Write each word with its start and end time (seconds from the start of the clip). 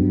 You're 0.00 0.06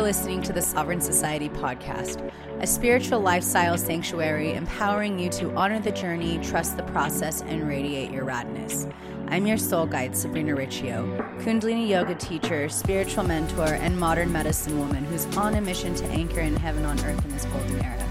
listening 0.00 0.42
to 0.42 0.52
the 0.52 0.62
Sovereign 0.62 1.00
Society 1.00 1.48
podcast, 1.48 2.30
a 2.60 2.66
spiritual 2.68 3.18
lifestyle 3.18 3.76
sanctuary 3.76 4.54
empowering 4.54 5.18
you 5.18 5.30
to 5.30 5.52
honor 5.56 5.80
the 5.80 5.90
journey, 5.90 6.38
trust 6.44 6.76
the 6.76 6.84
process, 6.84 7.42
and 7.42 7.66
radiate 7.66 8.12
your 8.12 8.24
radness. 8.24 8.88
I'm 9.26 9.48
your 9.48 9.58
soul 9.58 9.86
guide, 9.86 10.16
Sabrina 10.16 10.54
Riccio, 10.54 11.08
Kundalini 11.40 11.88
yoga 11.88 12.14
teacher, 12.14 12.68
spiritual 12.68 13.24
mentor, 13.24 13.74
and 13.74 13.98
modern 13.98 14.30
medicine 14.30 14.78
woman 14.78 15.04
who's 15.06 15.26
on 15.36 15.56
a 15.56 15.60
mission 15.60 15.96
to 15.96 16.04
anchor 16.04 16.38
in 16.38 16.54
heaven 16.54 16.84
on 16.84 17.00
earth 17.00 17.24
in 17.24 17.32
this 17.32 17.46
golden 17.46 17.84
era. 17.84 18.05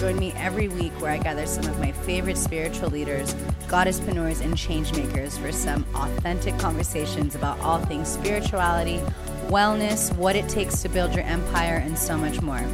Join 0.00 0.18
me 0.18 0.32
every 0.34 0.68
week 0.68 0.98
where 0.98 1.10
I 1.10 1.18
gather 1.18 1.44
some 1.44 1.66
of 1.66 1.78
my 1.78 1.92
favorite 1.92 2.38
spiritual 2.38 2.88
leaders, 2.88 3.34
goddesspreneurs, 3.68 4.40
and 4.40 4.54
changemakers 4.54 5.38
for 5.38 5.52
some 5.52 5.84
authentic 5.94 6.58
conversations 6.58 7.34
about 7.34 7.60
all 7.60 7.78
things 7.80 8.08
spirituality, 8.08 8.96
wellness, 9.48 10.10
what 10.16 10.36
it 10.36 10.48
takes 10.48 10.80
to 10.80 10.88
build 10.88 11.14
your 11.14 11.24
empire, 11.24 11.82
and 11.84 11.98
so 11.98 12.16
much 12.16 12.40
more. 12.40 12.64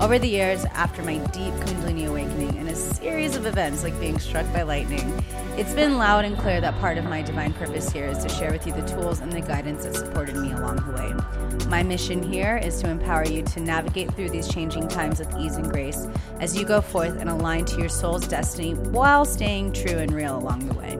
Over 0.00 0.18
the 0.18 0.28
years, 0.28 0.64
after 0.72 1.02
my 1.02 1.18
deep 1.18 1.52
Kundalini 1.52 2.08
awakening 2.08 2.56
and 2.56 2.70
a 2.70 2.74
series 2.74 3.36
of 3.36 3.44
events 3.44 3.82
like 3.82 4.00
being 4.00 4.18
struck 4.18 4.50
by 4.50 4.62
lightning, 4.62 5.22
it's 5.60 5.74
been 5.74 5.98
loud 5.98 6.24
and 6.24 6.38
clear 6.38 6.58
that 6.58 6.74
part 6.80 6.96
of 6.96 7.04
my 7.04 7.20
divine 7.20 7.52
purpose 7.52 7.92
here 7.92 8.06
is 8.06 8.16
to 8.16 8.30
share 8.30 8.50
with 8.50 8.66
you 8.66 8.72
the 8.72 8.80
tools 8.88 9.20
and 9.20 9.30
the 9.30 9.42
guidance 9.42 9.84
that 9.84 9.94
supported 9.94 10.34
me 10.34 10.50
along 10.52 10.76
the 10.76 10.92
way. 10.92 11.66
My 11.68 11.82
mission 11.82 12.22
here 12.22 12.56
is 12.56 12.80
to 12.80 12.88
empower 12.88 13.26
you 13.26 13.42
to 13.42 13.60
navigate 13.60 14.10
through 14.14 14.30
these 14.30 14.48
changing 14.48 14.88
times 14.88 15.18
with 15.18 15.36
ease 15.36 15.56
and 15.56 15.70
grace 15.70 16.06
as 16.38 16.56
you 16.56 16.64
go 16.64 16.80
forth 16.80 17.14
and 17.20 17.28
align 17.28 17.66
to 17.66 17.78
your 17.78 17.90
soul's 17.90 18.26
destiny 18.26 18.72
while 18.72 19.26
staying 19.26 19.74
true 19.74 19.98
and 19.98 20.14
real 20.14 20.38
along 20.38 20.66
the 20.66 20.72
way. 20.72 20.98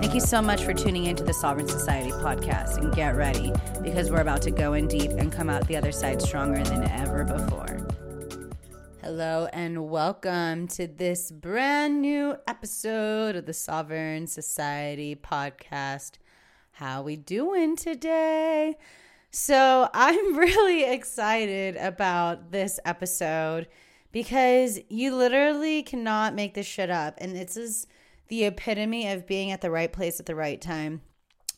Thank 0.00 0.12
you 0.12 0.20
so 0.20 0.42
much 0.42 0.64
for 0.64 0.74
tuning 0.74 1.04
into 1.04 1.22
the 1.22 1.32
Sovereign 1.32 1.68
Society 1.68 2.10
podcast 2.10 2.78
and 2.78 2.92
get 2.92 3.14
ready 3.14 3.52
because 3.80 4.10
we're 4.10 4.22
about 4.22 4.42
to 4.42 4.50
go 4.50 4.72
in 4.72 4.88
deep 4.88 5.12
and 5.12 5.30
come 5.30 5.48
out 5.48 5.68
the 5.68 5.76
other 5.76 5.92
side 5.92 6.20
stronger 6.20 6.64
than 6.64 6.82
ever 6.90 7.22
before. 7.22 7.79
Hello 9.12 9.48
and 9.52 9.90
welcome 9.90 10.68
to 10.68 10.86
this 10.86 11.32
brand 11.32 12.00
new 12.00 12.36
episode 12.46 13.34
of 13.34 13.44
the 13.44 13.52
Sovereign 13.52 14.28
Society 14.28 15.16
podcast. 15.16 16.12
How 16.70 17.02
we 17.02 17.16
doing 17.16 17.74
today? 17.74 18.78
So, 19.32 19.90
I'm 19.92 20.36
really 20.36 20.84
excited 20.84 21.74
about 21.74 22.52
this 22.52 22.78
episode 22.84 23.66
because 24.12 24.78
you 24.88 25.16
literally 25.16 25.82
cannot 25.82 26.36
make 26.36 26.54
this 26.54 26.66
shit 26.66 26.88
up 26.88 27.16
and 27.18 27.34
this 27.34 27.56
is 27.56 27.88
the 28.28 28.44
epitome 28.44 29.08
of 29.08 29.26
being 29.26 29.50
at 29.50 29.60
the 29.60 29.72
right 29.72 29.92
place 29.92 30.20
at 30.20 30.26
the 30.26 30.36
right 30.36 30.60
time. 30.60 31.00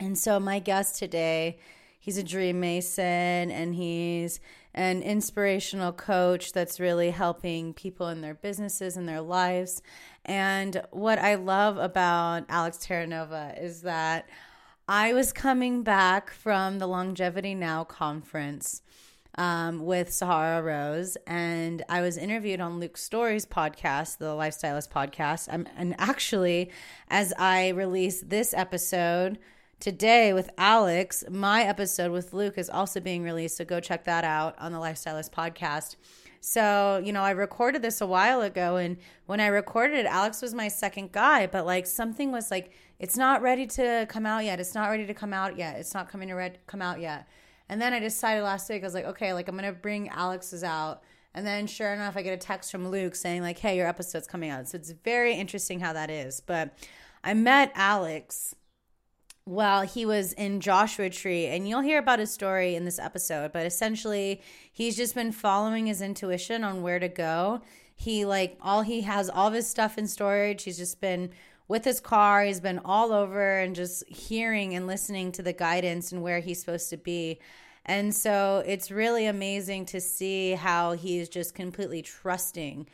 And 0.00 0.16
so 0.16 0.40
my 0.40 0.58
guest 0.58 0.98
today, 0.98 1.58
he's 2.00 2.16
a 2.16 2.22
dream 2.22 2.60
mason 2.60 3.04
and 3.50 3.74
he's 3.74 4.40
an 4.74 5.02
inspirational 5.02 5.92
coach 5.92 6.52
that's 6.52 6.80
really 6.80 7.10
helping 7.10 7.74
people 7.74 8.08
in 8.08 8.20
their 8.20 8.34
businesses 8.34 8.96
and 8.96 9.08
their 9.08 9.20
lives. 9.20 9.82
And 10.24 10.82
what 10.90 11.18
I 11.18 11.34
love 11.34 11.76
about 11.76 12.44
Alex 12.48 12.78
Terranova 12.78 13.60
is 13.62 13.82
that 13.82 14.28
I 14.88 15.12
was 15.12 15.32
coming 15.32 15.82
back 15.82 16.30
from 16.30 16.78
the 16.78 16.86
Longevity 16.86 17.54
Now 17.54 17.84
conference 17.84 18.82
um, 19.36 19.84
with 19.84 20.12
Sahara 20.12 20.62
Rose, 20.62 21.16
and 21.26 21.82
I 21.88 22.02
was 22.02 22.18
interviewed 22.18 22.60
on 22.60 22.80
Luke 22.80 22.96
Storey's 22.96 23.46
podcast, 23.46 24.18
the 24.18 24.26
Lifestylist 24.26 24.90
podcast. 24.90 25.52
Um, 25.52 25.66
and 25.76 25.94
actually, 25.98 26.70
as 27.08 27.32
I 27.38 27.68
release 27.68 28.20
this 28.20 28.52
episode, 28.52 29.38
today 29.82 30.32
with 30.32 30.48
Alex. 30.58 31.24
My 31.28 31.64
episode 31.64 32.12
with 32.12 32.32
Luke 32.32 32.56
is 32.56 32.70
also 32.70 33.00
being 33.00 33.24
released, 33.24 33.56
so 33.56 33.64
go 33.64 33.80
check 33.80 34.04
that 34.04 34.22
out 34.22 34.54
on 34.60 34.70
the 34.70 34.78
Lifestylist 34.78 35.32
podcast. 35.32 35.96
So, 36.40 37.02
you 37.04 37.12
know, 37.12 37.22
I 37.22 37.32
recorded 37.32 37.82
this 37.82 38.00
a 38.00 38.06
while 38.06 38.42
ago, 38.42 38.76
and 38.76 38.96
when 39.26 39.40
I 39.40 39.48
recorded 39.48 39.98
it, 39.98 40.06
Alex 40.06 40.40
was 40.40 40.54
my 40.54 40.68
second 40.68 41.10
guy, 41.10 41.48
but 41.48 41.66
like 41.66 41.88
something 41.88 42.30
was 42.30 42.48
like, 42.48 42.70
it's 43.00 43.16
not 43.16 43.42
ready 43.42 43.66
to 43.66 44.06
come 44.08 44.24
out 44.24 44.44
yet. 44.44 44.60
It's 44.60 44.72
not 44.76 44.88
ready 44.88 45.04
to 45.04 45.14
come 45.14 45.32
out 45.32 45.58
yet. 45.58 45.80
It's 45.80 45.94
not 45.94 46.08
coming 46.08 46.28
to 46.28 46.34
red, 46.34 46.60
come 46.68 46.80
out 46.80 47.00
yet. 47.00 47.26
And 47.68 47.82
then 47.82 47.92
I 47.92 47.98
decided 47.98 48.44
last 48.44 48.70
week, 48.70 48.84
I 48.84 48.86
was 48.86 48.94
like, 48.94 49.06
okay, 49.06 49.32
like 49.32 49.48
I'm 49.48 49.56
gonna 49.56 49.72
bring 49.72 50.08
Alex's 50.10 50.62
out. 50.62 51.02
And 51.34 51.44
then 51.44 51.66
sure 51.66 51.92
enough, 51.92 52.16
I 52.16 52.22
get 52.22 52.34
a 52.34 52.36
text 52.36 52.70
from 52.70 52.88
Luke 52.88 53.16
saying, 53.16 53.42
like, 53.42 53.58
hey, 53.58 53.76
your 53.76 53.88
episode's 53.88 54.28
coming 54.28 54.50
out. 54.50 54.68
So 54.68 54.76
it's 54.76 54.92
very 54.92 55.34
interesting 55.34 55.80
how 55.80 55.92
that 55.92 56.08
is. 56.08 56.38
But 56.38 56.72
I 57.24 57.34
met 57.34 57.72
Alex 57.74 58.54
while 59.44 59.82
he 59.82 60.06
was 60.06 60.32
in 60.34 60.60
Joshua 60.60 61.10
Tree, 61.10 61.46
and 61.46 61.68
you'll 61.68 61.80
hear 61.80 61.98
about 61.98 62.18
his 62.18 62.32
story 62.32 62.74
in 62.74 62.84
this 62.84 62.98
episode, 62.98 63.52
but 63.52 63.66
essentially, 63.66 64.40
he's 64.72 64.96
just 64.96 65.14
been 65.14 65.32
following 65.32 65.86
his 65.86 66.00
intuition 66.00 66.62
on 66.62 66.82
where 66.82 66.98
to 66.98 67.08
go. 67.08 67.60
He, 67.94 68.24
like, 68.24 68.56
all 68.60 68.82
he 68.82 69.02
has 69.02 69.28
all 69.28 69.48
of 69.48 69.54
his 69.54 69.68
stuff 69.68 69.98
in 69.98 70.06
storage. 70.06 70.62
He's 70.62 70.78
just 70.78 71.00
been 71.00 71.30
with 71.68 71.84
his 71.84 72.00
car, 72.00 72.44
he's 72.44 72.60
been 72.60 72.80
all 72.84 73.12
over 73.12 73.58
and 73.58 73.74
just 73.74 74.06
hearing 74.08 74.74
and 74.74 74.86
listening 74.86 75.32
to 75.32 75.42
the 75.42 75.52
guidance 75.52 76.12
and 76.12 76.22
where 76.22 76.40
he's 76.40 76.60
supposed 76.60 76.90
to 76.90 76.96
be. 76.96 77.38
And 77.84 78.14
so 78.14 78.62
it's 78.66 78.90
really 78.90 79.26
amazing 79.26 79.86
to 79.86 80.00
see 80.00 80.52
how 80.52 80.92
he's 80.92 81.28
just 81.28 81.54
completely 81.54 82.02
trusting 82.02 82.86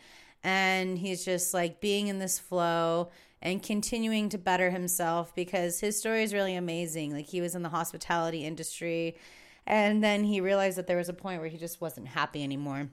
and 0.44 0.98
he's 0.98 1.25
just 1.25 1.53
like 1.53 1.80
being 1.80 2.09
in 2.09 2.19
this 2.19 2.38
flow 2.38 3.10
and 3.41 3.62
continuing 3.62 4.28
to 4.28 4.38
better 4.38 4.71
himself 4.71 5.34
because 5.34 5.81
his 5.81 5.99
story 5.99 6.22
is 6.22 6.34
really 6.34 6.54
amazing. 6.54 7.12
Like 7.12 7.26
he 7.26 7.41
was 7.41 7.54
in 7.54 7.62
the 7.62 7.69
hospitality 7.69 8.44
industry 8.44 9.16
and 9.66 10.03
then 10.03 10.25
he 10.25 10.41
realized 10.41 10.78
that 10.78 10.87
there 10.87 10.97
was 10.97 11.10
a 11.10 11.15
point 11.15 11.41
where 11.41 11.50
he 11.50 11.59
just 11.59 11.81
wasn't 11.81 12.09
happy 12.09 12.43
anymore. 12.43 12.88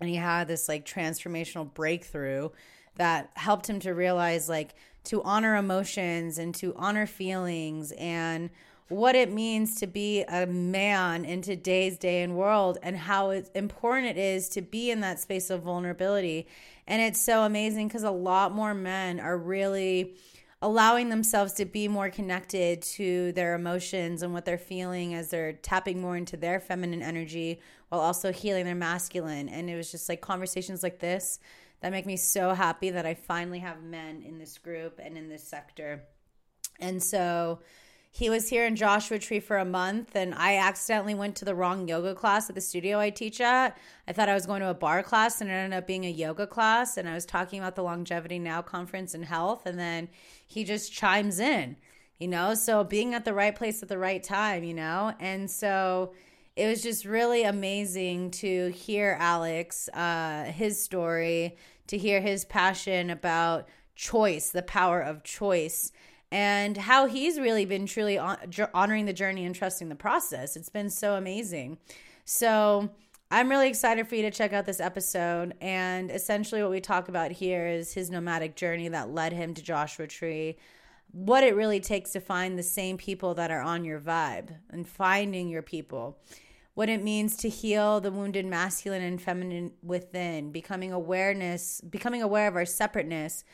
And 0.00 0.08
he 0.08 0.16
had 0.16 0.48
this 0.48 0.68
like 0.68 0.86
transformational 0.86 1.72
breakthrough 1.74 2.50
that 2.96 3.30
helped 3.34 3.68
him 3.68 3.80
to 3.80 3.92
realize 3.92 4.48
like 4.48 4.74
to 5.04 5.22
honor 5.22 5.56
emotions 5.56 6.38
and 6.38 6.54
to 6.54 6.72
honor 6.76 7.06
feelings 7.06 7.92
and 7.92 8.50
what 8.88 9.16
it 9.16 9.32
means 9.32 9.80
to 9.80 9.86
be 9.86 10.22
a 10.22 10.46
man 10.46 11.24
in 11.24 11.42
today's 11.42 11.98
day 11.98 12.22
and 12.22 12.36
world 12.36 12.78
and 12.82 12.96
how 12.96 13.30
important 13.30 14.06
it 14.06 14.18
is 14.18 14.48
to 14.50 14.62
be 14.62 14.90
in 14.90 15.00
that 15.00 15.18
space 15.18 15.50
of 15.50 15.62
vulnerability 15.62 16.46
and 16.86 17.00
it's 17.00 17.20
so 17.20 17.42
amazing 17.42 17.88
because 17.88 18.02
a 18.02 18.10
lot 18.10 18.52
more 18.52 18.74
men 18.74 19.20
are 19.20 19.36
really 19.38 20.16
allowing 20.60 21.10
themselves 21.10 21.52
to 21.52 21.64
be 21.66 21.88
more 21.88 22.08
connected 22.08 22.80
to 22.80 23.32
their 23.32 23.54
emotions 23.54 24.22
and 24.22 24.32
what 24.32 24.44
they're 24.46 24.56
feeling 24.56 25.14
as 25.14 25.28
they're 25.28 25.52
tapping 25.52 26.00
more 26.00 26.16
into 26.16 26.36
their 26.36 26.58
feminine 26.58 27.02
energy 27.02 27.60
while 27.90 28.00
also 28.00 28.32
healing 28.32 28.64
their 28.64 28.74
masculine. 28.74 29.48
And 29.48 29.68
it 29.68 29.76
was 29.76 29.90
just 29.90 30.08
like 30.08 30.22
conversations 30.22 30.82
like 30.82 31.00
this 31.00 31.38
that 31.80 31.92
make 31.92 32.06
me 32.06 32.16
so 32.16 32.54
happy 32.54 32.88
that 32.88 33.04
I 33.04 33.12
finally 33.12 33.58
have 33.58 33.82
men 33.82 34.22
in 34.22 34.38
this 34.38 34.56
group 34.56 34.98
and 35.02 35.18
in 35.18 35.28
this 35.28 35.42
sector. 35.44 36.04
And 36.80 37.02
so 37.02 37.60
he 38.14 38.30
was 38.30 38.48
here 38.48 38.64
in 38.64 38.76
Joshua 38.76 39.18
Tree 39.18 39.40
for 39.40 39.56
a 39.56 39.64
month, 39.64 40.14
and 40.14 40.36
I 40.36 40.56
accidentally 40.56 41.16
went 41.16 41.34
to 41.34 41.44
the 41.44 41.54
wrong 41.56 41.88
yoga 41.88 42.14
class 42.14 42.48
at 42.48 42.54
the 42.54 42.60
studio 42.60 43.00
I 43.00 43.10
teach 43.10 43.40
at. 43.40 43.76
I 44.06 44.12
thought 44.12 44.28
I 44.28 44.34
was 44.34 44.46
going 44.46 44.60
to 44.60 44.70
a 44.70 44.74
barre 44.74 45.02
class, 45.02 45.40
and 45.40 45.50
it 45.50 45.52
ended 45.52 45.76
up 45.76 45.88
being 45.88 46.06
a 46.06 46.10
yoga 46.10 46.46
class. 46.46 46.96
And 46.96 47.08
I 47.08 47.14
was 47.14 47.26
talking 47.26 47.58
about 47.58 47.74
the 47.74 47.82
Longevity 47.82 48.38
Now 48.38 48.62
conference 48.62 49.14
and 49.14 49.24
health, 49.24 49.66
and 49.66 49.80
then 49.80 50.08
he 50.46 50.62
just 50.62 50.92
chimes 50.92 51.40
in, 51.40 51.76
you 52.20 52.28
know. 52.28 52.54
So 52.54 52.84
being 52.84 53.14
at 53.14 53.24
the 53.24 53.34
right 53.34 53.54
place 53.54 53.82
at 53.82 53.88
the 53.88 53.98
right 53.98 54.22
time, 54.22 54.62
you 54.62 54.74
know, 54.74 55.12
and 55.18 55.50
so 55.50 56.12
it 56.54 56.68
was 56.68 56.84
just 56.84 57.04
really 57.04 57.42
amazing 57.42 58.30
to 58.30 58.68
hear 58.68 59.16
Alex, 59.18 59.88
uh, 59.88 60.44
his 60.44 60.80
story, 60.80 61.56
to 61.88 61.98
hear 61.98 62.20
his 62.20 62.44
passion 62.44 63.10
about 63.10 63.66
choice, 63.96 64.50
the 64.50 64.62
power 64.62 65.00
of 65.00 65.24
choice 65.24 65.90
and 66.34 66.76
how 66.76 67.06
he's 67.06 67.38
really 67.38 67.64
been 67.64 67.86
truly 67.86 68.18
honoring 68.18 69.06
the 69.06 69.12
journey 69.12 69.44
and 69.44 69.54
trusting 69.54 69.88
the 69.88 69.94
process. 69.94 70.56
It's 70.56 70.68
been 70.68 70.90
so 70.90 71.14
amazing. 71.14 71.78
So, 72.24 72.90
I'm 73.30 73.48
really 73.48 73.68
excited 73.68 74.08
for 74.08 74.16
you 74.16 74.22
to 74.22 74.32
check 74.32 74.52
out 74.52 74.66
this 74.66 74.80
episode. 74.80 75.54
And 75.60 76.10
essentially, 76.10 76.60
what 76.60 76.72
we 76.72 76.80
talk 76.80 77.08
about 77.08 77.30
here 77.30 77.68
is 77.68 77.94
his 77.94 78.10
nomadic 78.10 78.56
journey 78.56 78.88
that 78.88 79.10
led 79.10 79.32
him 79.32 79.54
to 79.54 79.62
Joshua 79.62 80.08
Tree, 80.08 80.56
what 81.12 81.44
it 81.44 81.54
really 81.54 81.78
takes 81.78 82.10
to 82.12 82.20
find 82.20 82.58
the 82.58 82.64
same 82.64 82.98
people 82.98 83.34
that 83.34 83.52
are 83.52 83.62
on 83.62 83.84
your 83.84 84.00
vibe 84.00 84.56
and 84.70 84.88
finding 84.88 85.48
your 85.48 85.62
people, 85.62 86.18
what 86.74 86.88
it 86.88 87.02
means 87.02 87.36
to 87.36 87.48
heal 87.48 88.00
the 88.00 88.10
wounded 88.10 88.44
masculine 88.44 89.02
and 89.02 89.22
feminine 89.22 89.70
within, 89.84 90.50
becoming 90.50 90.92
awareness, 90.92 91.80
becoming 91.80 92.22
aware 92.22 92.48
of 92.48 92.56
our 92.56 92.66
separateness 92.66 93.44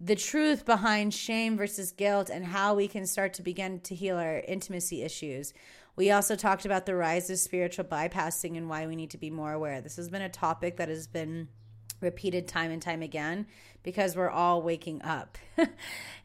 the 0.00 0.16
truth 0.16 0.64
behind 0.64 1.14
shame 1.14 1.56
versus 1.56 1.92
guilt 1.92 2.30
and 2.30 2.44
how 2.46 2.74
we 2.74 2.88
can 2.88 3.06
start 3.06 3.32
to 3.34 3.42
begin 3.42 3.80
to 3.80 3.94
heal 3.94 4.16
our 4.16 4.40
intimacy 4.40 5.02
issues. 5.02 5.54
We 5.96 6.10
also 6.10 6.34
talked 6.34 6.66
about 6.66 6.86
the 6.86 6.96
rise 6.96 7.30
of 7.30 7.38
spiritual 7.38 7.84
bypassing 7.84 8.56
and 8.56 8.68
why 8.68 8.86
we 8.86 8.96
need 8.96 9.10
to 9.10 9.18
be 9.18 9.30
more 9.30 9.52
aware. 9.52 9.80
This 9.80 9.96
has 9.96 10.08
been 10.08 10.22
a 10.22 10.28
topic 10.28 10.76
that 10.76 10.88
has 10.88 11.06
been 11.06 11.48
repeated 12.00 12.48
time 12.48 12.70
and 12.70 12.82
time 12.82 13.02
again 13.02 13.46
because 13.82 14.16
we're 14.16 14.30
all 14.30 14.62
waking 14.62 15.02
up. 15.02 15.38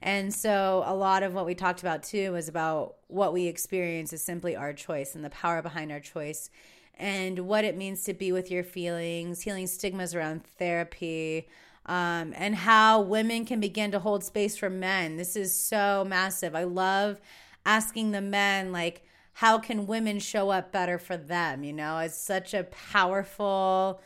and 0.01 0.33
so 0.33 0.83
a 0.85 0.95
lot 0.95 1.23
of 1.23 1.33
what 1.33 1.45
we 1.45 1.53
talked 1.53 1.81
about 1.81 2.03
too 2.03 2.31
was 2.31 2.47
about 2.47 2.95
what 3.07 3.33
we 3.33 3.47
experience 3.47 4.11
is 4.11 4.23
simply 4.23 4.55
our 4.55 4.73
choice 4.73 5.15
and 5.15 5.23
the 5.23 5.29
power 5.29 5.61
behind 5.61 5.91
our 5.91 5.99
choice 5.99 6.49
and 6.95 7.39
what 7.39 7.63
it 7.63 7.77
means 7.77 8.03
to 8.03 8.13
be 8.13 8.31
with 8.31 8.51
your 8.51 8.63
feelings, 8.63 9.41
healing 9.41 9.67
stigmas 9.67 10.13
around 10.13 10.43
therapy, 10.43 11.47
um, 11.89 12.33
and 12.37 12.53
how 12.53 13.01
women 13.01 13.45
can 13.45 13.59
begin 13.59 13.89
to 13.91 13.99
hold 13.99 14.23
space 14.23 14.55
for 14.55 14.69
men. 14.69 15.17
This 15.17 15.35
is 15.35 15.51
so 15.51 16.05
massive. 16.07 16.55
I 16.55 16.63
love 16.63 17.19
asking 17.65 18.11
the 18.11 18.21
men, 18.21 18.71
like, 18.71 19.03
how 19.33 19.57
can 19.57 19.87
women 19.87 20.19
show 20.19 20.51
up 20.51 20.71
better 20.71 20.99
for 20.99 21.17
them? 21.17 21.63
You 21.63 21.73
know, 21.73 21.97
it's 21.97 22.15
such 22.15 22.53
a 22.53 22.65
powerful 22.65 24.01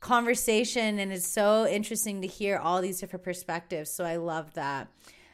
conversation, 0.00 0.98
and 0.98 1.12
it's 1.12 1.26
so 1.26 1.66
interesting 1.66 2.22
to 2.22 2.26
hear 2.26 2.56
all 2.56 2.80
these 2.80 3.00
different 3.00 3.22
perspectives. 3.22 3.90
So 3.90 4.04
I 4.04 4.16
love 4.16 4.54
that. 4.54 4.88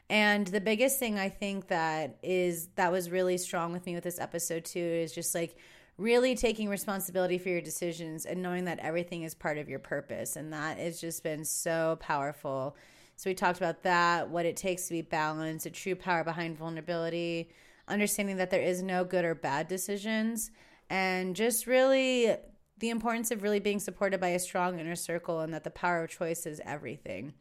And 0.08 0.48
the 0.48 0.60
biggest 0.60 0.98
thing 0.98 1.20
I 1.20 1.28
think 1.28 1.68
that 1.68 2.16
is 2.20 2.66
that 2.74 2.90
was 2.90 3.10
really 3.10 3.38
strong 3.38 3.72
with 3.72 3.86
me 3.86 3.94
with 3.94 4.02
this 4.02 4.18
episode 4.18 4.64
too 4.64 4.80
is 4.80 5.12
just 5.12 5.36
like 5.36 5.56
really 6.00 6.34
taking 6.34 6.68
responsibility 6.68 7.36
for 7.36 7.50
your 7.50 7.60
decisions 7.60 8.24
and 8.24 8.42
knowing 8.42 8.64
that 8.64 8.78
everything 8.78 9.22
is 9.22 9.34
part 9.34 9.58
of 9.58 9.68
your 9.68 9.78
purpose. 9.78 10.36
And 10.36 10.52
that 10.52 10.78
has 10.78 10.98
just 10.98 11.22
been 11.22 11.44
so 11.44 11.98
powerful. 12.00 12.74
So, 13.16 13.28
we 13.28 13.34
talked 13.34 13.58
about 13.58 13.82
that, 13.82 14.30
what 14.30 14.46
it 14.46 14.56
takes 14.56 14.86
to 14.86 14.94
be 14.94 15.02
balanced, 15.02 15.64
the 15.64 15.70
true 15.70 15.94
power 15.94 16.24
behind 16.24 16.56
vulnerability, 16.56 17.50
understanding 17.86 18.38
that 18.38 18.50
there 18.50 18.62
is 18.62 18.82
no 18.82 19.04
good 19.04 19.26
or 19.26 19.34
bad 19.34 19.68
decisions, 19.68 20.50
and 20.88 21.36
just 21.36 21.66
really 21.66 22.34
the 22.78 22.88
importance 22.88 23.30
of 23.30 23.42
really 23.42 23.60
being 23.60 23.78
supported 23.78 24.20
by 24.20 24.28
a 24.28 24.38
strong 24.38 24.80
inner 24.80 24.96
circle 24.96 25.40
and 25.40 25.52
that 25.52 25.64
the 25.64 25.70
power 25.70 26.04
of 26.04 26.08
choice 26.08 26.46
is 26.46 26.62
everything. 26.64 27.34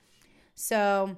So, 0.54 1.18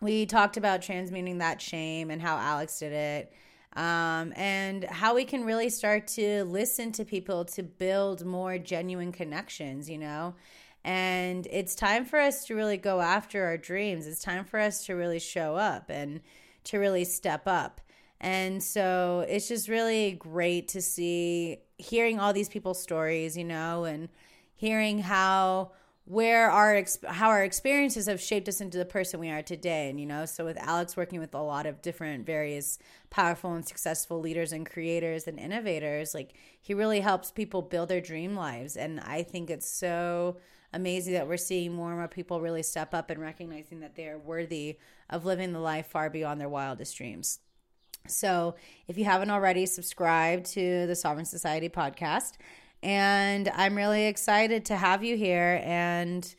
we 0.00 0.26
talked 0.26 0.56
about 0.56 0.82
transmuting 0.82 1.38
that 1.38 1.60
shame 1.60 2.10
and 2.10 2.20
how 2.20 2.38
Alex 2.38 2.80
did 2.80 2.92
it 2.92 3.32
um, 3.74 4.32
and 4.36 4.84
how 4.84 5.14
we 5.14 5.24
can 5.24 5.44
really 5.44 5.70
start 5.70 6.06
to 6.08 6.44
listen 6.44 6.92
to 6.92 7.04
people 7.04 7.44
to 7.46 7.62
build 7.62 8.24
more 8.24 8.58
genuine 8.58 9.12
connections, 9.12 9.88
you 9.88 9.98
know? 9.98 10.34
And 10.84 11.46
it's 11.50 11.74
time 11.74 12.04
for 12.04 12.18
us 12.18 12.44
to 12.46 12.54
really 12.54 12.76
go 12.76 13.00
after 13.00 13.44
our 13.44 13.56
dreams. 13.56 14.06
It's 14.06 14.22
time 14.22 14.44
for 14.44 14.58
us 14.58 14.84
to 14.86 14.94
really 14.94 15.20
show 15.20 15.56
up 15.56 15.90
and 15.90 16.20
to 16.64 16.78
really 16.78 17.04
step 17.04 17.46
up. 17.46 17.80
And 18.20 18.62
so 18.62 19.24
it's 19.28 19.48
just 19.48 19.68
really 19.68 20.12
great 20.12 20.68
to 20.68 20.82
see 20.82 21.58
hearing 21.78 22.20
all 22.20 22.32
these 22.32 22.48
people's 22.48 22.80
stories, 22.80 23.36
you 23.36 23.44
know, 23.44 23.84
and 23.84 24.08
hearing 24.54 25.00
how 25.00 25.72
where 26.04 26.50
our 26.50 26.84
how 27.06 27.28
our 27.28 27.44
experiences 27.44 28.06
have 28.06 28.20
shaped 28.20 28.48
us 28.48 28.60
into 28.60 28.76
the 28.76 28.84
person 28.84 29.20
we 29.20 29.30
are 29.30 29.42
today 29.42 29.88
and 29.88 30.00
you 30.00 30.06
know 30.06 30.26
so 30.26 30.44
with 30.44 30.58
alex 30.58 30.96
working 30.96 31.20
with 31.20 31.32
a 31.32 31.40
lot 31.40 31.64
of 31.64 31.80
different 31.80 32.26
various 32.26 32.76
powerful 33.08 33.54
and 33.54 33.66
successful 33.66 34.20
leaders 34.20 34.52
and 34.52 34.68
creators 34.68 35.28
and 35.28 35.38
innovators 35.38 36.12
like 36.12 36.32
he 36.60 36.74
really 36.74 36.98
helps 36.98 37.30
people 37.30 37.62
build 37.62 37.88
their 37.88 38.00
dream 38.00 38.34
lives 38.34 38.76
and 38.76 38.98
i 38.98 39.22
think 39.22 39.48
it's 39.48 39.70
so 39.70 40.36
amazing 40.72 41.14
that 41.14 41.28
we're 41.28 41.36
seeing 41.36 41.72
more 41.72 41.90
and 41.90 41.98
more 41.98 42.08
people 42.08 42.40
really 42.40 42.62
step 42.62 42.94
up 42.94 43.10
and 43.10 43.20
recognizing 43.20 43.80
that 43.80 43.94
they 43.94 44.08
are 44.08 44.18
worthy 44.18 44.78
of 45.10 45.24
living 45.24 45.52
the 45.52 45.58
life 45.58 45.86
far 45.86 46.08
beyond 46.08 46.40
their 46.40 46.48
wildest 46.48 46.96
dreams. 46.96 47.40
So 48.08 48.56
if 48.88 48.98
you 48.98 49.04
haven't 49.04 49.30
already 49.30 49.66
subscribed 49.66 50.46
to 50.52 50.86
the 50.86 50.96
sovereign 50.96 51.26
society 51.26 51.68
podcast 51.68 52.32
and 52.82 53.48
I'm 53.54 53.76
really 53.76 54.06
excited 54.06 54.64
to 54.66 54.76
have 54.76 55.04
you 55.04 55.16
here 55.16 55.60
and 55.64 56.34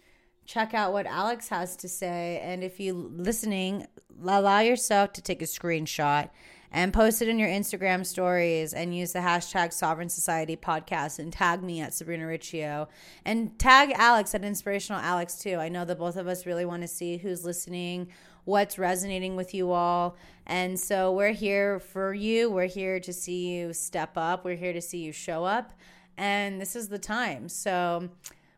check 0.45 0.73
out 0.73 0.91
what 0.91 1.05
Alex 1.05 1.47
has 1.49 1.75
to 1.77 1.87
say. 1.87 2.41
And 2.43 2.63
if 2.63 2.79
you're 2.79 2.93
listening, 2.95 3.87
allow 4.21 4.59
yourself 4.59 5.13
to 5.13 5.21
take 5.21 5.41
a 5.41 5.45
screenshot 5.45 6.29
and 6.71 6.91
post 6.91 7.21
it 7.21 7.27
in 7.27 7.37
your 7.37 7.47
Instagram 7.49 8.05
stories 8.05 8.73
and 8.73 8.95
use 8.95 9.13
the 9.13 9.19
hashtag 9.19 9.71
Sovereign 9.71 10.09
Society 10.09 10.57
podcast 10.57 11.19
and 11.19 11.31
tag 11.31 11.63
me 11.63 11.79
at 11.79 11.93
Sabrina 11.93 12.25
Riccio 12.25 12.89
and 13.23 13.57
tag 13.59 13.93
Alex 13.95 14.33
at 14.33 14.43
Inspirational 14.43 14.99
Alex 14.99 15.37
too. 15.37 15.57
I 15.57 15.69
know 15.69 15.85
that 15.85 15.99
both 15.99 16.17
of 16.17 16.27
us 16.27 16.45
really 16.45 16.65
want 16.65 16.81
to 16.81 16.87
see 16.87 17.17
who's 17.17 17.45
listening, 17.45 18.07
what's 18.45 18.79
resonating 18.79 19.35
with 19.35 19.53
you 19.53 19.71
all. 19.71 20.17
And 20.47 20.77
so 20.79 21.13
we're 21.13 21.31
here 21.31 21.79
for 21.79 22.13
you. 22.13 22.49
We're 22.49 22.65
here 22.65 22.99
to 22.99 23.13
see 23.13 23.47
you 23.49 23.71
step 23.71 24.17
up. 24.17 24.43
We're 24.43 24.57
here 24.57 24.73
to 24.73 24.81
see 24.81 24.97
you 24.97 25.11
show 25.11 25.45
up 25.45 25.73
and 26.17 26.61
this 26.61 26.75
is 26.75 26.89
the 26.89 26.99
time. 26.99 27.49
So, 27.49 28.09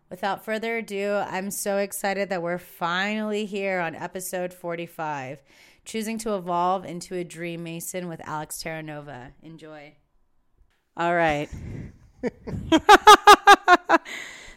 without 0.10 0.44
further 0.44 0.78
ado, 0.78 1.13
I'm 1.25 1.52
so 1.52 1.78
excited 1.78 2.30
that 2.30 2.42
we're 2.42 2.57
finally 2.57 3.46
here 3.46 3.80
on 3.80 3.96
episode 3.96 4.54
45 4.54 5.42
Choosing 5.84 6.18
to 6.19 6.36
Evolve 6.36 6.86
into 6.86 7.16
a 7.16 7.24
Dream 7.24 7.63
Mason 7.63 8.07
with 8.07 8.22
Alex 8.28 8.62
Terranova. 8.63 9.31
Enjoy. 9.44 9.94
All 10.98 11.16
right. 11.16 11.50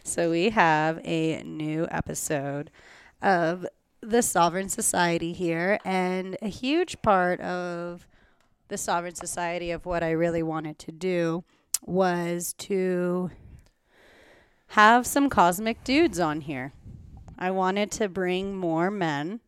so, 0.03 0.29
we 0.29 0.49
have 0.49 0.99
a 1.03 1.43
new 1.43 1.87
episode 1.91 2.71
of 3.21 3.65
the 4.01 4.21
Sovereign 4.21 4.69
Society 4.69 5.33
here, 5.33 5.79
and 5.83 6.37
a 6.41 6.47
huge 6.47 7.01
part 7.01 7.39
of 7.41 8.07
the 8.69 8.77
Sovereign 8.77 9.15
Society 9.15 9.71
of 9.71 9.85
what 9.85 10.03
I 10.03 10.11
really 10.11 10.43
wanted 10.43 10.79
to 10.79 10.91
do 10.91 11.43
was 11.85 12.53
to 12.59 13.31
have 14.67 15.07
some 15.07 15.29
cosmic 15.29 15.83
dudes 15.83 16.19
on 16.19 16.41
here. 16.41 16.73
I 17.37 17.51
wanted 17.51 17.91
to 17.91 18.09
bring 18.09 18.55
more 18.55 18.91
men. 18.91 19.39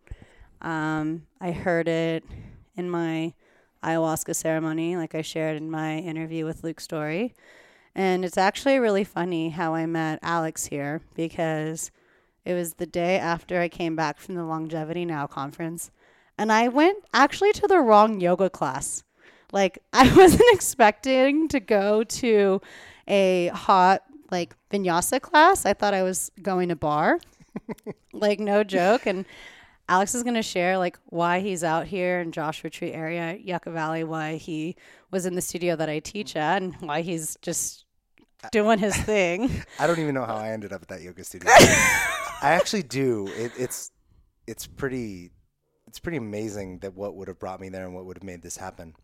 Um, 0.62 1.28
I 1.40 1.52
heard 1.52 1.88
it 1.88 2.24
in 2.76 2.90
my 2.90 3.34
ayahuasca 3.84 4.36
ceremony, 4.36 4.96
like 4.96 5.16
I 5.16 5.22
shared 5.22 5.58
in 5.58 5.70
my 5.70 5.98
interview 5.98 6.46
with 6.46 6.64
Luke 6.64 6.80
Storey. 6.80 7.34
And 7.94 8.24
it's 8.24 8.38
actually 8.38 8.80
really 8.80 9.04
funny 9.04 9.50
how 9.50 9.74
I 9.74 9.86
met 9.86 10.20
Alex 10.22 10.66
here 10.68 11.02
because 11.16 11.92
it 12.46 12.54
was 12.54 12.76
the 12.76 12.86
day 12.86 13.20
after 13.20 13.60
I 13.60 13.68
came 13.68 13.96
back 13.96 14.20
from 14.20 14.36
the 14.36 14.46
Longevity 14.46 15.06
Now 15.06 15.28
conference. 15.28 15.92
And 16.38 16.52
I 16.52 16.70
went 16.70 17.04
actually 17.14 17.52
to 17.54 17.68
the 17.68 17.80
wrong 17.80 18.20
yoga 18.20 18.50
class. 18.50 19.04
Like 19.52 19.80
I 19.94 20.14
wasn't 20.16 20.54
expecting 20.54 21.48
to 21.50 21.60
go 21.60 22.04
to 22.04 22.62
a 23.08 23.48
hot 23.48 24.04
like 24.30 24.56
vinyasa 24.72 25.22
class. 25.22 25.66
I 25.66 25.74
thought 25.74 25.94
I 25.94 26.04
was 26.04 26.32
going 26.42 26.70
to 26.70 26.76
barre. 26.76 27.20
like 28.14 28.40
no 28.40 28.64
joke 28.64 29.06
and 29.06 29.26
Alex 29.90 30.16
is 30.16 30.24
going 30.24 30.36
to 30.36 30.42
share 30.42 30.78
like 30.78 30.98
why 31.08 31.42
he's 31.42 31.66
out 31.66 31.86
here 31.86 32.22
in 32.22 32.32
Joshua 32.32 32.70
Tree 32.70 32.94
area, 32.94 33.36
Yucca 33.36 33.72
Valley, 33.72 34.06
why 34.06 34.38
he 34.38 34.78
was 35.12 35.26
in 35.26 35.36
the 35.36 35.42
studio 35.42 35.76
that 35.76 35.90
I 35.90 36.00
teach 36.00 36.38
at 36.38 36.62
and 36.62 36.74
why 36.80 37.02
he's 37.02 37.38
just 37.42 37.84
doing 38.54 38.80
his 38.80 38.96
thing. 39.04 39.52
I 39.80 39.88
don't 39.88 40.00
even 40.00 40.16
know 40.16 40.24
how 40.24 40.38
I 40.38 40.52
ended 40.52 40.72
up 40.72 40.82
at 40.82 40.88
that 40.88 41.02
yoga 41.02 41.26
studio. 41.26 41.50
I 41.52 42.52
actually 42.54 42.84
do. 42.84 43.28
It, 43.36 43.52
it's 43.58 43.92
it's 44.48 44.66
pretty 44.66 45.32
it's 45.88 46.00
pretty 46.00 46.18
amazing 46.18 46.80
that 46.80 46.96
what 46.96 47.16
would 47.16 47.28
have 47.28 47.38
brought 47.38 47.60
me 47.60 47.68
there 47.68 47.86
and 47.86 47.94
what 47.94 48.06
would 48.06 48.18
have 48.18 48.24
made 48.24 48.42
this 48.42 48.56
happen. 48.56 48.96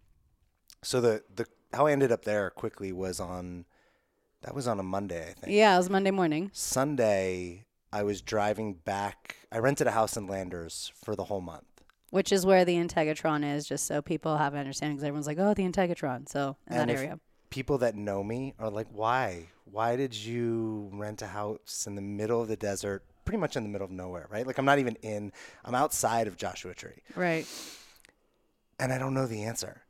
So 0.84 1.02
the 1.02 1.24
the 1.34 1.46
how 1.74 1.88
I 1.88 1.92
ended 1.92 2.12
up 2.12 2.24
there 2.24 2.50
quickly 2.50 2.92
was 2.92 3.20
on 3.20 3.66
that 4.42 4.54
was 4.54 4.68
on 4.68 4.80
a 4.80 4.84
Monday, 4.84 5.30
I 5.30 5.34
think. 5.34 5.54
Yeah, 5.54 5.74
it 5.74 5.78
was 5.78 5.90
Monday 5.90 6.12
morning. 6.12 6.52
Sunday, 6.54 7.66
I 7.92 8.04
was 8.04 8.22
driving 8.22 8.76
back. 8.76 9.38
I 9.52 9.58
rented 9.60 9.88
a 9.88 9.92
house 9.92 10.16
in 10.16 10.28
Landers 10.28 10.92
for 10.96 11.16
the 11.16 11.26
whole 11.26 11.42
month. 11.42 11.66
Which 12.10 12.32
is 12.32 12.46
where 12.46 12.64
the 12.64 12.76
Integratron 12.76 13.44
is, 13.44 13.68
just 13.68 13.86
so 13.86 14.02
people 14.02 14.38
have 14.38 14.54
an 14.54 14.60
understanding. 14.60 14.96
Because 14.96 15.08
everyone's 15.08 15.28
like, 15.28 15.40
"Oh, 15.40 15.54
the 15.54 15.64
Integratron." 15.64 16.30
So 16.30 16.56
in 16.68 16.78
and 16.78 16.90
that 16.90 16.96
area, 16.96 17.20
people 17.50 17.78
that 17.80 17.96
know 17.96 18.24
me 18.24 18.54
are 18.60 18.70
like, 18.70 18.88
"Why? 18.92 19.48
Why 19.66 19.98
did 19.98 20.16
you 20.16 20.90
rent 20.94 21.22
a 21.22 21.28
house 21.28 21.86
in 21.86 21.96
the 21.96 22.02
middle 22.02 22.42
of 22.42 22.48
the 22.48 22.56
desert, 22.56 23.04
pretty 23.26 23.40
much 23.40 23.58
in 23.58 23.64
the 23.64 23.70
middle 23.70 23.84
of 23.84 23.92
nowhere, 23.92 24.28
right? 24.30 24.48
Like 24.48 24.58
I'm 24.58 24.66
not 24.66 24.80
even 24.80 24.96
in. 25.02 25.34
I'm 25.66 25.76
outside 25.76 26.28
of 26.28 26.38
Joshua 26.38 26.74
Tree, 26.74 27.02
right? 27.16 27.46
And 28.80 28.94
I 28.94 28.98
don't 28.98 29.14
know 29.14 29.28
the 29.28 29.44
answer 29.44 29.82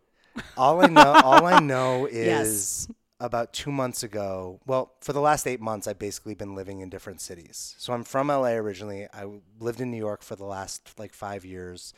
all 0.58 0.82
I 0.84 0.88
know, 0.88 1.14
all 1.24 1.46
I 1.46 1.60
know 1.74 2.06
is 2.06 2.26
yes. 2.26 2.88
about 3.20 3.54
two 3.54 3.72
months 3.72 4.04
ago. 4.04 4.60
Well, 4.66 4.94
for 5.02 5.14
the 5.14 5.22
last 5.22 5.48
eight 5.48 5.62
months, 5.62 5.88
I've 5.88 6.00
basically 6.00 6.36
been 6.36 6.56
living 6.56 6.80
in 6.80 6.90
different 6.90 7.22
cities. 7.22 7.76
So 7.78 7.94
I'm 7.94 8.04
from 8.04 8.28
LA 8.28 8.52
originally. 8.54 9.08
I 9.14 9.26
lived 9.60 9.82
in 9.82 9.92
New 9.92 9.98
York 9.98 10.24
for 10.24 10.36
the 10.36 10.46
last 10.46 10.98
like 10.98 11.14
five 11.14 11.46
years, 11.46 11.94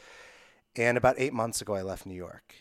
and 0.75 0.97
about 0.97 1.15
eight 1.17 1.33
months 1.33 1.61
ago, 1.61 1.75
I 1.75 1.81
left 1.81 2.05
New 2.05 2.15
York. 2.15 2.55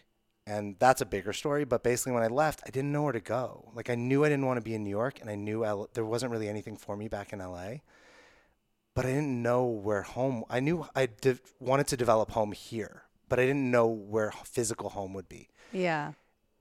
And 0.46 0.76
that's 0.78 1.02
a 1.02 1.06
bigger 1.06 1.34
story. 1.34 1.64
But 1.64 1.82
basically, 1.82 2.12
when 2.12 2.22
I 2.22 2.28
left, 2.28 2.62
I 2.66 2.70
didn't 2.70 2.90
know 2.90 3.02
where 3.02 3.12
to 3.12 3.20
go. 3.20 3.70
Like 3.74 3.90
I 3.90 3.94
knew 3.94 4.24
I 4.24 4.30
didn't 4.30 4.46
want 4.46 4.56
to 4.56 4.62
be 4.64 4.74
in 4.74 4.82
New 4.82 4.90
York, 4.90 5.20
and 5.20 5.28
I 5.28 5.34
knew 5.34 5.64
L- 5.64 5.90
there 5.92 6.06
wasn't 6.06 6.32
really 6.32 6.48
anything 6.48 6.76
for 6.76 6.96
me 6.96 7.06
back 7.08 7.32
in 7.34 7.40
LA. 7.40 7.80
But 8.94 9.04
I 9.06 9.10
didn't 9.10 9.42
know 9.42 9.64
where 9.66 10.02
home. 10.02 10.44
I 10.50 10.60
knew 10.60 10.86
I 10.96 11.06
de- 11.06 11.38
wanted 11.60 11.86
to 11.88 11.96
develop 11.96 12.30
home 12.30 12.52
here, 12.52 13.02
but 13.28 13.38
I 13.38 13.44
didn't 13.46 13.70
know 13.70 13.86
where 13.86 14.32
physical 14.32 14.88
home 14.90 15.12
would 15.14 15.28
be. 15.28 15.48
Yeah. 15.72 16.12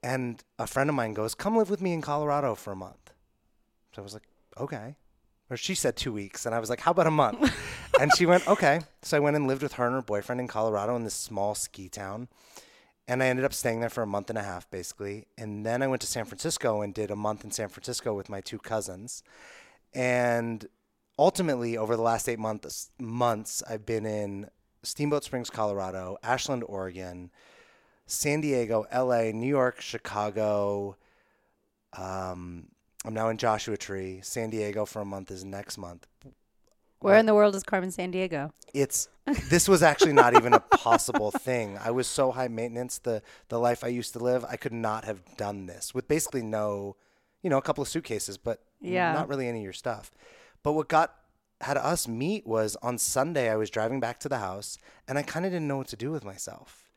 And 0.02 0.42
a 0.58 0.66
friend 0.66 0.88
of 0.88 0.96
mine 0.96 1.14
goes, 1.14 1.34
"Come 1.34 1.56
live 1.56 1.70
with 1.70 1.80
me 1.80 1.92
in 1.92 2.02
Colorado 2.02 2.54
for 2.54 2.72
a 2.72 2.76
month." 2.76 3.12
So 3.92 4.02
I 4.02 4.04
was 4.04 4.14
like, 4.14 4.28
"Okay." 4.58 4.96
Or 5.50 5.56
she 5.56 5.74
said 5.74 5.96
two 5.96 6.12
weeks. 6.12 6.44
And 6.44 6.54
I 6.54 6.58
was 6.58 6.68
like, 6.68 6.80
how 6.80 6.90
about 6.90 7.06
a 7.06 7.10
month? 7.10 7.54
and 8.00 8.14
she 8.16 8.26
went, 8.26 8.46
okay. 8.46 8.80
So 9.02 9.16
I 9.16 9.20
went 9.20 9.36
and 9.36 9.46
lived 9.46 9.62
with 9.62 9.74
her 9.74 9.86
and 9.86 9.94
her 9.94 10.02
boyfriend 10.02 10.40
in 10.40 10.48
Colorado 10.48 10.94
in 10.96 11.04
this 11.04 11.14
small 11.14 11.54
ski 11.54 11.88
town. 11.88 12.28
And 13.06 13.22
I 13.22 13.26
ended 13.26 13.46
up 13.46 13.54
staying 13.54 13.80
there 13.80 13.88
for 13.88 14.02
a 14.02 14.06
month 14.06 14.28
and 14.28 14.38
a 14.38 14.42
half, 14.42 14.70
basically. 14.70 15.26
And 15.38 15.64
then 15.64 15.82
I 15.82 15.86
went 15.86 16.02
to 16.02 16.06
San 16.06 16.26
Francisco 16.26 16.82
and 16.82 16.92
did 16.92 17.10
a 17.10 17.16
month 17.16 17.44
in 17.44 17.50
San 17.50 17.68
Francisco 17.68 18.12
with 18.12 18.28
my 18.28 18.42
two 18.42 18.58
cousins. 18.58 19.22
And 19.94 20.66
ultimately, 21.18 21.78
over 21.78 21.96
the 21.96 22.02
last 22.02 22.28
eight 22.28 22.38
months, 22.38 22.90
months 22.98 23.62
I've 23.68 23.86
been 23.86 24.04
in 24.04 24.50
Steamboat 24.82 25.24
Springs, 25.24 25.48
Colorado, 25.48 26.18
Ashland, 26.22 26.64
Oregon, 26.66 27.30
San 28.08 28.40
Diego, 28.40 28.86
LA, 28.92 29.32
New 29.32 29.46
York, 29.46 29.82
Chicago. 29.82 30.96
Um, 31.92 32.68
I'm 33.04 33.12
now 33.14 33.28
in 33.28 33.36
Joshua 33.36 33.76
Tree. 33.76 34.20
San 34.22 34.48
Diego 34.48 34.86
for 34.86 35.02
a 35.02 35.04
month 35.04 35.30
is 35.30 35.44
next 35.44 35.76
month. 35.76 36.06
Where 37.00 37.18
in 37.18 37.26
the 37.26 37.34
world 37.34 37.54
is 37.54 37.62
Carmen 37.62 37.90
Sandiego? 37.90 38.50
It's 38.74 39.08
this 39.50 39.68
was 39.68 39.82
actually 39.82 40.14
not 40.14 40.34
even 40.34 40.54
a 40.54 40.60
possible 40.60 41.30
thing. 41.30 41.78
I 41.78 41.90
was 41.90 42.06
so 42.08 42.32
high 42.32 42.48
maintenance 42.48 42.98
the 42.98 43.22
the 43.50 43.58
life 43.58 43.84
I 43.84 43.88
used 43.88 44.14
to 44.14 44.18
live. 44.18 44.44
I 44.48 44.56
could 44.56 44.72
not 44.72 45.04
have 45.04 45.20
done 45.36 45.66
this 45.66 45.94
with 45.94 46.08
basically 46.08 46.42
no, 46.42 46.96
you 47.42 47.50
know, 47.50 47.58
a 47.58 47.62
couple 47.62 47.82
of 47.82 47.88
suitcases, 47.88 48.38
but 48.38 48.62
Yeah. 48.80 49.12
not 49.12 49.28
really 49.28 49.46
any 49.46 49.58
of 49.58 49.64
your 49.64 49.72
stuff. 49.74 50.10
But 50.62 50.72
what 50.72 50.88
got 50.88 51.14
had 51.60 51.76
us 51.76 52.08
meet 52.08 52.46
was 52.46 52.74
on 52.82 52.96
Sunday 52.98 53.50
I 53.50 53.56
was 53.56 53.68
driving 53.68 54.00
back 54.00 54.18
to 54.20 54.28
the 54.28 54.38
house 54.38 54.78
and 55.06 55.18
I 55.18 55.22
kind 55.22 55.44
of 55.44 55.52
didn't 55.52 55.68
know 55.68 55.76
what 55.76 55.88
to 55.88 55.96
do 55.96 56.10
with 56.10 56.24
myself. 56.24 56.87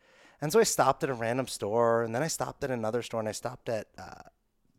And 0.41 0.51
so 0.51 0.59
I 0.59 0.63
stopped 0.63 1.03
at 1.03 1.09
a 1.09 1.13
random 1.13 1.47
store 1.47 2.03
and 2.03 2.15
then 2.15 2.23
I 2.23 2.27
stopped 2.27 2.63
at 2.63 2.71
another 2.71 3.01
store 3.03 3.19
and 3.19 3.29
I 3.29 3.31
stopped 3.33 3.69
at 3.69 3.87
uh, 3.97 4.23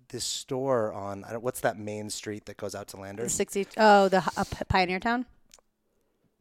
this 0.08 0.24
store 0.24 0.92
on 0.92 1.24
I 1.24 1.32
don't, 1.32 1.42
what's 1.44 1.60
that 1.60 1.78
main 1.78 2.10
street 2.10 2.46
that 2.46 2.56
goes 2.56 2.74
out 2.74 2.88
to 2.88 2.96
The 2.96 3.02
Landers? 3.02 3.32
60 3.32 3.68
Oh, 3.76 4.08
the 4.08 4.22
uh, 4.36 4.44
Pioneer 4.68 4.98
Town? 4.98 5.24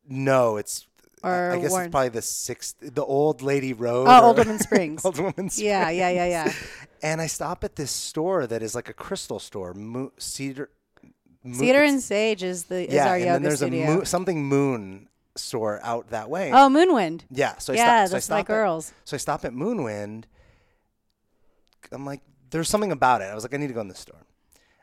No, 0.08 0.58
it's 0.58 0.88
Or 1.24 1.52
I 1.52 1.60
guess 1.60 1.70
Warren- 1.70 1.86
it's 1.86 1.92
probably 1.92 2.10
the 2.10 2.22
sixth, 2.22 2.76
the 2.82 3.04
old 3.06 3.42
lady 3.42 3.74
road. 3.74 4.08
Oh, 4.10 4.28
Old 4.28 4.38
Woman 4.40 4.58
Springs. 4.60 5.06
old 5.06 5.18
woman. 5.18 5.34
Springs. 5.34 5.62
Yeah, 5.62 5.90
yeah, 5.90 6.10
yeah, 6.10 6.26
yeah. 6.26 6.54
And 7.04 7.20
I 7.20 7.26
stop 7.28 7.64
at 7.64 7.76
this 7.78 7.90
store 7.92 8.46
that 8.46 8.62
is 8.62 8.76
like 8.76 8.88
a 8.88 8.94
crystal 8.94 9.40
store, 9.40 9.74
Mo- 9.74 10.12
Cedar. 10.20 10.70
Mo- 11.44 11.58
Cedar 11.58 11.82
and 11.82 12.00
Sage 12.00 12.44
is 12.44 12.66
the 12.66 12.88
is 12.88 12.94
yeah, 12.94 13.08
our 13.10 13.16
and 13.16 13.24
yoga 13.26 13.34
then 13.34 13.42
there's 13.44 13.58
studio. 13.60 13.84
a 13.92 13.96
mo- 13.98 14.04
something 14.04 14.46
Moon 14.46 15.08
store 15.36 15.80
out 15.84 16.10
that 16.10 16.30
way. 16.30 16.52
oh, 16.52 16.68
Moonwind. 16.70 17.22
yeah. 17.32 17.58
So 17.58 17.74
I 17.74 17.78
yeah, 17.78 18.06
stop, 18.06 18.10
so 18.10 18.14
I 18.14 18.16
my 18.18 18.20
stop 18.20 18.40
at- 18.40 18.48
girls. 18.48 18.94
so 19.06 19.16
I 19.16 19.18
stop 19.18 19.46
at 19.46 19.54
Moonwind. 19.54 20.26
I'm 21.92 22.06
like, 22.06 22.22
there's 22.52 22.70
something 22.70 22.92
about 22.92 23.22
it. 23.22 23.26
I 23.26 23.36
was 23.36 23.44
like, 23.44 23.54
I 23.54 23.58
need 23.58 23.68
to 23.68 23.74
go 23.74 23.82
in 23.82 23.88
this 23.88 24.00
store. 24.00 24.24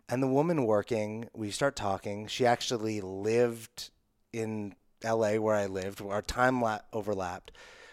And 0.09 0.23
the 0.23 0.27
woman 0.27 0.65
working, 0.65 1.29
we 1.35 1.51
start 1.51 1.77
talking. 1.77 2.27
She 2.27 2.47
actually 2.47 3.01
lived 3.01 3.91
in 4.33 4.75
LA 5.05 5.35
where 5.35 5.55
I 5.55 5.67
lived. 5.67 6.01
Our 6.03 6.23
time 6.23 6.61
la- 6.63 6.81
overlapped. 6.93 7.53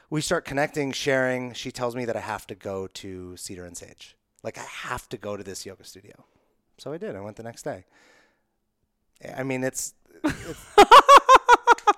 We 0.09 0.21
start 0.21 0.45
connecting, 0.45 0.91
sharing. 0.91 1.53
She 1.53 1.71
tells 1.71 1.95
me 1.95 2.05
that 2.05 2.15
I 2.15 2.21
have 2.21 2.47
to 2.47 2.55
go 2.55 2.87
to 2.87 3.35
Cedar 3.35 3.65
and 3.65 3.75
Sage. 3.75 4.15
Like, 4.43 4.57
I 4.57 4.63
have 4.63 5.09
to 5.09 5.17
go 5.17 5.35
to 5.35 5.43
this 5.43 5.65
yoga 5.65 5.83
studio. 5.83 6.23
So 6.77 6.93
I 6.93 6.97
did. 6.97 7.15
I 7.15 7.21
went 7.21 7.35
the 7.35 7.43
next 7.43 7.63
day. 7.63 7.85
I 9.35 9.43
mean, 9.43 9.63
it's. 9.63 9.93
it's 10.23 10.65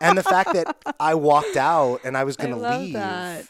and 0.02 0.18
the 0.18 0.24
fact 0.24 0.54
that 0.54 0.76
I 1.00 1.16
walked 1.16 1.58
out 1.58 2.02
and 2.04 2.16
I 2.18 2.24
was 2.24 2.36
going 2.42 2.52
to 2.54 2.78
leave 2.80 2.94
that. 2.94 3.48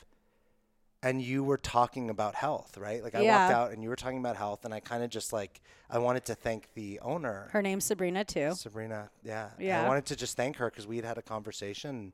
and 1.04 1.22
you 1.22 1.44
were 1.44 1.58
talking 1.58 2.10
about 2.10 2.36
health, 2.36 2.77
right? 2.77 3.04
Like 3.04 3.16
I 3.16 3.22
walked 3.22 3.54
out 3.54 3.72
and 3.72 3.84
you 3.84 3.89
were 3.89 3.96
talking 3.96 4.20
about 4.20 4.36
health, 4.36 4.66
and 4.66 4.74
I 4.74 4.80
kind 4.80 5.04
of 5.04 5.10
just 5.10 5.32
like 5.34 5.62
I 5.89 6.00
wanted 6.00 6.25
to 6.25 6.36
thank 6.36 6.70
the 6.74 7.00
owner, 7.01 7.48
Her 7.51 7.62
name's 7.62 7.86
Sabrina 7.86 8.25
too. 8.25 8.51
Sabrina. 8.56 9.10
Yeah, 9.24 9.50
And 9.58 9.66
Yeah. 9.68 9.84
I 9.84 9.88
wanted 9.88 10.06
to 10.08 10.16
just 10.16 10.36
thank 10.36 10.58
her 10.58 10.70
because 10.70 10.86
we 10.88 10.98
had 10.98 11.06
had 11.06 11.18
a 11.18 11.22
conversation. 11.22 12.13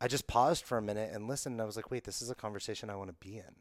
I 0.00 0.08
just 0.08 0.26
paused 0.26 0.64
for 0.64 0.76
a 0.78 0.82
minute 0.82 1.10
and 1.14 1.28
listened. 1.28 1.54
And 1.54 1.62
I 1.62 1.64
was 1.64 1.76
like, 1.76 1.90
wait, 1.90 2.04
this 2.04 2.20
is 2.20 2.28
a 2.28 2.34
conversation 2.34 2.90
I 2.90 2.96
want 2.96 3.08
to 3.10 3.26
be 3.26 3.36
in. 3.38 3.54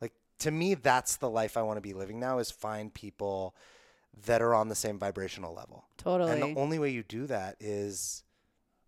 Like 0.00 0.12
to 0.40 0.50
me, 0.50 0.74
that's 0.74 1.16
the 1.16 1.30
life 1.30 1.56
I 1.56 1.62
want 1.62 1.78
to 1.78 1.80
be 1.80 1.94
living 1.94 2.20
now: 2.20 2.38
is 2.38 2.50
find 2.50 2.92
people 2.92 3.54
that 4.26 4.42
are 4.42 4.54
on 4.54 4.68
the 4.68 4.74
same 4.74 4.98
vibrational 4.98 5.54
level. 5.54 5.86
Totally. 5.96 6.30
And 6.32 6.42
the 6.42 6.60
only 6.60 6.78
way 6.78 6.90
you 6.90 7.02
do 7.02 7.26
that 7.26 7.56
is 7.58 8.22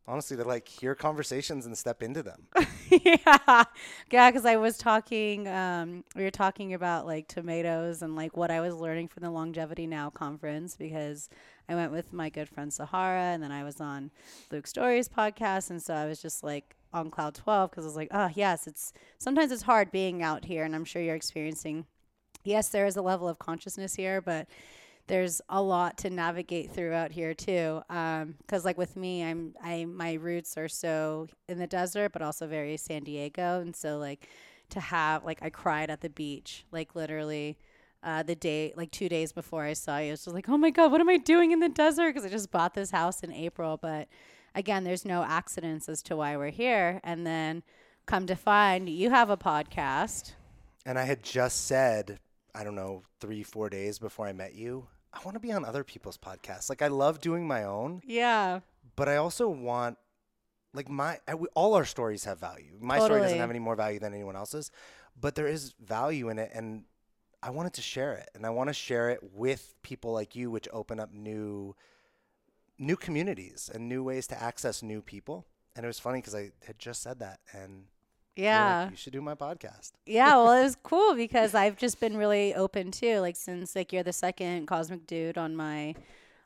honestly 0.07 0.37
to 0.37 0.45
like 0.45 0.69
hear 0.69 0.95
conversations 0.95 1.67
and 1.67 1.77
step 1.77 2.03
into 2.03 2.23
them. 2.23 2.47
yeah, 2.91 3.65
yeah. 4.11 4.31
Because 4.31 4.45
I 4.45 4.57
was 4.57 4.77
talking, 4.77 5.49
um, 5.49 6.05
we 6.15 6.23
were 6.23 6.31
talking 6.31 6.75
about 6.75 7.07
like 7.07 7.29
tomatoes 7.29 8.03
and 8.03 8.15
like 8.15 8.37
what 8.37 8.51
I 8.51 8.61
was 8.61 8.75
learning 8.75 9.09
from 9.09 9.23
the 9.23 9.31
Longevity 9.31 9.87
Now 9.87 10.11
conference 10.11 10.77
because 10.77 11.29
I 11.69 11.75
went 11.75 11.93
with 11.93 12.13
my 12.13 12.29
good 12.29 12.49
friend 12.49 12.73
Sahara, 12.73 13.33
and 13.33 13.43
then 13.43 13.53
I 13.53 13.65
was 13.65 13.81
on 13.81 14.11
Luke 14.51 14.67
Storey's 14.67 15.09
podcast, 15.09 15.71
and 15.71 15.83
so 15.83 15.95
I 15.95 16.07
was 16.07 16.21
just 16.21 16.43
like 16.45 16.77
on 16.93 17.11
cloud 17.11 17.35
twelve 17.35 17.71
because 17.71 17.85
I 17.85 17.89
was 17.89 17.97
like, 17.97 18.09
oh 18.11 18.31
yes, 18.35 18.67
it's 18.67 18.93
sometimes 19.19 19.51
it's 19.51 19.63
hard 19.63 19.91
being 19.91 20.23
out 20.23 20.45
here, 20.45 20.65
and 20.65 20.75
I'm 20.75 20.85
sure 20.85 21.03
you're 21.03 21.17
experiencing. 21.17 21.87
Yes, 22.43 22.69
there 22.69 22.85
is 22.85 22.97
a 22.97 23.03
level 23.03 23.27
of 23.27 23.39
consciousness 23.39 23.95
here, 23.95 24.21
but 24.21 24.47
there's 25.07 25.41
a 25.49 25.61
lot 25.61 25.99
to 25.99 26.11
navigate 26.11 26.73
through 26.73 26.93
out 26.93 27.13
here 27.13 27.35
too. 27.35 27.83
Because 27.89 28.65
like 28.65 28.79
with 28.79 28.97
me, 28.97 29.23
I'm 29.25 29.55
I 29.63 29.85
my 29.85 30.15
roots 30.15 30.57
are 30.57 30.69
so 30.69 31.29
in 31.49 31.59
the 31.59 31.67
desert, 31.67 32.13
but 32.13 32.23
also 32.23 32.47
very 32.47 32.77
San 32.77 33.05
Diego, 33.05 33.61
and 33.61 33.75
so 33.75 33.99
like 33.99 34.29
to 34.71 34.81
have 34.81 35.25
like 35.25 35.39
I 35.43 35.51
cried 35.51 35.91
at 35.91 36.01
the 36.01 36.11
beach, 36.11 36.65
like 36.73 36.95
literally. 36.95 37.59
Uh, 38.07 38.23
the 38.23 38.35
day, 38.35 38.71
like 38.77 38.91
two 38.91 39.09
days 39.09 39.33
before 39.33 39.65
I 39.65 39.73
saw 39.73 39.97
you, 39.97 40.09
I 40.09 40.11
was 40.11 40.25
just 40.25 40.35
like, 40.35 40.47
"Oh 40.47 40.59
my 40.59 40.69
god, 40.69 40.93
what 40.93 41.01
am 41.01 41.09
I 41.09 41.17
doing 41.17 41.53
in 41.53 41.61
the 41.61 41.71
desert?" 41.71 42.09
Because 42.13 42.27
I 42.27 42.29
just 42.29 42.51
bought 42.51 42.75
this 42.75 42.91
house 42.91 43.23
in 43.23 43.33
April. 43.33 43.79
But 43.79 44.09
again, 44.55 44.85
there's 44.85 45.05
no 45.05 45.25
accidents 45.25 45.89
as 45.89 46.03
to 46.03 46.17
why 46.17 46.37
we're 46.37 46.51
here. 46.51 47.01
And 47.03 47.27
then 47.27 47.63
come 48.07 48.27
to 48.27 48.37
find, 48.37 48.89
you 48.89 49.11
have 49.11 49.31
a 49.31 49.37
podcast. 49.37 50.35
And 50.87 50.99
I 50.99 51.05
had 51.05 51.23
just 51.23 51.67
said, 51.67 52.19
I 52.55 52.65
don't 52.65 52.75
know, 52.75 53.03
three, 53.21 53.43
four 53.43 53.69
days 53.69 53.99
before 53.99 54.27
I 54.27 54.33
met 54.33 54.55
you, 54.55 54.87
I 55.15 55.19
want 55.25 55.35
to 55.37 55.41
be 55.41 55.53
on 55.53 55.65
other 55.65 55.85
people's 55.85 56.19
podcasts. 56.19 56.69
Like, 56.69 56.83
I 56.83 56.89
love 56.89 57.21
doing 57.21 57.47
my 57.47 57.65
own, 57.65 58.03
Yeah, 58.05 58.61
but 58.97 59.09
I 59.09 59.17
also 59.17 59.49
want, 59.49 59.97
like, 60.73 60.89
my, 60.89 61.21
I, 61.29 61.35
we, 61.37 61.47
all 61.55 61.75
our 61.75 61.85
stories 61.85 62.25
have 62.25 62.41
value. 62.41 62.77
My 62.81 62.99
story 62.99 63.21
doesn't 63.21 63.39
have 63.39 63.51
any 63.51 63.61
more 63.61 63.77
value 63.77 64.01
than 64.01 64.13
anyone 64.13 64.37
else's, 64.37 64.71
but 65.19 65.37
there 65.37 65.47
is 65.47 65.75
value 65.81 66.29
in 66.29 66.39
it. 66.39 66.51
And 66.53 66.85
I 67.43 67.51
wanted 67.51 67.75
to 67.75 67.83
share 67.83 68.13
it. 68.15 68.29
And 68.35 68.45
I 68.45 68.51
want 68.51 68.69
to 68.71 68.75
share 68.75 69.11
it 69.11 69.21
with 69.23 69.75
people 69.83 70.13
like 70.13 70.35
you, 70.35 70.51
which 70.51 70.69
open 70.73 70.99
up 70.99 71.13
new, 71.13 71.77
new 72.79 72.97
communities 72.97 73.71
and 73.73 73.89
new 73.89 74.03
ways 74.03 74.27
to 74.29 74.43
access 74.43 74.83
new 74.83 75.01
people. 75.01 75.47
And 75.77 75.85
it 75.85 75.87
was 75.87 76.01
funny 76.01 76.19
because 76.19 76.35
I 76.35 76.51
had 76.67 76.79
just 76.79 77.03
said 77.03 77.21
that. 77.21 77.39
And 77.53 77.85
were 78.37 78.43
like, 78.43 78.47
yeah. 78.47 78.91
you 78.91 78.97
should 78.97 79.13
do 79.13 79.21
my 79.21 79.35
podcast. 79.35 79.93
yeah 80.07 80.37
well 80.37 80.53
it 80.53 80.63
was 80.63 80.77
cool 80.83 81.15
because 81.15 81.55
i've 81.55 81.77
just 81.77 82.01
been 82.01 82.17
really 82.17 82.55
open 82.55 82.91
too 82.91 83.21
like 83.21 83.37
since 83.37 83.75
like 83.77 83.93
you're 83.93 84.03
the 84.03 84.13
second 84.13 84.67
cosmic 84.67 85.07
dude 85.07 85.39
on 85.39 85.55
my 85.55 85.95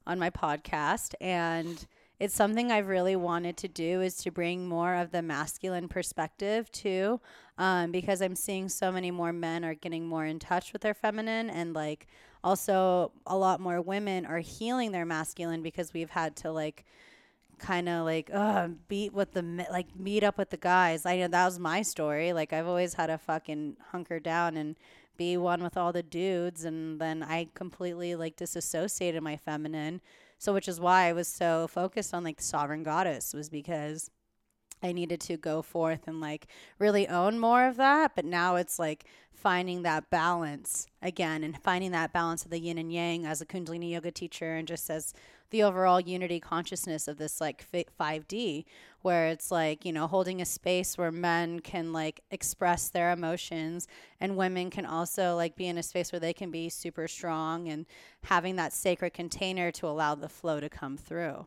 on 0.06 0.18
my 0.18 0.30
podcast 0.30 1.14
and 1.20 1.86
it's 2.18 2.34
something 2.34 2.72
i've 2.72 2.88
really 2.88 3.16
wanted 3.16 3.56
to 3.56 3.68
do 3.68 4.00
is 4.00 4.16
to 4.16 4.30
bring 4.30 4.66
more 4.68 4.94
of 4.94 5.10
the 5.12 5.22
masculine 5.22 5.88
perspective 5.88 6.70
too 6.72 7.20
um, 7.58 7.90
because 7.90 8.20
i'm 8.22 8.36
seeing 8.36 8.68
so 8.68 8.90
many 8.90 9.10
more 9.10 9.32
men 9.32 9.64
are 9.64 9.74
getting 9.74 10.06
more 10.06 10.24
in 10.24 10.38
touch 10.38 10.72
with 10.72 10.82
their 10.82 10.94
feminine 10.94 11.50
and 11.50 11.74
like 11.74 12.06
also 12.44 13.10
a 13.26 13.36
lot 13.36 13.60
more 13.60 13.80
women 13.80 14.24
are 14.24 14.38
healing 14.38 14.92
their 14.92 15.06
masculine 15.06 15.62
because 15.62 15.92
we've 15.92 16.10
had 16.10 16.36
to 16.36 16.50
like 16.50 16.84
kind 17.58 17.88
of 17.88 18.04
like 18.04 18.30
uh 18.32 18.68
beat 18.88 19.12
with 19.12 19.32
the 19.32 19.42
like 19.70 19.86
meet 19.98 20.22
up 20.22 20.38
with 20.38 20.50
the 20.50 20.56
guys. 20.56 21.06
I 21.06 21.16
know 21.18 21.28
that 21.28 21.44
was 21.44 21.58
my 21.58 21.82
story. 21.82 22.32
Like 22.32 22.52
I've 22.52 22.66
always 22.66 22.94
had 22.94 23.08
to 23.08 23.18
fucking 23.18 23.76
hunker 23.90 24.20
down 24.20 24.56
and 24.56 24.76
be 25.16 25.36
one 25.36 25.62
with 25.62 25.76
all 25.76 25.92
the 25.92 26.02
dudes 26.02 26.64
and 26.64 27.00
then 27.00 27.22
I 27.22 27.48
completely 27.54 28.14
like 28.14 28.36
disassociated 28.36 29.22
my 29.22 29.36
feminine. 29.36 30.00
So 30.38 30.54
which 30.54 30.68
is 30.68 30.80
why 30.80 31.06
I 31.06 31.12
was 31.12 31.28
so 31.28 31.66
focused 31.66 32.14
on 32.14 32.24
like 32.24 32.36
the 32.36 32.44
sovereign 32.44 32.84
goddess 32.84 33.34
was 33.34 33.48
because 33.48 34.10
I 34.82 34.92
needed 34.92 35.20
to 35.22 35.36
go 35.36 35.62
forth 35.62 36.06
and 36.06 36.20
like 36.20 36.46
really 36.78 37.08
own 37.08 37.38
more 37.38 37.66
of 37.66 37.76
that. 37.76 38.12
But 38.14 38.24
now 38.24 38.56
it's 38.56 38.78
like 38.78 39.04
finding 39.32 39.82
that 39.82 40.10
balance 40.10 40.86
again 41.00 41.44
and 41.44 41.56
finding 41.62 41.92
that 41.92 42.12
balance 42.12 42.44
of 42.44 42.50
the 42.50 42.58
yin 42.58 42.78
and 42.78 42.92
yang 42.92 43.24
as 43.24 43.40
a 43.40 43.46
Kundalini 43.46 43.90
yoga 43.90 44.10
teacher 44.10 44.54
and 44.54 44.66
just 44.66 44.90
as 44.90 45.14
the 45.50 45.62
overall 45.62 46.00
unity 46.00 46.40
consciousness 46.40 47.08
of 47.08 47.16
this 47.16 47.40
like 47.40 47.64
5D, 47.72 48.64
where 49.00 49.28
it's 49.28 49.50
like, 49.50 49.84
you 49.84 49.92
know, 49.92 50.06
holding 50.06 50.42
a 50.42 50.44
space 50.44 50.98
where 50.98 51.10
men 51.10 51.60
can 51.60 51.92
like 51.92 52.20
express 52.30 52.88
their 52.90 53.12
emotions 53.12 53.88
and 54.20 54.36
women 54.36 54.70
can 54.70 54.84
also 54.84 55.36
like 55.36 55.56
be 55.56 55.66
in 55.66 55.78
a 55.78 55.82
space 55.82 56.12
where 56.12 56.20
they 56.20 56.34
can 56.34 56.50
be 56.50 56.68
super 56.68 57.08
strong 57.08 57.68
and 57.68 57.86
having 58.24 58.56
that 58.56 58.72
sacred 58.72 59.14
container 59.14 59.70
to 59.70 59.86
allow 59.86 60.14
the 60.14 60.28
flow 60.28 60.60
to 60.60 60.68
come 60.68 60.96
through. 60.96 61.46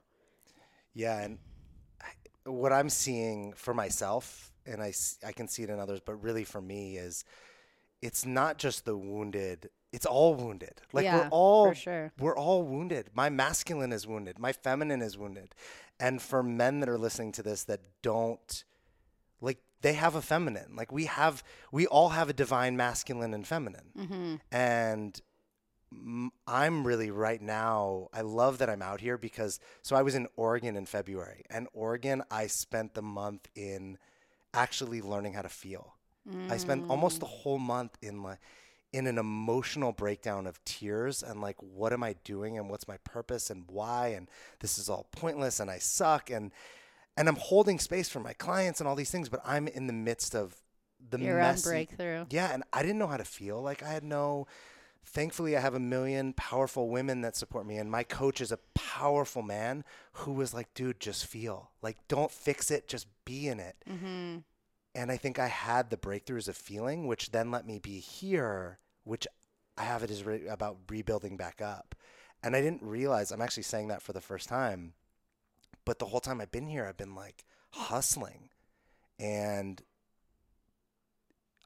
Yeah, 0.93 1.21
and 1.21 1.37
what 2.45 2.71
I'm 2.71 2.89
seeing 2.89 3.53
for 3.53 3.73
myself, 3.73 4.51
and 4.65 4.81
I, 4.81 4.93
I 5.25 5.31
can 5.31 5.47
see 5.47 5.63
it 5.63 5.69
in 5.69 5.79
others, 5.79 5.99
but 6.03 6.15
really 6.15 6.43
for 6.43 6.61
me 6.61 6.97
is 6.97 7.23
it's 8.01 8.25
not 8.25 8.57
just 8.57 8.85
the 8.85 8.97
wounded 8.97 9.69
it's 9.91 10.05
all 10.05 10.35
wounded. 10.35 10.81
Like 10.93 11.03
Yeah, 11.03 11.17
we're 11.17 11.29
all 11.29 11.69
for 11.69 11.75
sure. 11.75 12.13
we're 12.19 12.37
all 12.37 12.63
wounded. 12.63 13.09
My 13.13 13.29
masculine 13.29 13.91
is 13.91 14.07
wounded. 14.07 14.39
My 14.39 14.53
feminine 14.53 15.01
is 15.01 15.17
wounded. 15.17 15.53
And 15.99 16.21
for 16.21 16.41
men 16.41 16.79
that 16.79 16.89
are 16.89 16.97
listening 16.97 17.31
to 17.33 17.43
this 17.43 17.65
that 17.65 17.81
don't 18.01 18.63
like 19.41 19.59
they 19.81 19.93
have 19.93 20.15
a 20.15 20.21
feminine. 20.21 20.75
Like 20.75 20.91
we 20.91 21.05
have 21.05 21.43
we 21.71 21.87
all 21.87 22.09
have 22.09 22.29
a 22.29 22.33
divine 22.33 22.77
masculine 22.77 23.33
and 23.33 23.45
feminine. 23.45 23.91
Mm-hmm. 23.97 24.35
And 24.51 25.21
I'm 26.47 26.87
really 26.87 27.11
right 27.11 27.41
now 27.41 28.07
I 28.13 28.21
love 28.21 28.59
that 28.59 28.69
I'm 28.69 28.81
out 28.81 29.01
here 29.01 29.17
because 29.17 29.59
so 29.81 29.95
I 29.95 30.01
was 30.01 30.15
in 30.15 30.27
Oregon 30.35 30.75
in 30.75 30.85
February. 30.85 31.43
And 31.49 31.67
Oregon 31.73 32.23
I 32.31 32.47
spent 32.47 32.93
the 32.93 33.01
month 33.01 33.47
in 33.55 33.97
actually 34.53 35.01
learning 35.01 35.33
how 35.33 35.41
to 35.41 35.49
feel. 35.49 35.95
I 36.49 36.57
spent 36.57 36.87
almost 36.87 37.19
the 37.19 37.25
mm. 37.25 37.29
whole 37.29 37.57
month 37.57 37.97
in 38.01 38.21
like 38.21 38.37
in 38.93 39.07
an 39.07 39.17
emotional 39.17 39.91
breakdown 39.91 40.45
of 40.45 40.63
tears 40.65 41.23
and 41.23 41.41
like 41.41 41.55
what 41.61 41.93
am 41.93 42.03
I 42.03 42.15
doing 42.23 42.57
and 42.57 42.69
what's 42.69 42.87
my 42.87 42.97
purpose 42.97 43.49
and 43.49 43.63
why 43.67 44.09
and 44.09 44.29
this 44.59 44.77
is 44.77 44.89
all 44.89 45.07
pointless 45.11 45.59
and 45.59 45.71
I 45.71 45.79
suck 45.79 46.29
and 46.29 46.51
and 47.17 47.27
I'm 47.27 47.37
holding 47.37 47.79
space 47.79 48.09
for 48.09 48.19
my 48.19 48.33
clients 48.33 48.79
and 48.79 48.87
all 48.87 48.95
these 48.95 49.11
things 49.11 49.29
but 49.29 49.41
I'm 49.45 49.67
in 49.67 49.87
the 49.87 49.93
midst 49.93 50.35
of 50.35 50.55
the 51.09 51.19
Your 51.19 51.37
messy 51.37 51.69
breakthrough. 51.69 52.25
yeah 52.29 52.53
and 52.53 52.63
I 52.73 52.81
didn't 52.81 52.99
know 52.99 53.07
how 53.07 53.17
to 53.17 53.25
feel 53.25 53.61
like 53.61 53.81
I 53.81 53.87
had 53.87 54.03
no 54.03 54.45
thankfully 55.05 55.57
I 55.57 55.59
have 55.61 55.73
a 55.73 55.79
million 55.79 56.33
powerful 56.33 56.89
women 56.89 57.21
that 57.21 57.35
support 57.35 57.65
me 57.65 57.77
and 57.77 57.89
my 57.91 58.03
coach 58.03 58.39
is 58.41 58.51
a 58.51 58.59
powerful 58.75 59.41
man 59.41 59.83
who 60.13 60.33
was 60.33 60.53
like 60.53 60.73
dude 60.73 60.99
just 60.99 61.25
feel 61.25 61.71
like 61.81 61.97
don't 62.07 62.31
fix 62.31 62.69
it 62.71 62.87
just 62.87 63.07
be 63.25 63.47
in 63.47 63.59
it 63.59 63.75
Mm-hmm. 63.89 64.37
and 64.95 65.11
I 65.11 65.17
think 65.17 65.39
I 65.39 65.47
had 65.47 65.89
the 65.89 65.97
breakthroughs 65.97 66.47
of 66.47 66.57
feeling, 66.57 67.07
which 67.07 67.31
then 67.31 67.49
let 67.51 67.65
me 67.65 67.79
be 67.79 67.99
here, 67.99 68.79
which 69.03 69.25
I 69.77 69.83
have 69.83 70.03
it 70.03 70.11
is 70.11 70.23
re- 70.25 70.47
about 70.47 70.77
rebuilding 70.89 71.37
back 71.37 71.61
up. 71.61 71.95
And 72.43 72.55
I 72.55 72.61
didn't 72.61 72.83
realize 72.83 73.31
I'm 73.31 73.41
actually 73.41 73.63
saying 73.63 73.87
that 73.87 74.01
for 74.01 74.11
the 74.13 74.19
first 74.21 74.49
time, 74.49 74.93
but 75.85 75.97
the 75.99 76.05
whole 76.07 76.19
time 76.19 76.41
I've 76.41 76.51
been 76.51 76.67
here, 76.67 76.85
I've 76.85 76.97
been 76.97 77.15
like 77.15 77.45
hustling, 77.71 78.49
and 79.19 79.81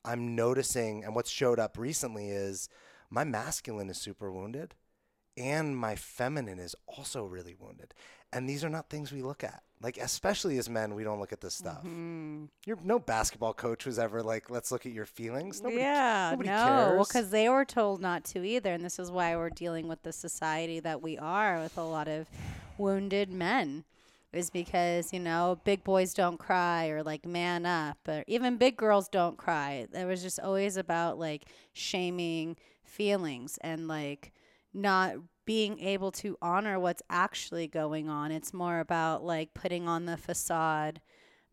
I'm 0.04 0.36
noticing. 0.36 1.04
And 1.04 1.16
what's 1.16 1.32
showed 1.32 1.60
up 1.60 1.78
recently 1.78 2.30
is 2.30 2.70
my 3.10 3.24
masculine 3.24 3.90
is 3.90 3.98
super 3.98 4.32
wounded, 4.32 4.76
and 5.38 5.78
my 5.78 5.96
feminine 5.96 6.60
is 6.60 6.76
also 6.88 7.24
really 7.26 7.56
wounded. 7.58 7.94
And 8.32 8.50
these 8.50 8.64
are 8.64 8.70
not 8.70 8.90
things 8.90 9.12
we 9.12 9.22
look 9.22 9.44
at. 9.44 9.64
Like, 9.82 9.98
especially 9.98 10.58
as 10.58 10.70
men, 10.70 10.96
we 10.96 11.04
don't 11.04 11.20
look 11.20 11.34
at 11.34 11.42
this 11.42 11.54
stuff. 11.54 11.80
Mm-hmm. 11.80 12.46
You're 12.66 12.80
no 12.84 12.98
basketball 12.98 13.54
coach 13.54 13.86
was 13.86 14.00
ever 14.00 14.24
like, 14.24 14.50
let's 14.50 14.72
look 14.72 14.86
at 14.86 14.92
your 14.92 15.06
feelings. 15.06 15.62
Nobody, 15.62 15.82
yeah, 15.82 16.30
nobody 16.32 16.50
no. 16.50 16.94
Well, 16.96 17.06
because 17.06 17.30
they 17.30 17.50
were 17.50 17.66
told 17.66 18.02
not 18.02 18.24
to 18.26 18.44
either, 18.44 18.74
and 18.74 18.84
this 18.84 19.00
is 19.00 19.12
why 19.12 19.36
we're 19.36 19.50
dealing 19.50 19.88
with 19.88 20.02
the 20.04 20.14
society 20.14 20.80
that 20.80 21.02
we 21.02 21.18
are 21.18 21.60
with 21.60 21.78
a 21.78 21.84
lot 21.84 22.08
of 22.08 22.28
wounded 22.78 23.30
men. 23.30 23.84
Is 24.34 24.50
because 24.50 25.14
you 25.14 25.20
know 25.22 25.60
big 25.64 25.86
boys 25.86 26.14
don't 26.14 26.38
cry 26.38 26.88
or 26.88 27.04
like 27.04 27.26
man 27.26 27.66
up 27.66 27.98
or 28.06 28.26
even 28.28 28.58
big 28.58 28.76
girls 28.76 29.08
don't 29.08 29.38
cry. 29.38 29.88
It 29.94 30.06
was 30.06 30.22
just 30.22 30.42
always 30.42 30.76
about 30.76 31.18
like 31.18 31.44
shaming 31.72 32.58
feelings 32.96 33.58
and 33.62 33.88
like 33.88 34.32
not 34.74 35.16
being 35.46 35.80
able 35.80 36.12
to 36.12 36.38
honor 36.42 36.80
what's 36.80 37.04
actually 37.10 37.68
going 37.68 38.10
on. 38.10 38.32
It's 38.32 38.54
more 38.54 38.80
about 38.80 39.24
like 39.24 39.54
putting 39.54 39.88
on 39.88 40.06
the 40.06 40.18
facade 40.18 41.02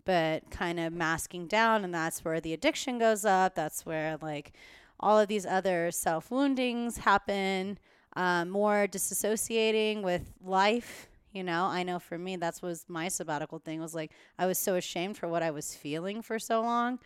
but 0.04 0.50
kind 0.50 0.80
of 0.80 0.92
masking 0.92 1.46
down 1.46 1.84
and 1.84 1.94
that's 1.94 2.24
where 2.24 2.40
the 2.40 2.52
addiction 2.52 2.98
goes 2.98 3.24
up. 3.24 3.54
That's 3.54 3.86
where 3.86 4.16
like 4.20 4.52
all 4.98 5.18
of 5.18 5.28
these 5.28 5.46
other 5.46 5.90
self 5.90 6.30
woundings 6.30 6.98
happen 6.98 7.78
um, 8.14 8.50
more 8.50 8.86
disassociating 8.86 10.02
with 10.02 10.32
life 10.42 11.08
you 11.32 11.42
know? 11.42 11.64
I 11.64 11.82
know 11.82 11.98
for 11.98 12.18
me 12.18 12.36
that's 12.36 12.62
was 12.62 12.84
my 12.88 13.08
sabbatical 13.08 13.58
thing 13.58 13.80
was 13.80 13.94
like 13.94 14.12
i 14.38 14.46
was 14.46 14.58
so 14.58 14.74
ashamed 14.76 15.16
for 15.16 15.28
what 15.28 15.42
i 15.42 15.50
was 15.50 15.74
feeling 15.74 16.22
for 16.22 16.38
so 16.38 16.60
long 16.60 16.98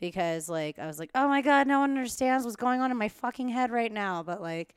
because 0.00 0.48
like 0.48 0.78
i 0.78 0.86
was 0.86 0.98
like 0.98 1.10
oh 1.14 1.28
my 1.28 1.40
god 1.40 1.66
no 1.66 1.80
one 1.80 1.90
understands 1.90 2.44
what's 2.44 2.56
going 2.56 2.80
on 2.80 2.90
in 2.90 2.96
my 2.96 3.08
fucking 3.08 3.48
head 3.48 3.70
right 3.70 3.92
now 3.92 4.22
but 4.22 4.40
like 4.40 4.74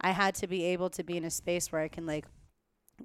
i 0.00 0.10
had 0.10 0.34
to 0.34 0.46
be 0.46 0.64
able 0.64 0.90
to 0.90 1.02
be 1.02 1.16
in 1.16 1.24
a 1.24 1.30
space 1.30 1.70
where 1.70 1.82
i 1.82 1.88
can 1.88 2.06
like 2.06 2.26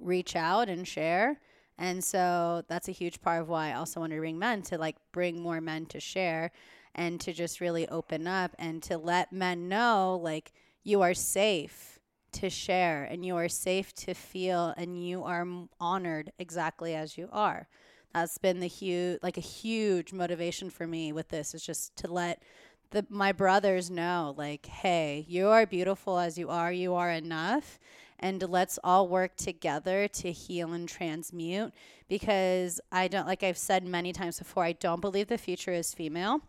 reach 0.00 0.36
out 0.36 0.68
and 0.68 0.86
share 0.86 1.38
and 1.78 2.04
so 2.04 2.62
that's 2.68 2.88
a 2.88 2.92
huge 2.92 3.20
part 3.20 3.42
of 3.42 3.48
why 3.48 3.70
I 3.70 3.74
also 3.74 4.00
want 4.00 4.12
to 4.12 4.18
bring 4.18 4.38
men 4.38 4.62
to 4.62 4.78
like 4.78 4.96
bring 5.12 5.40
more 5.40 5.60
men 5.60 5.86
to 5.86 6.00
share 6.00 6.52
and 6.94 7.20
to 7.20 7.32
just 7.32 7.60
really 7.60 7.88
open 7.88 8.26
up 8.26 8.54
and 8.58 8.82
to 8.84 8.96
let 8.96 9.32
men 9.32 9.68
know 9.68 10.20
like 10.22 10.52
you 10.84 11.02
are 11.02 11.14
safe 11.14 11.98
to 12.32 12.50
share 12.50 13.04
and 13.04 13.24
you 13.24 13.36
are 13.36 13.48
safe 13.48 13.92
to 13.94 14.14
feel 14.14 14.74
and 14.76 15.04
you 15.04 15.24
are 15.24 15.46
honored 15.80 16.32
exactly 16.38 16.94
as 16.94 17.18
you 17.18 17.28
are. 17.32 17.68
That's 18.14 18.38
been 18.38 18.60
the 18.60 18.68
huge 18.68 19.18
like 19.22 19.36
a 19.36 19.42
huge 19.42 20.12
motivation 20.12 20.70
for 20.70 20.86
me 20.86 21.12
with 21.12 21.28
this 21.28 21.52
is 21.52 21.66
just 21.66 21.96
to 21.96 22.08
let 22.08 22.42
the 22.90 23.04
my 23.10 23.32
brothers 23.32 23.90
know 23.90 24.34
like 24.38 24.66
hey, 24.66 25.26
you 25.28 25.48
are 25.48 25.66
beautiful 25.66 26.18
as 26.18 26.38
you 26.38 26.48
are. 26.48 26.72
You 26.72 26.94
are 26.94 27.10
enough 27.10 27.78
and 28.20 28.42
let's 28.48 28.78
all 28.84 29.08
work 29.08 29.36
together 29.36 30.06
to 30.06 30.30
heal 30.30 30.72
and 30.72 30.88
transmute 30.88 31.72
because 32.08 32.80
I 32.92 33.08
don't 33.08 33.26
like 33.26 33.42
I've 33.42 33.58
said 33.58 33.84
many 33.84 34.12
times 34.12 34.38
before 34.38 34.64
I 34.64 34.72
don't 34.72 35.00
believe 35.00 35.26
the 35.26 35.36
future 35.36 35.72
is 35.72 35.92
female. 35.92 36.40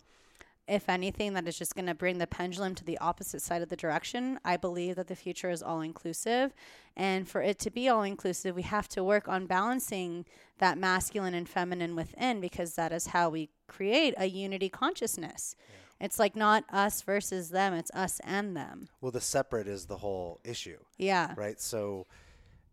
If 0.68 0.90
anything 0.90 1.34
that 1.34 1.48
is 1.48 1.58
just 1.60 1.76
going 1.76 1.86
to 1.86 1.94
bring 1.94 2.18
the 2.18 2.26
pendulum 2.26 2.74
to 2.76 2.84
the 2.84 2.98
opposite 2.98 3.42
side 3.42 3.62
of 3.62 3.70
the 3.70 3.76
direction, 3.76 4.40
I 4.44 4.58
believe 4.58 4.96
that 4.96 5.08
the 5.08 5.16
future 5.16 5.50
is 5.52 5.62
all 5.62 5.82
inclusive 5.82 6.54
and 6.98 7.28
for 7.28 7.42
it 7.42 7.60
to 7.60 7.70
be 7.70 7.88
all 7.88 8.02
inclusive, 8.04 8.56
we 8.56 8.64
have 8.64 8.88
to 8.90 9.04
work 9.04 9.28
on 9.28 9.46
balancing 9.46 10.26
that 10.60 10.78
masculine 10.78 11.34
and 11.36 11.48
feminine 11.48 11.96
within 11.96 12.40
because 12.42 12.76
that 12.76 12.92
is 12.92 13.08
how 13.08 13.30
we 13.30 13.50
create 13.68 14.14
a 14.18 14.26
unity 14.26 14.70
consciousness. 14.70 15.56
It's 16.02 16.18
like 16.20 16.36
not 16.36 16.64
us 16.72 17.02
versus 17.04 17.50
them, 17.50 17.74
it's 17.74 17.92
us 17.92 18.20
and 18.24 18.56
them. 18.58 18.90
well, 19.02 19.12
the 19.12 19.22
separate 19.22 19.68
is 19.68 19.86
the 19.86 19.98
whole 19.98 20.40
issue, 20.44 20.80
Yeah. 20.98 21.34
right? 21.38 21.60
So 21.62 22.08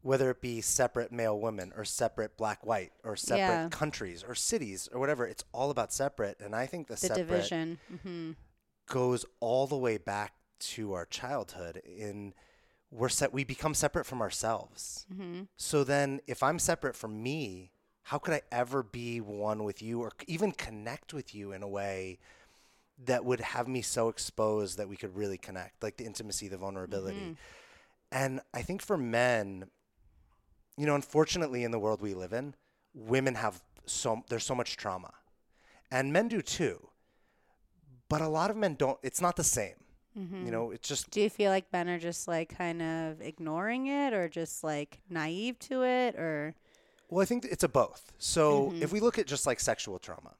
whether 0.03 0.31
it 0.31 0.41
be 0.41 0.61
separate 0.61 1.11
male 1.13 1.39
women 1.41 1.73
or 1.77 1.85
separate 1.85 2.37
black 2.37 2.67
white 2.67 2.93
or 3.05 3.17
separate 3.17 3.39
Yeah. 3.39 3.69
countries 3.71 4.25
or 4.27 4.35
cities 4.35 4.89
or 4.93 4.99
whatever, 5.01 5.27
it's 5.27 5.45
all 5.53 5.71
about 5.71 5.93
separate. 5.93 6.39
And 6.41 6.55
I 6.55 6.67
think 6.67 6.89
the, 6.89 6.95
The 6.95 6.99
separate 6.99 7.27
division. 7.29 7.79
hmm 8.03 8.33
goes 8.87 9.25
all 9.41 9.67
the 9.67 9.77
way 9.77 9.97
back 9.97 10.35
to 10.59 10.93
our 10.93 11.07
childhood 11.07 11.81
in 11.85 12.35
we're 12.91 13.09
set 13.09 13.33
we 13.33 13.43
become 13.45 13.75
separate 13.75 14.05
from 14.05 14.21
ourselves 14.21 15.07
Mm-hmm. 15.13 15.43
so 15.57 15.83
then 15.85 16.21
if 16.27 16.43
i'm 16.43 16.59
separate 16.59 16.95
from 16.97 17.23
me 17.23 17.71
how 18.05 18.19
could 18.19 18.35
i 18.35 18.43
ever 18.51 18.83
be 18.83 19.21
one 19.21 19.65
with 19.65 19.81
you 19.81 20.01
or 20.03 20.11
even 20.27 20.53
connect 20.53 21.15
with 21.15 21.35
you 21.35 21.53
in 21.53 21.63
a 21.63 21.69
way 21.69 22.19
that 23.05 23.25
would 23.25 23.41
have 23.41 23.67
me 23.67 23.81
so 23.83 24.09
exposed 24.09 24.77
that 24.79 24.89
we 24.89 24.97
could 24.97 25.17
really 25.17 25.39
connect 25.39 25.83
like 25.83 25.97
the 25.97 26.05
intimacy 26.05 26.49
the 26.49 26.59
vulnerability 26.59 27.19
Mm-hmm. 27.21 27.33
and 28.11 28.41
i 28.53 28.61
think 28.63 28.83
for 28.83 28.99
men 28.99 29.71
you 30.83 30.87
know 30.89 30.97
unfortunately 31.03 31.63
in 31.67 31.71
the 31.77 31.79
world 31.85 32.01
we 32.09 32.13
live 32.25 32.33
in 32.41 32.47
women 33.15 33.35
have 33.45 33.55
so 33.87 34.09
there's 34.29 34.45
so 34.53 34.55
much 34.61 34.71
trauma. 34.83 35.13
And 35.97 36.13
men 36.17 36.27
do 36.29 36.41
too. 36.59 36.77
But 38.09 38.21
a 38.21 38.29
lot 38.39 38.51
of 38.51 38.57
men 38.57 38.75
don't 38.83 38.99
it's 39.09 39.21
not 39.27 39.37
the 39.43 39.45
same. 39.59 39.79
Mm-hmm. 40.19 40.45
you 40.47 40.53
know 40.55 40.65
it's 40.75 40.87
just 40.93 41.11
Do 41.11 41.21
you 41.27 41.31
feel 41.31 41.51
like 41.57 41.67
men 41.73 41.89
are 41.89 41.99
just 42.11 42.29
like 42.29 42.49
kind 42.65 42.83
of 42.83 43.23
ignoring 43.23 43.87
it 43.87 44.13
or 44.13 44.29
just 44.41 44.63
like 44.73 44.91
naive 45.09 45.59
to 45.69 45.85
it 45.85 46.13
or? 46.17 46.55
Well 47.09 47.23
i 47.23 47.27
think 47.31 47.41
it's 47.55 47.65
a 47.65 47.69
both. 47.83 48.03
So 48.19 48.43
Mm-hmm. 48.67 48.83
if 48.85 48.93
we 48.93 49.01
look 49.07 49.17
at 49.23 49.27
just 49.35 49.47
like 49.47 49.59
sexual 49.61 49.99
trauma 50.07 50.33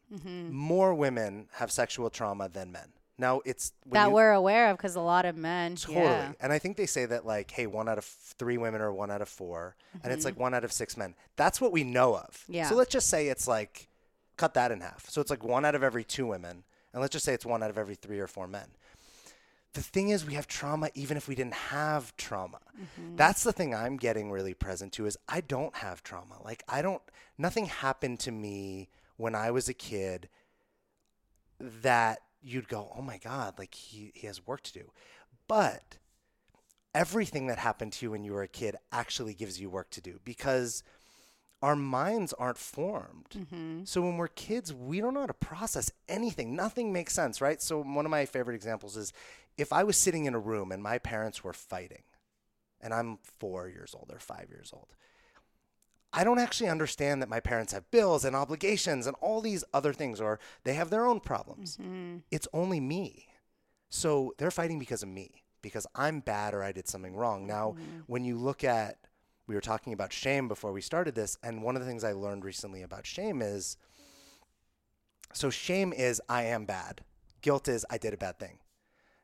more 0.51 0.93
women 0.95 1.33
have 1.61 1.71
sexual 1.83 2.11
trauma 2.19 2.47
than 2.57 2.71
men 2.79 2.89
now 3.23 3.41
it's 3.47 3.73
that 3.87 4.09
you- 4.09 4.13
we're 4.13 4.33
aware 4.33 4.69
of 4.71 4.77
because 4.77 4.95
a 4.97 5.01
lot 5.01 5.25
of 5.25 5.37
men 5.37 5.77
Totally. 5.77 6.05
yeah 6.05 6.33
And 6.41 6.53
I 6.53 6.59
think 6.59 6.77
they 6.77 6.85
say 6.87 7.07
that 7.07 7.25
like, 7.25 7.51
hey, 7.51 7.67
one 7.67 7.89
out 7.89 7.97
of 7.97 8.05
three 8.05 8.59
women 8.59 8.81
or 8.83 8.93
one 8.93 9.11
out 9.11 9.23
of 9.23 9.29
4 9.31 9.75
and 10.03 10.13
it's 10.13 10.21
Mm-hmm. 10.27 10.27
like 10.35 10.39
one 10.39 10.53
out 10.55 10.65
of 10.65 10.73
six 10.73 10.97
men. 10.97 11.15
That's 11.37 11.61
what 11.61 11.73
we 11.73 11.85
know 11.85 12.17
of. 12.17 12.45
Yeah. 12.49 12.69
So 12.69 12.75
let's 12.75 12.93
just 12.93 13.09
say 13.09 13.29
it's 13.29 13.49
like, 13.49 13.89
cut 14.37 14.53
that 14.55 14.71
in 14.73 14.81
half. 14.81 15.09
So 15.09 15.21
it's 15.23 15.31
like 15.31 15.43
one 15.45 15.65
out 15.65 15.75
of 15.75 15.83
every 15.83 16.05
two 16.05 16.27
women, 16.27 16.65
and 16.93 17.01
let's 17.01 17.13
just 17.13 17.25
say 17.25 17.33
it's 17.35 17.47
one 17.47 17.63
out 17.63 17.71
of 17.71 17.79
every 17.79 17.95
three 17.95 18.19
or 18.19 18.27
four 18.27 18.47
men. 18.49 18.69
The 19.75 19.83
thing 19.83 20.09
is, 20.11 20.27
we 20.27 20.35
have 20.35 20.47
trauma 20.47 20.91
even 20.95 21.17
if 21.17 21.29
we 21.29 21.35
didn't 21.35 21.55
have 21.55 22.15
trauma. 22.17 22.59
Mm-hmm. 22.79 23.17
That's 23.17 23.43
the 23.43 23.53
thing 23.53 23.75
I'm 23.75 23.97
getting 23.97 24.31
really 24.31 24.53
present 24.55 24.93
to 24.95 25.07
is 25.07 25.17
I 25.29 25.41
don't 25.41 25.75
have 25.77 26.03
trauma. 26.03 26.37
Like 26.45 26.63
I 26.69 26.83
don't. 26.83 27.01
Nothing 27.39 27.67
happened 27.67 28.19
to 28.21 28.33
me 28.33 28.89
when 29.17 29.35
I 29.35 29.51
was 29.51 29.69
a 29.71 29.75
kid 29.75 30.29
that 31.61 32.21
you'd 32.43 32.69
go, 32.69 32.93
oh 32.97 33.03
my 33.03 33.19
God, 33.19 33.59
like 33.59 33.75
he, 33.75 34.13
he 34.15 34.27
has 34.27 34.47
work 34.47 34.63
to 34.63 34.73
do. 34.73 34.91
But 35.49 35.99
everything 36.95 37.47
that 37.47 37.59
happened 37.59 37.93
to 37.95 38.07
you 38.07 38.11
when 38.11 38.25
you 38.25 38.33
were 38.33 38.43
a 38.43 38.49
kid 38.49 38.77
actually 38.91 39.35
gives 39.35 39.61
you 39.61 39.71
work 39.71 39.91
to 39.91 40.01
do 40.01 40.21
because 40.25 40.83
our 41.63 41.77
minds 41.77 42.33
aren't 42.35 42.59
formed. 42.59 43.31
Mm-hmm. 43.35 43.85
So 43.85 44.03
when 44.03 44.17
we're 44.17 44.29
kids, 44.29 44.75
we 44.75 45.01
don't 45.01 45.15
know 45.15 45.21
how 45.21 45.27
to 45.27 45.35
process 45.35 45.91
anything. 46.09 46.57
Nothing 46.57 46.93
makes 46.93 47.15
sense, 47.15 47.41
right? 47.41 47.63
So 47.63 47.83
one 47.83 48.05
of 48.05 48.11
my 48.11 48.27
favorite 48.27 48.57
examples 48.57 48.97
is 48.97 49.13
if 49.57 49.73
I 49.73 49.85
was 49.85 49.97
sitting 49.97 50.25
in 50.25 50.35
a 50.35 50.41
room 50.41 50.73
and 50.73 50.83
my 50.83 50.99
parents 50.99 51.45
were 51.45 51.53
fighting, 51.53 52.03
and 52.81 52.93
I'm 52.93 53.19
four 53.39 53.69
years 53.69 53.95
old 53.95 54.11
or 54.13 54.19
five 54.19 54.49
years 54.51 54.71
old. 54.73 54.89
I 56.13 56.25
don't 56.25 56.39
actually 56.39 56.69
understand 56.69 57.23
that 57.23 57.29
my 57.29 57.41
parents 57.41 57.73
have 57.73 57.91
bills 57.91 58.25
and 58.25 58.37
obligations 58.37 59.07
and 59.07 59.17
all 59.21 59.41
these 59.41 59.65
other 59.73 59.93
things, 59.93 60.21
or 60.21 60.39
they 60.65 60.75
have 60.75 60.91
their 60.91 61.07
own 61.07 61.21
problems. 61.21 61.79
Mm-hmm. 61.79 62.19
It's 62.31 62.49
only 62.53 62.81
me. 62.81 63.29
So 63.89 64.35
they're 64.39 64.51
fighting 64.51 64.79
because 64.79 65.03
of 65.03 65.09
me, 65.09 65.43
because 65.63 65.87
I'm 65.95 66.21
bad 66.21 66.55
or 66.55 66.63
I 66.63 66.73
did 66.73 66.89
something 66.89 67.17
wrong. 67.17 67.47
Now, 67.47 67.71
mm-hmm. 67.71 68.01
when 68.07 68.25
you 68.25 68.37
look 68.37 68.63
at, 68.63 68.99
we 69.47 69.55
were 69.55 69.61
talking 69.61 69.93
about 69.93 70.13
shame 70.13 70.49
before 70.49 70.73
we 70.73 70.81
started 70.81 71.15
this, 71.15 71.39
and 71.43 71.63
one 71.63 71.77
of 71.77 71.83
the 71.83 71.89
things 71.89 72.05
I 72.05 72.13
learned 72.13 72.45
recently 72.45 72.83
about 72.83 73.07
shame 73.07 73.43
is 73.43 73.77
so 75.33 75.49
shame 75.51 75.93
is 75.93 76.21
I 76.29 76.45
am 76.45 76.67
bad, 76.67 77.03
guilt 77.41 77.69
is 77.69 77.87
I 77.91 77.99
did 77.99 78.13
a 78.13 78.19
bad 78.19 78.39
thing. 78.39 78.59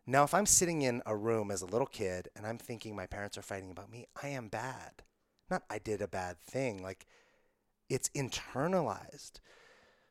Now, 0.07 0.24
if 0.24 0.33
I'm 0.33 0.46
sitting 0.46 0.81
in 0.81 1.03
a 1.05 1.14
room 1.14 1.51
as 1.51 1.61
a 1.61 1.66
little 1.66 1.87
kid 1.87 2.29
and 2.35 2.46
I'm 2.46 2.57
thinking 2.57 2.96
my 2.96 3.07
parents 3.07 3.37
are 3.37 3.42
fighting 3.42 3.70
about 3.70 3.90
me, 3.90 4.07
I 4.22 4.29
am 4.29 4.48
bad. 4.48 5.03
Not 5.50 5.62
I 5.70 5.78
did 5.78 6.02
a 6.02 6.08
bad 6.08 6.40
thing. 6.40 6.82
Like 6.82 7.06
it's 7.88 8.08
internalized. 8.11 9.40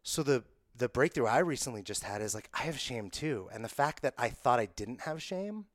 So 0.03 0.23
the 0.23 0.43
the 0.75 0.89
breakthrough 0.89 1.25
I 1.25 1.39
recently 1.39 1.81
just 1.81 2.03
had 2.03 2.21
is 2.21 2.35
like 2.35 2.49
I 2.53 2.63
have 2.63 2.79
shame 2.79 3.09
too. 3.09 3.49
And 3.53 3.63
the 3.63 3.69
fact 3.69 4.01
that 4.03 4.13
I 4.17 4.29
thought 4.29 4.59
I 4.59 4.67
didn't 4.67 5.01
have 5.01 5.21
shame 5.21 5.65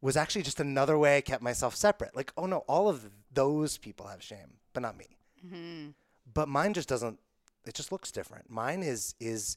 was 0.00 0.16
actually 0.16 0.42
just 0.42 0.60
another 0.60 0.96
way 0.96 1.16
I 1.16 1.20
kept 1.20 1.42
myself 1.42 1.76
separate. 1.76 2.16
Like, 2.16 2.32
oh 2.36 2.46
no, 2.46 2.58
all 2.68 2.88
of 2.88 3.10
those 3.32 3.76
people 3.76 4.06
have 4.06 4.22
shame, 4.22 4.58
but 4.72 4.82
not 4.82 4.96
me. 4.96 5.18
Mm-hmm. 5.44 5.90
But 6.32 6.48
mine 6.48 6.74
just 6.74 6.88
doesn't. 6.88 7.18
It 7.66 7.74
just 7.74 7.92
looks 7.92 8.10
different. 8.10 8.50
Mine 8.50 8.82
is 8.82 9.14
is 9.20 9.56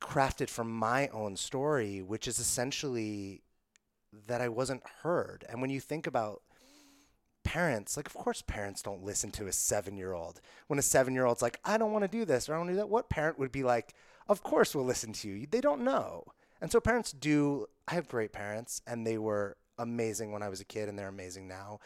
crafted 0.00 0.48
from 0.48 0.72
my 0.72 1.08
own 1.08 1.36
story, 1.36 2.00
which 2.00 2.26
is 2.26 2.38
essentially 2.38 3.42
that 4.26 4.40
I 4.40 4.48
wasn't 4.48 4.82
heard. 5.02 5.44
And 5.48 5.60
when 5.60 5.70
you 5.70 5.80
think 5.80 6.06
about 6.06 6.42
parents, 7.50 7.96
like, 7.96 8.06
of 8.06 8.14
course, 8.14 8.42
parents 8.42 8.80
don't 8.80 9.02
listen 9.02 9.32
to 9.32 9.48
a 9.48 9.52
seven 9.52 9.96
year 9.96 10.12
old. 10.12 10.40
When 10.68 10.78
a 10.78 10.82
seven 10.82 11.14
year 11.14 11.24
old's 11.24 11.42
like, 11.42 11.58
I 11.64 11.78
don't 11.78 11.90
want 11.90 12.04
to 12.04 12.08
do 12.08 12.24
this 12.24 12.48
or 12.48 12.54
I 12.54 12.58
want 12.58 12.68
to 12.68 12.74
do 12.74 12.78
that, 12.78 12.88
what 12.88 13.10
parent 13.10 13.40
would 13.40 13.50
be 13.50 13.64
like, 13.64 13.92
Of 14.28 14.44
course, 14.44 14.72
we'll 14.72 14.84
listen 14.84 15.12
to 15.14 15.28
you? 15.28 15.48
They 15.50 15.60
don't 15.60 15.82
know. 15.82 16.26
And 16.60 16.70
so 16.70 16.78
parents 16.78 17.10
do. 17.10 17.66
I 17.88 17.94
have 17.94 18.06
great 18.06 18.32
parents, 18.32 18.82
and 18.86 19.04
they 19.04 19.18
were 19.18 19.56
amazing 19.78 20.30
when 20.30 20.44
I 20.44 20.48
was 20.48 20.60
a 20.60 20.64
kid, 20.64 20.88
and 20.88 20.96
they're 20.96 21.08
amazing 21.08 21.48
now. 21.48 21.80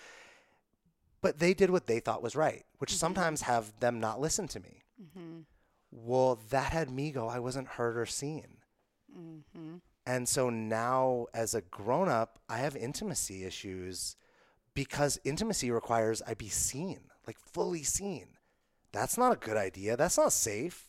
But 1.22 1.38
they 1.38 1.54
did 1.54 1.70
what 1.70 1.86
they 1.86 1.98
thought 1.98 2.22
was 2.22 2.36
right, 2.36 2.64
which 2.76 2.90
mm-hmm. 2.90 2.98
sometimes 2.98 3.42
have 3.42 3.72
them 3.80 4.00
not 4.00 4.20
listen 4.20 4.46
to 4.48 4.60
me. 4.60 4.82
Mm-hmm. 5.02 5.38
Well, 5.92 6.40
that 6.50 6.72
had 6.72 6.90
me 6.90 7.10
go, 7.10 7.26
I 7.26 7.38
wasn't 7.38 7.68
heard 7.68 7.96
or 7.96 8.04
seen. 8.04 8.58
Mm-hmm. 9.18 9.76
And 10.04 10.28
so 10.28 10.50
now, 10.50 11.28
as 11.32 11.54
a 11.54 11.62
grown 11.62 12.10
up, 12.10 12.38
I 12.50 12.58
have 12.58 12.76
intimacy 12.76 13.44
issues 13.44 14.16
because 14.74 15.18
intimacy 15.24 15.70
requires 15.70 16.22
I 16.26 16.34
be 16.34 16.48
seen, 16.48 17.00
like 17.26 17.38
fully 17.38 17.82
seen. 17.82 18.26
That's 18.92 19.18
not 19.18 19.32
a 19.32 19.36
good 19.36 19.56
idea. 19.56 19.96
That's 19.96 20.18
not 20.18 20.32
safe. 20.32 20.88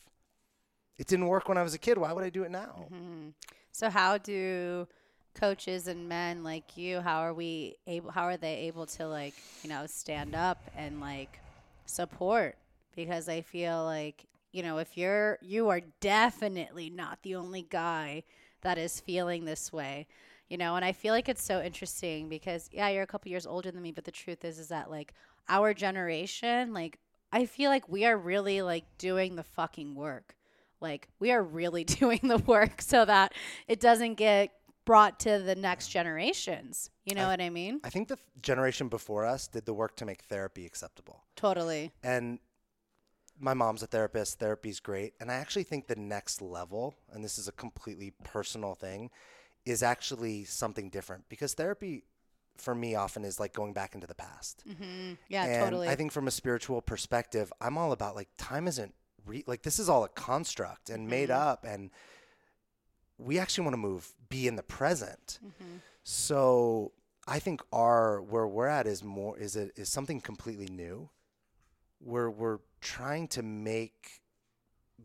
It 0.97 1.07
didn't 1.07 1.27
work 1.27 1.49
when 1.49 1.57
I 1.57 1.63
was 1.63 1.73
a 1.73 1.79
kid. 1.79 1.97
Why 1.97 2.13
would 2.13 2.23
I 2.23 2.29
do 2.29 2.43
it 2.43 2.51
now? 2.51 2.85
Mm-hmm. 2.93 3.29
So, 3.71 3.89
how 3.89 4.17
do 4.17 4.87
coaches 5.33 5.89
and 5.89 6.07
men 6.07 6.45
like 6.45 6.77
you 6.77 7.01
how 7.01 7.19
are 7.19 7.33
we 7.33 7.75
able 7.87 8.09
how 8.09 8.23
are 8.23 8.37
they 8.37 8.55
able 8.59 8.85
to 8.85 9.05
like 9.05 9.33
you 9.63 9.69
know 9.69 9.85
stand 9.85 10.33
up 10.33 10.57
and 10.77 11.01
like 11.01 11.41
support 11.85 12.55
because 12.95 13.27
i 13.27 13.41
feel 13.41 13.83
like 13.83 14.25
you 14.55 14.63
know, 14.63 14.77
if 14.77 14.95
you're 14.95 15.37
you 15.41 15.67
are 15.67 15.81
definitely 15.99 16.89
not 16.89 17.19
the 17.23 17.35
only 17.35 17.67
guy 17.69 18.23
that 18.61 18.77
is 18.77 19.01
feeling 19.01 19.43
this 19.43 19.73
way. 19.73 20.07
You 20.49 20.57
know, 20.57 20.75
and 20.75 20.85
I 20.85 20.91
feel 20.91 21.13
like 21.13 21.27
it's 21.27 21.43
so 21.43 21.61
interesting 21.61 22.29
because 22.29 22.69
yeah, 22.71 22.89
you're 22.89 23.03
a 23.03 23.07
couple 23.07 23.31
years 23.31 23.47
older 23.47 23.71
than 23.71 23.81
me, 23.81 23.91
but 23.91 24.03
the 24.03 24.11
truth 24.11 24.45
is 24.45 24.59
is 24.59 24.67
that 24.67 24.91
like 24.91 25.13
our 25.49 25.73
generation, 25.73 26.73
like 26.73 26.99
I 27.31 27.45
feel 27.45 27.69
like 27.71 27.89
we 27.89 28.05
are 28.05 28.17
really 28.17 28.61
like 28.61 28.85
doing 28.97 29.35
the 29.35 29.43
fucking 29.43 29.95
work. 29.95 30.35
Like 30.81 31.09
we 31.19 31.31
are 31.31 31.43
really 31.43 31.83
doing 31.83 32.19
the 32.23 32.37
work 32.37 32.81
so 32.81 33.05
that 33.05 33.33
it 33.67 33.79
doesn't 33.79 34.15
get 34.15 34.51
brought 34.85 35.19
to 35.21 35.39
the 35.39 35.55
next 35.55 35.87
generations. 35.89 36.91
You 37.05 37.15
know 37.15 37.25
I, 37.25 37.27
what 37.27 37.41
I 37.41 37.49
mean? 37.49 37.81
I 37.83 37.89
think 37.89 38.07
the 38.07 38.17
generation 38.41 38.87
before 38.87 39.25
us 39.25 39.47
did 39.47 39.65
the 39.65 39.73
work 39.73 39.95
to 39.97 40.05
make 40.05 40.21
therapy 40.23 40.65
acceptable. 40.65 41.23
Totally. 41.35 41.91
And 42.03 42.39
my 43.39 43.53
mom's 43.53 43.83
a 43.83 43.87
therapist. 43.87 44.39
Therapy's 44.39 44.79
great. 44.79 45.13
And 45.19 45.31
I 45.31 45.35
actually 45.35 45.63
think 45.63 45.87
the 45.87 45.95
next 45.95 46.41
level, 46.41 46.95
and 47.11 47.23
this 47.23 47.37
is 47.37 47.47
a 47.47 47.51
completely 47.51 48.13
personal 48.23 48.75
thing, 48.75 49.09
is 49.65 49.83
actually 49.83 50.43
something 50.43 50.89
different 50.89 51.27
because 51.29 51.53
therapy 51.53 52.03
for 52.57 52.73
me 52.73 52.95
often 52.95 53.25
is 53.25 53.39
like 53.39 53.53
going 53.53 53.73
back 53.73 53.95
into 53.95 54.07
the 54.07 54.15
past. 54.15 54.63
Mm-hmm. 54.67 55.13
Yeah, 55.27 55.45
and 55.45 55.63
totally. 55.63 55.87
I 55.87 55.95
think 55.95 56.11
from 56.11 56.27
a 56.27 56.31
spiritual 56.31 56.81
perspective, 56.81 57.51
I'm 57.59 57.77
all 57.77 57.91
about 57.91 58.15
like 58.15 58.29
time 58.37 58.67
isn't 58.67 58.93
re- 59.25 59.43
like 59.47 59.63
this 59.63 59.79
is 59.79 59.89
all 59.89 60.03
a 60.03 60.09
construct 60.09 60.89
and 60.89 61.01
mm-hmm. 61.01 61.09
made 61.09 61.31
up 61.31 61.65
and 61.67 61.91
we 63.17 63.39
actually 63.39 63.63
want 63.63 63.73
to 63.73 63.79
move 63.79 64.13
be 64.29 64.47
in 64.47 64.55
the 64.55 64.63
present. 64.63 65.39
Mm-hmm. 65.45 65.77
So 66.03 66.91
I 67.27 67.39
think 67.39 67.61
our 67.71 68.21
where 68.21 68.47
we're 68.47 68.67
at 68.67 68.87
is 68.87 69.03
more 69.03 69.37
is 69.37 69.55
it 69.55 69.71
is 69.75 69.89
something 69.89 70.21
completely 70.21 70.67
new. 70.67 71.09
We're 72.01 72.29
we're 72.29 72.59
trying 72.81 73.27
to 73.29 73.43
make 73.43 74.21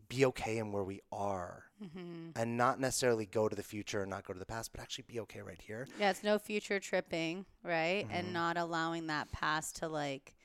be 0.07 0.25
okay 0.25 0.57
in 0.57 0.71
where 0.71 0.83
we 0.83 1.01
are 1.11 1.65
mm-hmm. 1.83 2.29
and 2.35 2.57
not 2.57 2.79
necessarily 2.79 3.25
go 3.25 3.49
to 3.49 3.55
the 3.55 3.63
future 3.63 4.01
and 4.01 4.09
not 4.09 4.25
go 4.25 4.33
to 4.33 4.39
the 4.39 4.45
past, 4.45 4.71
but 4.71 4.81
actually 4.81 5.05
be 5.07 5.19
okay 5.21 5.41
right 5.41 5.61
here. 5.61 5.87
Yeah, 5.99 6.11
it's 6.11 6.23
no 6.23 6.37
future 6.37 6.79
tripping, 6.79 7.45
right? 7.63 8.05
Mm-hmm. 8.05 8.15
And 8.15 8.33
not 8.33 8.57
allowing 8.57 9.07
that 9.07 9.31
past 9.31 9.77
to 9.77 9.87
like 9.87 10.35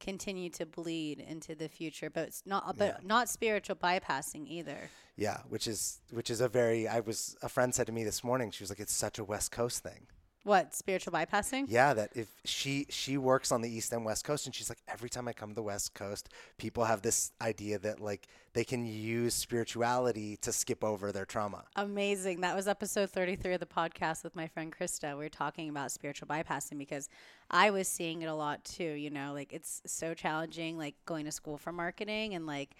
continue 0.00 0.48
to 0.50 0.66
bleed 0.66 1.18
into 1.20 1.54
the 1.54 1.68
future, 1.68 2.10
but 2.10 2.28
it's 2.28 2.42
not 2.46 2.76
but 2.78 2.84
yeah. 3.00 3.06
not 3.06 3.28
spiritual 3.28 3.76
bypassing 3.76 4.46
either. 4.48 4.90
Yeah, 5.16 5.38
which 5.48 5.66
is 5.66 6.00
which 6.10 6.30
is 6.30 6.40
a 6.40 6.48
very 6.48 6.86
I 6.86 7.00
was 7.00 7.36
a 7.42 7.48
friend 7.48 7.74
said 7.74 7.86
to 7.86 7.92
me 7.92 8.04
this 8.04 8.22
morning, 8.22 8.50
she 8.50 8.62
was 8.62 8.70
like, 8.70 8.80
It's 8.80 8.94
such 8.94 9.18
a 9.18 9.24
West 9.24 9.50
Coast 9.50 9.82
thing. 9.82 10.06
What 10.44 10.74
spiritual 10.74 11.12
bypassing? 11.12 11.64
Yeah, 11.68 11.92
that 11.94 12.10
if 12.14 12.28
she 12.44 12.86
she 12.88 13.18
works 13.18 13.52
on 13.52 13.60
the 13.60 13.68
east 13.68 13.92
and 13.92 14.04
west 14.04 14.24
coast, 14.24 14.46
and 14.46 14.54
she's 14.54 14.68
like, 14.70 14.78
every 14.88 15.10
time 15.10 15.28
I 15.28 15.32
come 15.32 15.50
to 15.50 15.54
the 15.54 15.62
west 15.62 15.94
coast, 15.94 16.28
people 16.56 16.84
have 16.84 17.02
this 17.02 17.32
idea 17.40 17.78
that 17.80 18.00
like 18.00 18.28
they 18.54 18.64
can 18.64 18.86
use 18.86 19.34
spirituality 19.34 20.36
to 20.38 20.52
skip 20.52 20.82
over 20.82 21.12
their 21.12 21.26
trauma. 21.26 21.64
Amazing. 21.76 22.40
That 22.40 22.56
was 22.56 22.68
episode 22.68 23.10
thirty 23.10 23.36
three 23.36 23.54
of 23.54 23.60
the 23.60 23.66
podcast 23.66 24.24
with 24.24 24.34
my 24.36 24.46
friend 24.46 24.72
Krista. 24.72 25.10
We 25.12 25.24
were 25.24 25.28
talking 25.28 25.68
about 25.68 25.92
spiritual 25.92 26.28
bypassing 26.28 26.78
because 26.78 27.08
I 27.50 27.70
was 27.70 27.88
seeing 27.88 28.22
it 28.22 28.26
a 28.26 28.34
lot 28.34 28.64
too. 28.64 28.84
You 28.92 29.10
know, 29.10 29.32
like 29.34 29.52
it's 29.52 29.82
so 29.86 30.14
challenging, 30.14 30.78
like 30.78 30.94
going 31.04 31.24
to 31.24 31.32
school 31.32 31.58
for 31.58 31.72
marketing 31.72 32.34
and 32.34 32.46
like 32.46 32.76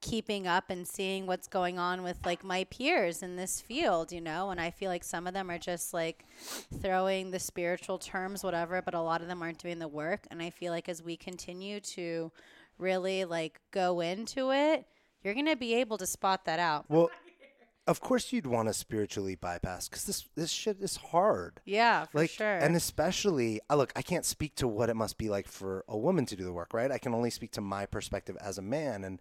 keeping 0.00 0.46
up 0.46 0.70
and 0.70 0.86
seeing 0.86 1.26
what's 1.26 1.48
going 1.48 1.78
on 1.78 2.02
with 2.02 2.18
like 2.24 2.44
my 2.44 2.64
peers 2.64 3.22
in 3.22 3.36
this 3.36 3.60
field, 3.60 4.12
you 4.12 4.20
know, 4.20 4.50
and 4.50 4.60
I 4.60 4.70
feel 4.70 4.90
like 4.90 5.04
some 5.04 5.26
of 5.26 5.34
them 5.34 5.50
are 5.50 5.58
just 5.58 5.94
like 5.94 6.24
throwing 6.80 7.30
the 7.30 7.38
spiritual 7.38 7.98
terms 7.98 8.44
whatever, 8.44 8.82
but 8.82 8.94
a 8.94 9.00
lot 9.00 9.22
of 9.22 9.28
them 9.28 9.42
aren't 9.42 9.58
doing 9.58 9.78
the 9.78 9.88
work 9.88 10.26
and 10.30 10.42
I 10.42 10.50
feel 10.50 10.72
like 10.72 10.88
as 10.88 11.02
we 11.02 11.16
continue 11.16 11.80
to 11.80 12.30
really 12.78 13.24
like 13.24 13.60
go 13.70 14.00
into 14.00 14.52
it, 14.52 14.84
you're 15.22 15.34
going 15.34 15.46
to 15.46 15.56
be 15.56 15.74
able 15.74 15.98
to 15.98 16.06
spot 16.06 16.44
that 16.44 16.58
out. 16.58 16.84
Well, 16.88 17.10
of 17.86 18.00
course 18.00 18.32
you'd 18.32 18.46
want 18.46 18.68
to 18.68 18.74
spiritually 18.74 19.36
bypass 19.36 19.88
because 19.88 20.04
this 20.04 20.28
this 20.34 20.50
shit 20.50 20.78
is 20.80 20.96
hard. 20.96 21.60
Yeah, 21.64 22.06
for 22.06 22.18
like, 22.18 22.30
sure. 22.30 22.58
And 22.58 22.74
especially, 22.74 23.60
uh, 23.70 23.76
look, 23.76 23.92
I 23.94 24.02
can't 24.02 24.24
speak 24.24 24.56
to 24.56 24.68
what 24.68 24.90
it 24.90 24.94
must 24.94 25.18
be 25.18 25.28
like 25.28 25.46
for 25.46 25.84
a 25.88 25.96
woman 25.96 26.26
to 26.26 26.36
do 26.36 26.44
the 26.44 26.52
work, 26.52 26.74
right? 26.74 26.90
I 26.90 26.98
can 26.98 27.14
only 27.14 27.30
speak 27.30 27.52
to 27.52 27.60
my 27.60 27.86
perspective 27.86 28.36
as 28.40 28.58
a 28.58 28.62
man, 28.62 29.04
and 29.04 29.20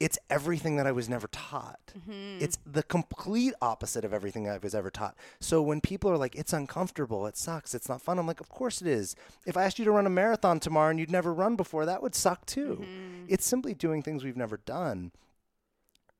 it's 0.00 0.18
everything 0.28 0.76
that 0.76 0.86
I 0.86 0.92
was 0.92 1.08
never 1.08 1.28
taught. 1.28 1.92
Mm-hmm. 1.96 2.42
It's 2.42 2.58
the 2.66 2.82
complete 2.82 3.54
opposite 3.62 4.04
of 4.04 4.12
everything 4.12 4.48
I 4.48 4.58
was 4.58 4.74
ever 4.74 4.90
taught. 4.90 5.16
So 5.40 5.62
when 5.62 5.80
people 5.80 6.10
are 6.10 6.16
like, 6.16 6.34
it's 6.34 6.52
uncomfortable, 6.52 7.26
it 7.26 7.36
sucks, 7.36 7.74
it's 7.74 7.88
not 7.88 8.02
fun, 8.02 8.18
I'm 8.18 8.26
like, 8.26 8.40
of 8.40 8.48
course 8.48 8.80
it 8.80 8.88
is. 8.88 9.14
If 9.46 9.56
I 9.56 9.64
asked 9.64 9.78
you 9.78 9.84
to 9.84 9.92
run 9.92 10.06
a 10.06 10.10
marathon 10.10 10.58
tomorrow 10.58 10.90
and 10.90 10.98
you'd 10.98 11.10
never 11.10 11.32
run 11.32 11.56
before, 11.56 11.86
that 11.86 12.02
would 12.02 12.14
suck 12.14 12.44
too. 12.44 12.80
Mm-hmm. 12.82 13.26
It's 13.28 13.46
simply 13.46 13.74
doing 13.74 14.02
things 14.02 14.24
we've 14.24 14.36
never 14.36 14.56
done. 14.56 15.12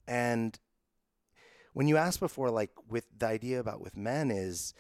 And 0.07 0.59
when 1.73 1.89
you 1.89 1.97
asked 1.97 2.21
before, 2.21 2.51
like 2.51 2.71
with 2.89 3.07
the 3.19 3.27
idea 3.27 3.59
about 3.59 3.81
with 3.81 3.97
men, 3.97 4.31
is 4.31 4.73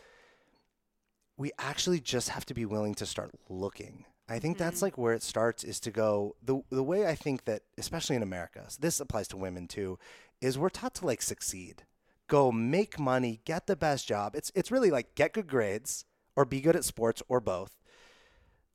we 1.37 1.51
actually 1.59 1.99
just 1.99 2.29
have 2.29 2.47
to 2.47 2.55
be 2.55 2.65
willing 2.65 2.95
to 2.95 3.07
start 3.07 3.33
looking 3.49 4.05
I 4.29 4.39
think 4.39 4.57
mm-hmm. 4.57 4.65
that's 4.65 4.83
like 4.83 4.97
where 4.97 5.13
it 5.13 5.23
starts 5.23 5.65
is 5.65 5.81
to 5.81 5.91
go 5.91 6.37
the 6.43 6.63
the 6.71 6.83
way 6.83 7.07
I 7.07 7.15
think 7.15 7.45
that 7.45 7.63
especially 7.77 8.17
in 8.17 8.23
America, 8.23 8.65
so 8.69 8.79
this 8.81 9.01
applies 9.01 9.29
to 9.29 9.37
women 9.37 9.69
too, 9.69 9.99
is 10.41 10.59
we're 10.59 10.71
taught 10.71 10.95
to 10.97 11.07
like 11.07 11.23
succeed. 11.23 11.85
Go 12.27 12.51
make 12.51 12.99
money, 12.99 13.41
get 13.45 13.67
the 13.67 13.77
best 13.77 14.09
job. 14.09 14.35
It's 14.35 14.51
it's 14.55 14.71
really 14.71 14.91
like 14.91 15.15
get 15.15 15.35
good 15.35 15.47
grades 15.47 16.07
or 16.37 16.45
be 16.45 16.61
good 16.61 16.77
at 16.77 16.85
sports 16.85 17.23
or 17.29 17.41
both. 17.41 17.73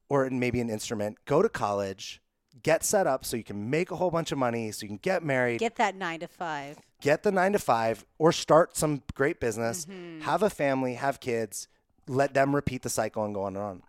Or 0.07 0.27
maybe 0.29 0.59
an 0.59 0.71
instrument, 0.71 1.17
go 1.25 1.43
to 1.43 1.49
college, 1.49 2.19
get 2.63 2.83
set 2.83 3.05
up 3.05 3.23
so 3.23 3.37
you 3.37 3.43
can 3.43 3.69
make 3.69 3.91
a 3.91 3.95
whole 3.95 4.09
bunch 4.09 4.31
of 4.31 4.37
money, 4.37 4.71
so 4.71 4.83
you 4.83 4.87
can 4.87 4.97
get 4.97 5.23
married, 5.23 5.59
Get 5.59 5.75
that 5.75 5.95
nine 5.95 6.19
to 6.21 6.27
five. 6.27 6.77
get 6.99 7.21
the 7.21 7.31
nine 7.31 7.53
to 7.53 7.59
five, 7.59 8.05
or 8.17 8.31
start 8.31 8.75
some 8.75 9.03
great 9.13 9.39
business, 9.39 9.85
have 10.21 10.41
a 10.41 10.49
family, 10.49 10.95
have 10.95 11.19
kids, 11.19 11.67
let 12.07 12.33
them 12.33 12.55
repeat 12.55 12.81
the 12.81 12.89
cycle 12.89 13.23
and 13.23 13.35
go 13.35 13.43
on 13.43 13.55
and 13.55 13.63
on. 13.63 13.83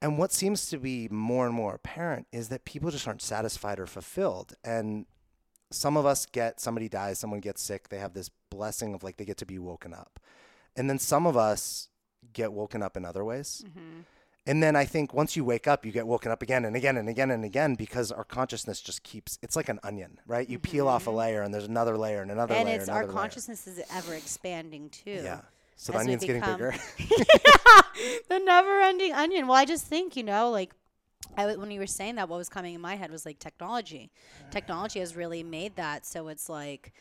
And 0.00 0.16
what 0.16 0.32
seems 0.32 0.68
to 0.70 0.78
be 0.78 1.08
more 1.10 1.46
and 1.46 1.54
more 1.54 1.74
apparent 1.74 2.26
is 2.32 2.48
that 2.50 2.64
people 2.64 2.90
just 2.90 3.08
aren't 3.08 3.22
satisfied 3.22 3.80
or 3.80 3.86
fulfilled. 3.86 4.54
And 4.62 5.06
some 5.70 5.96
of 5.96 6.06
us 6.06 6.24
get 6.26 6.60
somebody 6.60 6.88
dies, 6.88 7.18
someone 7.18 7.40
gets 7.40 7.62
sick, 7.62 7.88
they 7.88 7.98
have 7.98 8.14
this 8.14 8.30
blessing 8.50 8.94
of 8.94 9.02
like 9.02 9.16
they 9.16 9.24
get 9.24 9.36
to 9.38 9.46
be 9.46 9.58
woken 9.58 9.92
up. 9.92 10.20
And 10.76 10.88
then 10.88 10.98
some 10.98 11.26
of 11.26 11.36
us 11.36 11.88
get 12.32 12.52
woken 12.52 12.82
up 12.82 12.96
in 12.96 13.04
other 13.04 13.24
ways. 13.24 13.64
Mm-hmm. 13.66 14.00
And 14.46 14.62
then 14.62 14.76
I 14.76 14.86
think 14.86 15.12
once 15.12 15.36
you 15.36 15.44
wake 15.44 15.66
up, 15.66 15.84
you 15.84 15.92
get 15.92 16.06
woken 16.06 16.32
up 16.32 16.40
again 16.42 16.64
and 16.64 16.74
again 16.74 16.96
and 16.96 17.06
again 17.06 17.30
and 17.30 17.44
again 17.44 17.74
because 17.74 18.10
our 18.10 18.24
consciousness 18.24 18.80
just 18.80 19.02
keeps, 19.02 19.38
it's 19.42 19.56
like 19.56 19.68
an 19.68 19.78
onion, 19.82 20.20
right? 20.26 20.48
You 20.48 20.58
peel 20.58 20.88
off 20.88 21.06
a 21.06 21.10
mm-hmm. 21.10 21.18
layer 21.18 21.42
and 21.42 21.52
there's 21.52 21.66
another 21.66 21.98
layer 21.98 22.22
and 22.22 22.30
another 22.30 22.54
and 22.54 22.64
layer. 22.64 22.74
And 22.74 22.82
it's 22.82 22.88
our 22.88 23.04
layer. 23.04 23.12
consciousness 23.12 23.66
is 23.66 23.82
ever 23.92 24.14
expanding 24.14 24.88
too. 24.88 25.20
Yeah. 25.22 25.40
So 25.78 25.92
the 25.92 26.00
onion's 26.00 26.24
getting 26.24 26.42
bigger. 26.42 26.74
the 28.28 28.40
never-ending 28.44 29.12
onion. 29.12 29.46
Well, 29.46 29.56
I 29.56 29.64
just 29.64 29.86
think 29.86 30.16
you 30.16 30.24
know, 30.24 30.50
like 30.50 30.74
I 31.36 31.54
when 31.54 31.70
you 31.70 31.78
were 31.78 31.86
saying 31.86 32.16
that, 32.16 32.28
what 32.28 32.36
was 32.36 32.48
coming 32.48 32.74
in 32.74 32.80
my 32.80 32.96
head 32.96 33.12
was 33.12 33.24
like 33.24 33.38
technology. 33.38 34.10
Technology 34.50 34.98
has 34.98 35.14
really 35.14 35.42
made 35.42 35.76
that 35.76 36.04
so 36.04 36.28
it's 36.28 36.48
like. 36.48 36.92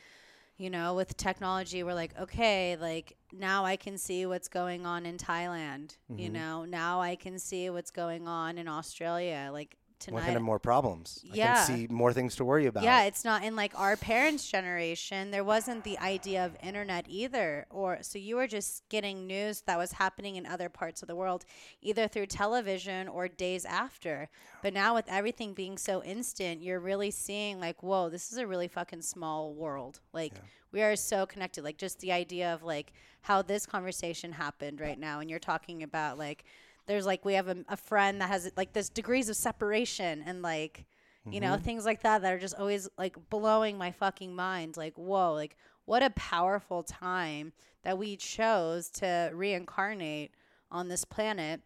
You 0.60 0.72
know, 0.72 0.96
with 0.96 1.16
technology, 1.18 1.84
we're 1.84 1.94
like, 1.94 2.20
okay, 2.20 2.76
like 2.82 3.16
now 3.32 3.64
I 3.64 3.76
can 3.76 3.96
see 3.96 4.26
what's 4.26 4.48
going 4.48 4.88
on 4.88 5.06
in 5.06 5.20
Thailand. 5.20 5.98
Mm-hmm. 6.12 6.18
You 6.18 6.30
know, 6.30 6.66
now 6.66 7.00
I 7.00 7.16
can 7.16 7.38
see 7.38 7.70
what's 7.70 7.92
going 7.92 8.28
on 8.28 8.58
in 8.58 8.68
Australia. 8.68 9.52
Like 9.54 9.78
We're 10.00 10.20
tonight, 10.20 10.28
having 10.28 10.44
more 10.44 10.60
problems. 10.60 11.24
I 11.32 11.36
Yeah. 11.36 11.54
can 11.66 11.66
see 11.66 11.88
more 11.88 12.14
things 12.14 12.36
to 12.36 12.46
worry 12.46 12.66
about. 12.68 12.84
yeah, 12.84 13.04
it's 13.04 13.26
not 13.26 13.44
in 13.44 13.56
like 13.56 13.78
our 13.80 13.98
parents' 13.98 14.48
generation. 14.50 15.32
There 15.32 15.44
wasn't 15.44 15.84
the 15.84 15.98
idea 16.00 16.46
of 16.46 16.56
internet 16.62 17.06
either, 17.10 17.66
or 17.70 18.00
so 18.04 18.20
you 18.20 18.36
were 18.36 18.48
just 18.48 18.88
getting 18.90 19.26
news 19.26 19.62
that 19.62 19.78
was 19.78 19.94
happening 19.94 20.36
in 20.36 20.46
other 20.46 20.70
parts 20.70 21.02
of 21.02 21.08
the 21.08 21.16
world, 21.16 21.46
either 21.82 22.08
through 22.08 22.28
television 22.28 23.08
or 23.08 23.28
days 23.28 23.66
after. 23.66 24.30
But 24.62 24.74
now 24.74 24.94
with 24.94 25.06
everything 25.08 25.54
being 25.54 25.78
so 25.78 26.04
instant, 26.04 26.62
you're 26.62 26.80
really 26.80 27.12
seeing 27.12 27.60
like, 27.60 27.82
whoa, 27.82 28.10
this 28.10 28.32
is 28.32 28.38
a 28.38 28.46
really 28.46 28.68
fucking 28.68 29.02
small 29.02 29.54
world. 29.54 30.00
Like 30.14 30.34
we 30.72 30.82
are 30.84 30.96
so 30.96 31.26
connected. 31.26 31.64
Like 31.64 31.78
just 31.78 32.00
the 32.02 32.12
idea 32.12 32.54
of 32.54 32.62
like 32.62 32.94
how 33.22 33.42
this 33.42 33.66
conversation 33.66 34.34
happened 34.34 34.80
right 34.80 35.00
now, 35.00 35.20
and 35.22 35.30
you're 35.30 35.40
talking 35.40 35.82
about 35.82 36.18
like. 36.18 36.44
There's 36.88 37.06
like 37.06 37.26
we 37.26 37.34
have 37.34 37.48
a, 37.48 37.58
a 37.70 37.78
friend 37.78 38.22
that 38.22 38.30
has 38.30 38.52
like 38.58 38.74
this 38.74 38.90
degrees 38.90 39.30
of 39.30 39.36
separation 39.36 40.24
and 40.26 40.42
like 40.42 40.86
you 41.30 41.42
know 41.42 41.58
things 41.58 41.86
like 41.86 42.04
that 42.04 42.22
that 42.22 42.34
are 42.34 42.40
just 42.40 42.56
always 42.56 42.88
like 42.98 43.18
blowing 43.30 43.78
my 43.78 43.92
fucking 43.92 44.34
mind. 44.36 44.78
Like 44.78 44.98
whoa 44.98 45.34
like 45.34 45.58
what 45.86 46.04
a 46.04 46.10
powerful 46.12 46.84
time 46.84 47.54
that 47.84 47.98
we 47.98 48.16
chose 48.16 48.90
to 48.90 49.32
reincarnate 49.34 50.32
on 50.72 50.88
this 50.88 51.06
planet. 51.06 51.62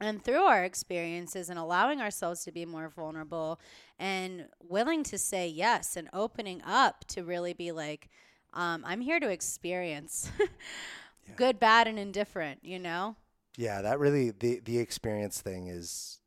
And 0.00 0.22
through 0.22 0.42
our 0.42 0.64
experiences 0.64 1.48
and 1.48 1.58
allowing 1.58 2.00
ourselves 2.00 2.44
to 2.44 2.52
be 2.52 2.66
more 2.66 2.88
vulnerable 2.88 3.60
and 3.98 4.48
willing 4.60 5.04
to 5.04 5.18
say 5.18 5.48
yes 5.48 5.96
and 5.96 6.08
opening 6.12 6.60
up 6.64 7.04
to 7.08 7.22
really 7.22 7.52
be 7.52 7.72
like 7.72 8.08
um, 8.52 8.82
i'm 8.86 9.00
here 9.00 9.20
to 9.20 9.28
experience 9.28 10.30
good 11.36 11.58
bad 11.60 11.86
and 11.86 11.98
indifferent 11.98 12.58
you 12.62 12.78
know 12.78 13.16
Yeah, 13.56 13.82
that 13.82 13.98
really 13.98 14.30
the 14.30 14.60
the 14.64 14.78
experience 14.78 15.40
thing 15.40 15.68
is 15.68 16.20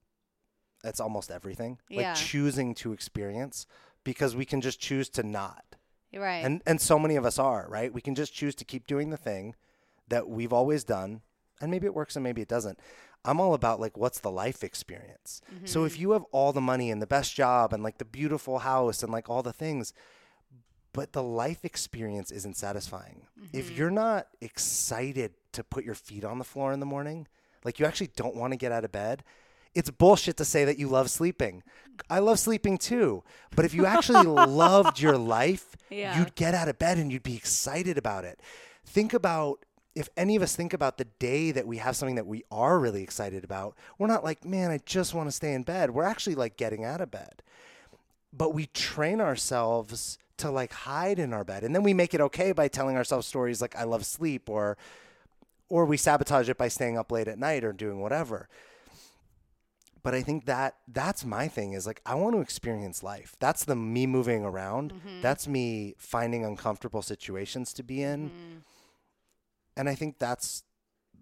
that's 0.83 0.99
almost 0.99 1.31
everything. 1.31 1.79
Yeah. 1.89 2.09
Like 2.09 2.15
choosing 2.15 2.73
to 2.75 2.93
experience 2.93 3.67
because 4.03 4.35
we 4.35 4.45
can 4.45 4.61
just 4.61 4.79
choose 4.79 5.09
to 5.09 5.23
not. 5.23 5.75
right 6.13 6.45
And 6.45 6.61
and 6.65 6.79
so 6.79 6.97
many 6.97 7.15
of 7.15 7.25
us 7.25 7.37
are, 7.39 7.67
right? 7.69 7.93
We 7.93 8.01
can 8.01 8.15
just 8.15 8.33
choose 8.33 8.55
to 8.55 8.65
keep 8.65 8.87
doing 8.87 9.09
the 9.09 9.17
thing 9.17 9.55
that 10.07 10.29
we've 10.29 10.53
always 10.53 10.83
done 10.83 11.21
and 11.59 11.71
maybe 11.71 11.87
it 11.87 11.93
works 11.93 12.15
and 12.15 12.23
maybe 12.23 12.41
it 12.41 12.47
doesn't. 12.47 12.79
I'm 13.25 13.41
all 13.41 13.53
about 13.53 13.79
like 13.79 13.97
what's 13.97 14.19
the 14.19 14.31
life 14.31 14.63
experience. 14.63 15.41
So 15.65 15.83
if 15.83 15.93
mm-hmm. 15.93 16.01
you 16.01 16.11
have 16.11 16.23
all 16.31 16.53
the 16.53 16.61
money 16.61 16.91
and 16.91 17.01
the 17.01 17.07
best 17.07 17.35
job 17.35 17.73
and 17.73 17.83
like 17.83 17.97
the 17.97 18.05
beautiful 18.05 18.59
house 18.59 19.03
and 19.03 19.11
like 19.11 19.29
all 19.29 19.43
the 19.43 19.51
things 19.51 19.91
but 20.93 21.13
the 21.13 21.23
life 21.23 21.63
experience 21.63 22.31
isn't 22.31 22.57
satisfying. 22.57 23.27
If 23.53 23.67
mm-hmm. 23.67 23.75
you're 23.77 23.91
not 23.91 24.27
excited 24.41 25.33
to 25.53 25.63
put 25.63 25.83
your 25.83 25.95
feet 25.95 26.23
on 26.23 26.37
the 26.37 26.43
floor 26.43 26.73
in 26.73 26.79
the 26.79 26.85
morning, 26.85 27.27
like 27.63 27.79
you 27.79 27.85
actually 27.85 28.11
don't 28.15 28.35
want 28.35 28.53
to 28.53 28.57
get 28.57 28.71
out 28.71 28.85
of 28.85 28.91
bed, 28.91 29.23
it's 29.73 29.89
bullshit 29.89 30.37
to 30.37 30.45
say 30.45 30.65
that 30.65 30.79
you 30.79 30.87
love 30.87 31.09
sleeping. 31.09 31.63
I 32.09 32.19
love 32.19 32.39
sleeping 32.39 32.77
too. 32.77 33.23
But 33.55 33.65
if 33.65 33.73
you 33.73 33.85
actually 33.85 34.23
loved 34.25 34.99
your 34.99 35.17
life, 35.17 35.75
Yeah. 35.89 36.17
you'd 36.17 36.35
get 36.35 36.53
out 36.53 36.67
of 36.67 36.79
bed 36.79 36.97
and 36.97 37.11
you'd 37.11 37.23
be 37.23 37.35
excited 37.35 37.97
about 37.97 38.25
it. 38.25 38.39
Think 38.85 39.13
about 39.13 39.65
if 39.93 40.09
any 40.15 40.35
of 40.35 40.43
us 40.43 40.55
think 40.55 40.73
about 40.73 40.97
the 40.99 41.05
day 41.17 41.51
that 41.51 41.65
we 41.65 41.77
have 41.77 41.95
something 41.95 42.15
that 42.15 42.27
we 42.27 42.43
are 42.51 42.77
really 42.77 43.01
excited 43.01 43.43
about, 43.43 43.75
we're 43.97 44.07
not 44.07 44.23
like, 44.23 44.45
man, 44.45 44.69
I 44.69 44.79
just 44.85 45.15
want 45.15 45.27
to 45.27 45.31
stay 45.31 45.53
in 45.53 45.63
bed. 45.63 45.89
We're 45.89 46.03
actually 46.03 46.35
like 46.35 46.55
getting 46.55 46.85
out 46.85 47.01
of 47.01 47.09
bed 47.09 47.41
but 48.37 48.53
we 48.53 48.67
train 48.67 49.21
ourselves 49.21 50.17
to 50.37 50.51
like 50.51 50.71
hide 50.71 51.19
in 51.19 51.33
our 51.33 51.43
bed. 51.43 51.63
And 51.63 51.75
then 51.75 51.83
we 51.83 51.93
make 51.93 52.13
it 52.13 52.21
okay 52.21 52.51
by 52.51 52.67
telling 52.67 52.95
ourselves 52.95 53.27
stories 53.27 53.61
like 53.61 53.75
i 53.75 53.83
love 53.83 54.05
sleep 54.05 54.49
or 54.49 54.77
or 55.69 55.85
we 55.85 55.97
sabotage 55.97 56.49
it 56.49 56.57
by 56.57 56.69
staying 56.69 56.97
up 56.97 57.11
late 57.11 57.27
at 57.27 57.37
night 57.37 57.63
or 57.63 57.73
doing 57.73 57.99
whatever. 57.99 58.47
But 60.03 60.13
i 60.15 60.21
think 60.21 60.45
that 60.45 60.75
that's 60.87 61.25
my 61.25 61.47
thing 61.47 61.73
is 61.73 61.85
like 61.85 62.01
i 62.05 62.15
want 62.15 62.35
to 62.35 62.41
experience 62.41 63.03
life. 63.03 63.35
That's 63.39 63.65
the 63.65 63.75
me 63.75 64.07
moving 64.07 64.43
around. 64.43 64.93
Mm-hmm. 64.93 65.21
That's 65.21 65.47
me 65.47 65.95
finding 65.97 66.45
uncomfortable 66.45 67.01
situations 67.01 67.73
to 67.73 67.83
be 67.83 68.01
in. 68.01 68.29
Mm-hmm. 68.29 68.57
And 69.75 69.89
i 69.89 69.95
think 69.95 70.19
that's 70.19 70.63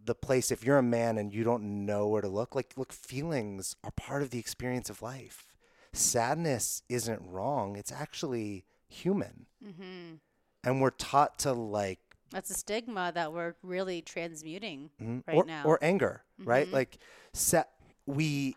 the 0.05 0.15
place 0.15 0.51
if 0.51 0.63
you're 0.63 0.77
a 0.77 0.83
man 0.83 1.17
and 1.17 1.33
you 1.33 1.43
don't 1.43 1.63
know 1.63 2.07
where 2.07 2.21
to 2.21 2.27
look 2.27 2.55
like 2.55 2.73
look 2.77 2.93
feelings 2.93 3.75
are 3.83 3.91
part 3.91 4.21
of 4.21 4.29
the 4.29 4.39
experience 4.39 4.89
of 4.89 5.01
life. 5.01 5.55
Sadness 5.93 6.83
isn't 6.89 7.21
wrong. 7.25 7.75
It's 7.75 7.91
actually 7.91 8.65
human. 8.87 9.45
Mm-hmm. 9.65 10.15
And 10.63 10.81
we're 10.81 10.89
taught 10.91 11.37
to 11.39 11.53
like 11.53 11.99
That's 12.31 12.49
a 12.49 12.53
stigma 12.55 13.11
that 13.13 13.31
we're 13.33 13.55
really 13.63 14.01
transmuting 14.01 14.89
Mhm. 15.01 15.23
right 15.27 15.37
or, 15.37 15.45
now. 15.45 15.63
or 15.65 15.79
anger 15.81 16.23
right? 16.39 16.65
Mm-hmm. 16.65 16.75
Like 16.75 16.97
set 17.33 17.69
we 18.05 18.55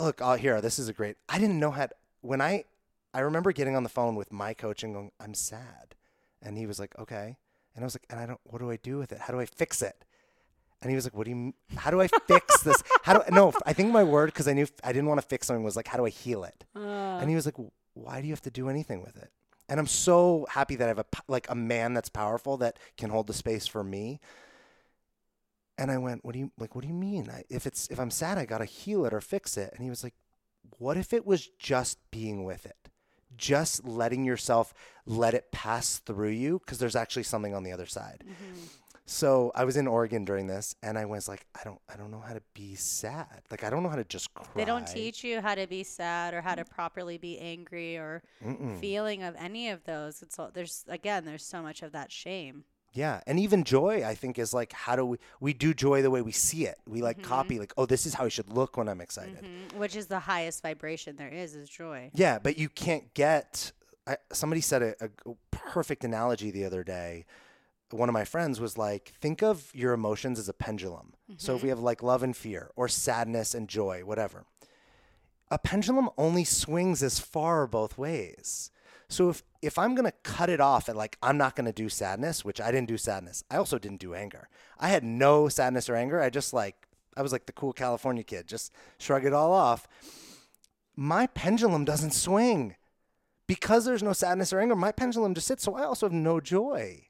look 0.00 0.20
out 0.20 0.38
here 0.40 0.60
this 0.60 0.78
is 0.78 0.88
a 0.88 0.92
great 0.92 1.16
i 1.28 1.38
didn't 1.40 1.58
know 1.58 1.70
how 1.72 1.86
to, 1.86 1.94
when 2.20 2.40
i 2.40 2.62
i 3.12 3.18
remember 3.20 3.50
getting 3.50 3.74
on 3.74 3.82
the 3.82 3.88
phone 3.88 4.14
with 4.14 4.30
my 4.32 4.54
coach 4.54 4.82
and 4.84 4.94
going 4.94 5.10
i'm 5.20 5.34
sad. 5.34 5.94
And 6.42 6.56
he 6.56 6.66
was 6.66 6.78
like 6.78 6.96
okay. 6.98 7.36
And 7.74 7.82
i 7.82 7.86
was 7.86 7.94
like 7.94 8.06
and 8.10 8.18
i 8.20 8.26
don't 8.26 8.40
what 8.44 8.60
do 8.60 8.70
i 8.70 8.76
do 8.76 8.98
with 8.98 9.10
it? 9.12 9.18
How 9.20 9.32
do 9.32 9.40
i 9.40 9.46
fix 9.46 9.82
it? 9.82 10.04
And 10.80 10.90
he 10.90 10.94
was 10.94 11.04
like 11.04 11.14
what 11.16 11.24
do 11.24 11.30
you 11.32 11.54
how 11.76 11.90
do 11.90 12.00
i 12.00 12.08
fix 12.26 12.62
this? 12.68 12.82
How 13.02 13.14
do 13.14 13.22
I, 13.26 13.34
no 13.34 13.52
i 13.66 13.72
think 13.72 13.90
my 13.92 14.04
word 14.04 14.26
because 14.26 14.46
i 14.48 14.52
knew 14.54 14.66
i 14.84 14.92
didn't 14.92 15.08
want 15.08 15.20
to 15.20 15.26
fix 15.26 15.46
something 15.48 15.64
was 15.64 15.76
like 15.76 15.88
how 15.88 15.98
do 15.98 16.06
i 16.06 16.10
heal 16.10 16.44
it? 16.44 16.64
Uh. 16.76 17.18
And 17.20 17.28
he 17.28 17.34
was 17.36 17.44
like 17.46 17.56
why 17.94 18.20
do 18.20 18.28
you 18.28 18.32
have 18.32 18.42
to 18.42 18.50
do 18.50 18.68
anything 18.68 19.02
with 19.02 19.16
it 19.16 19.30
and 19.68 19.78
i'm 19.78 19.86
so 19.86 20.46
happy 20.50 20.76
that 20.76 20.84
i 20.84 20.88
have 20.88 20.98
a 20.98 21.06
like 21.28 21.48
a 21.50 21.54
man 21.54 21.94
that's 21.94 22.08
powerful 22.08 22.56
that 22.56 22.78
can 22.96 23.10
hold 23.10 23.26
the 23.26 23.34
space 23.34 23.66
for 23.66 23.84
me 23.84 24.20
and 25.78 25.90
I 25.90 25.98
went, 25.98 26.24
"What 26.24 26.32
do 26.32 26.40
you 26.40 26.50
like? 26.58 26.74
What 26.74 26.82
do 26.82 26.88
you 26.88 26.94
mean? 26.94 27.30
I, 27.30 27.44
if 27.48 27.66
it's 27.66 27.86
if 27.88 28.00
I'm 28.00 28.10
sad, 28.10 28.36
I 28.36 28.44
gotta 28.44 28.64
heal 28.64 29.04
it 29.06 29.14
or 29.14 29.20
fix 29.20 29.56
it." 29.56 29.72
And 29.72 29.82
he 29.82 29.88
was 29.88 30.02
like, 30.02 30.14
"What 30.78 30.96
if 30.96 31.12
it 31.12 31.24
was 31.24 31.46
just 31.58 31.98
being 32.10 32.44
with 32.44 32.66
it, 32.66 32.90
just 33.36 33.84
letting 33.84 34.24
yourself 34.24 34.74
let 35.06 35.34
it 35.34 35.52
pass 35.52 35.98
through 35.98 36.30
you? 36.30 36.58
Because 36.58 36.78
there's 36.78 36.96
actually 36.96 37.22
something 37.22 37.54
on 37.54 37.62
the 37.62 37.72
other 37.72 37.86
side." 37.86 38.24
Mm-hmm. 38.26 38.64
So 39.10 39.50
I 39.54 39.64
was 39.64 39.78
in 39.78 39.86
Oregon 39.86 40.26
during 40.26 40.48
this, 40.48 40.74
and 40.82 40.98
I 40.98 41.06
was 41.06 41.28
like, 41.28 41.46
"I 41.58 41.64
don't, 41.64 41.80
I 41.88 41.96
don't 41.96 42.10
know 42.10 42.20
how 42.20 42.34
to 42.34 42.42
be 42.52 42.74
sad. 42.74 43.40
Like 43.50 43.64
I 43.64 43.70
don't 43.70 43.82
know 43.82 43.88
how 43.88 43.96
to 43.96 44.04
just 44.04 44.34
cry." 44.34 44.46
They 44.54 44.66
don't 44.66 44.86
teach 44.86 45.24
you 45.24 45.40
how 45.40 45.54
to 45.54 45.66
be 45.66 45.82
sad 45.82 46.34
or 46.34 46.42
how 46.42 46.54
to 46.54 46.64
properly 46.66 47.16
be 47.16 47.38
angry 47.38 47.96
or 47.96 48.22
feeling 48.80 49.22
of 49.22 49.34
any 49.38 49.70
of 49.70 49.84
those. 49.84 50.20
It's 50.20 50.38
all, 50.38 50.50
there's 50.52 50.84
again, 50.88 51.24
there's 51.24 51.42
so 51.44 51.62
much 51.62 51.82
of 51.82 51.92
that 51.92 52.12
shame. 52.12 52.64
Yeah, 52.92 53.20
and 53.26 53.40
even 53.40 53.64
joy, 53.64 54.04
I 54.04 54.14
think, 54.14 54.38
is 54.38 54.52
like 54.52 54.74
how 54.74 54.94
do 54.94 55.06
we 55.06 55.18
we 55.40 55.54
do 55.54 55.72
joy 55.72 56.02
the 56.02 56.10
way 56.10 56.20
we 56.20 56.32
see 56.32 56.66
it? 56.66 56.76
We 56.86 57.00
like 57.00 57.22
copy, 57.22 57.58
like, 57.58 57.72
oh, 57.78 57.86
this 57.86 58.04
is 58.04 58.12
how 58.12 58.26
I 58.26 58.28
should 58.28 58.52
look 58.52 58.76
when 58.76 58.90
I'm 58.90 59.00
excited. 59.00 59.42
Mm, 59.42 59.78
Which 59.78 59.96
is 59.96 60.08
the 60.08 60.20
highest 60.20 60.62
vibration 60.62 61.16
there 61.16 61.28
is, 61.28 61.54
is 61.54 61.70
joy. 61.70 62.10
Yeah, 62.12 62.38
but 62.38 62.58
you 62.58 62.68
can't 62.68 63.14
get. 63.14 63.72
I, 64.06 64.18
somebody 64.32 64.60
said 64.60 64.82
a, 64.82 64.94
a 65.00 65.34
perfect 65.50 66.04
analogy 66.04 66.50
the 66.50 66.66
other 66.66 66.84
day. 66.84 67.24
One 67.90 68.08
of 68.08 68.12
my 68.12 68.24
friends 68.24 68.60
was 68.60 68.76
like, 68.76 69.14
think 69.20 69.42
of 69.42 69.70
your 69.74 69.92
emotions 69.92 70.38
as 70.38 70.48
a 70.48 70.52
pendulum. 70.52 71.14
So 71.36 71.54
if 71.54 71.62
we 71.62 71.68
mm-hmm. 71.68 71.76
have 71.76 71.80
like 71.80 72.02
love 72.02 72.22
and 72.22 72.36
fear, 72.36 72.70
or 72.76 72.88
sadness 72.88 73.54
and 73.54 73.68
joy, 73.68 74.02
whatever, 74.04 74.44
a 75.50 75.58
pendulum 75.58 76.10
only 76.18 76.44
swings 76.44 77.02
as 77.02 77.18
far 77.18 77.66
both 77.66 77.96
ways. 77.96 78.70
So 79.08 79.30
if 79.30 79.42
if 79.62 79.78
I'm 79.78 79.94
gonna 79.94 80.12
cut 80.22 80.50
it 80.50 80.60
off 80.60 80.88
at 80.88 80.96
like 80.96 81.16
I'm 81.22 81.38
not 81.38 81.56
gonna 81.56 81.72
do 81.72 81.88
sadness, 81.88 82.44
which 82.44 82.60
I 82.60 82.70
didn't 82.70 82.88
do 82.88 82.98
sadness, 82.98 83.42
I 83.50 83.56
also 83.56 83.78
didn't 83.78 84.00
do 84.00 84.14
anger. 84.14 84.48
I 84.78 84.88
had 84.88 85.02
no 85.02 85.48
sadness 85.48 85.88
or 85.88 85.96
anger. 85.96 86.20
I 86.20 86.28
just 86.28 86.52
like 86.52 86.86
I 87.16 87.22
was 87.22 87.32
like 87.32 87.46
the 87.46 87.52
cool 87.52 87.72
California 87.72 88.22
kid, 88.22 88.46
just 88.46 88.70
shrug 88.98 89.24
it 89.24 89.32
all 89.32 89.52
off 89.52 89.88
my 90.98 91.28
pendulum 91.28 91.84
doesn't 91.84 92.10
swing 92.10 92.74
because 93.46 93.84
there's 93.84 94.02
no 94.02 94.12
sadness 94.12 94.52
or 94.52 94.58
anger. 94.58 94.74
My 94.74 94.90
pendulum 94.90 95.32
just 95.32 95.46
sits. 95.46 95.62
So 95.62 95.76
I 95.76 95.84
also 95.84 96.06
have 96.06 96.12
no 96.12 96.40
joy. 96.40 97.06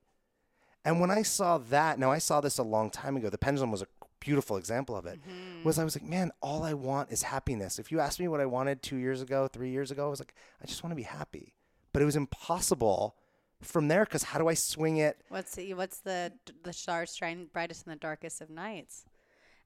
And 0.89 1.01
when 1.01 1.11
I 1.11 1.21
saw 1.21 1.59
that, 1.59 1.99
now 1.99 2.11
I 2.11 2.17
saw 2.17 2.41
this 2.41 2.57
a 2.57 2.63
long 2.63 2.89
time 2.89 3.15
ago. 3.15 3.29
The 3.29 3.37
pendulum 3.37 3.71
was 3.71 3.83
a 3.83 3.87
beautiful 4.21 4.57
example 4.57 4.97
of 4.97 5.05
it. 5.05 5.21
Mm-hmm. 5.21 5.65
Was 5.65 5.79
I 5.79 5.85
was 5.85 5.95
like, 5.95 6.09
man, 6.09 6.31
all 6.41 6.63
I 6.63 6.73
want 6.73 7.13
is 7.13 7.25
happiness. 7.25 7.79
If 7.79 7.93
you 7.93 8.01
asked 8.01 8.19
me 8.19 8.27
what 8.27 8.41
I 8.41 8.47
wanted 8.47 8.83
two 8.83 8.97
years 8.97 9.21
ago, 9.21 9.49
three 9.49 9.69
years 9.69 9.91
ago, 9.91 10.07
I 10.07 10.09
was 10.09 10.19
like, 10.19 10.35
I 10.63 10.65
just 10.65 10.83
want 10.83 10.93
to 10.93 10.97
be 10.97 11.03
happy. 11.03 11.53
But 11.93 12.01
it 12.01 12.07
was 12.07 12.17
impossible 12.17 13.17
from 13.61 13.89
there 13.89 14.07
because 14.07 14.23
how 14.23 14.39
do 14.39 14.49
I 14.49 14.55
swing 14.55 14.97
it? 14.97 15.21
What's 15.29 15.57
the, 15.57 15.75
what's 15.75 15.99
the 15.99 16.33
the 16.63 16.73
stars 16.73 17.15
shine 17.15 17.49
brightest 17.53 17.87
in 17.87 17.91
the 17.91 17.97
darkest 17.97 18.41
of 18.41 18.49
nights? 18.49 19.05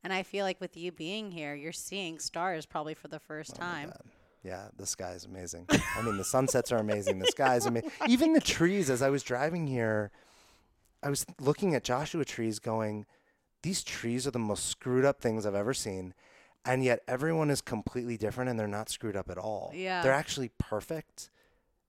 And 0.03 0.13
I 0.13 0.25
feel 0.25 0.45
like 0.45 0.61
with 0.61 0.77
you 0.77 0.91
being 0.91 1.31
here, 1.31 1.55
you're 1.55 1.71
seeing 1.71 2.19
stars 2.19 2.67
probably 2.67 2.95
for 2.95 3.07
the 3.07 3.21
first 3.21 3.53
oh 3.55 3.61
time. 3.61 3.93
Yeah, 4.43 4.71
the 4.77 4.87
sky 4.87 5.13
is 5.13 5.25
amazing. 5.25 5.67
I 5.71 6.03
mean, 6.03 6.17
the 6.17 6.25
sunsets 6.25 6.73
are 6.73 6.79
amazing. 6.79 7.21
The 7.21 7.29
sky 7.29 7.55
is 7.55 7.67
amazing. 7.67 7.93
Even 8.09 8.33
the 8.33 8.41
trees. 8.41 8.91
As 8.91 9.03
I 9.03 9.11
was 9.11 9.23
driving 9.23 9.69
here, 9.69 10.11
I 11.03 11.11
was 11.11 11.27
looking 11.41 11.75
at 11.75 11.85
Joshua 11.85 12.25
trees, 12.25 12.59
going, 12.59 13.07
"These 13.63 13.83
trees 13.85 14.27
are 14.27 14.31
the 14.31 14.39
most 14.39 14.67
screwed 14.67 15.05
up 15.05 15.21
things 15.21 15.47
I've 15.47 15.55
ever 15.55 15.75
seen." 15.75 16.15
And 16.65 16.85
yet, 16.85 17.03
everyone 17.09 17.51
is 17.51 17.61
completely 17.61 18.17
different, 18.17 18.49
and 18.49 18.59
they're 18.59 18.69
not 18.69 18.89
screwed 18.89 19.17
up 19.17 19.29
at 19.31 19.39
all. 19.39 19.73
Yeah, 19.75 20.03
they're 20.03 20.13
actually 20.13 20.51
perfect, 20.59 21.31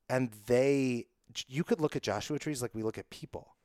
and 0.09 0.31
they. 0.47 1.07
You 1.47 1.63
could 1.63 1.81
look 1.81 1.95
at 1.95 2.03
Joshua 2.03 2.37
trees 2.37 2.61
like 2.61 2.75
we 2.75 2.83
look 2.83 2.97
at 2.99 3.09
people. 3.09 3.55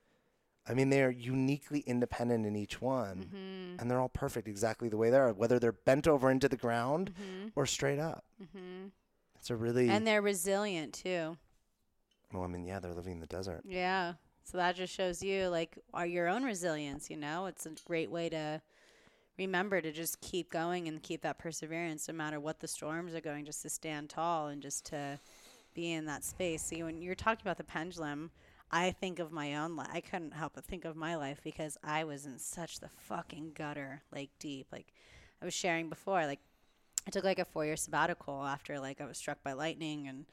I 0.69 0.75
mean, 0.75 0.91
they 0.91 1.03
are 1.03 1.11
uniquely 1.11 1.81
independent 1.81 2.45
in 2.45 2.55
each 2.55 2.81
one, 2.81 3.31
mm-hmm. 3.33 3.81
and 3.81 3.91
they're 3.91 4.01
all 4.01 4.11
perfect 4.11 4.49
exactly 4.49 4.89
the 4.89 4.99
way 4.99 5.09
they 5.09 5.17
are, 5.17 5.33
whether 5.33 5.59
they're 5.59 5.73
bent 5.73 6.07
over 6.07 6.31
into 6.31 6.49
the 6.49 6.57
ground 6.57 7.13
mm-hmm. 7.15 7.49
or 7.57 7.65
straight 7.65 7.99
up. 7.99 8.25
Mm-hmm. 8.43 8.89
It's 9.37 9.51
a 9.51 9.57
really 9.57 9.89
and 9.89 10.07
they're 10.07 10.21
resilient 10.21 10.93
too. 10.93 11.39
Well, 12.33 12.43
I 12.43 12.49
mean, 12.49 12.65
yeah, 12.65 12.81
they're 12.81 12.93
living 12.93 13.15
in 13.15 13.21
the 13.21 13.27
desert. 13.27 13.63
Yeah, 13.65 14.15
so 14.51 14.59
that 14.59 14.77
just 14.77 14.95
shows 14.95 15.23
you 15.23 15.49
like 15.49 15.79
are 15.93 16.07
your 16.07 16.29
own 16.29 16.45
resilience. 16.45 17.11
You 17.11 17.17
know, 17.17 17.47
it's 17.47 17.67
a 17.67 17.71
great 17.87 18.11
way 18.11 18.29
to 18.31 18.61
remember 19.39 19.81
to 19.81 19.93
just 19.93 20.21
keep 20.21 20.51
going 20.51 20.89
and 20.89 21.03
keep 21.03 21.23
that 21.23 21.39
perseverance, 21.39 22.09
no 22.09 22.15
matter 22.15 22.41
what 22.41 22.61
the 22.61 22.69
storms 22.69 23.15
are 23.15 23.21
going. 23.21 23.45
Just 23.45 23.63
to 23.63 23.69
stand 23.69 24.11
tall 24.11 24.49
and 24.49 24.63
just 24.63 24.87
to 24.87 25.19
be 25.75 25.93
in 25.93 26.07
that 26.07 26.25
space. 26.25 26.63
See, 26.63 26.83
when 26.83 27.03
you're 27.03 27.15
talking 27.15 27.43
about 27.43 27.59
the 27.59 27.65
pendulum 27.65 28.31
I 28.71 28.91
think 28.91 29.19
of 29.19 29.33
my 29.33 29.57
own 29.57 29.77
life. 29.77 29.89
I 29.93 30.01
couldn't 30.01 30.35
help 30.35 30.55
but 30.55 30.65
think 30.65 30.85
of 30.85 30.95
my 30.95 31.17
life 31.17 31.41
because 31.43 31.79
I 31.83 32.05
was 32.05 32.27
in 32.27 32.39
such 32.39 32.81
the 32.81 32.89
fucking 32.89 33.53
gutter, 33.55 34.03
like 34.13 34.31
deep. 34.39 34.67
Like 34.71 34.93
I 35.41 35.45
was 35.45 35.55
sharing 35.55 35.89
before, 35.89 36.27
like 36.27 36.41
I 37.07 37.11
took 37.11 37.25
like 37.25 37.39
a 37.39 37.47
four 37.47 37.65
year 37.65 37.77
sabbatical 37.77 38.45
after 38.45 38.79
like 38.79 39.01
I 39.01 39.07
was 39.07 39.17
struck 39.17 39.43
by 39.43 39.55
lightning 39.55 40.07
and 40.07 40.27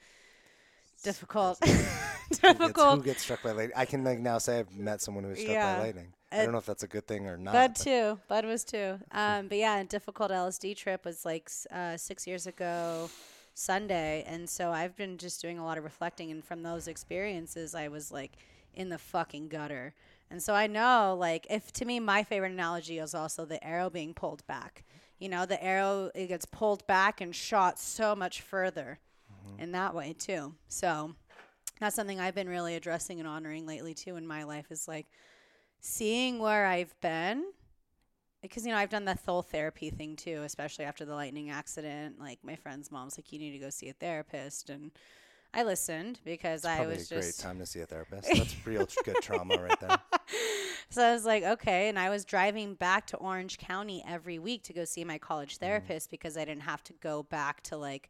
difficult. 1.02 1.60
difficult. 1.60 2.36
Who 2.50 2.66
gets, 2.66 2.82
who 2.82 3.02
gets, 3.02 3.22
struck 3.22 3.42
by 3.42 3.52
lightning? 3.52 3.76
I 3.76 3.84
can 3.84 4.04
like 4.04 4.18
now 4.18 4.38
say 4.38 4.60
I've 4.60 4.76
met 4.76 5.00
someone 5.00 5.24
who 5.24 5.30
was 5.30 5.38
struck 5.38 5.52
yeah. 5.52 5.76
by 5.76 5.84
lightning. 5.84 6.12
I 6.32 6.42
don't 6.42 6.52
know 6.52 6.58
if 6.58 6.66
that's 6.66 6.82
a 6.82 6.88
good 6.88 7.06
thing 7.06 7.26
or 7.26 7.36
not. 7.36 7.54
Bud 7.54 7.76
too. 7.76 8.18
Bud 8.28 8.44
was 8.44 8.64
too. 8.64 8.98
Um, 9.12 9.48
but 9.48 9.58
yeah, 9.58 9.78
a 9.78 9.84
difficult 9.84 10.30
LSD 10.30 10.76
trip 10.76 11.04
was 11.04 11.24
like 11.24 11.50
uh, 11.72 11.96
six 11.96 12.26
years 12.26 12.46
ago. 12.46 13.08
Sunday. 13.56 14.22
And 14.26 14.48
so 14.48 14.70
I've 14.70 14.94
been 14.96 15.16
just 15.16 15.40
doing 15.40 15.58
a 15.58 15.64
lot 15.64 15.78
of 15.78 15.84
reflecting. 15.84 16.30
And 16.30 16.44
from 16.44 16.62
those 16.62 16.88
experiences, 16.88 17.74
I 17.74 17.88
was 17.88 18.12
like 18.12 18.32
in 18.74 18.90
the 18.90 18.98
fucking 18.98 19.48
gutter. 19.48 19.94
And 20.30 20.42
so 20.42 20.54
I 20.54 20.66
know, 20.66 21.16
like, 21.18 21.46
if 21.48 21.72
to 21.74 21.84
me, 21.84 21.98
my 21.98 22.22
favorite 22.22 22.52
analogy 22.52 22.98
is 22.98 23.14
also 23.14 23.44
the 23.44 23.64
arrow 23.64 23.88
being 23.88 24.12
pulled 24.12 24.46
back. 24.46 24.84
You 25.18 25.30
know, 25.30 25.46
the 25.46 25.62
arrow, 25.62 26.10
it 26.14 26.26
gets 26.26 26.44
pulled 26.44 26.86
back 26.86 27.20
and 27.20 27.34
shot 27.34 27.78
so 27.78 28.14
much 28.14 28.42
further 28.42 28.98
mm-hmm. 29.46 29.62
in 29.62 29.72
that 29.72 29.94
way, 29.94 30.14
too. 30.18 30.54
So 30.68 31.14
that's 31.80 31.96
something 31.96 32.20
I've 32.20 32.34
been 32.34 32.48
really 32.48 32.74
addressing 32.74 33.18
and 33.18 33.28
honoring 33.28 33.66
lately, 33.66 33.94
too, 33.94 34.16
in 34.16 34.26
my 34.26 34.44
life 34.44 34.70
is 34.70 34.88
like 34.88 35.06
seeing 35.80 36.38
where 36.38 36.66
I've 36.66 36.98
been 37.00 37.44
because 38.42 38.64
you 38.64 38.72
know 38.72 38.78
I've 38.78 38.90
done 38.90 39.04
the 39.04 39.18
whole 39.26 39.42
therapy 39.42 39.90
thing 39.90 40.16
too, 40.16 40.42
especially 40.44 40.84
after 40.84 41.04
the 41.04 41.14
lightning 41.14 41.50
accident. 41.50 42.20
Like 42.20 42.38
my 42.42 42.56
friend's 42.56 42.90
mom's 42.90 43.18
like, 43.18 43.32
you 43.32 43.38
need 43.38 43.52
to 43.52 43.58
go 43.58 43.70
see 43.70 43.88
a 43.88 43.92
therapist, 43.92 44.70
and 44.70 44.92
I 45.54 45.62
listened 45.62 46.20
because 46.24 46.60
it's 46.60 46.66
I 46.66 46.86
was 46.86 47.10
a 47.10 47.14
just 47.14 47.38
great 47.38 47.48
time 47.48 47.58
to 47.58 47.66
see 47.66 47.80
a 47.80 47.86
therapist. 47.86 48.28
That's 48.32 48.54
real 48.66 48.86
good 49.04 49.16
trauma 49.22 49.56
right 49.56 49.80
there. 49.80 49.98
So 50.88 51.02
I 51.02 51.12
was 51.12 51.24
like, 51.24 51.42
okay, 51.42 51.88
and 51.88 51.98
I 51.98 52.10
was 52.10 52.24
driving 52.24 52.74
back 52.74 53.08
to 53.08 53.16
Orange 53.16 53.58
County 53.58 54.04
every 54.06 54.38
week 54.38 54.62
to 54.62 54.72
go 54.72 54.84
see 54.84 55.02
my 55.02 55.18
college 55.18 55.56
mm-hmm. 55.56 55.64
therapist 55.64 56.06
mm. 56.06 56.10
because 56.12 56.36
I 56.36 56.44
didn't 56.44 56.62
have 56.62 56.84
to 56.84 56.92
go 57.02 57.24
back 57.24 57.60
to 57.64 57.76
like 57.76 58.08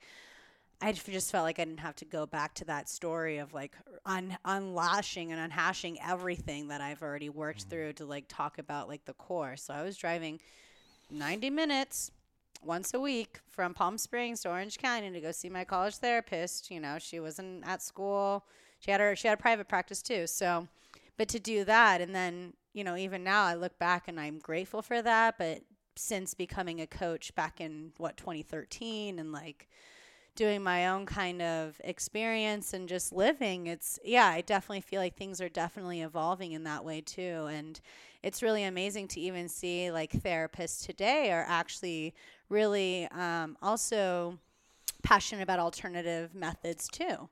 I 0.81 0.93
just 0.93 1.31
felt 1.31 1.45
like 1.45 1.59
I 1.59 1.65
didn't 1.65 1.81
have 1.81 1.97
to 1.97 2.05
go 2.05 2.27
back 2.27 2.55
to 2.55 2.65
that 2.67 2.89
story 2.89 3.39
of 3.39 3.55
like 3.55 3.73
un- 4.05 4.37
unlashing 4.45 5.33
and 5.33 5.53
unhashing 5.53 5.97
everything 6.07 6.69
that 6.69 6.83
I've 6.83 7.03
already 7.03 7.31
worked 7.31 7.61
mm-hmm. 7.61 7.71
through 7.71 7.93
to 7.95 8.05
like 8.05 8.27
talk 8.29 8.59
about 8.59 8.89
like 8.89 9.05
the 9.07 9.15
core. 9.15 9.57
So 9.57 9.73
I 9.73 9.83
was 9.83 9.97
driving 9.97 10.39
90 11.11 11.49
minutes 11.51 12.11
once 12.63 12.93
a 12.93 13.01
week 13.01 13.41
from 13.51 13.73
Palm 13.73 13.97
Springs 13.97 14.41
to 14.43 14.51
Orange 14.51 14.77
County 14.77 15.11
to 15.11 15.21
go 15.21 15.33
see 15.33 15.49
my 15.49 15.65
college 15.65 15.97
therapist. 15.97 16.71
You 16.71 16.81
know, 16.81 16.99
she 16.99 17.21
wasn't 17.21 17.67
at 17.67 17.83
school. 17.83 18.45
She 18.81 18.91
had 18.91 19.01
her 19.01 19.17
she 19.17 19.29
had 19.29 19.39
a 19.39 19.41
private 19.41 19.69
practice 19.69 20.03
too. 20.03 20.27
So, 20.27 20.69
but 21.17 21.29
to 21.29 21.41
do 21.41 21.65
that 21.65 22.03
and 22.03 22.15
then, 22.15 22.53
you 22.75 22.85
know, 22.85 22.97
even 22.97 23.25
now 23.25 23.45
I 23.45 23.55
look 23.55 23.79
back 23.79 24.09
and 24.09 24.21
I'm 24.21 24.39
grateful 24.39 24.83
for 24.83 25.01
that, 25.01 25.39
but 25.39 25.63
since 25.99 26.35
becoming 26.35 26.83
a 26.83 26.87
coach 26.87 27.35
back 27.35 27.63
in 27.63 27.93
what 27.97 28.19
2013 28.19 29.19
and 29.19 29.33
like 29.33 29.69
doing 30.37 30.63
my 30.63 30.89
own 30.89 31.07
kind 31.07 31.43
of 31.43 31.81
experience 31.83 32.73
and 32.75 32.89
just 32.89 33.13
living 33.13 33.67
it's 33.67 33.99
yeah 34.05 34.27
i 34.27 34.41
definitely 34.41 34.81
feel 34.81 35.01
like 35.01 35.17
things 35.17 35.41
are 35.41 35.49
definitely 35.49 36.03
evolving 36.03 36.53
in 36.53 36.65
that 36.65 36.85
way 36.85 37.01
too. 37.01 37.47
And 37.51 37.81
it's 38.23 38.43
really 38.43 38.65
amazing 38.65 39.09
to 39.09 39.21
even 39.21 39.49
see 39.49 39.91
like 39.91 40.13
therapists 40.13 40.85
today 40.85 41.31
are 41.33 41.45
actually 41.47 42.15
really 42.49 43.07
um, 43.09 43.57
also 43.63 44.39
passionate 45.03 45.43
about 45.43 45.59
alternative 45.59 46.35
methods 46.35 46.89
too. 46.89 47.29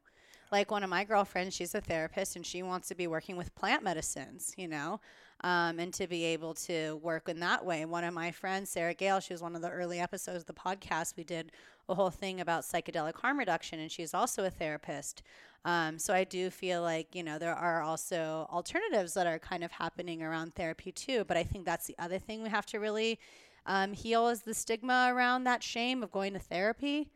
Like 0.52 0.70
one 0.70 0.84
of 0.84 0.90
my 0.90 1.04
girlfriends 1.04 1.54
she's 1.54 1.74
a 1.74 1.80
therapist 1.80 2.36
and 2.36 2.46
she 2.46 2.62
wants 2.62 2.88
to 2.88 2.94
be 2.94 3.06
working 3.06 3.36
with 3.36 3.54
plant 3.54 3.82
medicines 3.82 4.54
you 4.56 4.68
know 4.68 5.00
um, 5.42 5.78
and 5.78 5.92
to 5.94 6.06
be 6.06 6.24
able 6.24 6.54
to 6.54 6.96
work 7.02 7.28
in 7.28 7.40
that 7.40 7.64
way. 7.64 7.84
One 7.84 8.04
of 8.04 8.14
my 8.14 8.30
friends, 8.30 8.70
Sarah 8.70 8.94
Gale, 8.94 9.20
she 9.20 9.32
was 9.32 9.42
one 9.42 9.56
of 9.56 9.62
the 9.62 9.70
early 9.70 10.00
episodes 10.00 10.40
of 10.42 10.46
the 10.46 10.54
podcast. 10.54 11.16
We 11.16 11.24
did 11.24 11.52
a 11.88 11.94
whole 11.94 12.10
thing 12.10 12.40
about 12.40 12.62
psychedelic 12.62 13.16
harm 13.16 13.38
reduction, 13.38 13.78
and 13.80 13.90
she's 13.90 14.14
also 14.14 14.44
a 14.44 14.50
therapist. 14.50 15.22
Um, 15.64 15.98
so 15.98 16.14
I 16.14 16.24
do 16.24 16.50
feel 16.50 16.82
like, 16.82 17.14
you 17.14 17.22
know, 17.22 17.38
there 17.38 17.54
are 17.54 17.82
also 17.82 18.46
alternatives 18.52 19.14
that 19.14 19.26
are 19.26 19.38
kind 19.38 19.64
of 19.64 19.72
happening 19.72 20.22
around 20.22 20.54
therapy 20.54 20.92
too. 20.92 21.24
But 21.24 21.36
I 21.36 21.42
think 21.42 21.64
that's 21.64 21.86
the 21.86 21.96
other 21.98 22.18
thing 22.18 22.42
we 22.42 22.50
have 22.50 22.66
to 22.66 22.78
really 22.78 23.18
um, 23.66 23.92
heal 23.92 24.28
is 24.28 24.42
the 24.42 24.54
stigma 24.54 25.10
around 25.10 25.44
that 25.44 25.62
shame 25.62 26.02
of 26.02 26.12
going 26.12 26.34
to 26.34 26.38
therapy 26.38 27.08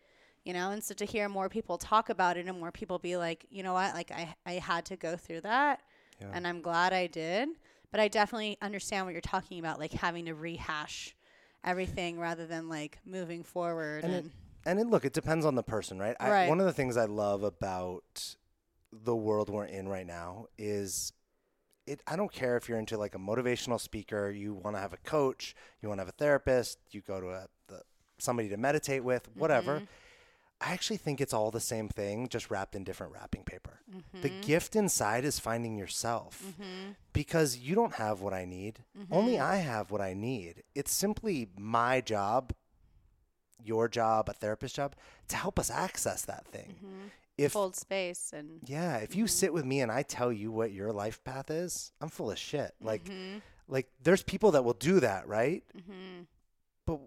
you 0.45 0.55
know 0.55 0.71
and 0.71 0.83
so 0.83 0.95
to 0.95 1.05
hear 1.05 1.29
more 1.29 1.49
people 1.49 1.77
talk 1.77 2.09
about 2.09 2.37
it 2.37 2.47
and 2.47 2.59
more 2.59 2.73
people 2.73 2.99
be 2.99 3.17
like 3.17 3.45
you 3.51 3.63
know 3.63 3.75
what 3.75 3.95
like 3.95 4.11
i, 4.11 4.35
I 4.47 4.53
had 4.53 4.87
to 4.87 4.97
go 4.97 5.15
through 5.15 5.43
that 5.43 5.83
yeah. 6.21 6.29
and 6.33 6.47
i'm 6.47 6.63
glad 6.63 6.93
i 6.93 7.07
did 7.07 7.51
but 7.91 8.01
i 8.01 8.09
definitely 8.09 8.57
understand 8.63 9.05
what 9.05 9.13
you're 9.13 9.21
talking 9.21 9.59
about 9.59 9.79
like 9.79 9.93
having 9.93 10.27
to 10.27 10.35
rehash 10.35 11.15
everything 11.65 12.19
rather 12.19 12.47
than 12.47 12.69
like 12.69 12.99
moving 13.05 13.43
forward 13.43 14.05
and, 14.05 14.15
and 14.15 14.27
it, 14.27 14.33
and 14.69 14.79
it, 14.79 14.87
look, 14.87 15.07
it 15.07 15.15
depends 15.15 15.47
on 15.47 15.55
the 15.55 15.63
person, 15.63 15.99
right? 15.99 16.15
right. 16.21 16.45
I, 16.45 16.49
one 16.49 16.61
of 16.61 16.67
the 16.67 16.75
things 16.75 16.99
I 16.99 17.07
love 17.07 17.43
about 17.43 18.37
the 18.93 19.17
world 19.17 19.49
we're 19.49 19.65
in 19.65 19.89
right 19.89 20.07
now 20.07 20.47
is 20.59 21.13
it. 21.87 22.03
I 22.07 22.17
don't 22.17 22.31
care 22.31 22.57
if 22.59 22.69
you're 22.69 22.79
into 22.79 22.99
like 22.99 23.15
a 23.15 23.19
motivational 23.19 23.81
speaker, 23.81 24.31
you 24.31 24.55
want 24.55 24.77
to 24.77 24.81
have 24.81 24.93
a 24.93 24.99
coach, 24.99 25.55
you 25.81 25.89
want 25.89 26.01
to 26.01 26.03
have 26.03 26.09
a 26.09 26.17
therapist, 26.17 26.79
you 26.91 27.01
go 27.01 27.19
to 27.19 27.29
a 27.31 27.47
the, 27.69 27.81
somebody 28.19 28.51
to 28.51 28.59
meditate 28.59 29.03
with, 29.03 29.29
whatever. 29.35 29.77
Mm-hmm. 29.77 29.85
I 30.61 30.73
actually 30.73 30.97
think 30.97 31.21
it's 31.21 31.33
all 31.33 31.51
the 31.51 31.61
same 31.61 31.89
thing, 31.89 32.29
just 32.29 32.51
wrapped 32.51 32.75
in 32.75 32.83
different 32.83 33.13
wrapping 33.13 33.45
paper. 33.45 33.81
Mm-hmm. 33.89 34.23
The 34.23 34.31
gift 34.47 34.75
inside 34.75 35.25
is 35.25 35.39
finding 35.39 35.79
yourself 35.79 36.43
mm-hmm. 36.45 36.93
because 37.13 37.59
you 37.59 37.77
don't 37.77 37.95
have 37.95 38.21
what 38.21 38.35
I 38.35 38.45
need. 38.45 38.81
Only 39.11 39.35
mm-hmm. 39.35 39.51
I 39.53 39.57
have 39.57 39.93
what 39.93 40.01
I 40.01 40.15
need. 40.15 40.65
It's 40.75 40.93
simply 40.93 41.49
my 41.57 42.01
job 42.01 42.53
your 43.63 43.89
job, 43.89 44.29
a 44.29 44.33
therapist 44.33 44.77
job, 44.77 44.95
to 45.29 45.37
help 45.37 45.59
us 45.59 45.71
access 45.71 46.25
that 46.25 46.47
thing. 46.47 46.75
Mm-hmm. 46.77 47.07
If 47.37 47.53
hold 47.53 47.77
space 47.77 48.33
and 48.35 48.61
yeah, 48.67 48.97
if 48.97 49.15
you 49.15 49.25
mm-hmm. 49.25 49.29
sit 49.29 49.53
with 49.53 49.65
me 49.65 49.81
and 49.81 49.93
I 49.93 50.03
tell 50.03 50.33
you 50.33 50.51
what 50.51 50.73
your 50.73 50.93
life 50.93 51.23
path 51.23 51.51
is, 51.51 51.93
I'm 52.01 52.09
full 52.09 52.33
of 52.33 52.39
shit. 52.39 52.75
Like, 52.81 53.05
mm-hmm. 53.05 53.39
like 53.69 53.89
there's 54.03 54.25
people 54.25 54.53
that 54.53 54.65
will 54.65 54.73
do 54.73 55.01
that, 55.01 55.29
right? 55.29 55.63
But 56.85 56.99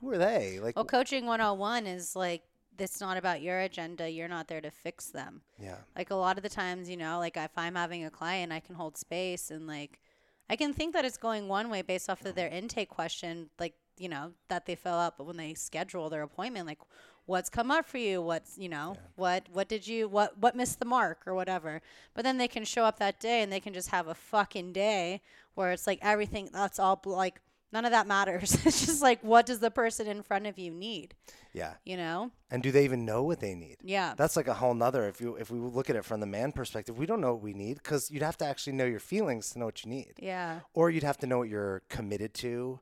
who 0.00 0.10
are 0.12 0.18
they? 0.18 0.60
Like, 0.60 0.76
well, 0.76 0.84
coaching 0.84 1.26
101 1.26 1.86
is 1.86 2.14
like 2.14 2.42
it's 2.78 3.00
not 3.00 3.16
about 3.16 3.42
your 3.42 3.60
agenda. 3.60 4.10
You're 4.10 4.28
not 4.28 4.48
there 4.48 4.60
to 4.60 4.70
fix 4.70 5.06
them. 5.06 5.42
Yeah. 5.58 5.78
Like 5.96 6.10
a 6.10 6.14
lot 6.14 6.36
of 6.36 6.42
the 6.42 6.48
times, 6.48 6.88
you 6.88 6.96
know, 6.96 7.18
like 7.18 7.36
if 7.36 7.56
I'm 7.56 7.74
having 7.74 8.04
a 8.04 8.10
client, 8.10 8.52
I 8.52 8.60
can 8.60 8.74
hold 8.74 8.96
space 8.96 9.50
and 9.50 9.66
like 9.66 10.00
I 10.48 10.56
can 10.56 10.72
think 10.72 10.92
that 10.94 11.04
it's 11.04 11.16
going 11.16 11.48
one 11.48 11.70
way 11.70 11.82
based 11.82 12.08
off 12.08 12.24
of 12.24 12.34
their 12.34 12.48
intake 12.48 12.88
question. 12.88 13.50
Like 13.58 13.74
you 13.98 14.08
know 14.08 14.32
that 14.48 14.66
they 14.66 14.74
fill 14.74 14.94
out 14.94 15.16
but 15.16 15.24
when 15.24 15.36
they 15.36 15.54
schedule 15.54 16.10
their 16.10 16.22
appointment 16.22 16.66
like 16.66 16.78
what's 17.26 17.48
come 17.48 17.70
up 17.70 17.86
for 17.86 17.98
you 17.98 18.20
what's 18.20 18.56
you 18.58 18.68
know 18.68 18.92
yeah. 18.94 19.00
what 19.16 19.48
what 19.52 19.68
did 19.68 19.86
you 19.86 20.08
what 20.08 20.36
what 20.38 20.54
missed 20.54 20.78
the 20.78 20.84
mark 20.84 21.22
or 21.26 21.34
whatever 21.34 21.80
but 22.14 22.22
then 22.22 22.38
they 22.38 22.48
can 22.48 22.64
show 22.64 22.84
up 22.84 22.98
that 22.98 23.18
day 23.18 23.42
and 23.42 23.52
they 23.52 23.60
can 23.60 23.74
just 23.74 23.90
have 23.90 24.06
a 24.06 24.14
fucking 24.14 24.72
day 24.72 25.20
where 25.54 25.72
it's 25.72 25.86
like 25.86 25.98
everything 26.02 26.48
that's 26.52 26.78
all 26.78 27.00
like 27.04 27.40
none 27.76 27.84
of 27.84 27.90
that 27.90 28.06
matters. 28.06 28.56
It's 28.66 28.86
just 28.86 29.02
like 29.02 29.20
what 29.22 29.44
does 29.44 29.58
the 29.58 29.70
person 29.70 30.06
in 30.06 30.22
front 30.22 30.46
of 30.46 30.58
you 30.58 30.70
need? 30.70 31.14
Yeah. 31.52 31.74
You 31.84 31.98
know? 31.98 32.30
And 32.50 32.62
do 32.62 32.70
they 32.72 32.84
even 32.84 33.04
know 33.04 33.22
what 33.22 33.40
they 33.40 33.54
need? 33.54 33.76
Yeah. 33.82 34.14
That's 34.16 34.36
like 34.36 34.48
a 34.48 34.54
whole 34.54 34.74
nother 34.74 35.06
if 35.08 35.20
you 35.20 35.36
if 35.36 35.50
we 35.50 35.58
look 35.58 35.90
at 35.90 35.96
it 35.96 36.04
from 36.04 36.20
the 36.20 36.26
man 36.26 36.52
perspective 36.52 36.98
we 36.98 37.06
don't 37.06 37.20
know 37.20 37.34
what 37.34 37.42
we 37.42 37.52
need 37.52 37.74
because 37.76 38.10
you'd 38.10 38.22
have 38.22 38.38
to 38.38 38.46
actually 38.46 38.72
know 38.72 38.86
your 38.86 38.98
feelings 38.98 39.50
to 39.50 39.58
know 39.58 39.66
what 39.66 39.84
you 39.84 39.90
need. 39.90 40.14
Yeah. 40.18 40.60
Or 40.72 40.90
you'd 40.90 41.02
have 41.02 41.18
to 41.18 41.26
know 41.26 41.38
what 41.38 41.48
you're 41.48 41.82
committed 41.88 42.32
to 42.34 42.80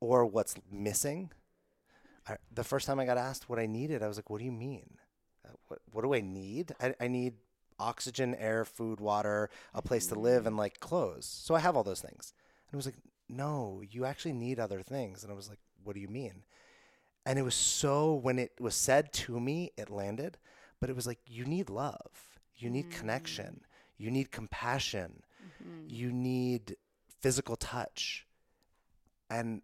or 0.00 0.26
what's 0.26 0.56
missing. 0.70 1.30
I, 2.28 2.36
the 2.52 2.64
first 2.64 2.86
time 2.86 2.98
I 2.98 3.04
got 3.04 3.18
asked 3.18 3.48
what 3.48 3.60
I 3.60 3.66
needed, 3.66 4.02
I 4.02 4.08
was 4.08 4.16
like, 4.18 4.30
"What 4.30 4.38
do 4.38 4.44
you 4.44 4.52
mean? 4.52 4.90
Uh, 5.44 5.54
what 5.68 5.78
what 5.92 6.02
do 6.02 6.14
I 6.14 6.20
need? 6.20 6.72
I, 6.80 6.94
I 7.00 7.08
need 7.08 7.34
oxygen, 7.78 8.34
air, 8.36 8.64
food, 8.64 9.00
water, 9.00 9.50
a 9.74 9.82
place 9.82 10.06
to 10.08 10.16
live, 10.16 10.46
and 10.46 10.56
like 10.56 10.78
clothes. 10.78 11.26
So 11.26 11.54
I 11.54 11.60
have 11.60 11.76
all 11.76 11.84
those 11.84 12.00
things." 12.00 12.32
And 12.68 12.74
it 12.74 12.76
was 12.76 12.86
like, 12.86 12.94
"No, 13.28 13.82
you 13.88 14.04
actually 14.04 14.34
need 14.34 14.58
other 14.58 14.82
things." 14.82 15.22
And 15.22 15.32
I 15.32 15.36
was 15.36 15.48
like, 15.48 15.60
"What 15.82 15.94
do 15.94 16.00
you 16.00 16.08
mean?" 16.08 16.44
And 17.24 17.38
it 17.38 17.42
was 17.42 17.54
so 17.54 18.14
when 18.14 18.38
it 18.38 18.52
was 18.60 18.74
said 18.74 19.12
to 19.14 19.38
me, 19.38 19.72
it 19.76 19.90
landed. 19.90 20.38
But 20.80 20.90
it 20.90 20.96
was 20.96 21.06
like, 21.06 21.20
"You 21.26 21.44
need 21.44 21.70
love. 21.70 22.38
You 22.56 22.68
need 22.68 22.90
mm. 22.90 22.98
connection. 22.98 23.64
You 23.96 24.10
need 24.10 24.32
compassion. 24.32 25.22
Mm-hmm. 25.62 25.86
You 25.88 26.12
need 26.12 26.76
physical 27.20 27.56
touch." 27.56 28.26
And 29.30 29.62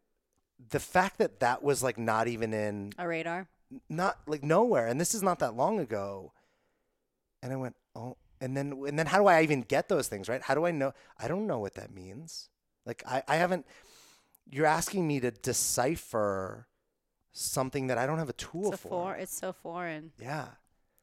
the 0.71 0.81
fact 0.81 1.19
that 1.19 1.41
that 1.41 1.63
was 1.63 1.83
like 1.83 1.99
not 1.99 2.29
even 2.29 2.53
in 2.53 2.93
a 2.99 3.07
radar, 3.07 3.49
not 3.89 4.19
like 4.27 4.43
nowhere, 4.43 4.87
and 4.87 5.01
this 5.01 5.15
is 5.15 5.23
not 5.23 5.39
that 5.41 5.55
long 5.55 5.79
ago. 5.79 6.33
And 7.43 7.53
I 7.53 7.57
went, 7.57 7.77
oh, 7.95 8.17
and 8.41 8.57
then 8.57 8.73
and 8.87 8.99
then 8.99 9.07
how 9.07 9.19
do 9.19 9.27
I 9.27 9.43
even 9.43 9.63
get 9.63 9.89
those 9.89 10.09
things 10.09 10.29
right? 10.29 10.43
How 10.43 10.55
do 10.55 10.67
I 10.67 10.71
know? 10.71 10.93
I 11.19 11.29
don't 11.29 11.47
know 11.47 11.59
what 11.59 11.75
that 11.75 11.95
means. 11.95 12.49
Like 12.89 13.05
I, 13.07 13.23
I 13.29 13.37
haven't. 13.37 13.67
You're 14.51 14.67
asking 14.67 15.07
me 15.07 15.21
to 15.21 15.31
decipher 15.31 16.67
something 17.33 17.89
that 17.89 17.99
I 17.99 18.07
don't 18.07 18.19
have 18.19 18.31
a 18.31 18.35
tool 18.35 18.73
for. 18.73 18.89
For, 18.89 19.15
it's 19.15 19.39
so 19.39 19.53
foreign. 19.53 20.11
Yeah. 20.19 20.47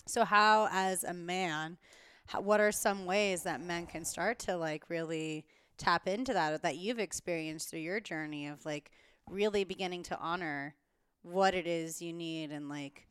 So 0.08 0.26
how, 0.26 0.68
as 0.72 1.04
a 1.04 1.14
man, 1.14 1.78
how, 2.26 2.42
what 2.42 2.60
are 2.60 2.72
some 2.72 3.06
ways 3.06 3.44
that 3.44 3.62
men 3.62 3.86
can 3.86 4.04
start 4.04 4.40
to 4.40 4.58
like 4.58 4.90
really 4.90 5.46
tap 5.78 6.08
into 6.08 6.34
that 6.34 6.62
that 6.64 6.78
you've 6.78 7.00
experienced 7.00 7.70
through 7.70 7.80
your 7.80 8.00
journey 8.00 8.48
of 8.48 8.66
like 8.66 8.92
really 9.30 9.64
beginning 9.64 10.02
to 10.04 10.18
honor 10.20 10.74
what 11.22 11.54
it 11.54 11.68
is 11.68 12.02
you 12.02 12.14
need 12.14 12.52
and 12.52 12.68
like 12.68 13.08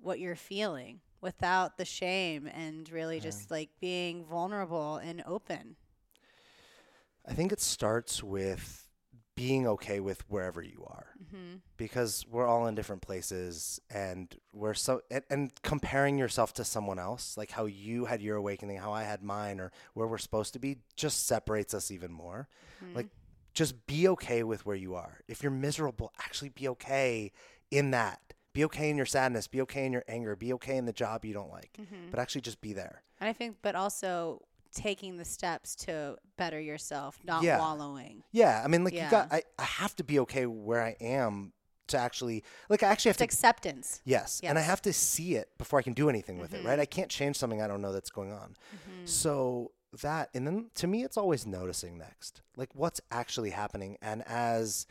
what 0.00 0.20
you're 0.20 0.36
feeling 0.36 1.00
without 1.20 1.76
the 1.76 1.84
shame 1.84 2.46
and 2.46 2.90
really 2.90 3.16
yeah. 3.16 3.22
just 3.22 3.50
like 3.50 3.68
being 3.78 4.24
vulnerable 4.24 4.96
and 4.96 5.22
open. 5.26 5.76
I 7.26 7.34
think 7.34 7.52
it 7.52 7.60
starts 7.60 8.22
with 8.22 8.88
being 9.36 9.66
okay 9.66 10.00
with 10.00 10.28
wherever 10.28 10.60
you 10.60 10.84
are 10.86 11.06
mm-hmm. 11.22 11.56
because 11.78 12.26
we're 12.28 12.46
all 12.46 12.66
in 12.66 12.74
different 12.74 13.00
places 13.00 13.80
and 13.88 14.36
we're 14.52 14.74
so 14.74 15.00
and, 15.10 15.24
and, 15.30 15.50
comparing 15.62 16.18
yourself 16.18 16.52
to 16.52 16.62
someone 16.62 16.98
else 16.98 17.38
like 17.38 17.50
how 17.50 17.64
you 17.64 18.04
had 18.04 18.20
your 18.20 18.36
awakening 18.36 18.76
how 18.76 18.92
i 18.92 19.02
had 19.02 19.22
mine 19.22 19.58
or 19.58 19.72
where 19.94 20.06
we're 20.06 20.18
supposed 20.18 20.52
to 20.52 20.58
be 20.58 20.76
just 20.94 21.26
separates 21.26 21.72
us 21.72 21.90
even 21.90 22.12
more 22.12 22.48
mm-hmm. 22.84 22.94
like 22.94 23.06
just 23.54 23.86
be 23.86 24.08
okay 24.08 24.42
with 24.42 24.64
where 24.64 24.76
you 24.76 24.94
are. 24.94 25.20
If 25.28 25.42
you're 25.42 25.52
miserable, 25.52 26.12
actually 26.18 26.50
be 26.50 26.68
okay 26.68 27.32
in 27.70 27.90
that. 27.90 28.20
Be 28.52 28.64
okay 28.64 28.90
in 28.90 28.96
your 28.96 29.06
sadness. 29.06 29.46
Be 29.46 29.60
okay 29.62 29.86
in 29.86 29.92
your 29.92 30.04
anger. 30.08 30.34
Be 30.34 30.52
okay 30.54 30.76
in 30.76 30.86
the 30.86 30.92
job 30.92 31.24
you 31.24 31.34
don't 31.34 31.50
like. 31.50 31.76
Mm-hmm. 31.80 32.10
But 32.10 32.20
actually 32.20 32.40
just 32.40 32.60
be 32.60 32.72
there. 32.72 33.02
And 33.20 33.28
I 33.28 33.32
think, 33.32 33.56
but 33.62 33.74
also 33.74 34.42
taking 34.74 35.16
the 35.16 35.24
steps 35.24 35.74
to 35.76 36.16
better 36.36 36.60
yourself, 36.60 37.18
not 37.24 37.42
yeah. 37.42 37.58
wallowing. 37.58 38.22
Yeah. 38.32 38.62
I 38.64 38.68
mean, 38.68 38.84
like, 38.84 38.94
yeah. 38.94 39.06
you 39.06 39.10
got, 39.10 39.32
I, 39.32 39.42
I 39.58 39.64
have 39.64 39.94
to 39.96 40.04
be 40.04 40.18
okay 40.20 40.46
where 40.46 40.82
I 40.82 40.96
am 41.00 41.52
to 41.88 41.98
actually, 41.98 42.44
like, 42.68 42.82
I 42.82 42.88
actually 42.88 43.10
have 43.10 43.14
it's 43.14 43.18
to. 43.18 43.24
acceptance. 43.24 44.00
Yes. 44.04 44.40
yes. 44.42 44.50
And 44.50 44.58
I 44.58 44.62
have 44.62 44.82
to 44.82 44.92
see 44.92 45.34
it 45.34 45.50
before 45.58 45.78
I 45.78 45.82
can 45.82 45.92
do 45.92 46.08
anything 46.08 46.38
with 46.38 46.52
mm-hmm. 46.52 46.66
it, 46.66 46.68
right? 46.68 46.78
I 46.78 46.86
can't 46.86 47.10
change 47.10 47.36
something 47.36 47.60
I 47.60 47.66
don't 47.66 47.82
know 47.82 47.92
that's 47.92 48.10
going 48.10 48.32
on. 48.32 48.56
Mm-hmm. 48.74 49.06
So 49.06 49.72
that 50.02 50.30
and 50.34 50.46
then 50.46 50.70
to 50.74 50.86
me 50.86 51.02
it's 51.02 51.16
always 51.16 51.46
noticing 51.46 51.98
next 51.98 52.42
like 52.56 52.68
what's 52.74 53.00
actually 53.10 53.50
happening 53.50 53.96
and 54.00 54.22
as 54.26 54.86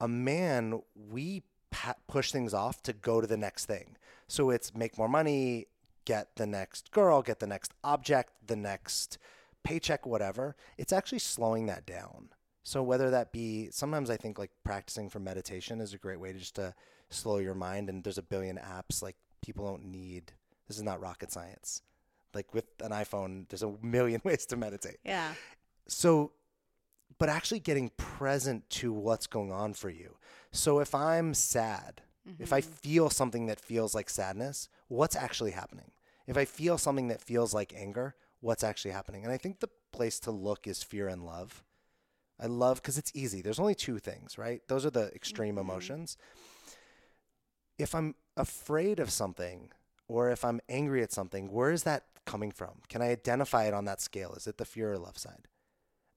a 0.00 0.08
man 0.08 0.80
we 0.94 1.42
pa- 1.70 1.94
push 2.08 2.32
things 2.32 2.52
off 2.52 2.82
to 2.82 2.92
go 2.92 3.20
to 3.20 3.26
the 3.26 3.36
next 3.36 3.66
thing 3.66 3.96
so 4.26 4.50
it's 4.50 4.74
make 4.74 4.98
more 4.98 5.08
money 5.08 5.66
get 6.04 6.36
the 6.36 6.46
next 6.46 6.90
girl 6.90 7.22
get 7.22 7.40
the 7.40 7.46
next 7.46 7.72
object 7.82 8.32
the 8.46 8.56
next 8.56 9.18
paycheck 9.62 10.06
whatever 10.06 10.56
it's 10.76 10.92
actually 10.92 11.18
slowing 11.18 11.66
that 11.66 11.86
down 11.86 12.28
so 12.62 12.82
whether 12.82 13.10
that 13.10 13.32
be 13.32 13.68
sometimes 13.70 14.10
i 14.10 14.16
think 14.16 14.38
like 14.38 14.50
practicing 14.64 15.08
for 15.08 15.20
meditation 15.20 15.80
is 15.80 15.94
a 15.94 15.98
great 15.98 16.20
way 16.20 16.32
to 16.32 16.38
just 16.38 16.56
to 16.56 16.74
slow 17.10 17.38
your 17.38 17.54
mind 17.54 17.88
and 17.88 18.04
there's 18.04 18.18
a 18.18 18.22
billion 18.22 18.56
apps 18.56 19.02
like 19.02 19.16
people 19.42 19.66
don't 19.66 19.84
need 19.84 20.32
this 20.66 20.76
is 20.76 20.82
not 20.82 21.00
rocket 21.00 21.30
science 21.30 21.82
like 22.34 22.52
with 22.52 22.64
an 22.80 22.90
iPhone, 22.90 23.48
there's 23.48 23.62
a 23.62 23.72
million 23.82 24.20
ways 24.24 24.46
to 24.46 24.56
meditate. 24.56 24.98
Yeah. 25.04 25.32
So, 25.86 26.32
but 27.18 27.28
actually 27.28 27.60
getting 27.60 27.90
present 27.96 28.68
to 28.70 28.92
what's 28.92 29.26
going 29.26 29.52
on 29.52 29.74
for 29.74 29.90
you. 29.90 30.16
So 30.50 30.80
if 30.80 30.94
I'm 30.94 31.34
sad, 31.34 32.02
mm-hmm. 32.28 32.42
if 32.42 32.52
I 32.52 32.60
mm-hmm. 32.60 32.70
feel 32.70 33.10
something 33.10 33.46
that 33.46 33.60
feels 33.60 33.94
like 33.94 34.10
sadness, 34.10 34.68
what's 34.88 35.16
actually 35.16 35.52
happening? 35.52 35.90
If 36.26 36.36
I 36.36 36.44
feel 36.44 36.78
something 36.78 37.08
that 37.08 37.20
feels 37.20 37.52
like 37.52 37.74
anger, 37.76 38.14
what's 38.40 38.64
actually 38.64 38.92
happening? 38.92 39.24
And 39.24 39.32
I 39.32 39.36
think 39.36 39.60
the 39.60 39.70
place 39.92 40.18
to 40.20 40.30
look 40.30 40.66
is 40.66 40.82
fear 40.82 41.08
and 41.08 41.24
love. 41.24 41.62
I 42.40 42.46
love 42.46 42.82
because 42.82 42.98
it's 42.98 43.12
easy. 43.14 43.42
There's 43.42 43.60
only 43.60 43.74
two 43.74 43.98
things, 43.98 44.38
right? 44.38 44.60
Those 44.68 44.84
are 44.84 44.90
the 44.90 45.12
extreme 45.14 45.56
mm-hmm. 45.56 45.70
emotions. 45.70 46.16
If 47.78 47.94
I'm 47.94 48.14
afraid 48.36 49.00
of 49.00 49.10
something 49.10 49.70
or 50.08 50.30
if 50.30 50.44
I'm 50.44 50.60
angry 50.68 51.02
at 51.02 51.12
something, 51.12 51.50
where 51.50 51.70
is 51.70 51.84
that 51.84 52.04
coming 52.24 52.50
from? 52.50 52.80
Can 52.88 53.02
I 53.02 53.10
identify 53.10 53.64
it 53.64 53.74
on 53.74 53.84
that 53.84 54.00
scale? 54.00 54.34
Is 54.34 54.46
it 54.46 54.58
the 54.58 54.64
fear 54.64 54.92
or 54.92 54.98
love 54.98 55.18
side? 55.18 55.48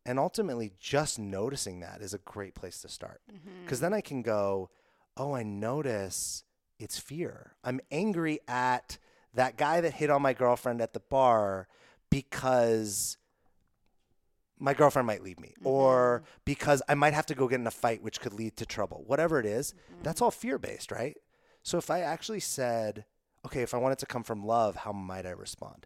And 0.06 0.20
ultimately, 0.20 0.72
just 0.80 1.20
noticing 1.20 1.82
that 1.82 2.02
is 2.02 2.14
a 2.14 2.20
great 2.20 2.56
place 2.56 2.82
to 2.82 2.88
start. 2.88 3.22
Because 3.28 3.80
mm-hmm. 3.80 3.86
then 3.86 3.94
I 3.94 4.02
can 4.02 4.22
go, 4.22 4.70
oh, 5.18 5.34
I 5.36 5.44
notice 5.44 6.44
it's 6.80 6.98
fear. 6.98 7.56
I'm 7.64 7.82
angry 7.92 8.40
at 8.48 8.98
that 9.38 9.56
guy 9.56 9.82
that 9.82 9.94
hit 9.94 10.10
on 10.10 10.22
my 10.22 10.34
girlfriend 10.34 10.82
at 10.82 10.94
the 10.94 11.00
bar 11.00 11.68
because 12.10 13.18
my 14.60 14.74
girlfriend 14.74 15.06
might 15.06 15.24
leave 15.24 15.40
me 15.40 15.54
mm-hmm. 15.60 15.68
or 15.68 16.24
because 16.44 16.82
I 16.90 16.96
might 16.96 17.14
have 17.14 17.28
to 17.28 17.36
go 17.36 17.48
get 17.48 17.60
in 17.60 17.68
a 17.68 17.72
fight, 17.72 18.02
which 18.02 18.20
could 18.20 18.34
lead 18.34 18.58
to 18.58 18.66
trouble. 18.66 19.04
Whatever 19.06 19.40
it 19.40 19.46
is, 19.46 19.74
mm-hmm. 19.74 20.02
that's 20.02 20.22
all 20.22 20.32
fear 20.32 20.58
based, 20.58 20.92
right? 20.92 21.18
So 21.62 21.78
if 21.78 21.92
I 21.92 22.02
actually 22.02 22.40
said, 22.40 23.06
okay, 23.46 23.62
if 23.62 23.76
I 23.76 23.78
wanted 23.78 24.00
to 24.00 24.08
come 24.08 24.24
from 24.24 24.44
love, 24.44 24.76
how 24.76 24.92
might 24.92 25.28
I 25.28 25.32
respond? 25.32 25.86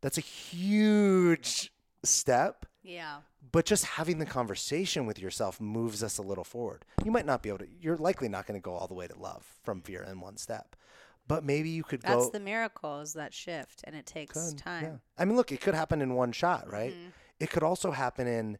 That's 0.00 0.18
a 0.18 0.22
huge 0.22 1.72
step. 2.04 2.66
Yeah. 2.84 3.16
But 3.50 3.66
just 3.66 3.84
having 3.84 4.18
the 4.18 4.26
conversation 4.26 5.06
with 5.06 5.18
yourself 5.18 5.60
moves 5.60 6.04
us 6.04 6.18
a 6.18 6.22
little 6.22 6.44
forward. 6.44 6.84
You 7.04 7.10
might 7.10 7.26
not 7.26 7.42
be 7.42 7.48
able 7.48 7.58
to, 7.58 7.68
you're 7.80 7.96
likely 7.96 8.28
not 8.28 8.46
going 8.46 8.60
to 8.60 8.64
go 8.64 8.74
all 8.74 8.86
the 8.86 8.94
way 8.94 9.08
to 9.08 9.18
love 9.18 9.44
from 9.64 9.80
fear 9.80 10.02
in 10.04 10.20
one 10.20 10.36
step. 10.36 10.76
But 11.32 11.44
maybe 11.44 11.70
you 11.70 11.82
could 11.82 12.02
That's 12.02 12.14
go. 12.14 12.20
That's 12.20 12.32
the 12.32 12.40
miracle 12.40 13.00
is 13.00 13.14
that 13.14 13.32
shift, 13.32 13.82
and 13.84 13.96
it 13.96 14.04
takes 14.04 14.52
time. 14.54 14.84
Yeah. 14.84 14.96
I 15.16 15.24
mean, 15.24 15.36
look, 15.36 15.50
it 15.50 15.62
could 15.62 15.74
happen 15.74 16.02
in 16.02 16.14
one 16.14 16.32
shot, 16.32 16.70
right? 16.70 16.92
Mm-hmm. 16.92 17.08
It 17.40 17.50
could 17.50 17.62
also 17.62 17.90
happen 17.92 18.26
in 18.26 18.58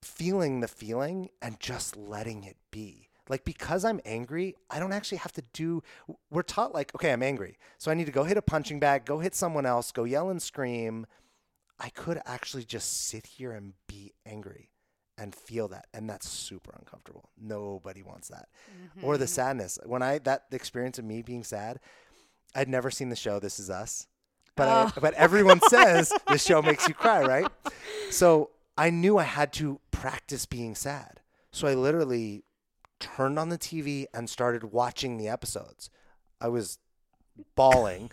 feeling 0.00 0.60
the 0.60 0.68
feeling 0.68 1.30
and 1.42 1.58
just 1.58 1.96
letting 1.96 2.44
it 2.44 2.56
be. 2.70 3.08
Like 3.28 3.44
because 3.44 3.84
I'm 3.84 4.00
angry, 4.04 4.54
I 4.70 4.78
don't 4.78 4.92
actually 4.92 5.18
have 5.18 5.32
to 5.32 5.42
do 5.52 5.82
we're 6.30 6.42
taught 6.42 6.72
like, 6.72 6.94
okay, 6.94 7.12
I'm 7.12 7.22
angry. 7.22 7.58
So 7.78 7.90
I 7.90 7.94
need 7.94 8.06
to 8.06 8.12
go 8.12 8.22
hit 8.22 8.36
a 8.36 8.42
punching 8.42 8.78
bag, 8.78 9.04
go 9.04 9.18
hit 9.18 9.34
someone 9.34 9.66
else, 9.66 9.90
go 9.90 10.04
yell 10.04 10.30
and 10.30 10.40
scream. 10.40 11.04
I 11.80 11.88
could 11.90 12.22
actually 12.26 12.64
just 12.64 13.08
sit 13.08 13.26
here 13.26 13.52
and 13.52 13.74
be 13.88 14.12
angry 14.24 14.70
and 15.18 15.34
feel 15.34 15.68
that 15.68 15.86
and 15.92 16.08
that's 16.08 16.28
super 16.28 16.72
uncomfortable. 16.78 17.30
Nobody 17.40 18.02
wants 18.02 18.28
that. 18.28 18.48
Mm-hmm. 18.72 19.04
Or 19.04 19.18
the 19.18 19.24
mm-hmm. 19.24 19.32
sadness. 19.32 19.78
When 19.84 20.02
I 20.02 20.18
that 20.18 20.44
experience 20.52 20.98
of 20.98 21.04
me 21.04 21.22
being 21.22 21.44
sad, 21.44 21.80
I'd 22.54 22.68
never 22.68 22.90
seen 22.90 23.08
the 23.08 23.16
show 23.16 23.38
This 23.38 23.58
Is 23.58 23.70
Us. 23.70 24.06
But 24.56 24.68
oh. 24.68 24.92
I, 24.96 25.00
but 25.00 25.14
everyone 25.14 25.60
says 25.68 26.12
the 26.26 26.38
show 26.38 26.62
makes 26.62 26.88
you 26.88 26.94
cry, 26.94 27.22
right? 27.22 27.46
So 28.10 28.50
I 28.76 28.90
knew 28.90 29.18
I 29.18 29.24
had 29.24 29.52
to 29.54 29.80
practice 29.90 30.46
being 30.46 30.74
sad. 30.74 31.20
So 31.50 31.66
I 31.66 31.74
literally 31.74 32.44
turned 33.00 33.38
on 33.38 33.48
the 33.48 33.58
TV 33.58 34.06
and 34.12 34.28
started 34.28 34.64
watching 34.64 35.16
the 35.16 35.28
episodes. 35.28 35.90
I 36.40 36.48
was 36.48 36.78
bawling. 37.54 38.10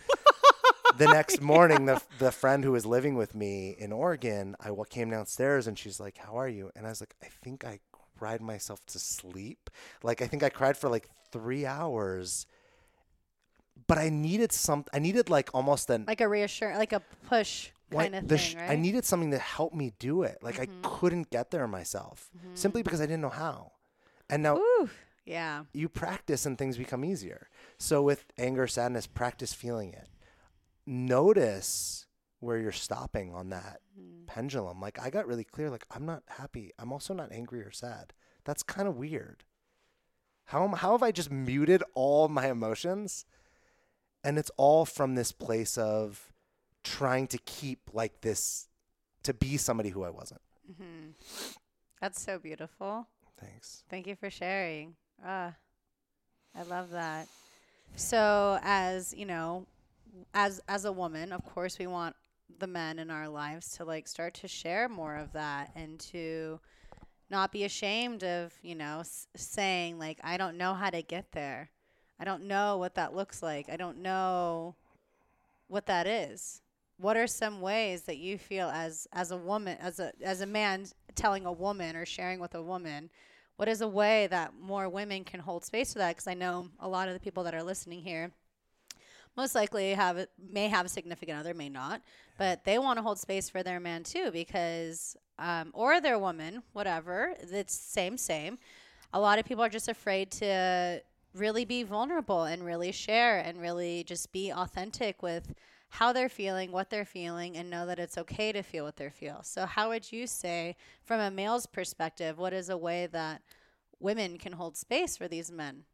The 0.98 1.06
next 1.06 1.40
morning, 1.40 1.86
the 1.86 2.02
the 2.18 2.32
friend 2.32 2.64
who 2.64 2.72
was 2.72 2.86
living 2.86 3.16
with 3.16 3.34
me 3.34 3.76
in 3.78 3.92
Oregon, 3.92 4.56
I 4.60 4.70
came 4.88 5.10
downstairs 5.10 5.66
and 5.66 5.78
she's 5.78 6.00
like, 6.00 6.18
"How 6.18 6.36
are 6.36 6.48
you?" 6.48 6.70
And 6.74 6.86
I 6.86 6.90
was 6.90 7.00
like, 7.00 7.14
"I 7.22 7.28
think 7.42 7.64
I 7.64 7.80
cried 8.18 8.40
myself 8.40 8.84
to 8.86 8.98
sleep. 8.98 9.70
Like 10.02 10.22
I 10.22 10.26
think 10.26 10.42
I 10.42 10.48
cried 10.48 10.76
for 10.76 10.88
like 10.88 11.08
three 11.32 11.66
hours." 11.66 12.46
but 13.86 13.98
I 13.98 14.08
needed 14.08 14.52
some. 14.52 14.84
I 14.92 14.98
needed 14.98 15.30
like 15.30 15.50
almost 15.54 15.90
an 15.90 16.04
like 16.06 16.20
a 16.20 16.28
reassurance, 16.28 16.78
like 16.78 16.92
a 16.92 17.02
push 17.28 17.70
kind 17.90 18.14
of 18.14 18.26
thing, 18.26 18.38
sh- 18.38 18.54
right? 18.54 18.70
I 18.70 18.76
needed 18.76 19.04
something 19.04 19.30
to 19.30 19.38
help 19.38 19.74
me 19.74 19.92
do 19.98 20.22
it. 20.22 20.38
Like 20.42 20.58
I 20.58 20.66
mm-hmm. 20.66 20.80
couldn't 20.82 21.30
get 21.30 21.50
there 21.50 21.68
myself 21.68 22.30
mm-hmm. 22.36 22.54
simply 22.54 22.82
because 22.82 23.00
I 23.00 23.06
didn't 23.06 23.22
know 23.22 23.28
how. 23.28 23.72
And 24.28 24.42
now 24.42 24.56
Ooh, 24.56 24.90
yeah. 25.24 25.64
you 25.72 25.88
practice 25.88 26.46
and 26.46 26.58
things 26.58 26.76
become 26.76 27.04
easier. 27.04 27.48
So 27.78 28.02
with 28.02 28.24
anger, 28.38 28.66
sadness, 28.66 29.06
practice 29.06 29.52
feeling 29.52 29.92
it. 29.92 30.08
Notice 30.86 32.06
where 32.40 32.58
you're 32.58 32.72
stopping 32.72 33.34
on 33.34 33.50
that 33.50 33.80
pendulum. 34.26 34.80
Like 34.80 35.00
I 35.00 35.10
got 35.10 35.26
really 35.26 35.44
clear 35.44 35.70
like 35.70 35.86
I'm 35.90 36.06
not 36.06 36.22
happy. 36.28 36.72
I'm 36.78 36.92
also 36.92 37.14
not 37.14 37.32
angry 37.32 37.60
or 37.60 37.70
sad. 37.70 38.12
That's 38.44 38.62
kind 38.62 38.86
of 38.86 38.96
weird. 38.96 39.44
How 40.46 40.62
am, 40.64 40.74
how 40.74 40.92
have 40.92 41.02
I 41.02 41.10
just 41.10 41.30
muted 41.30 41.82
all 41.94 42.28
my 42.28 42.48
emotions? 42.48 43.24
And 44.22 44.38
it's 44.38 44.50
all 44.56 44.84
from 44.84 45.14
this 45.14 45.32
place 45.32 45.76
of 45.76 46.32
trying 46.84 47.26
to 47.28 47.38
keep 47.38 47.80
like 47.92 48.20
this 48.20 48.68
to 49.24 49.34
be 49.34 49.56
somebody 49.56 49.88
who 49.88 50.04
I 50.04 50.10
wasn't. 50.10 50.40
Mm-hmm. 50.70 51.10
That's 52.00 52.20
so 52.20 52.38
beautiful. 52.38 53.08
Thanks. 53.38 53.82
Thank 53.90 54.06
you 54.06 54.14
for 54.14 54.30
sharing. 54.30 54.94
Ah, 55.24 55.54
I 56.54 56.62
love 56.62 56.90
that. 56.90 57.26
So, 57.96 58.58
as 58.62 59.14
you 59.14 59.26
know, 59.26 59.66
as 60.34 60.60
as 60.68 60.84
a 60.84 60.92
woman, 60.92 61.32
of 61.32 61.44
course, 61.44 61.78
we 61.78 61.86
want 61.86 62.16
the 62.58 62.66
men 62.66 62.98
in 62.98 63.10
our 63.10 63.28
lives 63.28 63.70
to 63.76 63.84
like 63.84 64.06
start 64.08 64.34
to 64.34 64.48
share 64.48 64.88
more 64.88 65.16
of 65.16 65.32
that 65.32 65.72
and 65.74 65.98
to 65.98 66.60
not 67.28 67.50
be 67.50 67.64
ashamed 67.64 68.22
of 68.22 68.52
you 68.62 68.74
know 68.74 69.00
s- 69.00 69.26
saying 69.36 69.98
like 69.98 70.18
I 70.22 70.36
don't 70.36 70.56
know 70.56 70.74
how 70.74 70.90
to 70.90 71.02
get 71.02 71.32
there. 71.32 71.70
I 72.18 72.24
don't 72.24 72.44
know 72.44 72.78
what 72.78 72.94
that 72.94 73.14
looks 73.14 73.42
like. 73.42 73.68
I 73.68 73.76
don't 73.76 73.98
know 73.98 74.76
what 75.68 75.86
that 75.86 76.06
is. 76.06 76.62
What 76.98 77.16
are 77.16 77.26
some 77.26 77.60
ways 77.60 78.02
that 78.02 78.16
you 78.16 78.38
feel 78.38 78.68
as 78.68 79.06
as 79.12 79.30
a 79.30 79.36
woman 79.36 79.76
as 79.80 80.00
a 80.00 80.12
as 80.22 80.40
a 80.40 80.46
man 80.46 80.86
telling 81.14 81.46
a 81.46 81.52
woman 81.52 81.96
or 81.96 82.06
sharing 82.06 82.40
with 82.40 82.54
a 82.54 82.62
woman 82.62 83.10
what 83.56 83.68
is 83.68 83.80
a 83.80 83.88
way 83.88 84.26
that 84.26 84.52
more 84.60 84.88
women 84.88 85.24
can 85.24 85.40
hold 85.40 85.64
space 85.64 85.92
for 85.92 85.98
that 85.98 86.10
because 86.10 86.26
i 86.26 86.34
know 86.34 86.68
a 86.80 86.88
lot 86.88 87.08
of 87.08 87.14
the 87.14 87.20
people 87.20 87.42
that 87.42 87.54
are 87.54 87.62
listening 87.62 88.02
here 88.02 88.30
most 89.36 89.54
likely 89.54 89.94
have 89.94 90.26
may 90.50 90.68
have 90.68 90.86
a 90.86 90.88
significant 90.88 91.38
other 91.38 91.54
may 91.54 91.68
not 91.68 92.00
but 92.38 92.64
they 92.64 92.78
want 92.78 92.96
to 92.98 93.02
hold 93.02 93.18
space 93.18 93.48
for 93.48 93.62
their 93.62 93.80
man 93.80 94.02
too 94.02 94.30
because 94.30 95.16
um, 95.38 95.70
or 95.72 96.00
their 96.00 96.18
woman 96.18 96.62
whatever 96.72 97.34
it's 97.40 97.74
same 97.74 98.16
same 98.16 98.58
a 99.12 99.20
lot 99.20 99.38
of 99.38 99.44
people 99.44 99.64
are 99.64 99.68
just 99.68 99.88
afraid 99.88 100.30
to 100.30 101.00
really 101.34 101.64
be 101.64 101.82
vulnerable 101.82 102.44
and 102.44 102.64
really 102.64 102.92
share 102.92 103.38
and 103.38 103.60
really 103.60 104.04
just 104.04 104.32
be 104.32 104.50
authentic 104.50 105.22
with 105.22 105.54
how 105.88 106.12
they're 106.12 106.28
feeling, 106.28 106.72
what 106.72 106.90
they're 106.90 107.04
feeling, 107.04 107.56
and 107.56 107.70
know 107.70 107.86
that 107.86 107.98
it's 107.98 108.18
okay 108.18 108.52
to 108.52 108.62
feel 108.62 108.84
what 108.84 108.96
they 108.96 109.08
feel. 109.08 109.40
So, 109.42 109.66
how 109.66 109.90
would 109.90 110.10
you 110.10 110.26
say, 110.26 110.76
from 111.04 111.20
a 111.20 111.30
male's 111.30 111.66
perspective, 111.66 112.38
what 112.38 112.52
is 112.52 112.68
a 112.68 112.76
way 112.76 113.06
that 113.12 113.42
women 114.00 114.36
can 114.38 114.52
hold 114.52 114.76
space 114.76 115.16
for 115.16 115.28
these 115.28 115.50
men 115.50 115.84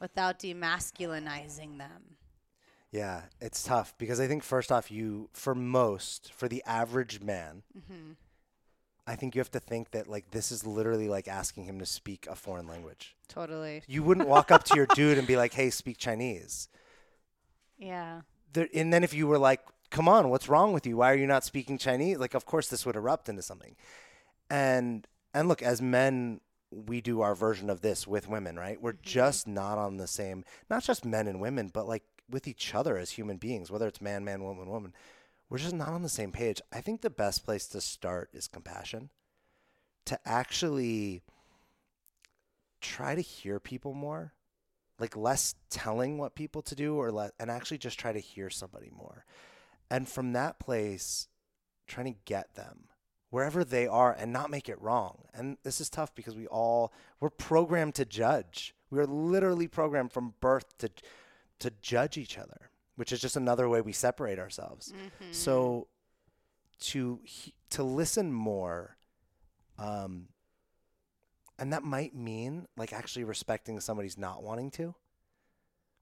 without 0.00 0.38
demasculinizing 0.38 1.78
them? 1.78 2.16
Yeah, 2.92 3.22
it's 3.40 3.64
tough 3.64 3.94
because 3.96 4.20
I 4.20 4.26
think 4.28 4.42
first 4.44 4.70
off, 4.70 4.90
you 4.90 5.30
for 5.32 5.54
most 5.54 6.30
for 6.32 6.46
the 6.46 6.62
average 6.66 7.20
man, 7.20 7.62
Mm-hmm. 7.76 8.12
I 9.04 9.16
think 9.16 9.34
you 9.34 9.40
have 9.40 9.50
to 9.50 9.60
think 9.60 9.90
that 9.90 10.06
like 10.06 10.30
this 10.30 10.52
is 10.52 10.64
literally 10.64 11.08
like 11.08 11.26
asking 11.26 11.64
him 11.64 11.80
to 11.80 11.86
speak 11.86 12.26
a 12.30 12.36
foreign 12.36 12.68
language. 12.68 13.16
Totally. 13.28 13.82
You 13.88 14.02
wouldn't 14.04 14.28
walk 14.28 14.52
up 14.52 14.62
to 14.64 14.76
your 14.76 14.86
dude 14.94 15.18
and 15.18 15.26
be 15.26 15.36
like, 15.36 15.54
"Hey, 15.54 15.70
speak 15.70 15.98
Chinese." 15.98 16.68
Yeah. 17.78 18.20
There, 18.52 18.68
and 18.72 18.92
then 18.92 19.02
if 19.02 19.12
you 19.12 19.26
were 19.26 19.38
like, 19.38 19.60
"Come 19.90 20.08
on, 20.08 20.28
what's 20.30 20.48
wrong 20.48 20.72
with 20.72 20.86
you? 20.86 20.98
Why 20.98 21.10
are 21.10 21.16
you 21.16 21.26
not 21.26 21.44
speaking 21.44 21.78
Chinese?" 21.78 22.18
Like, 22.18 22.34
of 22.34 22.46
course, 22.46 22.68
this 22.68 22.86
would 22.86 22.94
erupt 22.94 23.28
into 23.28 23.42
something. 23.42 23.74
And 24.48 25.06
and 25.34 25.48
look, 25.48 25.62
as 25.62 25.82
men, 25.82 26.40
we 26.70 27.00
do 27.00 27.22
our 27.22 27.34
version 27.34 27.70
of 27.70 27.80
this 27.80 28.06
with 28.06 28.28
women, 28.28 28.56
right? 28.56 28.80
We're 28.80 28.92
just 28.92 29.48
not 29.48 29.78
on 29.78 29.96
the 29.96 30.06
same, 30.06 30.44
not 30.70 30.84
just 30.84 31.04
men 31.04 31.26
and 31.26 31.40
women, 31.40 31.70
but 31.72 31.88
like 31.88 32.04
with 32.32 32.48
each 32.48 32.74
other 32.74 32.96
as 32.96 33.10
human 33.10 33.36
beings, 33.36 33.70
whether 33.70 33.86
it's 33.86 34.00
man, 34.00 34.24
man, 34.24 34.42
woman, 34.42 34.68
woman. 34.68 34.94
We're 35.48 35.58
just 35.58 35.74
not 35.74 35.90
on 35.90 36.02
the 36.02 36.08
same 36.08 36.32
page. 36.32 36.60
I 36.72 36.80
think 36.80 37.02
the 37.02 37.10
best 37.10 37.44
place 37.44 37.66
to 37.68 37.80
start 37.80 38.30
is 38.32 38.48
compassion. 38.48 39.10
To 40.06 40.18
actually 40.24 41.22
try 42.80 43.14
to 43.14 43.20
hear 43.20 43.60
people 43.60 43.94
more, 43.94 44.32
like 44.98 45.16
less 45.16 45.54
telling 45.70 46.18
what 46.18 46.34
people 46.34 46.62
to 46.62 46.74
do, 46.74 46.96
or 46.96 47.12
let, 47.12 47.32
and 47.38 47.50
actually 47.50 47.78
just 47.78 47.98
try 47.98 48.12
to 48.12 48.18
hear 48.18 48.50
somebody 48.50 48.90
more. 48.90 49.24
And 49.90 50.08
from 50.08 50.32
that 50.32 50.58
place, 50.58 51.28
trying 51.86 52.12
to 52.12 52.20
get 52.24 52.54
them 52.54 52.88
wherever 53.30 53.64
they 53.64 53.86
are 53.86 54.12
and 54.12 54.32
not 54.32 54.50
make 54.50 54.68
it 54.68 54.80
wrong. 54.80 55.24
And 55.32 55.56
this 55.62 55.80
is 55.80 55.88
tough 55.88 56.14
because 56.14 56.36
we 56.36 56.46
all 56.46 56.92
we're 57.20 57.30
programmed 57.30 57.94
to 57.96 58.04
judge. 58.04 58.74
We 58.90 58.98
are 58.98 59.06
literally 59.06 59.68
programmed 59.68 60.12
from 60.12 60.34
birth 60.40 60.76
to 60.78 60.90
to 61.62 61.72
judge 61.80 62.16
each 62.18 62.38
other, 62.38 62.70
which 62.96 63.12
is 63.12 63.20
just 63.20 63.36
another 63.36 63.68
way 63.68 63.80
we 63.80 63.92
separate 63.92 64.38
ourselves. 64.38 64.92
So 65.30 65.88
to 66.80 67.20
to 67.70 67.82
listen 67.82 68.32
more 68.32 68.96
um 69.78 70.26
and 71.58 71.72
that 71.72 71.82
might 71.84 72.14
mean 72.14 72.66
like 72.76 72.92
actually 72.92 73.24
respecting 73.24 73.78
somebody's 73.80 74.18
not 74.18 74.42
wanting 74.42 74.70
to. 74.72 74.94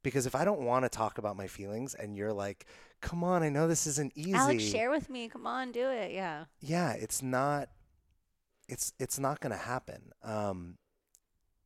Because 0.02 0.24
if 0.24 0.34
I 0.34 0.46
don't 0.46 0.60
want 0.62 0.86
to 0.86 0.88
talk 0.88 1.18
about 1.18 1.36
my 1.36 1.46
feelings 1.46 1.94
and 1.94 2.16
you're 2.16 2.32
like, 2.32 2.64
"Come 3.02 3.22
on, 3.22 3.42
I 3.42 3.50
know 3.50 3.68
this 3.68 3.86
isn't 3.86 4.12
easy." 4.14 4.32
Alex, 4.32 4.62
share 4.64 4.90
with 4.90 5.10
me. 5.10 5.28
Come 5.28 5.46
on, 5.46 5.72
do 5.72 5.90
it. 5.90 6.12
Yeah. 6.12 6.46
yeah, 6.60 6.92
it's 6.92 7.20
not 7.22 7.68
it's 8.66 8.94
it's 8.98 9.18
not 9.18 9.40
going 9.40 9.52
to 9.52 9.58
happen. 9.58 10.12
Um 10.22 10.78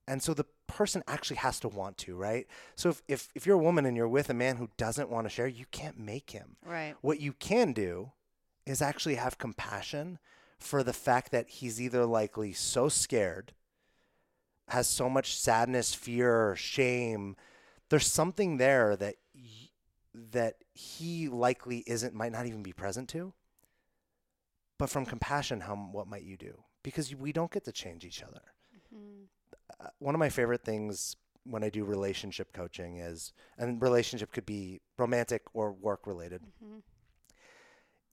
and 0.08 0.20
so 0.20 0.34
the 0.34 0.46
person 0.66 1.02
actually 1.06 1.36
has 1.36 1.60
to 1.60 1.68
want 1.68 1.98
to, 1.98 2.16
right? 2.16 2.46
So 2.76 2.88
if, 2.90 3.02
if 3.08 3.28
if 3.34 3.46
you're 3.46 3.56
a 3.56 3.62
woman 3.62 3.86
and 3.86 3.96
you're 3.96 4.08
with 4.08 4.30
a 4.30 4.34
man 4.34 4.56
who 4.56 4.70
doesn't 4.76 5.10
want 5.10 5.26
to 5.26 5.30
share, 5.30 5.46
you 5.46 5.66
can't 5.70 5.98
make 5.98 6.30
him. 6.30 6.56
Right. 6.64 6.94
What 7.00 7.20
you 7.20 7.32
can 7.32 7.72
do 7.72 8.12
is 8.66 8.80
actually 8.80 9.16
have 9.16 9.38
compassion 9.38 10.18
for 10.58 10.82
the 10.82 10.92
fact 10.92 11.30
that 11.32 11.48
he's 11.48 11.80
either 11.80 12.06
likely 12.06 12.52
so 12.52 12.88
scared, 12.88 13.52
has 14.68 14.88
so 14.88 15.10
much 15.10 15.36
sadness, 15.36 15.94
fear, 15.94 16.56
shame. 16.56 17.36
There's 17.90 18.06
something 18.10 18.56
there 18.56 18.96
that 18.96 19.16
y- 19.34 19.68
that 20.14 20.56
he 20.72 21.28
likely 21.28 21.84
isn't 21.86 22.14
might 22.14 22.32
not 22.32 22.46
even 22.46 22.62
be 22.62 22.72
present 22.72 23.08
to. 23.10 23.32
But 24.78 24.90
from 24.90 25.06
compassion, 25.06 25.60
how 25.60 25.74
what 25.76 26.08
might 26.08 26.22
you 26.24 26.36
do? 26.36 26.64
Because 26.82 27.14
we 27.14 27.32
don't 27.32 27.50
get 27.52 27.64
to 27.64 27.72
change 27.72 28.04
each 28.04 28.22
other. 28.22 28.40
Uh, 28.94 29.26
Uh, 29.80 29.88
one 29.98 30.14
of 30.14 30.18
my 30.18 30.28
favorite 30.28 30.64
things 30.64 31.16
when 31.44 31.62
I 31.62 31.68
do 31.68 31.84
relationship 31.84 32.52
coaching 32.52 32.98
is, 32.98 33.32
and 33.58 33.80
relationship 33.80 34.32
could 34.32 34.46
be 34.46 34.80
romantic 34.98 35.42
or 35.52 35.72
work 35.72 36.06
related, 36.06 36.42
mm-hmm. 36.42 36.78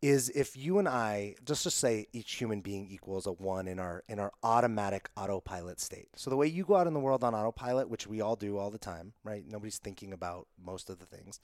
is 0.02 0.30
if 0.30 0.58
you 0.58 0.80
and 0.80 0.88
I 0.88 1.36
just 1.46 1.64
to 1.64 1.72
say 1.72 2.08
each 2.12 2.34
human 2.34 2.62
being 2.62 2.88
equals 2.90 3.26
a 3.28 3.32
one 3.32 3.68
in 3.68 3.80
our 3.80 4.04
in 4.10 4.20
our 4.20 4.32
automatic 4.44 5.10
autopilot 5.16 5.80
state. 5.80 6.10
So 6.16 6.30
the 6.30 6.36
way 6.36 6.48
you 6.48 6.66
go 6.66 6.76
out 6.76 6.88
in 6.88 6.94
the 6.94 7.00
world 7.00 7.24
on 7.24 7.34
autopilot, 7.34 7.90
which 7.90 8.08
we 8.08 8.22
all 8.22 8.36
do 8.36 8.58
all 8.58 8.70
the 8.70 8.78
time, 8.78 9.14
right? 9.24 9.44
Nobody's 9.48 9.78
thinking 9.78 10.12
about 10.12 10.48
most 10.62 10.90
of 10.90 11.00
the 11.00 11.06
things. 11.06 11.40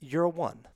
You're 0.00 0.24
a 0.24 0.28
one. 0.28 0.66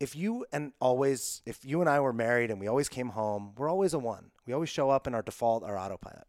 If 0.00 0.16
you 0.16 0.46
and 0.50 0.72
always 0.80 1.42
if 1.46 1.64
you 1.64 1.80
and 1.80 1.90
I 1.90 2.00
were 2.00 2.12
married 2.12 2.50
and 2.50 2.58
we 2.58 2.66
always 2.66 2.88
came 2.88 3.10
home, 3.10 3.52
we're 3.56 3.68
always 3.68 3.94
a 3.94 3.98
one. 3.98 4.30
We 4.46 4.54
always 4.54 4.70
show 4.70 4.90
up 4.90 5.06
in 5.06 5.14
our 5.14 5.22
default 5.22 5.62
our 5.62 5.78
autopilot. 5.78 6.26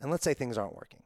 And 0.00 0.10
let's 0.10 0.24
say 0.24 0.34
things 0.34 0.56
aren't 0.56 0.76
working. 0.76 1.02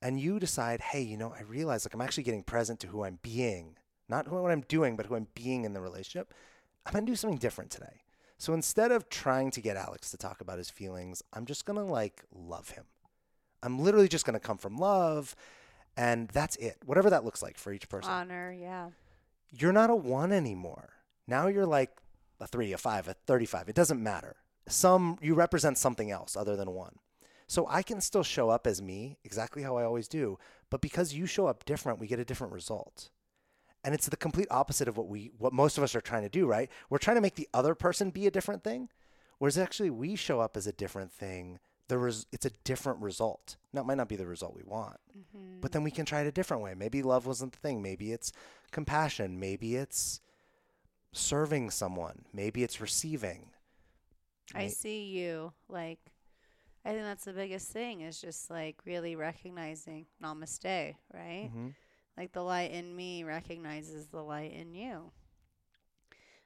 And 0.00 0.20
you 0.20 0.38
decide, 0.38 0.80
hey, 0.80 1.02
you 1.02 1.16
know, 1.16 1.32
I 1.36 1.42
realize 1.42 1.84
like 1.84 1.94
I'm 1.94 2.00
actually 2.00 2.24
getting 2.24 2.42
present 2.42 2.80
to 2.80 2.88
who 2.88 3.04
I'm 3.04 3.18
being, 3.22 3.76
not 4.08 4.26
who, 4.26 4.42
what 4.42 4.50
I'm 4.50 4.62
doing, 4.62 4.96
but 4.96 5.06
who 5.06 5.14
I'm 5.14 5.28
being 5.34 5.64
in 5.64 5.74
the 5.74 5.80
relationship. 5.80 6.34
I'm 6.84 6.92
going 6.92 7.06
to 7.06 7.12
do 7.12 7.16
something 7.16 7.38
different 7.38 7.70
today. 7.70 8.02
So 8.38 8.54
instead 8.54 8.90
of 8.90 9.08
trying 9.08 9.52
to 9.52 9.60
get 9.60 9.76
Alex 9.76 10.10
to 10.10 10.16
talk 10.16 10.40
about 10.40 10.58
his 10.58 10.70
feelings, 10.70 11.22
I'm 11.32 11.46
just 11.46 11.64
going 11.64 11.78
to 11.78 11.84
like 11.84 12.24
love 12.34 12.70
him. 12.70 12.84
I'm 13.62 13.78
literally 13.78 14.08
just 14.08 14.26
going 14.26 14.34
to 14.34 14.40
come 14.40 14.58
from 14.58 14.76
love. 14.76 15.36
And 15.96 16.28
that's 16.28 16.56
it, 16.56 16.78
whatever 16.84 17.10
that 17.10 17.24
looks 17.24 17.42
like 17.42 17.56
for 17.56 17.72
each 17.72 17.88
person. 17.88 18.10
Honor. 18.10 18.52
Yeah. 18.52 18.88
You're 19.50 19.72
not 19.72 19.90
a 19.90 19.94
one 19.94 20.32
anymore. 20.32 20.90
Now 21.28 21.46
you're 21.46 21.66
like 21.66 21.90
a 22.40 22.46
three, 22.46 22.72
a 22.72 22.78
five, 22.78 23.06
a 23.06 23.14
35. 23.14 23.68
It 23.68 23.76
doesn't 23.76 24.02
matter. 24.02 24.36
Some, 24.66 25.18
you 25.20 25.34
represent 25.34 25.78
something 25.78 26.10
else 26.10 26.36
other 26.36 26.56
than 26.56 26.72
one. 26.72 26.96
So 27.52 27.66
I 27.68 27.82
can 27.82 28.00
still 28.00 28.22
show 28.22 28.48
up 28.48 28.66
as 28.66 28.80
me, 28.80 29.18
exactly 29.24 29.62
how 29.62 29.76
I 29.76 29.84
always 29.84 30.08
do. 30.08 30.38
But 30.70 30.80
because 30.80 31.12
you 31.12 31.26
show 31.26 31.48
up 31.48 31.66
different, 31.66 31.98
we 31.98 32.06
get 32.06 32.18
a 32.18 32.24
different 32.24 32.54
result. 32.54 33.10
And 33.84 33.92
it's 33.94 34.08
the 34.08 34.16
complete 34.16 34.48
opposite 34.50 34.88
of 34.88 34.96
what 34.96 35.06
we 35.06 35.32
what 35.36 35.52
most 35.52 35.76
of 35.76 35.84
us 35.84 35.94
are 35.94 36.00
trying 36.00 36.22
to 36.22 36.30
do, 36.30 36.46
right? 36.46 36.70
We're 36.88 36.96
trying 36.96 37.16
to 37.18 37.20
make 37.20 37.34
the 37.34 37.50
other 37.52 37.74
person 37.74 38.08
be 38.08 38.26
a 38.26 38.30
different 38.30 38.64
thing, 38.64 38.88
whereas 39.36 39.58
actually 39.58 39.90
we 39.90 40.16
show 40.16 40.40
up 40.40 40.56
as 40.56 40.66
a 40.66 40.72
different 40.72 41.12
thing 41.12 41.58
the 41.88 41.98
res- 41.98 42.24
it's 42.32 42.46
a 42.46 42.52
different 42.64 43.02
result. 43.02 43.56
Now, 43.70 43.82
it 43.82 43.86
might 43.86 43.98
not 43.98 44.08
be 44.08 44.16
the 44.16 44.26
result 44.26 44.56
we 44.56 44.62
want, 44.64 44.96
Mm-hmm. 45.14 45.60
but 45.60 45.72
then 45.72 45.82
we 45.84 45.90
can 45.90 46.06
try 46.06 46.22
it 46.22 46.26
a 46.26 46.32
different 46.32 46.62
way. 46.62 46.72
Maybe 46.74 47.02
love 47.02 47.26
wasn't 47.26 47.52
the 47.52 47.58
thing. 47.58 47.82
Maybe 47.82 48.12
it's 48.12 48.32
compassion. 48.70 49.38
Maybe 49.38 49.76
it's 49.76 50.22
serving 51.12 51.68
someone. 51.68 52.24
Maybe 52.32 52.62
it's 52.62 52.80
receiving. 52.80 53.50
I 54.54 54.68
see 54.68 55.02
you. 55.04 55.52
Like, 55.68 55.98
I 56.84 56.90
think 56.90 57.02
that's 57.04 57.24
the 57.24 57.32
biggest 57.32 57.68
thing 57.70 58.00
is 58.00 58.20
just 58.20 58.50
like 58.50 58.76
really 58.84 59.14
recognizing 59.16 60.06
namaste, 60.22 60.94
right? 61.14 61.50
Mhm. 61.54 61.74
Like 62.16 62.32
the 62.32 62.42
light 62.42 62.72
in 62.72 62.94
me 62.94 63.22
recognizes 63.24 64.08
the 64.08 64.22
light 64.22 64.52
in 64.52 64.74
you. 64.74 65.12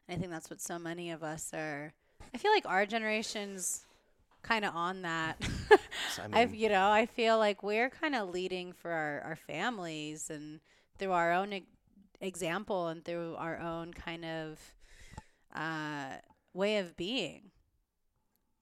And 0.09 0.17
I 0.17 0.21
think 0.21 0.31
that's 0.31 0.51
what 0.51 0.61
so 0.61 0.79
many 0.79 1.11
of 1.11 1.23
us 1.23 1.53
are. 1.55 1.93
I 2.35 2.39
feel 2.39 2.53
like 2.53 2.67
our 2.67 2.87
generation's 2.87 3.85
kind 4.43 4.65
of 4.65 4.75
on 4.77 5.03
that. 5.03 5.37
I 6.33 6.43
I've, 6.43 6.53
mean- 6.53 6.61
you 6.61 6.69
know, 6.69 6.91
I 6.91 7.07
feel 7.07 7.39
like 7.39 7.63
we're 7.63 7.91
kind 7.91 8.15
of 8.15 8.29
leading 8.31 8.73
for 8.73 8.91
our, 8.93 9.21
our 9.23 9.37
families 9.37 10.31
and 10.31 10.61
through 10.99 11.13
our 11.13 11.33
own 11.33 11.53
e- 11.53 11.67
example 12.21 12.89
and 12.89 13.05
through 13.05 13.35
our 13.37 13.59
own 13.59 13.93
kind 13.93 14.25
of 14.25 14.61
uh, 15.55 16.17
way 16.53 16.77
of 16.79 16.97
being. 16.97 17.51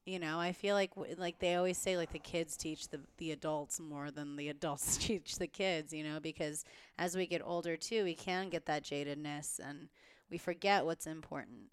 You 0.07 0.19
know, 0.19 0.39
I 0.39 0.53
feel 0.53 0.75
like 0.75 0.91
like 1.17 1.39
they 1.39 1.55
always 1.55 1.79
say 1.79 1.97
like 1.97 2.13
the 2.13 2.19
kids 2.19 2.57
teach 2.57 2.89
the 2.89 3.01
the 3.17 3.33
adults 3.33 3.81
more 3.81 4.11
than 4.11 4.37
the 4.37 4.51
adults 4.51 4.97
teach 5.01 5.39
the 5.39 5.47
kids, 5.47 5.93
you 5.95 6.05
know, 6.05 6.21
because 6.21 6.65
as 6.99 7.17
we 7.17 7.27
get 7.27 7.41
older 7.43 7.77
too, 7.77 8.05
we 8.05 8.15
can 8.15 8.51
get 8.51 8.67
that 8.67 8.85
jadedness 8.85 9.59
and 9.59 9.89
we 10.31 10.37
forget 10.37 10.85
what's 10.85 11.07
important. 11.07 11.71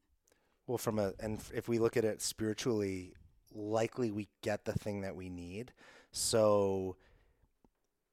Well, 0.66 0.78
from 0.78 0.98
a 0.98 1.12
and 1.20 1.42
if 1.54 1.68
we 1.68 1.78
look 1.78 1.98
at 1.98 2.06
it 2.06 2.22
spiritually, 2.22 3.16
likely 3.54 4.12
we 4.12 4.30
get 4.42 4.64
the 4.64 4.74
thing 4.74 5.02
that 5.02 5.16
we 5.16 5.30
need. 5.30 5.74
So 6.14 6.96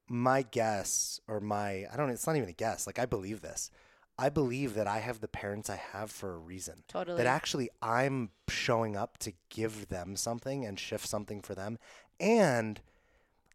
my 0.08 0.42
guess 0.42 1.20
or 1.28 1.40
my 1.40 1.86
I 1.92 1.96
don't 1.96 2.10
it's 2.10 2.26
not 2.26 2.36
even 2.36 2.48
a 2.48 2.52
guess. 2.52 2.88
Like 2.88 2.98
I 2.98 3.06
believe 3.06 3.40
this. 3.40 3.70
I 4.18 4.28
believe 4.28 4.74
that 4.74 4.88
I 4.88 4.98
have 4.98 5.20
the 5.20 5.28
parents 5.28 5.70
I 5.70 5.76
have 5.76 6.10
for 6.10 6.34
a 6.34 6.38
reason. 6.38 6.82
Totally. 6.88 7.18
That 7.18 7.26
actually 7.26 7.70
I'm 7.80 8.30
showing 8.48 8.96
up 8.96 9.18
to 9.18 9.32
give 9.48 9.88
them 9.88 10.16
something 10.16 10.64
and 10.64 10.78
shift 10.78 11.06
something 11.06 11.40
for 11.40 11.54
them. 11.54 11.78
And 12.18 12.80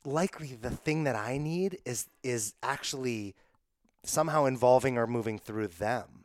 likely 0.05 0.55
the 0.59 0.69
thing 0.69 1.03
that 1.03 1.15
I 1.15 1.37
need 1.37 1.79
is 1.85 2.07
is 2.23 2.53
actually 2.63 3.35
somehow 4.03 4.45
involving 4.45 4.97
or 4.97 5.07
moving 5.07 5.37
through 5.37 5.67
them. 5.67 6.23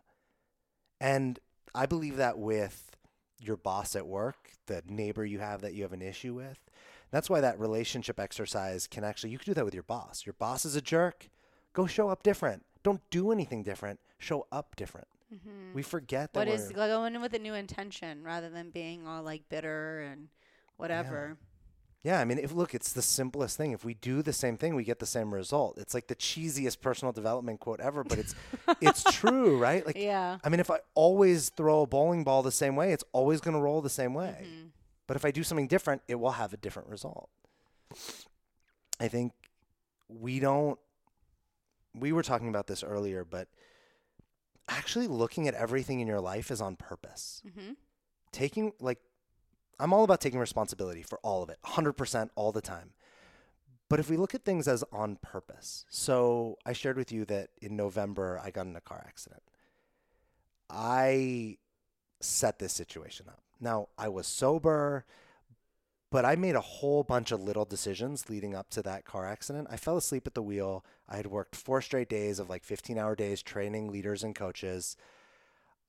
And 1.01 1.39
I 1.75 1.87
believe 1.87 2.17
that 2.17 2.39
with 2.39 2.97
your 3.41 3.57
boss 3.57 3.95
at 3.95 4.07
work, 4.07 4.53
the 4.67 4.83
neighbor 4.89 5.25
you 5.25 5.39
have 5.39 5.61
that 5.63 5.75
you 5.75 5.83
have 5.83 5.93
an 5.93 6.03
issue 6.03 6.35
with. 6.35 6.59
That's 7.11 7.31
why 7.31 7.41
that 7.41 7.59
relationship 7.59 8.21
exercise 8.21 8.87
can 8.87 9.05
actually, 9.05 9.31
you 9.31 9.39
can 9.39 9.51
do 9.51 9.55
that 9.55 9.65
with 9.65 9.75
your 9.75 9.83
boss. 9.85 10.27
Your 10.27 10.35
boss 10.35 10.65
is 10.65 10.77
a 10.77 10.83
jerk. 10.83 11.29
Go 11.73 11.87
show 11.87 12.09
up 12.09 12.23
different. 12.23 12.65
Don't 12.89 13.11
do 13.11 13.33
anything 13.33 13.63
different. 13.63 14.01
Show 14.19 14.47
up 14.51 14.75
different. 14.75 15.09
mm-hmm. 15.31 15.75
We 15.75 15.83
forget 15.83 16.33
that 16.33 16.39
What 16.39 16.49
is 16.49 16.73
going 16.73 17.15
in 17.15 17.21
with 17.21 17.35
a 17.35 17.39
new 17.39 17.53
intention 17.53 18.23
rather 18.23 18.49
than 18.49 18.71
being 18.71 19.07
all 19.07 19.23
like 19.23 19.47
bitter 19.51 20.01
and 20.01 20.29
whatever. 20.79 21.37
Yeah, 22.03 22.19
I 22.19 22.25
mean, 22.25 22.39
if 22.39 22.51
look, 22.55 22.75
it's 22.75 22.95
the 22.95 23.03
simplest 23.03 23.59
thing. 23.59 23.73
If 23.73 23.85
we 23.85 23.93
do 23.93 24.23
the 24.23 24.33
same 24.33 24.57
thing, 24.57 24.75
we 24.75 24.85
get 24.85 25.01
the 25.01 25.05
same 25.05 25.35
result. 25.35 25.77
It's 25.77 25.93
like 25.93 26.07
the 26.07 26.15
cheesiest 26.17 26.81
personal 26.81 27.13
development 27.13 27.61
quote 27.61 27.81
ever, 27.81 28.05
but 28.05 28.19
it's 28.19 28.35
it's 28.81 29.05
true, 29.13 29.59
right? 29.59 29.85
Like 29.85 29.99
Yeah. 29.99 30.39
I 30.43 30.49
mean, 30.49 30.61
if 30.61 30.71
I 30.71 30.79
always 30.95 31.51
throw 31.51 31.83
a 31.83 31.87
bowling 31.87 32.25
ball 32.25 32.43
the 32.43 32.51
same 32.51 32.75
way, 32.75 32.93
it's 32.95 33.05
always 33.13 33.43
going 33.43 33.55
to 33.55 33.61
roll 33.61 33.83
the 33.83 33.91
same 33.91 34.15
way. 34.15 34.47
Mhm. 34.47 34.71
But 35.07 35.19
if 35.19 35.27
I 35.27 35.31
do 35.31 35.43
something 35.43 35.67
different, 35.69 36.01
it 36.09 36.15
will 36.15 36.31
have 36.33 36.55
a 36.55 36.57
different 36.57 36.89
result. 36.89 37.29
I 38.99 39.09
think 39.09 39.35
we 40.09 40.41
don't, 40.41 40.79
we 41.95 42.13
were 42.13 42.23
talking 42.23 42.49
about 42.49 42.67
this 42.67 42.83
earlier, 42.83 43.25
but 43.25 43.49
actually 44.69 45.07
looking 45.07 45.49
at 45.49 45.55
everything 45.55 46.01
in 46.01 46.07
your 46.07 46.21
life 46.21 46.51
is 46.51 46.61
on 46.61 46.77
purpose. 46.77 47.43
Mhm. 47.47 47.77
Taking, 48.33 48.73
like, 48.81 49.01
I'm 49.81 49.93
all 49.93 50.05
about 50.05 50.21
taking 50.21 50.39
responsibility 50.39 51.03
for 51.03 51.19
all 51.21 51.43
of 51.43 51.49
it, 51.49 51.59
100% 51.63 52.31
all 52.35 52.53
the 52.53 52.61
time. 52.61 52.93
But 53.89 54.01
if 54.01 54.11
we 54.11 54.17
look 54.19 54.35
at 54.35 54.45
things 54.45 54.69
as 54.69 54.85
on 54.93 55.17
purpose, 55.17 55.87
so 55.89 56.59
I 56.67 56.73
shared 56.75 56.97
with 56.99 57.11
you 57.11 57.25
that 57.27 57.51
in 57.63 57.77
November 57.77 58.39
I 58.43 58.51
got 58.51 58.67
in 58.67 58.77
a 58.77 58.81
car 58.81 59.03
accident. 59.07 59.43
I 60.69 61.59
set 62.21 62.59
this 62.59 62.75
situation 62.75 63.29
up. 63.29 63.43
Now, 63.61 63.89
I 63.97 64.09
was 64.09 64.27
sober, 64.27 65.07
but 66.11 66.25
I 66.25 66.37
made 66.37 66.55
a 66.55 66.61
whole 66.61 67.03
bunch 67.03 67.33
of 67.33 67.43
little 67.43 67.65
decisions 67.65 68.31
leading 68.31 68.55
up 68.55 68.71
to 68.71 68.83
that 68.83 69.05
car 69.05 69.27
accident. 69.27 69.69
I 69.71 69.77
fell 69.77 69.97
asleep 69.97 70.27
at 70.27 70.35
the 70.35 70.43
wheel. 70.43 70.85
I 71.09 71.17
had 71.17 71.27
worked 71.27 71.55
four 71.55 71.83
straight 71.83 72.09
days 72.09 72.39
of 72.39 72.49
like 72.49 72.65
15 72.65 72.97
hour 72.97 73.15
days 73.15 73.43
training 73.43 73.91
leaders 73.91 74.23
and 74.23 74.35
coaches. 74.35 74.97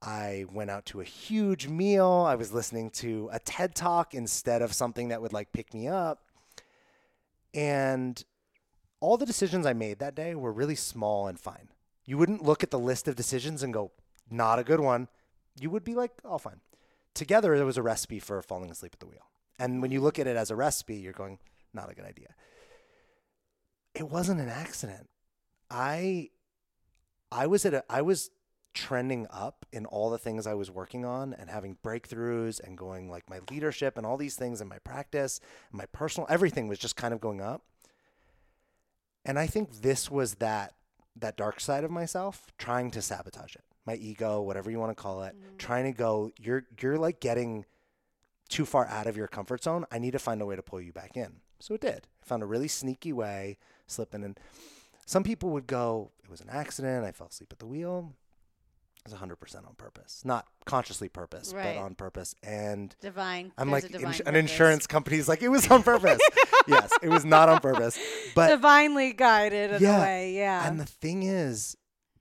I 0.01 0.45
went 0.51 0.71
out 0.71 0.85
to 0.87 1.01
a 1.01 1.05
huge 1.05 1.67
meal. 1.67 2.25
I 2.27 2.35
was 2.35 2.53
listening 2.53 2.89
to 2.91 3.29
a 3.31 3.39
TED 3.39 3.75
talk 3.75 4.13
instead 4.13 4.61
of 4.61 4.73
something 4.73 5.09
that 5.09 5.21
would 5.21 5.33
like 5.33 5.53
pick 5.53 5.73
me 5.73 5.87
up. 5.87 6.23
And 7.53 8.21
all 8.99 9.17
the 9.17 9.25
decisions 9.25 9.65
I 9.65 9.73
made 9.73 9.99
that 9.99 10.15
day 10.15 10.35
were 10.35 10.51
really 10.51 10.75
small 10.75 11.27
and 11.27 11.39
fine. 11.39 11.69
You 12.05 12.17
wouldn't 12.17 12.43
look 12.43 12.63
at 12.63 12.71
the 12.71 12.79
list 12.79 13.07
of 13.07 13.15
decisions 13.15 13.63
and 13.63 13.73
go, 13.73 13.91
not 14.29 14.59
a 14.59 14.63
good 14.63 14.79
one. 14.79 15.07
You 15.59 15.69
would 15.69 15.83
be 15.83 15.95
like, 15.95 16.11
oh, 16.23 16.37
fine. 16.37 16.61
Together, 17.13 17.53
it 17.53 17.63
was 17.63 17.77
a 17.77 17.83
recipe 17.83 18.19
for 18.19 18.41
falling 18.41 18.71
asleep 18.71 18.93
at 18.93 18.99
the 18.99 19.07
wheel. 19.07 19.29
And 19.59 19.81
when 19.81 19.91
you 19.91 20.01
look 20.01 20.17
at 20.17 20.27
it 20.27 20.37
as 20.37 20.49
a 20.49 20.55
recipe, 20.55 20.95
you're 20.95 21.13
going, 21.13 21.37
not 21.73 21.91
a 21.91 21.93
good 21.93 22.05
idea. 22.05 22.33
It 23.93 24.09
wasn't 24.09 24.39
an 24.39 24.49
accident. 24.49 25.09
I, 25.69 26.29
I 27.31 27.47
was 27.47 27.65
at 27.65 27.73
a, 27.73 27.83
I 27.89 28.01
was 28.01 28.31
trending 28.73 29.27
up 29.31 29.65
in 29.71 29.85
all 29.85 30.09
the 30.09 30.17
things 30.17 30.47
I 30.47 30.53
was 30.53 30.71
working 30.71 31.03
on 31.03 31.33
and 31.33 31.49
having 31.49 31.77
breakthroughs 31.83 32.61
and 32.61 32.77
going 32.77 33.09
like 33.09 33.29
my 33.29 33.39
leadership 33.51 33.97
and 33.97 34.05
all 34.05 34.15
these 34.15 34.35
things 34.35 34.61
and 34.61 34.69
my 34.69 34.77
practice 34.79 35.39
and 35.71 35.79
my 35.79 35.85
personal 35.87 36.27
everything 36.29 36.67
was 36.67 36.79
just 36.79 36.95
kind 36.95 37.13
of 37.13 37.19
going 37.19 37.41
up. 37.41 37.63
And 39.25 39.37
I 39.37 39.47
think 39.47 39.81
this 39.81 40.09
was 40.09 40.35
that 40.35 40.75
that 41.15 41.35
dark 41.35 41.59
side 41.59 41.83
of 41.83 41.91
myself 41.91 42.47
trying 42.57 42.91
to 42.91 43.01
sabotage 43.01 43.55
it. 43.55 43.63
My 43.85 43.95
ego, 43.95 44.41
whatever 44.41 44.71
you 44.71 44.79
want 44.79 44.95
to 44.95 45.01
call 45.01 45.23
it, 45.23 45.35
mm. 45.35 45.57
trying 45.57 45.85
to 45.85 45.91
go 45.91 46.31
you're 46.39 46.65
you're 46.79 46.97
like 46.97 47.19
getting 47.19 47.65
too 48.49 48.65
far 48.65 48.85
out 48.87 49.07
of 49.07 49.15
your 49.15 49.27
comfort 49.27 49.63
zone. 49.63 49.85
I 49.91 49.99
need 49.99 50.11
to 50.11 50.19
find 50.19 50.41
a 50.41 50.45
way 50.45 50.55
to 50.55 50.61
pull 50.61 50.81
you 50.81 50.91
back 50.91 51.15
in. 51.15 51.37
So 51.59 51.73
it 51.75 51.81
did. 51.81 52.07
I 52.23 52.25
found 52.25 52.43
a 52.43 52.45
really 52.45 52.67
sneaky 52.67 53.13
way 53.13 53.57
slipping 53.87 54.23
in. 54.23 54.35
Some 55.05 55.23
people 55.23 55.49
would 55.51 55.67
go, 55.67 56.11
it 56.23 56.29
was 56.29 56.41
an 56.41 56.49
accident. 56.49 57.05
I 57.05 57.11
fell 57.11 57.27
asleep 57.27 57.49
at 57.51 57.59
the 57.59 57.65
wheel. 57.65 58.13
It 59.05 59.11
was 59.11 59.19
100% 59.19 59.55
on 59.67 59.73
purpose. 59.75 60.21
Not 60.25 60.45
consciously 60.65 61.09
purpose, 61.09 61.53
Right. 61.53 61.75
but 61.77 61.81
on 61.81 61.95
purpose. 61.95 62.35
And 62.43 62.93
Divine. 63.01 63.51
I'm 63.57 63.69
there's 63.71 63.83
like, 63.83 63.91
divine 63.93 64.07
ins- 64.13 64.19
an 64.21 64.35
insurance 64.35 64.85
company's 64.87 65.27
like, 65.29 65.41
it 65.41 65.47
was 65.49 65.69
on 65.71 65.83
purpose. 65.83 66.19
yes, 66.67 66.91
it 67.01 67.09
was 67.09 67.23
not 67.25 67.49
on 67.49 67.59
purpose. 67.59 67.97
But 68.35 68.49
divinely 68.49 69.13
guided 69.13 69.71
in 69.71 69.81
Yeah, 69.81 69.97
a 69.97 70.01
way. 70.01 70.33
Yeah. 70.35 70.67
and 70.67 70.79
the 70.79 70.85
thing 70.85 71.23
is, 71.23 71.75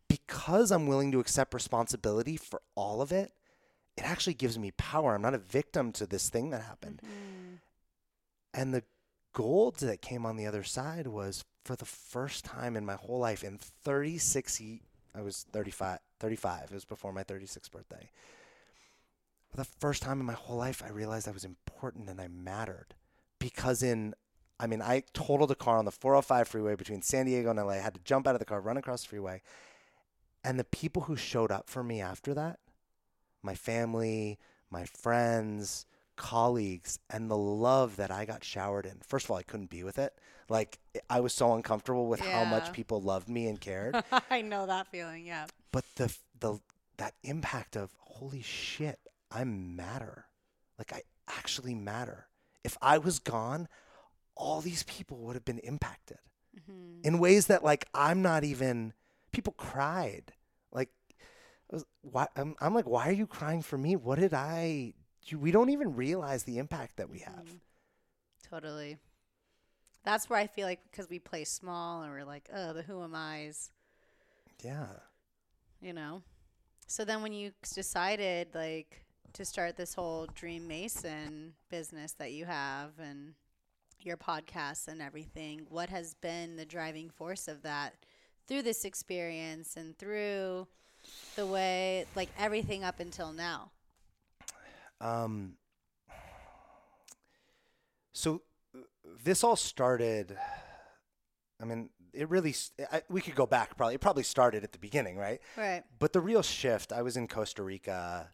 because 0.09 0.71
I'm 0.71 0.87
willing 0.87 1.13
to 1.13 1.21
accept 1.21 1.53
responsibility 1.53 2.37
for 2.37 2.63
all 2.75 3.03
of 3.03 3.13
it, 3.13 3.33
it 3.99 4.05
actually 4.05 4.35
gives 4.35 4.59
me 4.59 4.71
power. 4.73 5.15
I'm 5.15 5.23
not 5.23 5.35
a 5.35 5.39
victim 5.39 5.93
to 5.93 6.07
this 6.07 6.29
thing 6.29 6.51
that 6.51 6.63
happened. 6.63 7.03
Mhm. 7.03 7.59
And 8.55 8.73
the 8.73 8.85
gold 9.33 9.77
that 9.79 10.01
came 10.01 10.25
on 10.25 10.37
the 10.37 10.47
other 10.47 10.63
side 10.63 11.07
was 11.09 11.45
for 11.65 11.77
the 11.77 11.85
first 11.85 12.45
time 12.45 12.77
in 12.77 12.87
my 12.87 12.95
whole 12.95 13.19
life 13.19 13.45
in 13.45 13.59
36 13.59 14.81
I 15.15 15.21
was 15.21 15.45
35 15.53 15.99
35 16.19 16.71
it 16.71 16.75
was 16.75 16.85
before 16.85 17.13
my 17.13 17.25
36th 17.25 17.71
birthday. 17.71 18.11
For 19.51 19.57
the 19.57 19.65
first 19.65 20.03
time 20.03 20.21
in 20.21 20.27
my 20.27 20.33
whole 20.35 20.57
life 20.57 20.83
I 20.83 20.89
realized 20.89 21.29
I 21.29 21.33
was 21.33 21.45
important 21.45 22.09
and 22.09 22.21
I 22.21 22.29
mattered 22.29 22.95
because 23.39 23.83
in 23.83 24.15
I 24.61 24.67
mean 24.67 24.81
I 24.81 25.03
totaled 25.13 25.51
a 25.51 25.57
car 25.57 25.79
on 25.79 25.85
the 25.85 25.93
405 25.93 26.49
freeway 26.49 26.75
between 26.77 27.03
San 27.03 27.27
Diego 27.27 27.51
and 27.51 27.59
LA. 27.59 27.75
I 27.75 27.77
had 27.79 27.95
to 27.95 28.01
jump 28.01 28.27
out 28.27 28.35
of 28.35 28.39
the 28.39 28.45
car, 28.45 28.61
run 28.61 28.77
across 28.77 29.03
the 29.03 29.09
freeway. 29.09 29.43
And 30.45 30.59
the 30.59 30.65
people 30.65 31.03
who 31.03 31.17
showed 31.17 31.51
up 31.51 31.69
for 31.69 31.83
me 31.83 32.01
after 32.01 32.33
that, 32.35 32.61
my 33.43 33.55
family, 33.55 34.39
my 34.71 34.85
friends, 34.85 35.87
colleagues, 36.17 36.99
and 37.11 37.31
the 37.31 37.37
love 37.37 37.97
that 37.97 38.11
I 38.11 38.25
got 38.25 38.45
showered 38.45 38.87
in. 38.87 38.99
First 39.07 39.27
of 39.27 39.31
all, 39.31 39.37
I 39.37 39.43
couldn't 39.43 39.71
be 39.71 39.83
with 39.85 39.99
it. 39.99 40.15
Like 40.49 40.79
I 41.11 41.21
was 41.21 41.33
so 41.33 41.55
uncomfortable 41.55 42.07
with 42.07 42.21
how 42.21 42.45
much 42.45 42.73
people 42.73 43.01
loved 43.01 43.29
me 43.29 43.47
and 43.49 43.61
cared. 43.61 43.97
I 44.31 44.41
know 44.43 44.67
that 44.67 44.87
feeling. 44.89 45.27
Yeah. 45.27 45.47
but 45.73 45.85
the 45.97 46.15
the 46.41 46.59
that 46.97 47.15
impact 47.23 47.77
of 47.77 47.91
holy 48.01 48.43
shit, 48.43 48.99
I 49.31 49.45
matter. 49.45 50.27
Like 50.79 50.93
I 50.93 51.03
actually 51.29 51.75
matter. 51.75 52.27
If 52.65 52.77
I 52.83 52.99
was 52.99 53.19
gone, 53.19 53.69
all 54.35 54.61
these 54.61 54.83
people 54.85 55.19
would 55.19 55.35
have 55.37 55.45
been 55.45 55.59
impacted 55.61 56.19
hmm 56.67 57.01
in 57.05 57.19
ways 57.21 57.47
that 57.47 57.63
like 57.63 57.87
I'm 57.95 58.23
not 58.23 58.43
even. 58.45 58.93
People 59.31 59.53
cried. 59.57 60.33
Like, 60.73 60.89
was, 61.71 61.85
why? 62.03 62.27
I'm, 62.37 62.55
I'm 62.61 62.75
like, 62.75 62.89
why 62.89 63.09
are 63.09 63.13
you 63.13 63.27
crying 63.27 63.63
for 63.63 63.79
me? 63.79 63.97
What 63.97 64.19
did 64.19 64.35
I? 64.35 64.95
You, 65.27 65.39
we 65.39 65.51
don't 65.51 65.71
even 65.71 65.95
realize 65.95 66.45
the 66.45 66.59
impact 66.59 66.97
that 66.97 67.11
we 67.11 67.19
have. 67.21 67.45
Mhm. 67.45 67.61
Totally. 68.49 68.99
That's 70.05 70.31
where 70.31 70.39
I 70.39 70.47
feel 70.47 70.67
like 70.67 70.81
because 70.91 71.11
we 71.11 71.19
play 71.19 71.45
small 71.45 72.03
and 72.03 72.13
we're 72.13 72.25
like, 72.25 72.49
oh, 72.55 72.73
the 72.73 72.83
who 72.83 73.03
am 73.03 73.15
I's. 73.15 73.71
Yeah. 74.65 74.87
You 75.81 75.93
know? 75.93 76.23
So 76.87 77.05
then 77.05 77.21
when 77.21 77.35
you 77.35 77.53
decided 77.75 78.55
like 78.55 79.05
to 79.35 79.45
start 79.45 79.77
this 79.77 79.93
whole 79.95 80.27
DreamMason 80.29 81.51
business 81.69 82.13
that 82.13 82.33
you 82.33 82.47
have 82.47 82.93
and 82.99 83.35
your 84.01 84.17
podcasts 84.17 84.89
and 84.89 85.03
everything, 85.03 85.67
what 85.69 85.91
has 85.91 86.15
been 86.15 86.57
the 86.57 86.65
driving 86.65 87.11
force 87.11 87.47
of 87.47 87.63
that 87.63 87.95
through 88.47 88.63
this 88.63 88.87
experience 88.87 89.77
and 89.77 89.99
through 89.99 90.67
the 91.37 91.47
way 91.47 92.07
like 92.15 92.29
everything 92.39 92.85
up 92.85 93.01
until 93.01 93.33
now? 93.33 93.71
Um 95.01 95.55
so 98.13 98.43
this 99.23 99.45
all 99.45 99.57
started 99.57 100.37
I 101.61 101.65
mean, 101.65 101.91
it 102.13 102.29
really 102.29 102.55
I, 102.93 103.03
we 103.09 103.21
could 103.21 103.35
go 103.35 103.47
back 103.47 103.77
probably 103.77 103.95
it 103.95 104.01
probably 104.01 104.23
started 104.23 104.65
at 104.65 104.73
the 104.73 104.79
beginning 104.79 105.17
right? 105.17 105.41
Right. 105.57 105.83
But 105.99 106.13
the 106.13 106.21
real 106.21 106.43
shift 106.43 106.93
i 106.93 107.03
was 107.03 107.17
in 107.17 107.29
costa 107.29 107.63
rica 107.63 108.29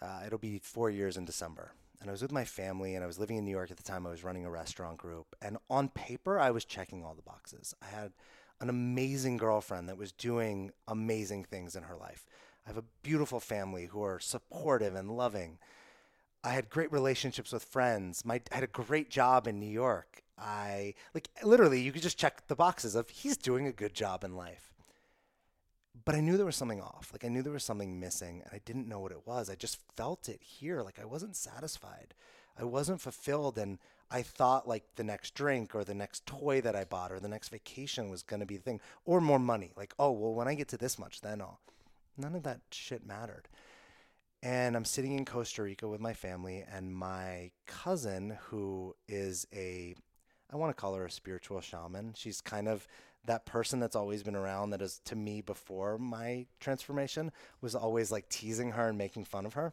uh, 0.00 0.20
it'll 0.26 0.38
be 0.38 0.60
four 0.62 0.90
years 0.90 1.16
in 1.16 1.24
december. 1.24 1.72
And 2.00 2.10
i 2.10 2.12
was 2.12 2.22
with 2.22 2.32
my 2.32 2.44
family 2.44 2.94
and 2.94 3.02
i 3.02 3.06
was 3.06 3.18
living 3.18 3.36
in 3.36 3.44
new 3.44 3.50
york 3.50 3.70
at 3.70 3.76
the 3.76 3.82
time 3.82 4.06
i 4.06 4.10
was 4.10 4.24
running 4.24 4.44
a 4.44 4.50
restaurant 4.50 4.98
group. 4.98 5.34
And 5.40 5.56
on 5.70 5.88
paper 5.88 6.38
i 6.38 6.50
was 6.50 6.64
checking 6.64 7.04
all 7.04 7.14
the 7.14 7.22
boxes. 7.22 7.74
I 7.82 7.86
had 7.86 8.12
an 8.60 8.68
amazing 8.68 9.36
girlfriend 9.36 9.88
that 9.88 9.98
was 9.98 10.12
doing 10.12 10.72
amazing 10.86 11.44
things 11.44 11.76
in 11.76 11.84
her 11.84 11.96
life 11.96 12.24
i 12.66 12.68
have 12.68 12.78
a 12.78 12.84
beautiful 13.02 13.40
family 13.40 13.86
who 13.86 14.02
are 14.02 14.18
supportive 14.18 14.94
and 14.94 15.16
loving 15.16 15.58
I 16.44 16.50
had 16.50 16.70
great 16.70 16.92
relationships 16.92 17.52
with 17.52 17.64
friends. 17.64 18.24
My 18.24 18.40
I 18.52 18.56
had 18.56 18.64
a 18.64 18.68
great 18.68 19.10
job 19.10 19.46
in 19.46 19.58
New 19.58 19.70
York. 19.70 20.22
I 20.38 20.94
like 21.14 21.28
literally 21.42 21.80
you 21.80 21.92
could 21.92 22.02
just 22.02 22.18
check 22.18 22.46
the 22.46 22.56
boxes 22.56 22.94
of 22.94 23.10
he's 23.10 23.36
doing 23.36 23.66
a 23.66 23.72
good 23.72 23.94
job 23.94 24.22
in 24.22 24.36
life. 24.36 24.72
But 26.04 26.14
I 26.14 26.20
knew 26.20 26.36
there 26.36 26.46
was 26.46 26.56
something 26.56 26.80
off. 26.80 27.10
Like 27.12 27.24
I 27.24 27.28
knew 27.28 27.42
there 27.42 27.52
was 27.52 27.64
something 27.64 27.98
missing 27.98 28.42
and 28.44 28.52
I 28.52 28.60
didn't 28.64 28.88
know 28.88 29.00
what 29.00 29.12
it 29.12 29.26
was. 29.26 29.50
I 29.50 29.56
just 29.56 29.78
felt 29.96 30.28
it 30.28 30.40
here. 30.42 30.80
Like 30.82 31.00
I 31.00 31.04
wasn't 31.04 31.36
satisfied. 31.36 32.14
I 32.56 32.64
wasn't 32.64 33.00
fulfilled 33.00 33.58
and 33.58 33.78
I 34.10 34.22
thought 34.22 34.66
like 34.66 34.84
the 34.96 35.04
next 35.04 35.34
drink 35.34 35.74
or 35.74 35.84
the 35.84 35.94
next 35.94 36.26
toy 36.26 36.60
that 36.62 36.74
I 36.74 36.84
bought 36.84 37.12
or 37.12 37.20
the 37.20 37.28
next 37.28 37.50
vacation 37.50 38.08
was 38.08 38.22
going 38.22 38.40
to 38.40 38.46
be 38.46 38.56
the 38.56 38.62
thing 38.62 38.80
or 39.04 39.20
more 39.20 39.38
money. 39.38 39.72
Like, 39.76 39.94
oh, 39.98 40.12
well 40.12 40.34
when 40.34 40.48
I 40.48 40.54
get 40.54 40.68
to 40.68 40.76
this 40.76 40.98
much 40.98 41.20
then 41.20 41.40
I'll 41.40 41.60
none 42.16 42.34
of 42.34 42.42
that 42.44 42.60
shit 42.70 43.06
mattered. 43.06 43.48
And 44.42 44.76
I'm 44.76 44.84
sitting 44.84 45.16
in 45.16 45.24
Costa 45.24 45.62
Rica 45.62 45.88
with 45.88 46.00
my 46.00 46.12
family 46.12 46.64
and 46.72 46.94
my 46.94 47.50
cousin 47.66 48.38
who 48.48 48.94
is 49.08 49.46
a 49.52 49.94
I 50.50 50.56
want 50.56 50.74
to 50.74 50.80
call 50.80 50.94
her 50.94 51.04
a 51.04 51.10
spiritual 51.10 51.60
shaman. 51.60 52.14
She's 52.16 52.40
kind 52.40 52.68
of 52.68 52.88
that 53.26 53.44
person 53.44 53.78
that's 53.80 53.96
always 53.96 54.22
been 54.22 54.36
around 54.36 54.70
that 54.70 54.80
is 54.80 55.00
to 55.04 55.16
me 55.16 55.42
before 55.42 55.98
my 55.98 56.46
transformation 56.60 57.30
was 57.60 57.74
always 57.74 58.10
like 58.10 58.28
teasing 58.30 58.72
her 58.72 58.88
and 58.88 58.96
making 58.96 59.24
fun 59.24 59.44
of 59.44 59.54
her. 59.54 59.72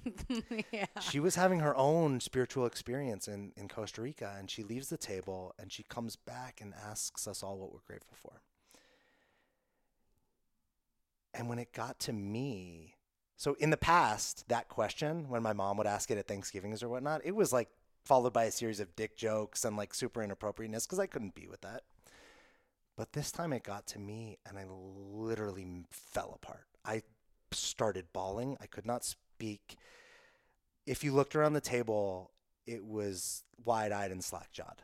yeah. 0.72 0.86
She 1.00 1.20
was 1.20 1.34
having 1.34 1.60
her 1.60 1.76
own 1.76 2.20
spiritual 2.20 2.66
experience 2.66 3.28
in, 3.28 3.52
in 3.56 3.68
Costa 3.68 4.02
Rica 4.02 4.34
and 4.38 4.50
she 4.50 4.62
leaves 4.62 4.88
the 4.88 4.96
table 4.96 5.54
and 5.58 5.72
she 5.72 5.82
comes 5.82 6.16
back 6.16 6.60
and 6.60 6.74
asks 6.74 7.26
us 7.26 7.42
all 7.42 7.58
what 7.58 7.72
we're 7.72 7.80
grateful 7.86 8.16
for. 8.20 8.42
And 11.34 11.48
when 11.48 11.58
it 11.58 11.72
got 11.72 11.98
to 12.00 12.12
me, 12.12 12.94
so 13.36 13.54
in 13.58 13.70
the 13.70 13.76
past, 13.76 14.48
that 14.48 14.68
question, 14.68 15.28
when 15.28 15.42
my 15.42 15.52
mom 15.52 15.76
would 15.78 15.86
ask 15.86 16.10
it 16.10 16.18
at 16.18 16.28
Thanksgivings 16.28 16.82
or 16.82 16.88
whatnot, 16.88 17.22
it 17.24 17.34
was 17.34 17.52
like 17.52 17.68
followed 18.04 18.32
by 18.32 18.44
a 18.44 18.50
series 18.50 18.80
of 18.80 18.94
dick 18.96 19.16
jokes 19.16 19.64
and 19.64 19.76
like 19.76 19.94
super 19.94 20.22
inappropriateness 20.22 20.86
because 20.86 20.98
I 20.98 21.06
couldn't 21.06 21.34
be 21.34 21.46
with 21.46 21.60
that. 21.62 21.82
But 22.96 23.12
this 23.12 23.32
time 23.32 23.52
it 23.52 23.62
got 23.62 23.86
to 23.88 23.98
me 23.98 24.38
and 24.46 24.58
I 24.58 24.66
literally 24.68 25.66
fell 25.90 26.32
apart. 26.34 26.66
I 26.84 27.02
started 27.52 28.12
bawling. 28.12 28.56
I 28.60 28.66
could 28.66 28.86
not 28.86 29.04
speak. 29.42 29.76
If 30.86 31.02
you 31.04 31.12
looked 31.12 31.34
around 31.34 31.54
the 31.54 31.60
table, 31.60 32.30
it 32.66 32.84
was 32.84 33.44
wide 33.64 33.92
eyed 33.92 34.10
and 34.10 34.22
slack 34.22 34.52
jawed. 34.52 34.82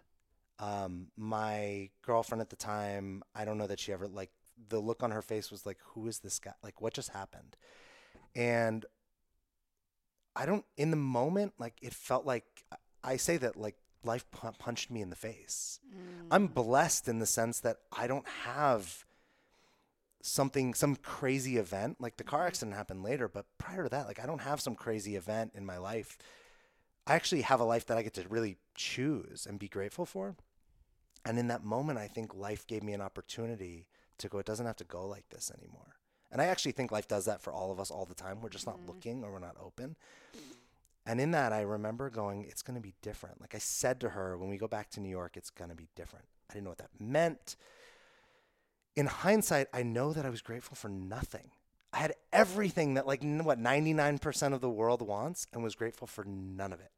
Um, 0.59 1.09
my 1.17 1.91
girlfriend 2.03 2.41
at 2.41 2.51
the 2.51 2.57
time, 2.57 3.23
I 3.35 3.45
don't 3.45 3.59
know 3.59 3.69
that 3.69 3.79
she 3.79 3.93
ever, 3.93 4.09
like, 4.09 4.31
the 4.69 4.81
look 4.81 5.05
on 5.05 5.13
her 5.13 5.23
face 5.23 5.53
was 5.53 5.65
like, 5.65 5.79
who 5.93 6.09
is 6.09 6.19
this 6.19 6.41
guy? 6.41 6.55
Like, 6.63 6.81
what 6.81 6.93
just 6.93 7.11
happened? 7.11 7.57
And 8.35 8.85
I 10.35 10.47
don't, 10.47 10.65
in 10.77 10.91
the 10.91 10.97
moment, 10.97 11.55
like, 11.59 11.75
it 11.81 11.95
felt 11.95 12.27
like 12.27 12.45
I 13.05 13.17
say 13.17 13.37
that 13.37 13.57
like 13.57 13.77
life 14.05 14.25
punched 14.59 14.91
me 14.91 15.01
in 15.01 15.11
the 15.11 15.17
face. 15.17 15.81
Mm. 15.89 16.27
I'm 16.31 16.47
blessed 16.49 17.09
in 17.09 17.21
the 17.21 17.27
sense 17.27 17.61
that 17.61 17.79
I 17.93 18.07
don't 18.07 18.27
have 18.45 19.05
something 20.23 20.75
some 20.75 20.97
crazy 20.97 21.57
event 21.57 21.97
like 22.01 22.17
the 22.17 22.25
car 22.25 22.41
mm-hmm. 22.41 22.49
accident 22.49 22.77
happened 22.77 23.03
later 23.03 23.29
but 23.29 23.47
prior 23.57 23.85
to 23.85 23.89
that 23.89 24.07
like 24.07 24.21
I 24.21 24.27
don't 24.27 24.41
have 24.41 24.61
some 24.61 24.75
crazy 24.75 25.17
event 25.17 25.53
in 25.55 25.65
my 25.65 25.79
life. 25.79 26.19
I 27.07 27.15
actually 27.15 27.43
have 27.43 27.61
a 27.61 27.65
life 27.65 27.87
that 27.87 27.97
I 27.97 28.03
get 28.03 28.15
to 28.15 28.29
really 28.29 28.59
choose 28.75 29.47
and 29.49 29.59
be 29.59 29.69
grateful 29.69 30.05
for. 30.05 30.37
And 31.25 31.39
in 31.39 31.49
that 31.49 31.65
moment 31.65 31.99
I 31.99 32.09
think 32.09 32.35
life 32.35 32.67
gave 32.67 32.83
me 32.83 32.93
an 32.93 33.01
opportunity 33.01 33.87
to 34.19 34.29
go 34.29 34.39
it 34.39 34.47
doesn't 34.47 34.67
have 34.67 34.77
to 34.77 34.85
go 34.85 35.07
like 35.07 35.29
this 35.31 35.51
anymore. 35.57 35.97
And 36.31 36.43
I 36.43 36.47
actually 36.47 36.73
think 36.73 36.93
life 36.93 37.09
does 37.09 37.25
that 37.25 37.41
for 37.41 37.53
all 37.53 37.73
of 37.73 37.81
us 37.81 37.91
all 37.91 38.05
the 38.05 38.15
time. 38.15 38.41
We're 38.41 38.51
just 38.51 38.67
not 38.67 38.79
mm. 38.79 38.89
looking 38.89 39.25
or 39.25 39.33
we're 39.33 39.39
not 39.39 39.57
open. 39.61 39.97
And 41.07 41.23
in 41.23 41.31
that, 41.31 41.55
I 41.55 41.63
remember 41.63 42.11
going, 42.11 42.45
it's 42.45 42.61
going 42.61 42.75
to 42.75 42.83
be 42.83 42.93
different. 43.01 43.41
Like 43.41 43.55
I 43.55 43.59
said 43.59 43.99
to 44.01 44.11
her, 44.11 44.37
when 44.37 44.51
we 44.51 44.59
go 44.59 44.69
back 44.69 44.91
to 44.91 45.01
New 45.01 45.09
York, 45.09 45.39
it's 45.39 45.49
going 45.49 45.71
to 45.71 45.77
be 45.77 45.89
different. 45.97 46.27
I 46.51 46.53
didn't 46.53 46.65
know 46.65 46.71
what 46.71 46.79
that 46.79 46.91
meant. 47.01 47.57
In 48.99 49.07
hindsight, 49.07 49.69
I 49.73 49.85
know 49.85 50.13
that 50.13 50.27
I 50.27 50.29
was 50.29 50.43
grateful 50.43 50.75
for 50.75 50.89
nothing. 50.89 51.53
I 51.93 51.99
had 51.99 52.15
everything 52.33 52.95
that, 52.95 53.07
like, 53.07 53.23
what, 53.23 53.61
99% 53.61 54.53
of 54.53 54.61
the 54.61 54.69
world 54.69 55.03
wants, 55.03 55.47
and 55.53 55.63
was 55.63 55.77
grateful 55.77 56.09
for 56.09 56.25
none 56.25 56.73
of 56.73 56.81
it. 56.81 56.91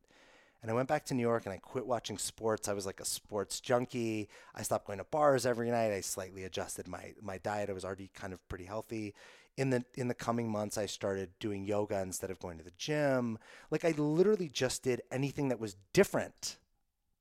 And 0.63 0.71
I 0.71 0.75
went 0.75 0.89
back 0.89 1.05
to 1.07 1.15
New 1.15 1.21
York 1.21 1.45
and 1.45 1.53
I 1.53 1.59
quit 1.59 1.87
watching 1.87 2.17
sports. 2.17 2.69
I 2.69 2.73
was 2.73 2.87
like 2.87 3.01
a 3.01 3.05
sports 3.05 3.61
junkie. 3.61 4.31
I 4.55 4.63
stopped 4.63 4.87
going 4.87 4.97
to 4.99 5.05
bars 5.05 5.45
every 5.45 5.71
night. 5.71 5.93
I 5.93 6.01
slightly 6.01 6.45
adjusted 6.45 6.89
my, 6.89 7.13
my 7.21 7.37
diet. 7.37 7.69
I 7.69 7.75
was 7.75 7.85
already 7.85 8.09
kind 8.15 8.33
of 8.33 8.49
pretty 8.49 8.65
healthy 8.65 9.15
in 9.59 9.69
the 9.69 9.85
in 9.95 10.09
the 10.09 10.15
coming 10.15 10.51
months 10.51 10.79
I 10.79 10.87
started 10.87 11.29
doing 11.39 11.67
yoga 11.67 12.01
instead 12.01 12.31
of 12.31 12.39
going 12.39 12.57
to 12.57 12.65
the 12.65 12.73
gym. 12.79 13.39
Like 13.71 13.85
I 13.85 13.91
literally 13.99 14.49
just 14.49 14.83
did 14.83 15.03
anything 15.11 15.49
that 15.49 15.61
was 15.61 15.77
different 15.93 16.57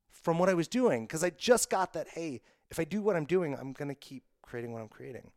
from 0.10 0.40
what 0.40 0.48
I 0.48 0.54
was 0.54 0.70
doing 0.70 1.06
because 1.06 1.24
I 1.24 1.32
just 1.32 1.70
got 1.70 1.92
that 1.94 2.10
hey, 2.10 2.42
if 2.70 2.80
I 2.80 2.86
do 2.86 3.02
what 3.02 3.18
I'm 3.18 3.26
doing, 3.26 3.56
I'm 3.56 3.74
going 3.74 3.90
to 3.90 3.96
keep 3.96 4.24
creating 4.50 4.72
what 4.72 4.82
I'm 4.82 4.88
creating. 4.88 5.32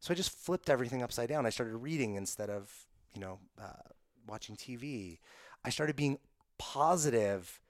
So 0.00 0.12
I 0.12 0.14
just 0.14 0.30
flipped 0.30 0.70
everything 0.70 1.02
upside 1.02 1.28
down. 1.28 1.46
I 1.46 1.50
started 1.50 1.76
reading 1.76 2.14
instead 2.14 2.50
of, 2.50 2.72
you 3.14 3.20
know, 3.20 3.38
uh, 3.60 3.88
watching 4.26 4.56
TV. 4.56 5.18
I 5.64 5.70
started 5.70 5.96
being 5.96 6.18
positive 6.58 7.60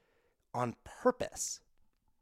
on 0.55 0.75
purpose, 0.85 1.61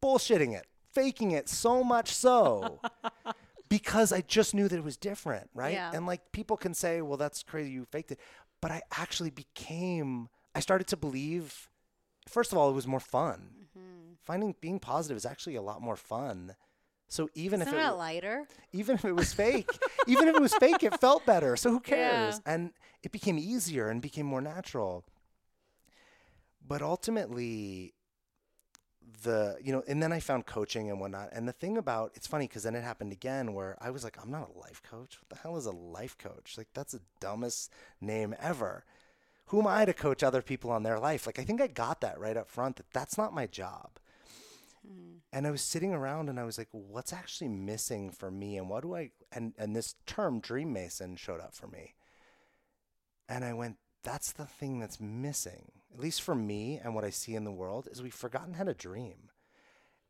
bullshitting 0.03 0.55
it, 0.57 0.67
faking 0.93 1.33
it 1.33 1.49
so 1.49 1.85
much 1.85 2.13
so 2.13 2.81
because 3.69 4.13
I 4.13 4.23
just 4.23 4.55
knew 4.55 4.69
that 4.69 4.77
it 4.77 4.85
was 4.85 4.97
different, 4.97 5.51
right? 5.55 5.75
Yeah. 5.75 5.91
And 5.93 6.07
like 6.07 6.33
people 6.33 6.57
can 6.57 6.75
say, 6.75 7.03
well, 7.03 7.17
that's 7.19 7.43
crazy, 7.43 7.71
you 7.71 7.87
faked 7.91 8.13
it. 8.13 8.21
But 8.61 8.71
I 8.71 8.83
actually 8.97 9.31
became, 9.31 10.29
I 10.55 10.61
started 10.61 10.87
to 10.89 10.97
believe, 10.97 11.69
first 12.27 12.53
of 12.53 12.59
all, 12.59 12.71
it 12.71 12.75
was 12.75 12.87
more 12.87 13.01
fun. 13.01 13.51
Mm-hmm. 13.61 14.13
Finding 14.25 14.55
being 14.61 14.79
positive 14.79 15.17
is 15.17 15.27
actually 15.27 15.57
a 15.57 15.63
lot 15.63 15.81
more 15.83 15.97
fun. 15.97 16.55
So 17.09 17.31
even 17.35 17.63
Isn't 17.63 17.75
if 17.75 17.81
it 17.81 17.87
was 17.87 17.97
lighter, 17.97 18.47
even 18.73 18.95
if 18.97 19.05
it 19.05 19.15
was 19.15 19.33
fake, 19.33 19.71
even 20.07 20.29
if 20.29 20.37
it 20.37 20.43
was 20.43 20.55
fake, 20.55 20.83
it 20.83 21.01
felt 21.01 21.25
better. 21.25 21.57
So 21.57 21.71
who 21.71 21.81
cares? 21.95 22.41
Yeah. 22.47 22.53
And 22.55 22.73
it 23.03 23.13
became 23.13 23.39
easier 23.39 23.89
and 23.89 24.03
became 24.03 24.27
more 24.27 24.43
natural. 24.43 25.05
But 26.67 26.83
ultimately, 26.83 27.95
the 29.23 29.57
you 29.63 29.73
know 29.73 29.83
and 29.89 30.03
then 30.03 30.13
i 30.13 30.21
found 30.21 30.47
coaching 30.47 30.91
and 30.91 31.01
whatnot 31.01 31.29
and 31.33 31.49
the 31.49 31.53
thing 31.53 31.77
about 31.77 32.13
it's 32.15 32.27
funny 32.27 32.47
because 32.47 32.63
then 32.63 32.75
it 32.75 32.85
happened 32.85 33.13
again 33.13 33.55
where 33.55 33.77
i 33.81 33.91
was 33.91 34.05
like 34.05 34.17
i'm 34.23 34.31
not 34.31 34.51
a 34.55 34.59
life 34.59 34.83
coach 34.83 35.19
what 35.19 35.29
the 35.29 35.43
hell 35.43 35.57
is 35.57 35.67
a 35.67 35.73
life 35.73 36.17
coach 36.19 36.55
like 36.57 36.69
that's 36.75 36.93
the 36.93 37.01
dumbest 37.21 37.73
name 38.01 38.35
ever 38.39 38.85
who 39.47 39.61
am 39.61 39.67
i 39.67 39.85
to 39.85 39.93
coach 39.93 40.23
other 40.23 40.43
people 40.43 40.71
on 40.71 40.83
their 40.83 40.99
life 40.99 41.27
like 41.27 41.39
i 41.39 41.45
think 41.45 41.61
i 41.61 41.67
got 41.67 42.01
that 42.01 42.19
right 42.21 42.37
up 42.37 42.49
front 42.49 42.77
that 42.77 42.91
that's 42.93 43.19
not 43.19 43.35
my 43.35 43.47
job 43.47 43.91
mm. 44.91 45.17
and 45.33 45.47
i 45.47 45.51
was 45.51 45.63
sitting 45.63 45.93
around 45.93 46.29
and 46.29 46.39
i 46.39 46.45
was 46.45 46.59
like 46.59 46.69
what's 46.73 47.13
actually 47.13 47.49
missing 47.49 48.11
for 48.11 48.31
me 48.31 48.57
and 48.57 48.69
what 48.69 48.83
do 48.83 48.95
i 48.95 49.11
and 49.33 49.53
and 49.59 49.75
this 49.75 49.95
term 50.07 50.41
dream 50.41 50.73
mason 50.73 51.17
showed 51.17 51.41
up 51.41 51.55
for 51.55 51.67
me 51.67 51.95
and 53.29 53.45
i 53.45 53.53
went 53.53 53.77
that's 54.03 54.33
the 54.33 54.47
thing 54.47 54.79
that's 54.79 55.01
missing, 55.01 55.71
at 55.93 56.01
least 56.01 56.23
for 56.23 56.35
me 56.35 56.81
and 56.83 56.95
what 56.95 57.05
I 57.05 57.11
see 57.11 57.35
in 57.35 57.45
the 57.45 57.53
world, 57.53 57.89
is 57.91 58.03
we've 58.03 58.15
forgotten 58.15 58.55
how 58.55 58.65
to 58.65 58.75
dream. 58.75 59.31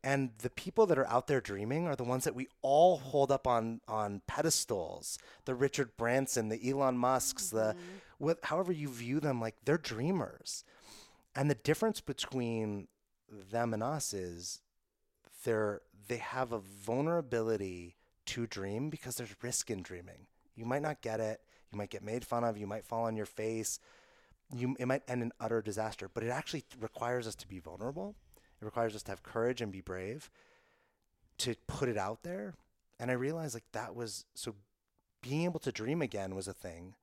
And 0.05 0.31
the 0.39 0.51
people 0.51 0.87
that 0.87 0.99
are 0.99 1.09
out 1.09 1.27
there 1.27 1.41
dreaming 1.41 1.89
are 1.89 1.97
the 1.97 2.05
ones 2.05 2.23
that 2.25 2.35
we 2.35 2.47
all 2.63 2.99
hold 2.99 3.33
up 3.33 3.49
on 3.49 3.81
on 3.89 4.23
pedestals. 4.29 5.19
The 5.45 5.57
Richard 5.57 5.97
Branson, 5.97 6.49
the 6.49 6.71
Elon 6.71 6.97
Musks, 6.97 7.49
mm-hmm. 7.49 7.57
the 7.57 7.77
what, 8.19 8.39
however 8.45 8.73
you 8.73 8.89
view 8.89 9.19
them, 9.19 9.41
like 9.41 9.57
they're 9.65 9.77
dreamers. 9.77 10.65
And 11.35 11.51
the 11.51 11.57
difference 11.57 12.01
between 12.01 12.87
them 13.29 13.75
and 13.75 13.83
us 13.83 14.15
is 14.15 14.61
they're 15.49 15.81
they 16.09 16.19
have 16.19 16.53
a 16.53 16.59
vulnerability 16.59 17.97
to 18.27 18.47
dream 18.47 18.91
because 18.91 19.17
there's 19.17 19.35
risk 19.43 19.71
in 19.71 19.83
dreaming. 19.83 20.27
You 20.55 20.67
might 20.67 20.83
not 20.83 21.01
get 21.01 21.21
it. 21.21 21.41
You 21.73 21.79
might 21.79 21.91
get 21.91 22.03
made 22.03 22.25
fun 22.25 22.45
of. 22.45 22.59
You 22.59 22.67
might 22.67 22.85
fall 22.85 23.05
on 23.05 23.17
your 23.17 23.27
face. 23.27 23.81
You 24.55 24.77
it 24.79 24.87
might 24.87 25.03
end 25.09 25.23
in 25.23 25.33
utter 25.41 25.63
disaster. 25.63 26.11
But 26.13 26.23
it 26.23 26.29
actually 26.29 26.65
requires 26.79 27.27
us 27.27 27.35
to 27.37 27.49
be 27.49 27.61
vulnerable. 27.61 28.15
It 28.61 28.65
requires 28.67 28.95
us 28.95 29.03
to 29.05 29.13
have 29.13 29.23
courage 29.23 29.63
and 29.63 29.73
be 29.73 29.81
brave 29.81 30.31
to 31.39 31.55
put 31.67 31.89
it 31.89 31.97
out 31.97 32.25
there. 32.25 32.55
And 33.01 33.11
I 33.11 33.15
realized 33.15 33.55
like 33.55 33.71
that 33.73 33.95
was 33.95 34.27
so 34.35 34.55
being 35.23 35.45
able 35.45 35.61
to 35.61 35.73
dream 35.73 36.03
again 36.03 36.35
was 36.35 36.49
a 36.49 36.53
thing. 36.53 36.95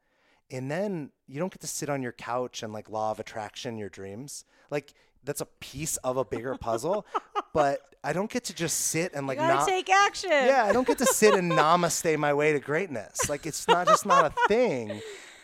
And 0.51 0.69
then 0.69 1.09
you 1.25 1.39
don't 1.39 1.51
get 1.51 1.61
to 1.61 1.67
sit 1.67 1.89
on 1.89 2.03
your 2.03 2.11
couch 2.11 2.61
and 2.61 2.71
like 2.71 2.89
law 2.89 3.09
of 3.09 3.19
attraction 3.19 3.77
your 3.77 3.89
dreams. 3.89 4.45
Like 4.69 4.93
that's 5.25 5.41
a 5.41 5.47
piece 5.59 5.97
of 5.97 6.17
a 6.17 6.25
bigger 6.25 6.55
puzzle, 6.55 7.05
but 7.53 7.81
I 8.03 8.13
don't 8.13 8.29
get 8.29 8.43
to 8.45 8.53
just 8.53 8.77
sit 8.77 9.13
and 9.13 9.25
like 9.27 9.37
not 9.37 9.67
take 9.67 9.89
action. 9.89 10.29
Yeah, 10.29 10.65
I 10.65 10.71
don't 10.71 10.87
get 10.87 10.99
to 10.99 11.05
sit 11.05 11.33
and 11.33 11.51
namaste 11.51 12.17
my 12.17 12.33
way 12.33 12.53
to 12.53 12.59
greatness. 12.59 13.29
Like 13.29 13.45
it's 13.45 13.67
not 13.67 13.87
just 13.87 14.05
not 14.05 14.25
a 14.25 14.47
thing. 14.47 15.01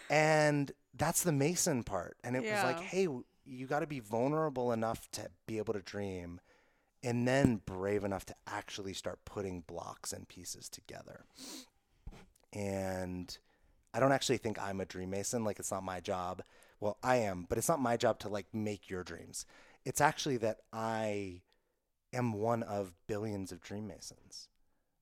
And 0.09 0.71
that's 0.93 1.23
the 1.23 1.31
Mason 1.31 1.83
part. 1.83 2.17
And 2.23 2.35
it 2.35 2.43
yeah. 2.43 2.63
was 2.63 2.75
like, 2.75 2.83
hey, 2.83 3.07
you 3.45 3.65
got 3.65 3.79
to 3.79 3.87
be 3.87 3.99
vulnerable 3.99 4.71
enough 4.71 5.09
to 5.11 5.29
be 5.47 5.57
able 5.57 5.73
to 5.73 5.81
dream 5.81 6.39
and 7.03 7.27
then 7.27 7.61
brave 7.65 8.03
enough 8.03 8.25
to 8.25 8.35
actually 8.47 8.93
start 8.93 9.19
putting 9.25 9.61
blocks 9.61 10.13
and 10.13 10.27
pieces 10.27 10.69
together. 10.69 11.25
And 12.53 13.35
I 13.93 13.99
don't 13.99 14.11
actually 14.11 14.37
think 14.37 14.61
I'm 14.61 14.81
a 14.81 14.85
dream 14.85 15.09
mason. 15.09 15.43
Like 15.43 15.59
it's 15.59 15.71
not 15.71 15.83
my 15.83 15.99
job. 15.99 16.43
Well, 16.79 16.97
I 17.03 17.17
am, 17.17 17.45
but 17.47 17.57
it's 17.57 17.69
not 17.69 17.79
my 17.79 17.97
job 17.97 18.19
to 18.19 18.29
like 18.29 18.47
make 18.53 18.89
your 18.89 19.03
dreams. 19.03 19.45
It's 19.85 20.01
actually 20.01 20.37
that 20.37 20.59
I 20.71 21.41
am 22.13 22.33
one 22.33 22.63
of 22.63 22.93
billions 23.07 23.51
of 23.51 23.61
dream 23.61 23.87
masons. 23.87 24.47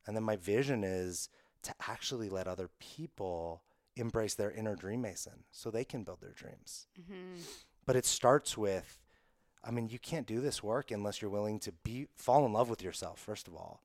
And 0.06 0.16
then 0.16 0.24
my 0.24 0.36
vision 0.36 0.84
is 0.84 1.30
to 1.64 1.74
actually 1.88 2.30
let 2.30 2.48
other 2.48 2.70
people 2.80 3.64
embrace 3.96 4.36
their 4.36 4.52
inner 4.52 4.76
dream 4.76 5.02
mason 5.02 5.44
so 5.52 5.70
they 5.70 5.84
can 5.84 6.04
build 6.04 6.22
their 6.22 6.32
dreams. 6.32 6.88
Mm-hmm. 7.00 7.42
But 7.86 7.96
it 7.96 8.06
starts 8.06 8.58
with 8.58 9.00
I 9.62 9.72
mean, 9.72 9.90
you 9.90 10.00
can't 10.00 10.26
do 10.26 10.40
this 10.40 10.64
work 10.64 10.90
unless 10.90 11.22
you're 11.22 11.30
willing 11.30 11.60
to 11.60 11.74
be 11.84 12.08
fall 12.16 12.46
in 12.46 12.54
love 12.54 12.70
with 12.70 12.82
yourself 12.82 13.20
first 13.20 13.48
of 13.48 13.56
all. 13.56 13.84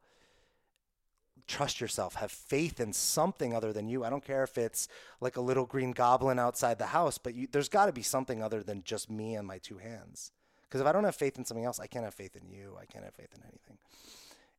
Trust 1.47 1.80
yourself, 1.80 2.14
have 2.14 2.30
faith 2.30 2.80
in 2.80 2.92
something 2.92 3.53
other 3.53 3.72
than 3.72 3.88
you. 3.88 4.05
I 4.05 4.09
don't 4.09 4.24
care 4.24 4.45
if 4.45 4.57
it's 4.57 4.88
like 5.20 5.36
a 5.36 5.42
little 5.42 5.66
green 5.66 5.90
goblin 5.90 6.38
outside 6.38 6.78
the 6.78 6.86
house, 6.86 7.18
but 7.18 7.34
you, 7.34 7.49
there's 7.51 7.68
got 7.68 7.86
to 7.86 7.92
be 7.92 8.03
something 8.03 8.42
other 8.42 8.62
than 8.62 8.82
just 8.82 9.11
me 9.11 9.34
and 9.34 9.47
my 9.47 9.59
two 9.59 9.78
hands. 9.78 10.30
Because 10.75 10.81
if 10.81 10.89
I 10.89 10.93
don't 10.93 11.05
have 11.05 11.14
faith 11.14 11.39
in 11.39 11.45
something 11.45 11.64
else, 11.64 11.79
I 11.79 11.87
can't 11.87 12.05
have 12.05 12.14
faith 12.14 12.35
in 12.35 12.49
you. 12.49 12.77
I 12.77 12.85
can't 12.85 13.05
have 13.05 13.14
faith 13.14 13.29
in 13.33 13.45
anything. 13.45 13.79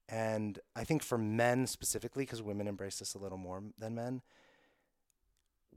And 0.07 0.57
I 0.73 0.85
think 0.85 1.03
for 1.03 1.17
men 1.17 1.67
specifically, 1.67 2.23
because 2.23 2.41
women 2.41 2.69
embrace 2.69 2.99
this 2.99 3.15
a 3.15 3.17
little 3.17 3.37
more 3.37 3.61
than 3.77 3.95
men, 3.95 4.21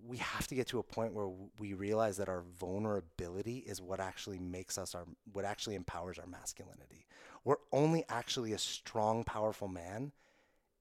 we 0.06 0.18
have 0.18 0.46
to 0.46 0.54
get 0.54 0.68
to 0.68 0.78
a 0.78 0.84
point 0.84 1.12
where 1.12 1.28
we 1.58 1.74
realize 1.74 2.18
that 2.18 2.28
our 2.28 2.44
vulnerability 2.56 3.64
is 3.66 3.82
what 3.82 3.98
actually 3.98 4.38
makes 4.38 4.78
us 4.78 4.94
our 4.94 5.06
what 5.32 5.44
actually 5.44 5.74
empowers 5.74 6.20
our 6.20 6.26
masculinity. 6.28 7.04
We're 7.42 7.56
only 7.72 8.04
actually 8.08 8.52
a 8.52 8.58
strong, 8.58 9.24
powerful 9.24 9.66
man 9.66 10.12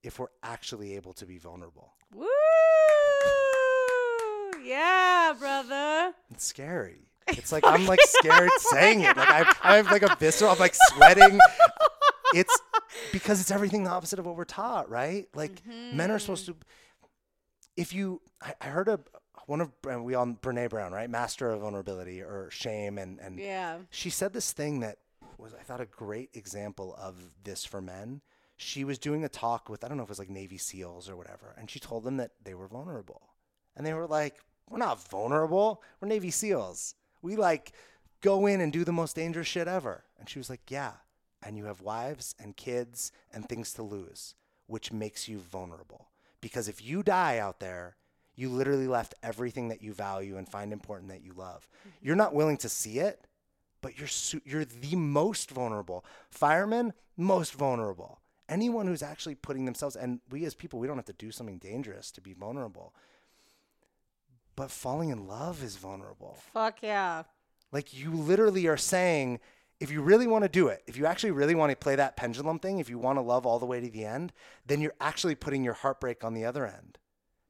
if 0.04 0.20
we're 0.20 0.28
actually 0.44 0.94
able 0.94 1.14
to 1.14 1.26
be 1.26 1.38
vulnerable. 1.38 1.94
Woo! 2.14 2.28
Yeah, 4.68 5.34
brother. 5.38 6.14
It's 6.30 6.44
scary. 6.44 7.08
It's 7.28 7.52
like 7.52 7.64
I'm 7.66 7.86
like 7.86 8.00
scared 8.02 8.50
saying 8.58 9.00
it. 9.00 9.16
Like 9.16 9.28
I, 9.28 9.54
I 9.62 9.76
have 9.76 9.90
like 9.90 10.02
a 10.02 10.14
visceral. 10.16 10.52
I'm 10.52 10.58
like 10.58 10.74
sweating. 10.74 11.38
It's 12.34 12.60
because 13.12 13.40
it's 13.40 13.50
everything 13.50 13.84
the 13.84 13.90
opposite 13.90 14.18
of 14.18 14.26
what 14.26 14.36
we're 14.36 14.44
taught, 14.44 14.90
right? 14.90 15.26
Like 15.34 15.62
mm-hmm. 15.64 15.96
men 15.96 16.10
are 16.10 16.18
supposed 16.18 16.46
to 16.46 16.56
if 17.78 17.94
you, 17.94 18.20
I, 18.42 18.54
I 18.60 18.66
heard 18.66 18.88
a 18.88 19.00
one 19.46 19.62
of 19.62 19.72
we 20.02 20.14
all 20.14 20.26
Brene 20.26 20.68
Brown, 20.68 20.92
right, 20.92 21.08
master 21.08 21.48
of 21.50 21.60
vulnerability 21.60 22.20
or 22.20 22.50
shame, 22.50 22.98
and 22.98 23.18
and 23.20 23.38
yeah, 23.38 23.78
she 23.88 24.10
said 24.10 24.34
this 24.34 24.52
thing 24.52 24.80
that 24.80 24.98
was 25.38 25.54
I 25.54 25.62
thought 25.62 25.80
a 25.80 25.86
great 25.86 26.30
example 26.34 26.94
of 26.98 27.16
this 27.44 27.64
for 27.64 27.80
men. 27.80 28.20
She 28.56 28.82
was 28.82 28.98
doing 28.98 29.24
a 29.24 29.28
talk 29.28 29.68
with 29.70 29.84
I 29.84 29.88
don't 29.88 29.96
know 29.96 30.02
if 30.02 30.08
it 30.08 30.10
was 30.10 30.18
like 30.18 30.28
Navy 30.28 30.58
SEALs 30.58 31.08
or 31.08 31.16
whatever, 31.16 31.54
and 31.56 31.70
she 31.70 31.78
told 31.78 32.04
them 32.04 32.18
that 32.18 32.32
they 32.42 32.52
were 32.52 32.66
vulnerable, 32.66 33.30
and 33.74 33.86
they 33.86 33.94
were 33.94 34.08
like, 34.08 34.34
"We're 34.70 34.78
not 34.78 35.08
vulnerable. 35.08 35.82
We're 36.00 36.08
Navy 36.08 36.30
SEALs. 36.30 36.94
We 37.22 37.36
like 37.36 37.72
go 38.20 38.46
in 38.46 38.60
and 38.60 38.72
do 38.72 38.84
the 38.84 38.92
most 38.92 39.16
dangerous 39.16 39.46
shit 39.46 39.68
ever." 39.68 40.04
And 40.18 40.28
she 40.28 40.38
was 40.38 40.50
like, 40.50 40.70
"Yeah." 40.70 40.92
And 41.42 41.56
you 41.56 41.66
have 41.66 41.80
wives 41.80 42.34
and 42.38 42.56
kids 42.56 43.12
and 43.32 43.48
things 43.48 43.72
to 43.74 43.82
lose, 43.82 44.34
which 44.66 44.92
makes 44.92 45.28
you 45.28 45.38
vulnerable. 45.38 46.08
Because 46.40 46.68
if 46.68 46.84
you 46.84 47.02
die 47.02 47.38
out 47.38 47.60
there, 47.60 47.96
you 48.34 48.48
literally 48.48 48.86
left 48.86 49.14
everything 49.22 49.68
that 49.68 49.82
you 49.82 49.92
value 49.92 50.36
and 50.36 50.48
find 50.48 50.72
important 50.72 51.10
that 51.10 51.24
you 51.24 51.32
love. 51.32 51.68
Mm-hmm. 51.80 52.06
You're 52.06 52.16
not 52.16 52.34
willing 52.34 52.56
to 52.58 52.68
see 52.68 53.00
it, 53.00 53.26
but 53.80 53.98
you're 53.98 54.06
su- 54.08 54.40
you're 54.44 54.64
the 54.64 54.94
most 54.94 55.50
vulnerable. 55.50 56.04
Firemen, 56.30 56.92
most 57.16 57.52
vulnerable. 57.54 58.20
Anyone 58.48 58.86
who's 58.86 59.02
actually 59.02 59.34
putting 59.34 59.64
themselves 59.64 59.96
and 59.96 60.20
we 60.30 60.44
as 60.44 60.54
people, 60.54 60.78
we 60.78 60.86
don't 60.86 60.96
have 60.96 61.04
to 61.06 61.12
do 61.12 61.30
something 61.30 61.58
dangerous 61.58 62.10
to 62.12 62.20
be 62.20 62.32
vulnerable. 62.32 62.94
But 64.58 64.72
falling 64.72 65.10
in 65.10 65.28
love 65.28 65.62
is 65.62 65.76
vulnerable. 65.76 66.36
Fuck 66.52 66.82
yeah. 66.82 67.22
Like 67.70 67.96
you 67.96 68.10
literally 68.10 68.66
are 68.66 68.76
saying, 68.76 69.38
if 69.78 69.92
you 69.92 70.02
really 70.02 70.26
want 70.26 70.42
to 70.42 70.48
do 70.48 70.66
it, 70.66 70.82
if 70.88 70.96
you 70.96 71.06
actually 71.06 71.30
really 71.30 71.54
want 71.54 71.70
to 71.70 71.76
play 71.76 71.94
that 71.94 72.16
pendulum 72.16 72.58
thing, 72.58 72.80
if 72.80 72.90
you 72.90 72.98
want 72.98 73.18
to 73.18 73.22
love 73.22 73.46
all 73.46 73.60
the 73.60 73.66
way 73.66 73.80
to 73.80 73.88
the 73.88 74.04
end, 74.04 74.32
then 74.66 74.80
you're 74.80 74.96
actually 75.00 75.36
putting 75.36 75.62
your 75.62 75.74
heartbreak 75.74 76.24
on 76.24 76.34
the 76.34 76.44
other 76.44 76.66
end 76.66 76.98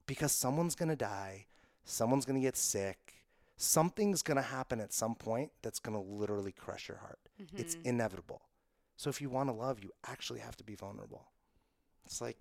because 0.05 0.31
someone's 0.31 0.75
going 0.75 0.89
to 0.89 0.95
die, 0.95 1.47
someone's 1.83 2.25
going 2.25 2.39
to 2.39 2.45
get 2.45 2.55
sick, 2.55 3.23
something's 3.57 4.21
going 4.21 4.37
to 4.37 4.43
happen 4.43 4.79
at 4.79 4.93
some 4.93 5.15
point 5.15 5.49
that's 5.63 5.79
going 5.79 5.97
to 5.97 6.13
literally 6.13 6.51
crush 6.51 6.87
your 6.87 6.99
heart. 6.99 7.17
Mm-hmm. 7.41 7.57
It's 7.57 7.75
inevitable. 7.83 8.43
So 8.97 9.09
if 9.09 9.19
you 9.19 9.29
want 9.31 9.49
to 9.49 9.53
love, 9.53 9.83
you 9.83 9.89
actually 10.05 10.41
have 10.41 10.57
to 10.57 10.63
be 10.63 10.75
vulnerable. 10.75 11.25
It's 12.05 12.21
like 12.21 12.37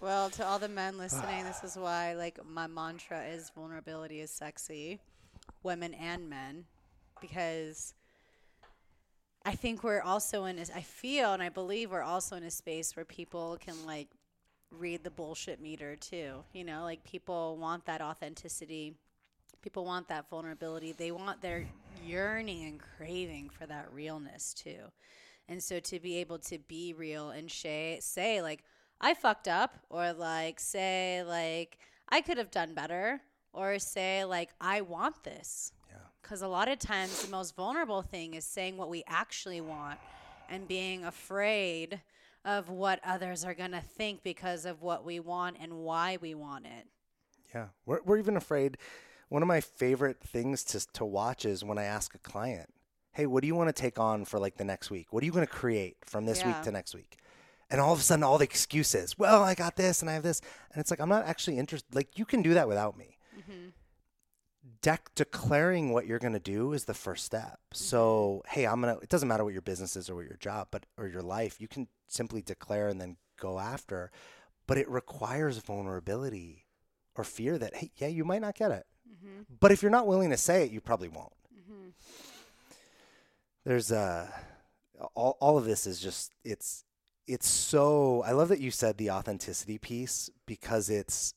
well, 0.00 0.30
to 0.30 0.46
all 0.46 0.58
the 0.58 0.68
men 0.68 0.98
listening, 0.98 1.44
this 1.44 1.62
is 1.64 1.76
why 1.76 2.14
like 2.14 2.38
my 2.46 2.66
mantra 2.66 3.24
is 3.24 3.50
vulnerability 3.54 4.20
is 4.20 4.30
sexy, 4.30 5.00
women 5.62 5.94
and 5.94 6.28
men, 6.28 6.64
because 7.20 7.94
I 9.44 9.52
think 9.52 9.84
we're 9.84 10.02
also 10.02 10.44
in. 10.44 10.58
A, 10.58 10.62
I 10.74 10.82
feel 10.82 11.32
and 11.32 11.42
I 11.42 11.48
believe 11.48 11.90
we're 11.90 12.02
also 12.02 12.36
in 12.36 12.44
a 12.44 12.50
space 12.50 12.96
where 12.96 13.04
people 13.04 13.58
can 13.60 13.74
like 13.86 14.08
read 14.70 15.04
the 15.04 15.10
bullshit 15.10 15.60
meter 15.60 15.96
too. 15.96 16.44
You 16.52 16.64
know, 16.64 16.82
like 16.82 17.04
people 17.04 17.56
want 17.58 17.84
that 17.86 18.00
authenticity. 18.00 18.94
People 19.62 19.84
want 19.84 20.08
that 20.08 20.28
vulnerability. 20.28 20.92
They 20.92 21.10
want 21.10 21.40
their 21.40 21.66
yearning 22.04 22.64
and 22.64 22.80
craving 22.80 23.50
for 23.50 23.66
that 23.66 23.88
realness 23.92 24.54
too. 24.54 24.90
And 25.48 25.62
so 25.62 25.78
to 25.80 26.00
be 26.00 26.16
able 26.18 26.38
to 26.40 26.58
be 26.58 26.94
real 26.94 27.30
and 27.30 27.50
say, 27.50 27.98
say 28.00 28.40
like 28.40 28.64
I 29.04 29.12
fucked 29.12 29.48
up 29.48 29.76
or 29.90 30.14
like 30.14 30.58
say 30.58 31.22
like 31.26 31.76
I 32.08 32.22
could 32.22 32.38
have 32.38 32.50
done 32.50 32.72
better 32.72 33.20
or 33.52 33.78
say 33.78 34.24
like 34.24 34.48
I 34.62 34.80
want 34.80 35.22
this. 35.24 35.72
Yeah. 35.90 35.98
Because 36.22 36.40
a 36.40 36.48
lot 36.48 36.68
of 36.68 36.78
times 36.78 37.22
the 37.22 37.30
most 37.30 37.54
vulnerable 37.54 38.00
thing 38.00 38.32
is 38.32 38.46
saying 38.46 38.78
what 38.78 38.88
we 38.88 39.04
actually 39.06 39.60
want 39.60 39.98
and 40.48 40.66
being 40.66 41.04
afraid 41.04 42.00
of 42.46 42.70
what 42.70 42.98
others 43.04 43.44
are 43.44 43.52
going 43.52 43.72
to 43.72 43.82
think 43.82 44.22
because 44.22 44.64
of 44.64 44.80
what 44.80 45.04
we 45.04 45.20
want 45.20 45.58
and 45.60 45.74
why 45.74 46.16
we 46.22 46.34
want 46.34 46.64
it. 46.64 46.86
Yeah. 47.54 47.66
We're, 47.84 48.00
we're 48.06 48.18
even 48.18 48.38
afraid. 48.38 48.78
One 49.28 49.42
of 49.42 49.48
my 49.48 49.60
favorite 49.60 50.22
things 50.22 50.64
to, 50.64 50.90
to 50.94 51.04
watch 51.04 51.44
is 51.44 51.62
when 51.62 51.76
I 51.76 51.84
ask 51.84 52.14
a 52.14 52.18
client, 52.18 52.72
hey, 53.12 53.26
what 53.26 53.42
do 53.42 53.48
you 53.48 53.54
want 53.54 53.68
to 53.68 53.82
take 53.82 53.98
on 53.98 54.24
for 54.24 54.38
like 54.38 54.56
the 54.56 54.64
next 54.64 54.90
week? 54.90 55.12
What 55.12 55.22
are 55.22 55.26
you 55.26 55.32
going 55.32 55.46
to 55.46 55.52
create 55.52 55.98
from 56.06 56.24
this 56.24 56.40
yeah. 56.40 56.48
week 56.48 56.62
to 56.62 56.72
next 56.72 56.94
week? 56.94 57.18
And 57.74 57.80
all 57.80 57.92
of 57.92 57.98
a 57.98 58.02
sudden, 58.02 58.22
all 58.22 58.38
the 58.38 58.44
excuses. 58.44 59.18
Well, 59.18 59.42
I 59.42 59.56
got 59.56 59.74
this 59.74 60.00
and 60.00 60.08
I 60.08 60.14
have 60.14 60.22
this. 60.22 60.40
And 60.72 60.80
it's 60.80 60.92
like, 60.92 61.00
I'm 61.00 61.08
not 61.08 61.26
actually 61.26 61.58
interested. 61.58 61.92
Like, 61.92 62.16
you 62.16 62.24
can 62.24 62.40
do 62.40 62.54
that 62.54 62.68
without 62.68 62.96
me. 62.96 63.18
Mm-hmm 63.36 63.70
declaring 65.14 65.92
what 65.92 66.06
you're 66.06 66.18
going 66.18 66.34
to 66.34 66.38
do 66.38 66.74
is 66.74 66.84
the 66.84 66.94
first 66.94 67.24
step. 67.24 67.58
So, 67.72 68.42
mm-hmm. 68.46 68.54
hey, 68.54 68.66
I'm 68.66 68.82
going 68.82 68.94
to, 68.94 69.00
it 69.00 69.08
doesn't 69.08 69.28
matter 69.28 69.42
what 69.42 69.54
your 69.54 69.62
business 69.62 69.96
is 69.96 70.10
or 70.10 70.14
what 70.14 70.26
your 70.26 70.36
job, 70.36 70.68
but, 70.70 70.84
or 70.98 71.06
your 71.06 71.22
life, 71.22 71.58
you 71.58 71.68
can 71.68 71.88
simply 72.06 72.42
declare 72.42 72.88
and 72.88 73.00
then 73.00 73.16
go 73.40 73.58
after. 73.58 74.10
But 74.66 74.76
it 74.76 74.88
requires 74.88 75.56
vulnerability 75.56 76.66
or 77.14 77.24
fear 77.24 77.56
that, 77.56 77.76
hey, 77.76 77.92
yeah, 77.96 78.08
you 78.08 78.24
might 78.24 78.42
not 78.42 78.56
get 78.56 78.72
it. 78.72 78.84
Mm-hmm. 79.10 79.42
But 79.58 79.72
if 79.72 79.80
you're 79.80 79.90
not 79.90 80.06
willing 80.06 80.30
to 80.30 80.36
say 80.36 80.64
it, 80.64 80.70
you 80.70 80.82
probably 80.82 81.08
won't. 81.08 81.32
Mm-hmm. 81.58 81.88
There's 83.64 83.90
uh, 83.90 84.28
all, 85.14 85.38
all 85.40 85.56
of 85.56 85.64
this 85.64 85.86
is 85.86 85.98
just, 85.98 86.32
it's, 86.44 86.83
it's 87.26 87.48
so, 87.48 88.22
I 88.26 88.32
love 88.32 88.48
that 88.48 88.60
you 88.60 88.70
said 88.70 88.98
the 88.98 89.10
authenticity 89.10 89.78
piece 89.78 90.30
because 90.46 90.90
it's, 90.90 91.34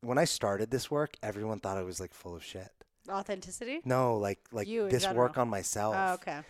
when 0.00 0.18
I 0.18 0.24
started 0.24 0.70
this 0.70 0.90
work, 0.90 1.16
everyone 1.22 1.60
thought 1.60 1.76
I 1.76 1.82
was 1.82 2.00
like 2.00 2.14
full 2.14 2.36
of 2.36 2.44
shit. 2.44 2.70
Authenticity? 3.10 3.80
No, 3.84 4.16
like 4.16 4.38
like 4.52 4.68
You 4.68 4.88
this 4.88 5.08
work 5.08 5.38
on 5.38 5.48
myself. 5.48 5.94
Oh, 5.98 6.12
okay. 6.14 6.40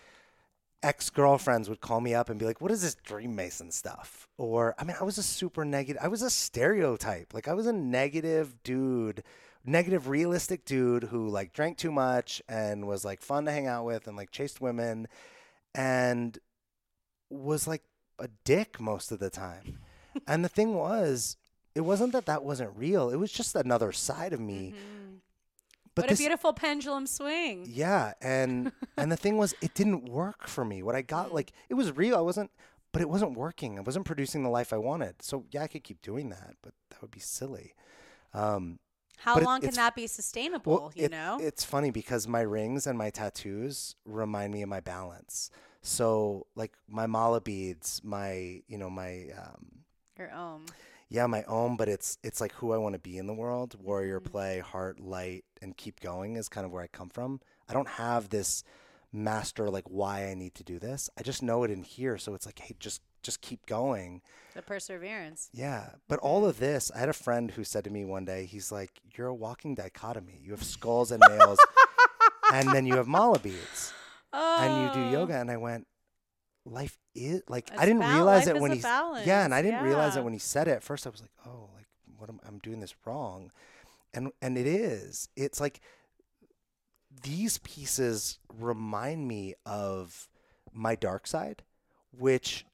ex 0.82 1.08
girlfriends 1.08 1.68
would 1.68 1.80
call 1.80 2.00
me 2.00 2.14
up 2.14 2.28
and 2.28 2.38
be 2.38 2.44
like, 2.44 2.60
"What 2.60 2.70
is 2.72 2.82
this 2.82 2.96
DreamMason 2.96 3.72
stuff?" 3.72 4.28
Or 4.38 4.74
I 4.78 4.84
mean, 4.84 4.96
I 5.00 5.04
was 5.04 5.18
a 5.18 5.22
super 5.22 5.64
negative. 5.64 6.02
I 6.02 6.08
was 6.08 6.20
a 6.20 6.30
stereotype. 6.30 7.32
Like 7.32 7.48
I 7.48 7.54
was 7.54 7.66
a 7.66 7.72
negative 7.72 8.62
dude, 8.64 9.22
negative 9.64 10.08
realistic 10.08 10.64
dude 10.64 11.04
who 11.04 11.28
like 11.28 11.52
drank 11.52 11.78
too 11.78 11.92
much 11.92 12.42
and 12.48 12.86
was 12.86 13.04
like 13.04 13.22
fun 13.22 13.44
to 13.44 13.52
hang 13.52 13.66
out 13.66 13.84
with 13.84 14.06
and 14.08 14.16
like 14.16 14.30
chased 14.30 14.60
women, 14.60 15.06
and 15.74 16.38
was 17.30 17.66
like 17.68 17.82
a 18.18 18.28
dick 18.44 18.80
most 18.80 19.12
of 19.12 19.18
the 19.18 19.30
time. 19.30 19.78
and 20.26 20.44
the 20.44 20.48
thing 20.48 20.74
was, 20.74 21.36
it 21.74 21.82
wasn't 21.82 22.12
that 22.12 22.26
that 22.26 22.44
wasn't 22.44 22.76
real. 22.76 23.10
It 23.10 23.16
was 23.16 23.32
just 23.32 23.54
another 23.54 23.92
side 23.92 24.32
of 24.32 24.40
me. 24.40 24.74
Mm-hmm. 24.74 25.14
But 25.94 26.02
what 26.04 26.08
this, 26.10 26.20
a 26.20 26.22
beautiful 26.22 26.52
pendulum 26.52 27.06
swing. 27.06 27.66
Yeah, 27.68 28.12
and 28.20 28.72
and 28.96 29.10
the 29.10 29.16
thing 29.16 29.36
was, 29.36 29.54
it 29.60 29.74
didn't 29.74 30.08
work 30.08 30.46
for 30.46 30.64
me. 30.64 30.82
What 30.82 30.94
I 30.94 31.02
got, 31.02 31.34
like, 31.34 31.52
it 31.68 31.74
was 31.74 31.96
real. 31.96 32.16
I 32.16 32.20
wasn't, 32.20 32.50
but 32.92 33.02
it 33.02 33.08
wasn't 33.08 33.34
working. 33.34 33.78
I 33.78 33.82
wasn't 33.82 34.06
producing 34.06 34.42
the 34.42 34.48
life 34.48 34.72
I 34.72 34.78
wanted. 34.78 35.22
So 35.22 35.44
yeah, 35.50 35.62
I 35.62 35.66
could 35.66 35.84
keep 35.84 36.00
doing 36.02 36.30
that, 36.30 36.54
but 36.62 36.72
that 36.90 37.02
would 37.02 37.10
be 37.10 37.20
silly. 37.20 37.74
Um, 38.32 38.78
How 39.18 39.38
long 39.38 39.62
it, 39.62 39.66
can 39.66 39.74
that 39.74 39.94
be 39.94 40.06
sustainable? 40.06 40.72
Well, 40.72 40.92
you 40.94 41.06
it, 41.06 41.10
know, 41.10 41.38
it's 41.40 41.64
funny 41.64 41.90
because 41.90 42.28
my 42.28 42.42
rings 42.42 42.86
and 42.86 42.96
my 42.96 43.10
tattoos 43.10 43.96
remind 44.04 44.52
me 44.52 44.62
of 44.62 44.68
my 44.68 44.80
balance. 44.80 45.50
So 45.82 46.46
like 46.54 46.72
my 46.88 47.06
mala 47.06 47.40
beads, 47.40 48.00
my 48.04 48.62
you 48.66 48.78
know 48.78 48.90
my 48.90 49.26
um, 49.36 49.84
your 50.16 50.32
own 50.32 50.62
yeah, 51.10 51.26
my 51.26 51.42
own, 51.44 51.76
but 51.76 51.88
it's 51.88 52.18
it's 52.22 52.40
like 52.40 52.52
who 52.52 52.72
I 52.72 52.78
want 52.78 52.94
to 52.94 52.98
be 52.98 53.16
in 53.16 53.26
the 53.26 53.34
world. 53.34 53.76
Warrior 53.80 54.20
mm-hmm. 54.20 54.30
play, 54.30 54.58
heart, 54.60 55.00
light, 55.00 55.44
and 55.62 55.76
keep 55.76 56.00
going 56.00 56.36
is 56.36 56.48
kind 56.48 56.66
of 56.66 56.72
where 56.72 56.82
I 56.82 56.86
come 56.86 57.08
from. 57.08 57.40
I 57.68 57.72
don't 57.72 57.88
have 57.88 58.28
this 58.28 58.62
master 59.10 59.70
like 59.70 59.88
why 59.88 60.26
I 60.26 60.34
need 60.34 60.54
to 60.56 60.64
do 60.64 60.78
this. 60.78 61.08
I 61.18 61.22
just 61.22 61.42
know 61.42 61.64
it 61.64 61.70
in 61.70 61.82
here, 61.82 62.18
so 62.18 62.34
it's 62.34 62.44
like, 62.44 62.58
hey, 62.58 62.76
just 62.78 63.00
just 63.22 63.40
keep 63.40 63.64
going. 63.64 64.20
The 64.54 64.62
perseverance. 64.62 65.48
Yeah, 65.52 65.90
but 66.08 66.18
all 66.18 66.44
of 66.44 66.58
this, 66.58 66.90
I 66.94 66.98
had 66.98 67.08
a 67.08 67.14
friend 67.14 67.50
who 67.52 67.64
said 67.64 67.84
to 67.84 67.90
me 67.90 68.04
one 68.04 68.26
day, 68.26 68.44
he's 68.44 68.70
like, 68.70 69.00
"You're 69.16 69.28
a 69.28 69.34
walking 69.34 69.74
dichotomy. 69.74 70.40
You 70.42 70.50
have 70.50 70.62
skulls 70.62 71.10
and 71.10 71.22
nails, 71.28 71.58
and 72.52 72.68
then 72.68 72.84
you 72.84 72.96
have 72.96 73.06
mala 73.06 73.38
beads, 73.38 73.94
oh. 74.32 74.58
and 74.60 74.96
you 74.96 75.02
do 75.02 75.10
yoga." 75.10 75.34
And 75.34 75.50
I 75.50 75.56
went, 75.56 75.86
life 76.70 76.98
is 77.14 77.42
like 77.48 77.68
it's 77.68 77.80
I 77.80 77.86
didn't 77.86 78.08
realize 78.12 78.46
it 78.46 78.58
when 78.58 78.72
he 78.72 78.80
yeah, 78.80 79.44
and 79.44 79.54
I 79.54 79.62
didn't 79.62 79.80
yeah. 79.80 79.88
realize 79.88 80.16
it 80.16 80.24
when 80.24 80.32
he 80.32 80.38
said 80.38 80.68
it. 80.68 80.82
First, 80.82 81.06
I 81.06 81.10
was 81.10 81.20
like, 81.20 81.30
oh, 81.46 81.70
like 81.74 81.86
what 82.16 82.28
am 82.28 82.40
I'm 82.46 82.58
doing 82.58 82.80
this 82.80 82.94
wrong, 83.04 83.50
and 84.14 84.30
and 84.40 84.56
it 84.56 84.66
is. 84.66 85.28
It's 85.36 85.60
like 85.60 85.80
these 87.22 87.58
pieces 87.58 88.38
remind 88.56 89.26
me 89.26 89.54
of 89.64 90.28
my 90.72 90.94
dark 90.94 91.26
side, 91.26 91.62
which 92.12 92.64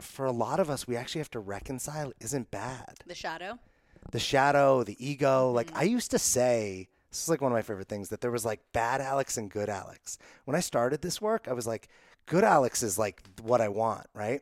for 0.00 0.26
a 0.26 0.32
lot 0.32 0.60
of 0.60 0.70
us 0.70 0.86
we 0.86 0.96
actually 0.96 1.20
have 1.20 1.30
to 1.30 1.40
reconcile 1.40 2.12
isn't 2.20 2.50
bad. 2.50 2.94
The 3.06 3.14
shadow. 3.14 3.58
The 4.10 4.18
shadow, 4.18 4.84
the 4.84 4.96
ego. 5.04 5.46
Mm-hmm. 5.46 5.56
Like 5.56 5.76
I 5.76 5.84
used 5.84 6.10
to 6.12 6.18
say. 6.18 6.88
This 7.14 7.22
is 7.22 7.28
like 7.28 7.40
one 7.40 7.52
of 7.52 7.56
my 7.56 7.62
favorite 7.62 7.88
things 7.88 8.08
that 8.08 8.20
there 8.20 8.32
was 8.32 8.44
like 8.44 8.60
bad 8.72 9.00
Alex 9.00 9.36
and 9.36 9.48
good 9.48 9.68
Alex. 9.68 10.18
When 10.46 10.56
I 10.56 10.60
started 10.60 11.00
this 11.00 11.22
work, 11.22 11.46
I 11.48 11.52
was 11.52 11.64
like, 11.64 11.88
good 12.26 12.42
Alex 12.42 12.82
is 12.82 12.98
like 12.98 13.22
what 13.40 13.60
I 13.60 13.68
want, 13.68 14.08
right? 14.14 14.40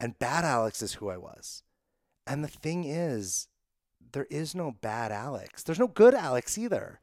And 0.00 0.18
bad 0.18 0.44
Alex 0.44 0.82
is 0.82 0.94
who 0.94 1.10
I 1.10 1.16
was. 1.16 1.62
And 2.26 2.42
the 2.42 2.48
thing 2.48 2.82
is, 2.82 3.46
there 4.10 4.26
is 4.30 4.52
no 4.52 4.72
bad 4.72 5.12
Alex. 5.12 5.62
There's 5.62 5.78
no 5.78 5.86
good 5.86 6.12
Alex 6.12 6.58
either. 6.58 6.98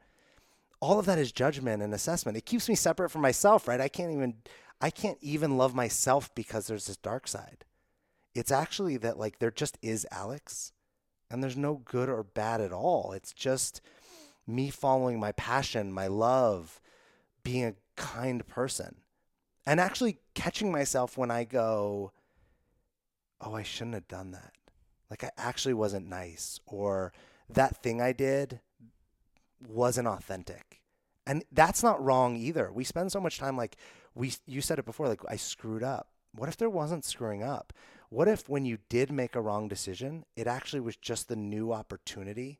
All 0.81 0.99
of 0.99 1.05
that 1.05 1.17
is 1.17 1.31
judgment 1.31 1.81
and 1.81 1.93
assessment. 1.93 2.37
It 2.37 2.45
keeps 2.45 2.67
me 2.67 2.75
separate 2.75 3.09
from 3.09 3.21
myself, 3.21 3.69
right? 3.69 3.79
I 3.79 3.87
can't 3.87 4.11
even 4.11 4.35
I 4.81 4.89
can't 4.89 5.17
even 5.21 5.57
love 5.57 5.73
myself 5.73 6.35
because 6.35 6.67
there's 6.67 6.87
this 6.87 6.97
dark 6.97 7.29
side. 7.29 7.63
It's 8.33 8.51
actually 8.51 8.97
that 8.97 9.17
like 9.17 9.39
there 9.39 9.49
just 9.49 9.77
is 9.81 10.05
Alex 10.11 10.73
and 11.31 11.41
there's 11.41 11.55
no 11.55 11.75
good 11.85 12.09
or 12.09 12.23
bad 12.23 12.59
at 12.59 12.73
all. 12.73 13.13
It's 13.13 13.31
just 13.31 13.79
me 14.47 14.69
following 14.69 15.19
my 15.19 15.31
passion, 15.33 15.91
my 15.91 16.07
love, 16.07 16.79
being 17.43 17.65
a 17.65 17.75
kind 17.95 18.45
person 18.47 18.97
and 19.65 19.79
actually 19.79 20.19
catching 20.33 20.71
myself 20.71 21.17
when 21.17 21.31
I 21.31 21.43
go, 21.43 22.11
oh, 23.41 23.53
I 23.53 23.63
shouldn't 23.63 23.95
have 23.95 24.07
done 24.07 24.31
that. 24.31 24.53
Like 25.09 25.23
I 25.23 25.31
actually 25.37 25.73
wasn't 25.73 26.09
nice, 26.09 26.59
or 26.65 27.13
that 27.49 27.81
thing 27.81 28.01
I 28.01 28.11
did 28.11 28.59
wasn't 29.67 30.07
authentic. 30.07 30.81
And 31.27 31.43
that's 31.51 31.83
not 31.83 32.03
wrong 32.03 32.35
either. 32.35 32.71
We 32.71 32.83
spend 32.83 33.11
so 33.11 33.19
much 33.19 33.39
time 33.39 33.57
like 33.57 33.77
we 34.13 34.33
you 34.45 34.61
said 34.61 34.79
it 34.79 34.85
before 34.85 35.07
like 35.07 35.21
I 35.27 35.35
screwed 35.35 35.83
up. 35.83 36.09
What 36.33 36.49
if 36.49 36.57
there 36.57 36.69
wasn't 36.69 37.05
screwing 37.05 37.43
up? 37.43 37.71
What 38.09 38.27
if 38.27 38.49
when 38.49 38.65
you 38.65 38.79
did 38.89 39.11
make 39.11 39.35
a 39.35 39.41
wrong 39.41 39.67
decision, 39.67 40.25
it 40.35 40.47
actually 40.47 40.81
was 40.81 40.95
just 40.97 41.27
the 41.27 41.35
new 41.35 41.71
opportunity 41.71 42.59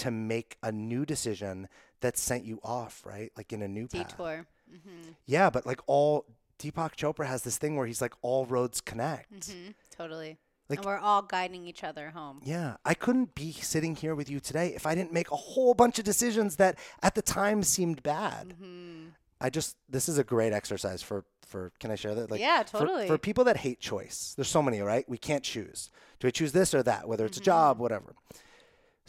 to 0.00 0.10
make 0.10 0.56
a 0.62 0.70
new 0.70 1.04
decision 1.04 1.68
that 2.00 2.16
sent 2.16 2.44
you 2.44 2.60
off, 2.62 3.02
right? 3.04 3.30
Like 3.36 3.52
in 3.52 3.62
a 3.62 3.68
new 3.68 3.86
detour. 3.86 4.46
Path. 4.46 4.46
Mm-hmm. 4.74 5.10
Yeah, 5.26 5.50
but 5.50 5.66
like 5.66 5.80
all 5.86 6.26
Deepak 6.58 6.94
Chopra 6.96 7.26
has 7.26 7.42
this 7.42 7.58
thing 7.58 7.76
where 7.76 7.86
he's 7.86 8.00
like, 8.00 8.14
all 8.22 8.46
roads 8.46 8.80
connect. 8.80 9.50
Mm-hmm, 9.50 9.70
totally. 9.96 10.38
Like, 10.68 10.78
and 10.78 10.86
we're 10.86 10.98
all 10.98 11.22
guiding 11.22 11.66
each 11.66 11.82
other 11.82 12.10
home. 12.10 12.40
Yeah. 12.44 12.76
I 12.84 12.94
couldn't 12.94 13.34
be 13.34 13.50
sitting 13.52 13.96
here 13.96 14.14
with 14.14 14.30
you 14.30 14.38
today 14.38 14.68
if 14.68 14.86
I 14.86 14.94
didn't 14.94 15.12
make 15.12 15.30
a 15.32 15.36
whole 15.36 15.74
bunch 15.74 15.98
of 15.98 16.04
decisions 16.04 16.56
that 16.56 16.78
at 17.02 17.16
the 17.16 17.22
time 17.22 17.64
seemed 17.64 18.02
bad. 18.04 18.50
Mm-hmm. 18.50 19.08
I 19.40 19.50
just, 19.50 19.76
this 19.88 20.08
is 20.08 20.18
a 20.18 20.22
great 20.22 20.52
exercise 20.52 21.02
for, 21.02 21.24
for, 21.44 21.72
can 21.80 21.90
I 21.90 21.96
share 21.96 22.14
that? 22.14 22.30
Like, 22.30 22.40
yeah, 22.40 22.62
totally. 22.62 23.08
For, 23.08 23.14
for 23.14 23.18
people 23.18 23.42
that 23.44 23.56
hate 23.56 23.80
choice, 23.80 24.34
there's 24.36 24.48
so 24.48 24.62
many, 24.62 24.80
right? 24.80 25.08
We 25.08 25.18
can't 25.18 25.42
choose. 25.42 25.90
Do 26.20 26.28
I 26.28 26.30
choose 26.30 26.52
this 26.52 26.72
or 26.72 26.82
that, 26.84 27.08
whether 27.08 27.24
it's 27.24 27.38
mm-hmm. 27.38 27.44
a 27.44 27.52
job, 27.52 27.78
whatever. 27.80 28.14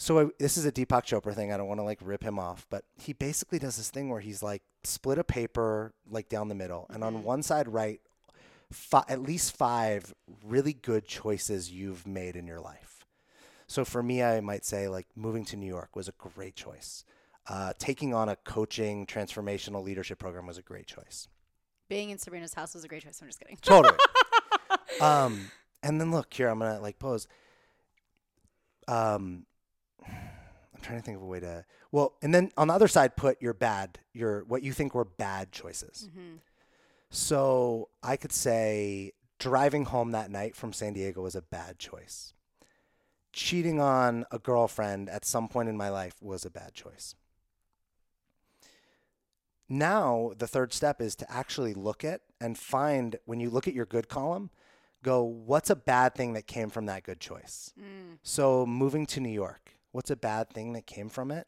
So 0.01 0.19
I, 0.19 0.25
this 0.39 0.57
is 0.57 0.65
a 0.65 0.71
Deepak 0.71 1.03
Chopra 1.03 1.35
thing. 1.35 1.53
I 1.53 1.57
don't 1.57 1.67
want 1.67 1.79
to 1.79 1.83
like 1.83 1.99
rip 2.01 2.23
him 2.23 2.39
off, 2.39 2.65
but 2.71 2.85
he 2.97 3.13
basically 3.13 3.59
does 3.59 3.77
this 3.77 3.91
thing 3.91 4.09
where 4.09 4.19
he's 4.19 4.41
like 4.41 4.63
split 4.83 5.19
a 5.19 5.23
paper 5.23 5.93
like 6.09 6.27
down 6.27 6.47
the 6.47 6.55
middle, 6.55 6.87
and 6.89 7.03
on 7.03 7.13
mm-hmm. 7.13 7.23
one 7.23 7.43
side 7.43 7.67
write 7.67 8.01
fi- 8.71 9.05
at 9.07 9.21
least 9.21 9.55
five 9.55 10.11
really 10.43 10.73
good 10.73 11.05
choices 11.05 11.71
you've 11.71 12.07
made 12.07 12.35
in 12.35 12.47
your 12.47 12.59
life. 12.59 13.05
So 13.67 13.85
for 13.85 14.01
me, 14.01 14.23
I 14.23 14.41
might 14.41 14.65
say 14.65 14.87
like 14.87 15.05
moving 15.15 15.45
to 15.45 15.55
New 15.55 15.67
York 15.67 15.95
was 15.95 16.07
a 16.07 16.13
great 16.17 16.55
choice. 16.55 17.05
Uh, 17.47 17.73
taking 17.77 18.11
on 18.11 18.27
a 18.27 18.37
coaching 18.37 19.05
transformational 19.05 19.83
leadership 19.83 20.17
program 20.17 20.47
was 20.47 20.57
a 20.57 20.63
great 20.63 20.87
choice. 20.87 21.27
Being 21.89 22.09
in 22.09 22.17
Sabrina's 22.17 22.55
house 22.55 22.73
was 22.73 22.83
a 22.83 22.87
great 22.87 23.03
choice. 23.03 23.19
I'm 23.21 23.27
just 23.27 23.39
kidding. 23.39 23.59
Totally. 23.61 23.99
um, 24.99 25.51
and 25.83 26.01
then 26.01 26.09
look 26.09 26.33
here, 26.33 26.47
I'm 26.47 26.57
gonna 26.57 26.81
like 26.81 26.97
pose. 26.97 27.27
Um, 28.87 29.45
I'm 30.81 30.87
trying 30.87 30.99
to 30.99 31.05
think 31.05 31.17
of 31.17 31.23
a 31.23 31.27
way 31.27 31.39
to. 31.39 31.63
Well, 31.91 32.13
and 32.21 32.33
then 32.33 32.51
on 32.57 32.69
the 32.69 32.73
other 32.73 32.87
side, 32.87 33.15
put 33.15 33.41
your 33.41 33.53
bad, 33.53 33.99
your 34.13 34.43
what 34.45 34.63
you 34.63 34.73
think 34.73 34.95
were 34.95 35.05
bad 35.05 35.51
choices. 35.51 36.09
Mm-hmm. 36.09 36.37
So 37.11 37.89
I 38.01 38.17
could 38.17 38.31
say 38.31 39.11
driving 39.37 39.85
home 39.85 40.11
that 40.11 40.31
night 40.31 40.55
from 40.55 40.73
San 40.73 40.93
Diego 40.93 41.21
was 41.21 41.35
a 41.35 41.41
bad 41.41 41.77
choice. 41.77 42.33
Cheating 43.33 43.79
on 43.79 44.25
a 44.31 44.39
girlfriend 44.39 45.09
at 45.09 45.23
some 45.25 45.47
point 45.47 45.69
in 45.69 45.77
my 45.77 45.89
life 45.89 46.15
was 46.21 46.45
a 46.45 46.49
bad 46.49 46.73
choice. 46.73 47.15
Now, 49.69 50.31
the 50.37 50.47
third 50.47 50.73
step 50.73 50.99
is 50.99 51.15
to 51.15 51.31
actually 51.31 51.73
look 51.73 52.03
at 52.03 52.21
and 52.41 52.57
find 52.57 53.17
when 53.25 53.39
you 53.39 53.49
look 53.49 53.67
at 53.67 53.73
your 53.73 53.85
good 53.85 54.09
column, 54.09 54.49
go, 55.01 55.23
what's 55.23 55.69
a 55.69 55.75
bad 55.77 56.13
thing 56.13 56.33
that 56.33 56.45
came 56.45 56.69
from 56.69 56.87
that 56.87 57.03
good 57.03 57.21
choice? 57.21 57.73
Mm. 57.79 58.17
So, 58.21 58.65
moving 58.65 59.05
to 59.07 59.21
New 59.21 59.29
York, 59.29 59.77
What's 59.91 60.09
a 60.09 60.15
bad 60.15 60.49
thing 60.49 60.73
that 60.73 60.85
came 60.85 61.09
from 61.09 61.31
it? 61.31 61.47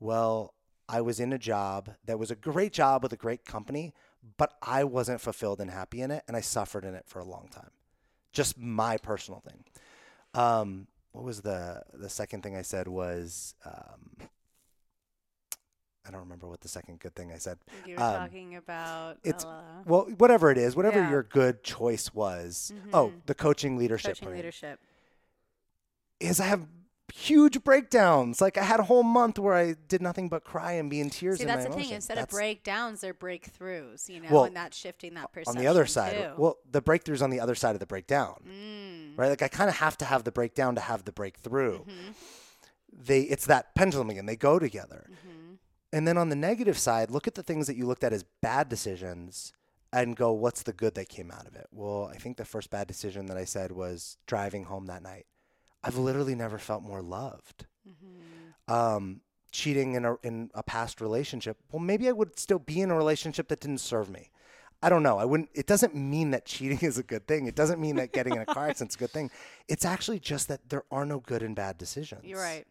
Well, 0.00 0.54
I 0.88 1.00
was 1.00 1.20
in 1.20 1.32
a 1.32 1.38
job 1.38 1.90
that 2.06 2.18
was 2.18 2.30
a 2.30 2.34
great 2.36 2.72
job 2.72 3.02
with 3.02 3.12
a 3.12 3.16
great 3.16 3.44
company, 3.44 3.92
but 4.36 4.54
I 4.62 4.84
wasn't 4.84 5.20
fulfilled 5.20 5.60
and 5.60 5.70
happy 5.70 6.00
in 6.00 6.10
it, 6.10 6.24
and 6.26 6.36
I 6.36 6.40
suffered 6.40 6.84
in 6.84 6.94
it 6.94 7.04
for 7.06 7.18
a 7.18 7.24
long 7.24 7.48
time. 7.50 7.70
Just 8.32 8.58
my 8.58 8.96
personal 8.96 9.40
thing. 9.40 9.64
Um, 10.34 10.86
what 11.12 11.24
was 11.24 11.40
the 11.40 11.82
the 11.94 12.08
second 12.08 12.42
thing 12.42 12.56
I 12.56 12.62
said 12.62 12.86
was 12.86 13.54
um, 13.64 14.28
I 16.06 16.10
don't 16.10 16.20
remember 16.20 16.46
what 16.46 16.60
the 16.60 16.68
second 16.68 17.00
good 17.00 17.14
thing 17.14 17.32
I 17.32 17.38
said. 17.38 17.58
You 17.86 17.96
were 17.96 18.02
um, 18.02 18.14
talking 18.14 18.56
about 18.56 19.18
it's 19.24 19.44
well, 19.84 20.08
whatever 20.16 20.50
it 20.50 20.56
is, 20.56 20.74
whatever 20.74 21.00
yeah. 21.00 21.10
your 21.10 21.22
good 21.22 21.62
choice 21.62 22.14
was. 22.14 22.72
Mm-hmm. 22.74 22.90
Oh, 22.94 23.12
the 23.26 23.34
coaching 23.34 23.76
leadership. 23.76 24.18
Coaching 24.18 24.34
leadership. 24.34 24.80
Is 26.20 26.40
I 26.40 26.46
have 26.46 26.66
huge 27.14 27.62
breakdowns. 27.64 28.40
Like 28.40 28.58
I 28.58 28.62
had 28.62 28.80
a 28.80 28.82
whole 28.82 29.02
month 29.02 29.38
where 29.38 29.54
I 29.54 29.74
did 29.88 30.02
nothing 30.02 30.28
but 30.28 30.44
cry 30.44 30.72
and 30.72 30.90
be 30.90 31.00
in 31.00 31.10
tears. 31.10 31.38
See, 31.38 31.44
that's 31.44 31.64
the 31.64 31.72
thing. 31.72 31.90
Instead 31.90 32.18
that's 32.18 32.32
of 32.32 32.38
breakdowns, 32.38 33.00
they're 33.00 33.14
breakthroughs. 33.14 34.08
You 34.08 34.20
know, 34.20 34.28
well, 34.30 34.44
and 34.44 34.56
that's 34.56 34.76
shifting 34.76 35.14
that 35.14 35.32
perception. 35.32 35.58
On 35.58 35.62
the 35.62 35.68
other 35.68 35.86
side, 35.86 36.16
too. 36.16 36.32
well, 36.36 36.58
the 36.70 36.82
breakthroughs 36.82 37.22
on 37.22 37.30
the 37.30 37.40
other 37.40 37.54
side 37.54 37.74
of 37.74 37.80
the 37.80 37.86
breakdown, 37.86 38.42
mm. 38.46 39.18
right? 39.18 39.28
Like 39.28 39.42
I 39.42 39.48
kind 39.48 39.70
of 39.70 39.76
have 39.76 39.96
to 39.98 40.04
have 40.04 40.24
the 40.24 40.32
breakdown 40.32 40.74
to 40.74 40.80
have 40.80 41.04
the 41.04 41.12
breakthrough. 41.12 41.80
Mm-hmm. 41.80 42.12
They, 42.92 43.22
it's 43.22 43.46
that 43.46 43.74
pendulum 43.74 44.10
again. 44.10 44.26
They 44.26 44.36
go 44.36 44.58
together. 44.58 45.08
Mm-hmm. 45.10 45.54
And 45.92 46.06
then 46.06 46.18
on 46.18 46.28
the 46.28 46.36
negative 46.36 46.78
side, 46.78 47.10
look 47.10 47.26
at 47.26 47.34
the 47.34 47.42
things 47.42 47.66
that 47.66 47.76
you 47.76 47.86
looked 47.86 48.04
at 48.04 48.12
as 48.12 48.24
bad 48.42 48.68
decisions 48.68 49.52
and 49.92 50.16
go, 50.16 50.32
what's 50.32 50.62
the 50.62 50.72
good 50.72 50.94
that 50.94 51.08
came 51.08 51.30
out 51.30 51.46
of 51.46 51.54
it? 51.54 51.66
Well, 51.72 52.10
I 52.12 52.16
think 52.16 52.36
the 52.36 52.44
first 52.44 52.70
bad 52.70 52.86
decision 52.86 53.26
that 53.26 53.36
I 53.36 53.44
said 53.44 53.72
was 53.72 54.18
driving 54.26 54.64
home 54.64 54.86
that 54.86 55.02
night. 55.02 55.26
I've 55.82 55.96
literally 55.96 56.34
never 56.34 56.58
felt 56.58 56.82
more 56.82 57.02
loved. 57.02 57.66
Mm-hmm. 57.88 58.72
Um, 58.72 59.20
cheating 59.50 59.94
in 59.94 60.04
a 60.04 60.16
in 60.22 60.50
a 60.54 60.62
past 60.62 61.00
relationship. 61.00 61.56
Well, 61.72 61.80
maybe 61.80 62.08
I 62.08 62.12
would 62.12 62.38
still 62.38 62.58
be 62.58 62.80
in 62.80 62.90
a 62.90 62.96
relationship 62.96 63.48
that 63.48 63.60
didn't 63.60 63.78
serve 63.78 64.10
me. 64.10 64.30
I 64.82 64.88
don't 64.88 65.02
know. 65.02 65.18
I 65.18 65.24
wouldn't. 65.24 65.50
It 65.54 65.66
doesn't 65.66 65.94
mean 65.94 66.30
that 66.30 66.46
cheating 66.46 66.78
is 66.82 66.98
a 66.98 67.02
good 67.02 67.26
thing. 67.26 67.46
It 67.46 67.54
doesn't 67.54 67.80
mean 67.80 67.96
that 67.96 68.12
getting 68.12 68.34
in 68.34 68.42
a 68.42 68.46
car 68.46 68.68
accident 68.68 68.90
is 68.92 68.96
a 68.96 68.98
good 68.98 69.10
thing. 69.10 69.30
It's 69.68 69.84
actually 69.84 70.20
just 70.20 70.48
that 70.48 70.68
there 70.68 70.84
are 70.90 71.04
no 71.04 71.20
good 71.20 71.42
and 71.42 71.56
bad 71.56 71.78
decisions. 71.78 72.24
You're 72.24 72.40
right. 72.40 72.66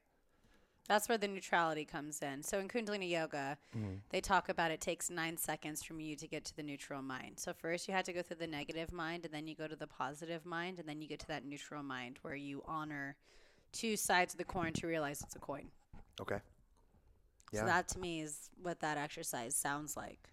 That's 0.88 1.09
where 1.09 1.17
the 1.17 1.27
neutrality 1.27 1.83
comes 1.83 2.21
in. 2.21 2.41
So 2.43 2.59
in 2.59 2.69
Kundalini 2.69 3.09
Yoga, 3.09 3.57
mm-hmm. 3.77 3.95
they 4.09 4.21
talk 4.21 4.47
about 4.47 4.71
it 4.71 4.79
takes 4.79 5.09
nine 5.09 5.35
seconds 5.35 5.83
from 5.83 5.99
you 5.99 6.15
to 6.15 6.27
get 6.27 6.45
to 6.45 6.55
the 6.55 6.63
neutral 6.63 7.01
mind. 7.01 7.39
So 7.39 7.51
first 7.53 7.88
you 7.88 7.93
have 7.93 8.05
to 8.05 8.13
go 8.13 8.21
through 8.21 8.38
the 8.38 8.47
negative 8.47 8.93
mind, 8.93 9.25
and 9.25 9.33
then 9.33 9.47
you 9.47 9.55
go 9.55 9.67
to 9.67 9.75
the 9.75 9.88
positive 9.88 10.45
mind, 10.45 10.79
and 10.79 10.88
then 10.88 11.01
you 11.01 11.07
get 11.07 11.19
to 11.19 11.27
that 11.27 11.45
neutral 11.45 11.83
mind 11.83 12.19
where 12.21 12.35
you 12.35 12.63
honor 12.65 13.17
two 13.73 13.97
sides 13.97 14.33
of 14.33 14.38
the 14.38 14.45
coin 14.45 14.71
to 14.73 14.88
realize 14.88 15.21
it's 15.21 15.35
a 15.35 15.39
coin. 15.39 15.67
Okay. 16.21 16.39
Yeah. 17.51 17.61
So 17.61 17.65
that 17.65 17.88
to 17.89 17.99
me 17.99 18.21
is 18.21 18.49
what 18.61 18.79
that 18.79 18.97
exercise 18.97 19.55
sounds 19.55 19.97
like. 19.97 20.29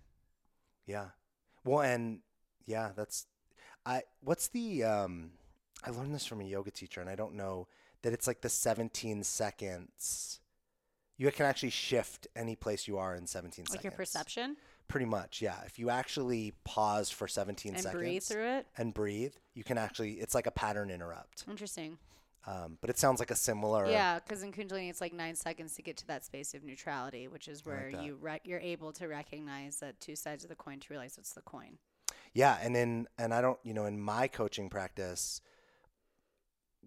Yeah. 0.86 1.06
Well, 1.64 1.80
and 1.80 2.20
yeah, 2.64 2.90
that's 2.94 3.26
I. 3.84 4.02
What's 4.20 4.48
the 4.48 4.84
um? 4.84 5.30
I 5.84 5.90
learned 5.90 6.14
this 6.14 6.26
from 6.26 6.40
a 6.40 6.44
yoga 6.44 6.70
teacher, 6.70 7.00
and 7.00 7.10
I 7.10 7.16
don't 7.16 7.34
know 7.34 7.66
that 8.02 8.12
it's 8.12 8.26
like 8.26 8.40
the 8.40 8.48
17 8.48 9.22
seconds 9.22 10.40
you 11.16 11.30
can 11.30 11.46
actually 11.46 11.70
shift 11.70 12.26
any 12.34 12.56
place 12.56 12.88
you 12.88 12.98
are 12.98 13.14
in 13.14 13.26
17 13.26 13.44
like 13.46 13.54
seconds. 13.54 13.74
Like 13.74 13.84
your 13.84 13.92
perception? 13.92 14.56
Pretty 14.88 15.06
much, 15.06 15.40
yeah. 15.40 15.60
If 15.66 15.78
you 15.78 15.90
actually 15.90 16.52
pause 16.64 17.10
for 17.10 17.26
17 17.26 17.74
and 17.74 17.82
seconds. 17.82 18.00
breathe 18.00 18.22
through 18.22 18.48
it? 18.58 18.66
And 18.76 18.92
breathe, 18.92 19.32
you 19.54 19.64
can 19.64 19.78
actually, 19.78 20.14
it's 20.14 20.34
like 20.34 20.46
a 20.46 20.50
pattern 20.50 20.90
interrupt. 20.90 21.44
Interesting. 21.48 21.98
Um, 22.46 22.76
but 22.80 22.90
it 22.90 22.98
sounds 22.98 23.20
like 23.20 23.30
a 23.30 23.36
similar. 23.36 23.86
Yeah, 23.86 24.18
because 24.18 24.42
in 24.42 24.52
Kundalini, 24.52 24.90
it's 24.90 25.00
like 25.00 25.14
nine 25.14 25.34
seconds 25.34 25.74
to 25.76 25.82
get 25.82 25.96
to 25.98 26.06
that 26.08 26.26
space 26.26 26.52
of 26.52 26.62
neutrality, 26.62 27.26
which 27.26 27.48
is 27.48 27.64
where 27.64 27.90
like 27.90 28.04
you 28.04 28.18
re- 28.20 28.40
you're 28.44 28.60
able 28.60 28.92
to 28.92 29.08
recognize 29.08 29.78
that 29.78 29.98
two 30.00 30.14
sides 30.14 30.44
of 30.44 30.50
the 30.50 30.56
coin 30.56 30.78
to 30.80 30.86
realize 30.90 31.16
it's 31.16 31.32
the 31.32 31.40
coin. 31.40 31.78
Yeah, 32.34 32.58
and 32.60 32.76
in 32.76 33.06
and 33.18 33.32
I 33.32 33.40
don't, 33.40 33.58
you 33.62 33.72
know, 33.72 33.86
in 33.86 33.98
my 33.98 34.28
coaching 34.28 34.68
practice, 34.68 35.40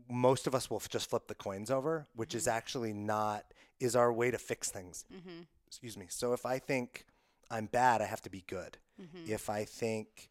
most 0.08 0.46
of 0.46 0.54
us 0.54 0.70
will 0.70 0.78
f- 0.78 0.90
just 0.90 1.10
flip 1.10 1.28
the 1.28 1.34
coins 1.34 1.72
over, 1.72 2.06
which 2.16 2.30
mm-hmm. 2.30 2.38
is 2.38 2.48
actually 2.48 2.94
not 2.94 3.46
is 3.80 3.96
our 3.96 4.12
way 4.12 4.32
to 4.32 4.38
fix 4.38 4.70
things. 4.70 5.06
Mm-hmm. 5.14 5.42
Excuse 5.68 5.98
me. 5.98 6.08
So 6.10 6.34
if 6.34 6.46
I 6.46 6.60
think 6.60 7.06
I'm 7.52 7.66
bad, 7.66 8.02
I 8.02 8.06
have 8.06 8.22
to 8.22 8.30
be 8.30 8.44
good. 8.48 8.78
Mm-hmm. 9.02 9.32
If 9.32 9.50
I 9.50 9.66
think, 9.66 10.30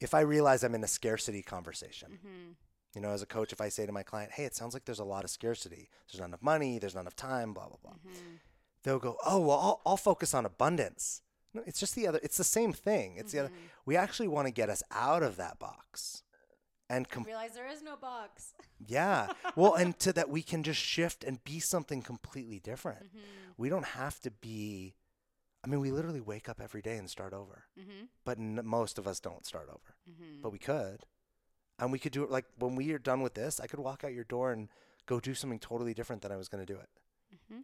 if 0.00 0.14
I 0.14 0.20
realize 0.20 0.62
I'm 0.62 0.74
in 0.74 0.84
a 0.84 0.88
scarcity 0.88 1.42
conversation, 1.42 2.12
mm-hmm. 2.12 2.50
you 2.94 3.00
know, 3.00 3.10
as 3.10 3.22
a 3.22 3.26
coach, 3.26 3.52
if 3.52 3.60
I 3.60 3.68
say 3.68 3.86
to 3.86 3.92
my 3.92 4.02
client, 4.02 4.32
hey, 4.32 4.44
it 4.44 4.54
sounds 4.54 4.74
like 4.74 4.84
there's 4.84 4.98
a 4.98 5.04
lot 5.04 5.24
of 5.24 5.30
scarcity, 5.30 5.88
there's 6.10 6.20
not 6.20 6.28
enough 6.28 6.42
money, 6.42 6.78
there's 6.78 6.94
not 6.94 7.02
enough 7.02 7.16
time, 7.16 7.52
blah, 7.52 7.68
blah, 7.68 7.78
blah. 7.82 7.92
Mm-hmm. 7.92 8.36
They'll 8.82 8.98
go, 8.98 9.16
oh, 9.24 9.40
well, 9.40 9.58
I'll, 9.58 9.80
I'll, 9.86 9.96
focus 9.96 10.34
on 10.34 10.44
abundance. 10.44 11.22
No, 11.54 11.62
it's 11.66 11.80
just 11.80 11.94
the 11.94 12.06
other, 12.06 12.20
it's 12.22 12.36
the 12.36 12.44
same 12.44 12.72
thing. 12.72 13.14
It's 13.16 13.32
the 13.32 13.40
other, 13.40 13.48
mm-hmm. 13.48 13.66
we 13.86 13.96
actually 13.96 14.28
want 14.28 14.46
to 14.46 14.52
get 14.52 14.68
us 14.68 14.82
out 14.90 15.22
of 15.22 15.36
that 15.36 15.58
box 15.58 16.22
and 16.90 17.08
com- 17.08 17.24
realize 17.24 17.52
there 17.54 17.68
is 17.70 17.82
no 17.82 17.96
box. 17.96 18.54
yeah. 18.86 19.32
Well, 19.56 19.74
and 19.74 19.98
to 20.04 20.12
that 20.12 20.28
we 20.28 20.42
can 20.42 20.62
just 20.62 20.80
shift 20.80 21.24
and 21.24 21.42
be 21.44 21.60
something 21.60 22.02
completely 22.02 22.58
different. 22.60 23.06
Mm-hmm. 23.06 23.52
We 23.56 23.68
don't 23.68 23.84
have 23.86 24.20
to 24.20 24.30
be. 24.30 24.94
I 25.64 25.66
mean, 25.66 25.80
we 25.80 25.90
literally 25.90 26.20
wake 26.20 26.48
up 26.48 26.60
every 26.60 26.82
day 26.82 26.98
and 26.98 27.08
start 27.08 27.32
over. 27.32 27.64
Mm-hmm. 27.80 28.04
But 28.24 28.38
n- 28.38 28.60
most 28.64 28.98
of 28.98 29.08
us 29.08 29.18
don't 29.18 29.46
start 29.46 29.68
over. 29.70 29.94
Mm-hmm. 30.10 30.42
But 30.42 30.52
we 30.52 30.58
could, 30.58 31.04
and 31.78 31.90
we 31.90 31.98
could 31.98 32.12
do 32.12 32.22
it. 32.22 32.30
Like 32.30 32.44
when 32.58 32.74
we 32.74 32.92
are 32.92 32.98
done 32.98 33.22
with 33.22 33.34
this, 33.34 33.60
I 33.60 33.66
could 33.66 33.80
walk 33.80 34.04
out 34.04 34.12
your 34.12 34.24
door 34.24 34.52
and 34.52 34.68
go 35.06 35.20
do 35.20 35.32
something 35.34 35.58
totally 35.58 35.94
different 35.94 36.20
than 36.22 36.32
I 36.32 36.36
was 36.36 36.48
going 36.48 36.64
to 36.66 36.70
do 36.70 36.78
it. 36.78 36.88
Mm-hmm. 37.34 37.60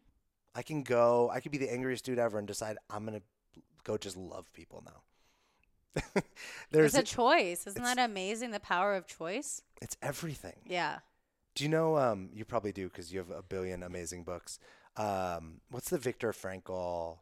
I 0.55 0.63
can 0.63 0.83
go. 0.83 1.31
I 1.31 1.41
could 1.41 1.53
be 1.53 1.59
the 1.59 1.71
angriest 1.71 2.05
dude 2.07 2.19
ever 2.19 2.39
and 2.39 2.47
decide 2.49 2.79
I'm 2.89 3.05
going 3.05 3.21
to 3.21 3.63
go 3.85 3.99
just 3.99 4.17
love 4.17 4.51
people 4.55 4.83
now. 4.85 5.03
There's 6.71 6.95
it's 6.95 7.13
a 7.13 7.15
choice. 7.15 7.67
Isn't 7.67 7.83
that 7.83 7.99
amazing? 7.99 8.51
The 8.51 8.61
power 8.61 8.95
of 8.95 9.07
choice. 9.07 9.63
It's 9.83 9.97
everything. 10.03 10.57
Yeah. 10.67 10.99
Do 11.55 11.65
you 11.65 11.71
know? 11.71 11.99
Um, 11.99 12.31
you 12.33 12.45
probably 12.45 12.73
do 12.73 12.89
because 12.89 13.13
you 13.13 13.19
have 13.19 13.31
a 13.31 13.43
billion 13.43 13.83
amazing 13.83 14.25
books. 14.25 14.59
Um, 14.97 15.61
what's 15.71 15.91
the 15.91 15.99
Viktor 15.99 16.33
Frankl? 16.33 17.19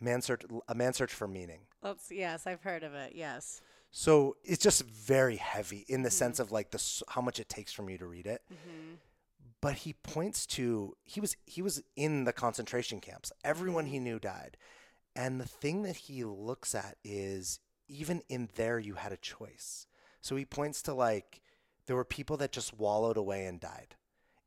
Man 0.00 0.22
search, 0.22 0.42
a 0.68 0.74
man 0.74 0.92
search 0.92 1.12
for 1.12 1.28
meaning. 1.28 1.60
Oops, 1.86 2.10
yes, 2.10 2.46
I've 2.46 2.62
heard 2.62 2.82
of 2.82 2.94
it. 2.94 3.12
Yes. 3.14 3.60
So 3.90 4.36
it's 4.42 4.62
just 4.62 4.82
very 4.84 5.36
heavy 5.36 5.84
in 5.88 6.02
the 6.02 6.08
mm-hmm. 6.08 6.14
sense 6.14 6.40
of 6.40 6.50
like 6.50 6.72
the 6.72 7.02
how 7.08 7.20
much 7.20 7.38
it 7.38 7.48
takes 7.48 7.72
from 7.72 7.88
you 7.88 7.96
to 7.98 8.06
read 8.06 8.26
it. 8.26 8.42
Mm-hmm. 8.52 8.94
But 9.60 9.76
he 9.76 9.92
points 9.92 10.46
to 10.46 10.96
he 11.04 11.20
was 11.20 11.36
he 11.46 11.62
was 11.62 11.80
in 11.94 12.24
the 12.24 12.32
concentration 12.32 13.00
camps. 13.00 13.30
Everyone 13.44 13.86
he 13.86 13.96
mm-hmm. 13.96 14.04
knew 14.04 14.18
died, 14.18 14.56
and 15.16 15.40
the 15.40 15.46
thing 15.46 15.82
that 15.82 15.96
he 15.96 16.24
looks 16.24 16.74
at 16.74 16.96
is 17.04 17.60
even 17.88 18.22
in 18.28 18.48
there, 18.56 18.78
you 18.78 18.94
had 18.94 19.12
a 19.12 19.16
choice. 19.16 19.86
So 20.20 20.36
he 20.36 20.44
points 20.44 20.82
to 20.82 20.94
like, 20.94 21.42
there 21.86 21.96
were 21.96 22.04
people 22.04 22.36
that 22.38 22.52
just 22.52 22.78
wallowed 22.78 23.16
away 23.16 23.46
and 23.46 23.60
died. 23.60 23.96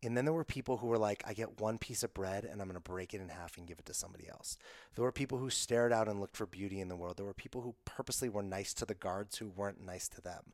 And 0.04 0.16
then 0.16 0.26
there 0.26 0.34
were 0.34 0.44
people 0.44 0.78
who 0.78 0.88
were 0.88 0.98
like, 0.98 1.24
I 1.26 1.34
get 1.34 1.60
one 1.60 1.78
piece 1.78 2.04
of 2.04 2.14
bread 2.14 2.46
and 2.46 2.62
I'm 2.62 2.68
going 2.68 2.76
to 2.76 2.80
break 2.80 3.14
it 3.14 3.22
in 3.22 3.30
half 3.30 3.58
and 3.58 3.68
give 3.68 3.80
it 3.80 3.86
to 3.86 3.94
somebody 3.94 4.28
else. 4.30 4.58
There 4.96 5.04
were 5.04 5.12
people 5.12 5.40
who 5.40 5.50
stared 5.50 5.92
out 5.92 6.08
and 6.08 6.20
looked 6.20 6.38
for 6.38 6.46
beauty 6.46 6.80
in 6.80 6.88
the 6.88 6.96
world. 6.96 7.18
There 7.18 7.26
were 7.26 7.34
people 7.34 7.62
who 7.62 7.76
purposely 7.86 8.30
were 8.30 8.44
nice 8.44 8.74
to 8.76 8.86
the 8.86 8.94
guards 8.94 9.38
who 9.38 9.50
weren't 9.50 9.84
nice 9.84 10.08
to 10.10 10.22
them. 10.22 10.54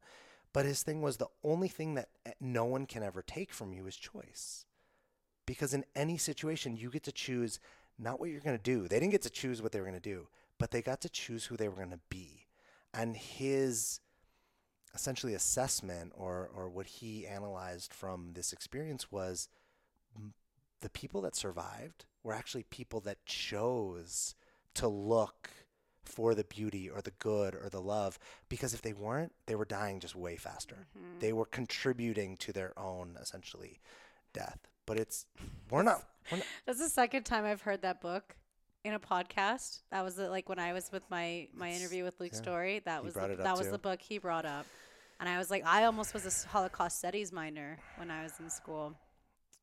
But 0.54 0.66
his 0.66 0.84
thing 0.84 1.02
was 1.02 1.18
the 1.18 1.28
only 1.44 1.68
thing 1.68 1.96
that 1.96 2.10
eh, 2.26 2.32
no 2.40 2.64
one 2.64 2.86
can 2.86 3.04
ever 3.04 3.22
take 3.22 3.52
from 3.52 3.74
you 3.74 3.86
is 3.86 3.96
choice. 3.96 4.66
Because 5.46 5.74
in 5.74 5.84
any 5.96 6.18
situation, 6.18 6.78
you 6.78 6.90
get 6.90 7.04
to 7.04 7.12
choose 7.12 7.60
not 8.00 8.20
what 8.20 8.30
you're 8.30 8.42
going 8.42 8.58
to 8.58 8.64
do. 8.64 8.88
They 8.88 9.00
didn't 9.00 9.12
get 9.12 9.22
to 9.24 9.30
choose 9.30 9.62
what 9.62 9.72
they 9.72 9.80
were 9.80 9.86
going 9.86 10.00
to 10.00 10.10
do, 10.10 10.28
but 10.60 10.72
they 10.72 10.82
got 10.82 11.02
to 11.02 11.10
choose 11.10 11.46
who 11.46 11.58
they 11.58 11.68
were 11.68 11.76
going 11.76 11.92
to 11.92 12.00
be. 12.10 12.48
And 12.94 13.16
his 13.16 14.00
essentially 14.94 15.34
assessment 15.34 16.12
or, 16.16 16.50
or 16.56 16.70
what 16.70 16.86
he 16.86 17.26
analyzed 17.26 17.94
from 17.94 18.34
this 18.34 18.54
experience 18.54 19.12
was 19.12 19.50
the 20.82 20.90
people 20.90 21.22
that 21.22 21.36
survived 21.36 22.06
were 22.24 22.34
actually 22.34 22.64
people 22.64 23.00
that 23.02 23.26
chose 23.26 24.36
to 24.76 24.88
look 24.88 25.50
for 26.04 26.36
the 26.36 26.44
beauty 26.44 26.90
or 26.90 27.02
the 27.02 27.14
good 27.20 27.56
or 27.56 27.70
the 27.70 27.82
love 27.82 28.20
because 28.50 28.74
if 28.74 28.82
they 28.82 28.92
weren't 28.92 29.32
they 29.46 29.56
were 29.56 29.64
dying 29.64 30.02
just 30.02 30.16
way 30.16 30.36
faster 30.36 30.88
mm-hmm. 30.98 31.20
they 31.20 31.32
were 31.32 31.46
contributing 31.46 32.36
to 32.36 32.52
their 32.52 32.78
own 32.78 33.18
essentially 33.22 33.80
death 34.34 34.60
but 34.86 34.98
it's 34.98 35.26
we're 35.70 35.84
not, 35.84 36.04
we're 36.32 36.38
not. 36.38 36.48
That's 36.66 36.80
the 36.80 36.90
second 36.90 37.24
time 37.24 37.46
I've 37.46 37.62
heard 37.62 37.82
that 37.82 38.02
book 38.02 38.36
in 38.84 38.94
a 38.94 39.00
podcast. 39.00 39.82
That 39.92 40.04
was 40.04 40.16
the, 40.16 40.30
like 40.30 40.50
when 40.50 40.60
I 40.60 40.74
was 40.74 40.92
with 40.92 41.04
my 41.10 41.48
my 41.54 41.72
interview 41.72 42.04
with 42.04 42.20
Luke 42.20 42.32
yeah. 42.34 42.42
Storey. 42.42 42.82
That 42.86 43.00
he 43.00 43.06
was 43.06 43.14
the, 43.14 43.38
that 43.40 43.58
was 43.58 43.70
the 43.70 43.78
book 43.78 44.02
he 44.02 44.18
brought 44.18 44.46
up, 44.46 44.66
and 45.20 45.30
I 45.30 45.38
was 45.38 45.50
like, 45.50 45.66
I 45.66 45.86
almost 45.86 46.14
was 46.14 46.26
a 46.26 46.48
Holocaust 46.50 46.98
studies 46.98 47.32
minor 47.32 47.80
when 47.98 48.12
I 48.12 48.24
was 48.24 48.34
in 48.40 48.50
school. 48.50 48.94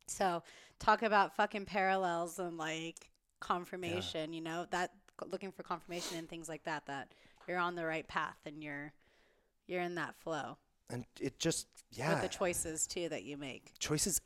So 0.06 0.42
talk 0.78 1.02
about 1.02 1.36
fucking 1.36 1.66
parallels 1.66 2.38
and 2.38 2.58
like 2.58 3.10
confirmation. 3.40 4.32
Yeah. 4.32 4.36
You 4.36 4.42
know 4.42 4.66
that 4.70 4.92
looking 5.30 5.52
for 5.52 5.62
confirmation 5.62 6.18
and 6.18 6.28
things 6.28 6.48
like 6.48 6.64
that. 6.64 6.86
That 6.86 7.12
you're 7.46 7.58
on 7.58 7.74
the 7.74 7.84
right 7.84 8.06
path 8.08 8.38
and 8.46 8.62
you're 8.62 8.92
you're 9.66 9.82
in 9.82 9.94
that 9.96 10.16
flow. 10.16 10.56
And 10.88 11.04
it 11.20 11.38
just 11.38 11.68
yeah. 11.92 12.14
With 12.14 12.22
the 12.22 12.28
choices 12.28 12.86
too 12.86 13.08
that 13.08 13.24
you 13.24 13.36
make. 13.36 13.78
Choices 13.78 14.20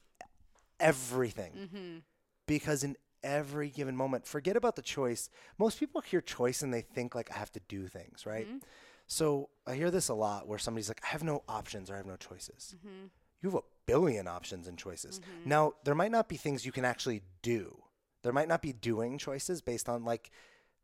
everything. 0.80 1.52
Mm-hmm. 1.52 1.98
Because 2.46 2.84
in 2.84 2.96
every 3.22 3.70
given 3.70 3.96
moment, 3.96 4.26
forget 4.26 4.56
about 4.56 4.76
the 4.76 4.82
choice. 4.82 5.30
Most 5.58 5.80
people 5.80 6.00
hear 6.00 6.20
choice 6.20 6.62
and 6.62 6.72
they 6.72 6.82
think 6.82 7.14
like 7.14 7.30
I 7.30 7.38
have 7.38 7.52
to 7.52 7.60
do 7.68 7.86
things, 7.86 8.26
right? 8.26 8.46
Mm-hmm. 8.46 8.58
So 9.06 9.50
I 9.66 9.74
hear 9.74 9.90
this 9.90 10.08
a 10.08 10.14
lot 10.14 10.46
where 10.46 10.58
somebody's 10.58 10.88
like, 10.88 11.00
I 11.04 11.08
have 11.08 11.24
no 11.24 11.42
options 11.48 11.90
or 11.90 11.94
I 11.94 11.96
have 11.98 12.06
no 12.06 12.16
choices. 12.16 12.74
Mm-hmm. 12.78 13.06
You 13.42 13.50
have 13.50 13.58
a 13.58 13.64
billion 13.86 14.26
options 14.26 14.66
and 14.66 14.78
choices. 14.78 15.20
Mm-hmm. 15.20 15.48
Now, 15.48 15.74
there 15.84 15.94
might 15.94 16.10
not 16.10 16.28
be 16.28 16.36
things 16.36 16.64
you 16.64 16.72
can 16.72 16.84
actually 16.84 17.22
do. 17.42 17.82
There 18.22 18.32
might 18.32 18.48
not 18.48 18.62
be 18.62 18.72
doing 18.72 19.18
choices 19.18 19.60
based 19.60 19.88
on 19.88 20.04
like. 20.04 20.30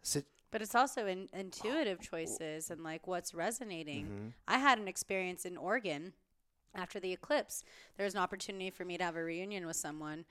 Si- 0.03 0.25
but 0.51 0.61
it's 0.61 0.75
also 0.75 1.07
in, 1.07 1.29
intuitive 1.33 2.01
choices 2.01 2.71
and 2.71 2.83
like 2.83 3.07
what's 3.07 3.33
resonating. 3.35 4.05
Mm-hmm. 4.05 4.29
I 4.49 4.59
had 4.59 4.79
an 4.79 4.89
experience 4.89 5.47
in 5.47 5.57
Oregon 5.57 6.13
after 6.75 7.01
the 7.01 7.13
eclipse, 7.13 7.65
there 7.97 8.05
was 8.05 8.15
an 8.15 8.21
opportunity 8.21 8.71
for 8.71 8.85
me 8.85 8.99
to 8.99 9.05
have 9.05 9.17
a 9.17 9.23
reunion 9.23 9.67
with 9.67 9.77
someone. 9.77 10.25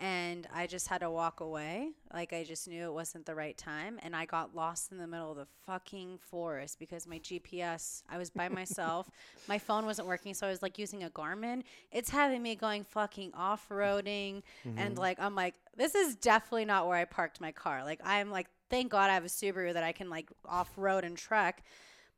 And 0.00 0.48
I 0.52 0.66
just 0.66 0.88
had 0.88 1.02
to 1.02 1.10
walk 1.10 1.38
away. 1.38 1.90
Like, 2.12 2.32
I 2.32 2.42
just 2.42 2.66
knew 2.66 2.84
it 2.84 2.92
wasn't 2.92 3.26
the 3.26 3.34
right 3.34 3.56
time. 3.56 4.00
And 4.02 4.16
I 4.16 4.24
got 4.24 4.54
lost 4.54 4.90
in 4.90 4.98
the 4.98 5.06
middle 5.06 5.30
of 5.30 5.36
the 5.36 5.46
fucking 5.66 6.18
forest 6.18 6.80
because 6.80 7.06
my 7.06 7.20
GPS, 7.20 8.02
I 8.10 8.18
was 8.18 8.28
by 8.28 8.48
myself. 8.50 9.08
my 9.46 9.56
phone 9.56 9.86
wasn't 9.86 10.08
working. 10.08 10.34
So 10.34 10.48
I 10.48 10.50
was 10.50 10.62
like 10.62 10.78
using 10.78 11.04
a 11.04 11.10
Garmin. 11.10 11.62
It's 11.92 12.10
having 12.10 12.42
me 12.42 12.56
going 12.56 12.82
fucking 12.82 13.34
off 13.34 13.68
roading. 13.68 14.42
Mm-hmm. 14.66 14.78
And 14.78 14.98
like, 14.98 15.20
I'm 15.20 15.36
like, 15.36 15.54
this 15.76 15.94
is 15.94 16.16
definitely 16.16 16.64
not 16.64 16.88
where 16.88 16.96
I 16.96 17.04
parked 17.04 17.40
my 17.40 17.52
car. 17.52 17.84
Like, 17.84 18.00
I'm 18.04 18.32
like, 18.32 18.48
thank 18.70 18.90
God 18.90 19.10
I 19.10 19.14
have 19.14 19.24
a 19.24 19.28
Subaru 19.28 19.72
that 19.74 19.84
I 19.84 19.92
can 19.92 20.10
like 20.10 20.28
off 20.44 20.72
road 20.76 21.04
and 21.04 21.16
trek 21.16 21.62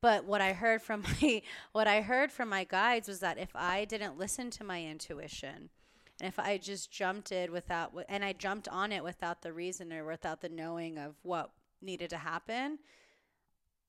But 0.01 0.25
what 0.25 0.41
I 0.41 0.53
heard 0.53 0.83
from 0.83 1.03
my 1.23 1.43
what 1.73 1.87
I 1.87 2.01
heard 2.01 2.33
from 2.33 2.49
my 2.49 2.65
guides 2.65 3.09
was 3.09 3.21
that 3.21 3.39
if 3.39 3.51
I 3.55 3.85
didn't 3.85 4.19
listen 4.19 4.51
to 4.51 4.65
my 4.65 4.85
intuition, 4.85 5.71
and 6.21 6.29
if 6.29 6.39
I 6.39 6.59
just 6.59 6.91
jumped 6.91 7.33
it 7.33 7.53
without 7.53 7.93
and 8.09 8.25
I 8.25 8.33
jumped 8.33 8.69
on 8.69 8.93
it 8.93 9.05
without 9.05 9.43
the 9.43 9.53
reason 9.53 9.93
or 9.93 10.05
without 10.05 10.41
the 10.41 10.49
knowing 10.49 10.99
of 10.99 11.15
what 11.23 11.51
needed 11.83 12.11
to 12.11 12.19
happen, 12.19 12.79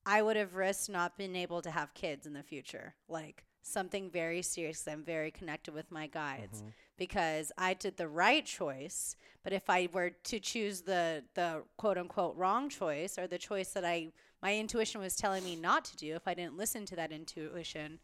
I 0.05 0.21
would 0.21 0.35
have 0.35 0.55
risked 0.55 0.89
not 0.89 1.17
being 1.17 1.35
able 1.35 1.61
to 1.61 1.71
have 1.71 1.93
kids 1.93 2.25
in 2.25 2.33
the 2.33 2.43
future. 2.43 2.95
Like 3.07 3.43
something 3.61 4.09
very 4.09 4.41
serious. 4.41 4.87
I'm 4.87 5.03
very 5.03 5.31
connected 5.31 5.73
with 5.73 5.91
my 5.91 6.07
guides 6.07 6.59
mm-hmm. 6.59 6.69
because 6.97 7.51
I 7.57 7.73
did 7.73 7.97
the 7.97 8.07
right 8.07 8.45
choice. 8.45 9.15
But 9.43 9.53
if 9.53 9.69
I 9.69 9.89
were 9.91 10.09
to 10.09 10.39
choose 10.39 10.81
the 10.81 11.23
the 11.33 11.63
quote 11.77 11.97
unquote 11.97 12.35
wrong 12.35 12.69
choice 12.69 13.17
or 13.17 13.27
the 13.27 13.37
choice 13.37 13.69
that 13.71 13.85
I 13.85 14.09
my 14.41 14.55
intuition 14.55 15.01
was 15.01 15.15
telling 15.15 15.43
me 15.43 15.55
not 15.55 15.85
to 15.85 15.97
do, 15.97 16.15
if 16.15 16.27
I 16.27 16.33
didn't 16.33 16.57
listen 16.57 16.85
to 16.87 16.95
that 16.95 17.11
intuition, 17.11 17.99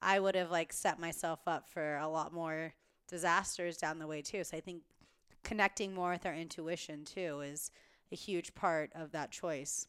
I 0.00 0.20
would 0.20 0.34
have 0.34 0.50
like 0.50 0.72
set 0.72 0.98
myself 0.98 1.40
up 1.46 1.68
for 1.68 1.96
a 1.96 2.08
lot 2.08 2.32
more 2.32 2.74
disasters 3.08 3.76
down 3.76 3.98
the 3.98 4.06
way 4.06 4.22
too. 4.22 4.44
So 4.44 4.56
I 4.56 4.60
think 4.60 4.82
connecting 5.44 5.94
more 5.94 6.10
with 6.10 6.26
our 6.26 6.34
intuition 6.34 7.04
too 7.04 7.40
is 7.40 7.70
a 8.10 8.16
huge 8.16 8.54
part 8.54 8.90
of 8.94 9.12
that 9.12 9.30
choice. 9.30 9.86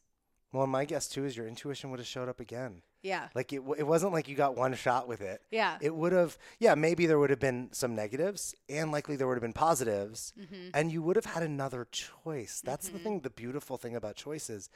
Well, 0.52 0.66
my 0.66 0.84
guess 0.84 1.08
too 1.08 1.24
is 1.24 1.36
your 1.36 1.48
intuition 1.48 1.90
would 1.90 1.98
have 1.98 2.06
showed 2.06 2.28
up 2.28 2.40
again. 2.40 2.82
Yeah. 3.02 3.28
Like 3.34 3.52
it, 3.52 3.56
w- 3.56 3.74
it 3.78 3.86
wasn't 3.86 4.12
like 4.12 4.28
you 4.28 4.36
got 4.36 4.56
one 4.56 4.72
shot 4.74 5.06
with 5.08 5.20
it. 5.20 5.42
Yeah. 5.50 5.76
It 5.82 5.94
would 5.94 6.12
have, 6.12 6.38
yeah, 6.58 6.74
maybe 6.74 7.06
there 7.06 7.18
would 7.18 7.30
have 7.30 7.40
been 7.40 7.68
some 7.72 7.94
negatives 7.94 8.54
and 8.68 8.92
likely 8.92 9.16
there 9.16 9.26
would 9.26 9.34
have 9.34 9.42
been 9.42 9.52
positives 9.52 10.32
mm-hmm. 10.40 10.70
and 10.72 10.90
you 10.90 11.02
would 11.02 11.16
have 11.16 11.26
had 11.26 11.42
another 11.42 11.86
choice. 11.90 12.62
That's 12.64 12.86
mm-hmm. 12.86 12.96
the 12.96 13.02
thing, 13.02 13.20
the 13.20 13.30
beautiful 13.30 13.76
thing 13.76 13.96
about 13.96 14.16
choices. 14.16 14.70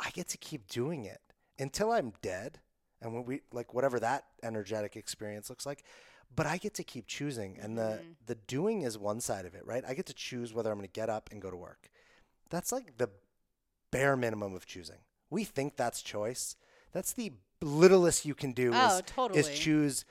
I 0.00 0.10
get 0.10 0.28
to 0.28 0.38
keep 0.38 0.68
doing 0.68 1.04
it 1.04 1.20
until 1.58 1.92
I'm 1.92 2.12
dead. 2.22 2.60
And 3.00 3.12
when 3.12 3.24
we, 3.24 3.42
like, 3.52 3.74
whatever 3.74 4.00
that 4.00 4.24
energetic 4.42 4.96
experience 4.96 5.50
looks 5.50 5.66
like, 5.66 5.84
but 6.34 6.46
I 6.46 6.56
get 6.56 6.74
to 6.74 6.84
keep 6.84 7.06
choosing. 7.06 7.58
And 7.60 7.76
mm-hmm. 7.76 7.96
the, 8.26 8.34
the 8.34 8.40
doing 8.46 8.82
is 8.82 8.98
one 8.98 9.20
side 9.20 9.44
of 9.44 9.54
it, 9.54 9.66
right? 9.66 9.84
I 9.86 9.94
get 9.94 10.06
to 10.06 10.14
choose 10.14 10.52
whether 10.52 10.70
I'm 10.70 10.78
going 10.78 10.88
to 10.88 10.92
get 10.92 11.10
up 11.10 11.28
and 11.30 11.40
go 11.40 11.50
to 11.50 11.56
work. 11.56 11.90
That's 12.50 12.72
like 12.72 12.98
the 12.98 13.10
bare 13.90 14.16
minimum 14.16 14.54
of 14.54 14.66
choosing. 14.66 14.98
We 15.30 15.44
think 15.44 15.76
that's 15.76 16.02
choice. 16.02 16.56
That's 16.92 17.12
the 17.12 17.32
littlest 17.60 18.24
you 18.24 18.34
can 18.34 18.52
do 18.52 18.70
oh, 18.74 18.96
is, 18.96 19.02
totally. 19.06 19.40
is 19.40 19.48
choose 19.50 20.04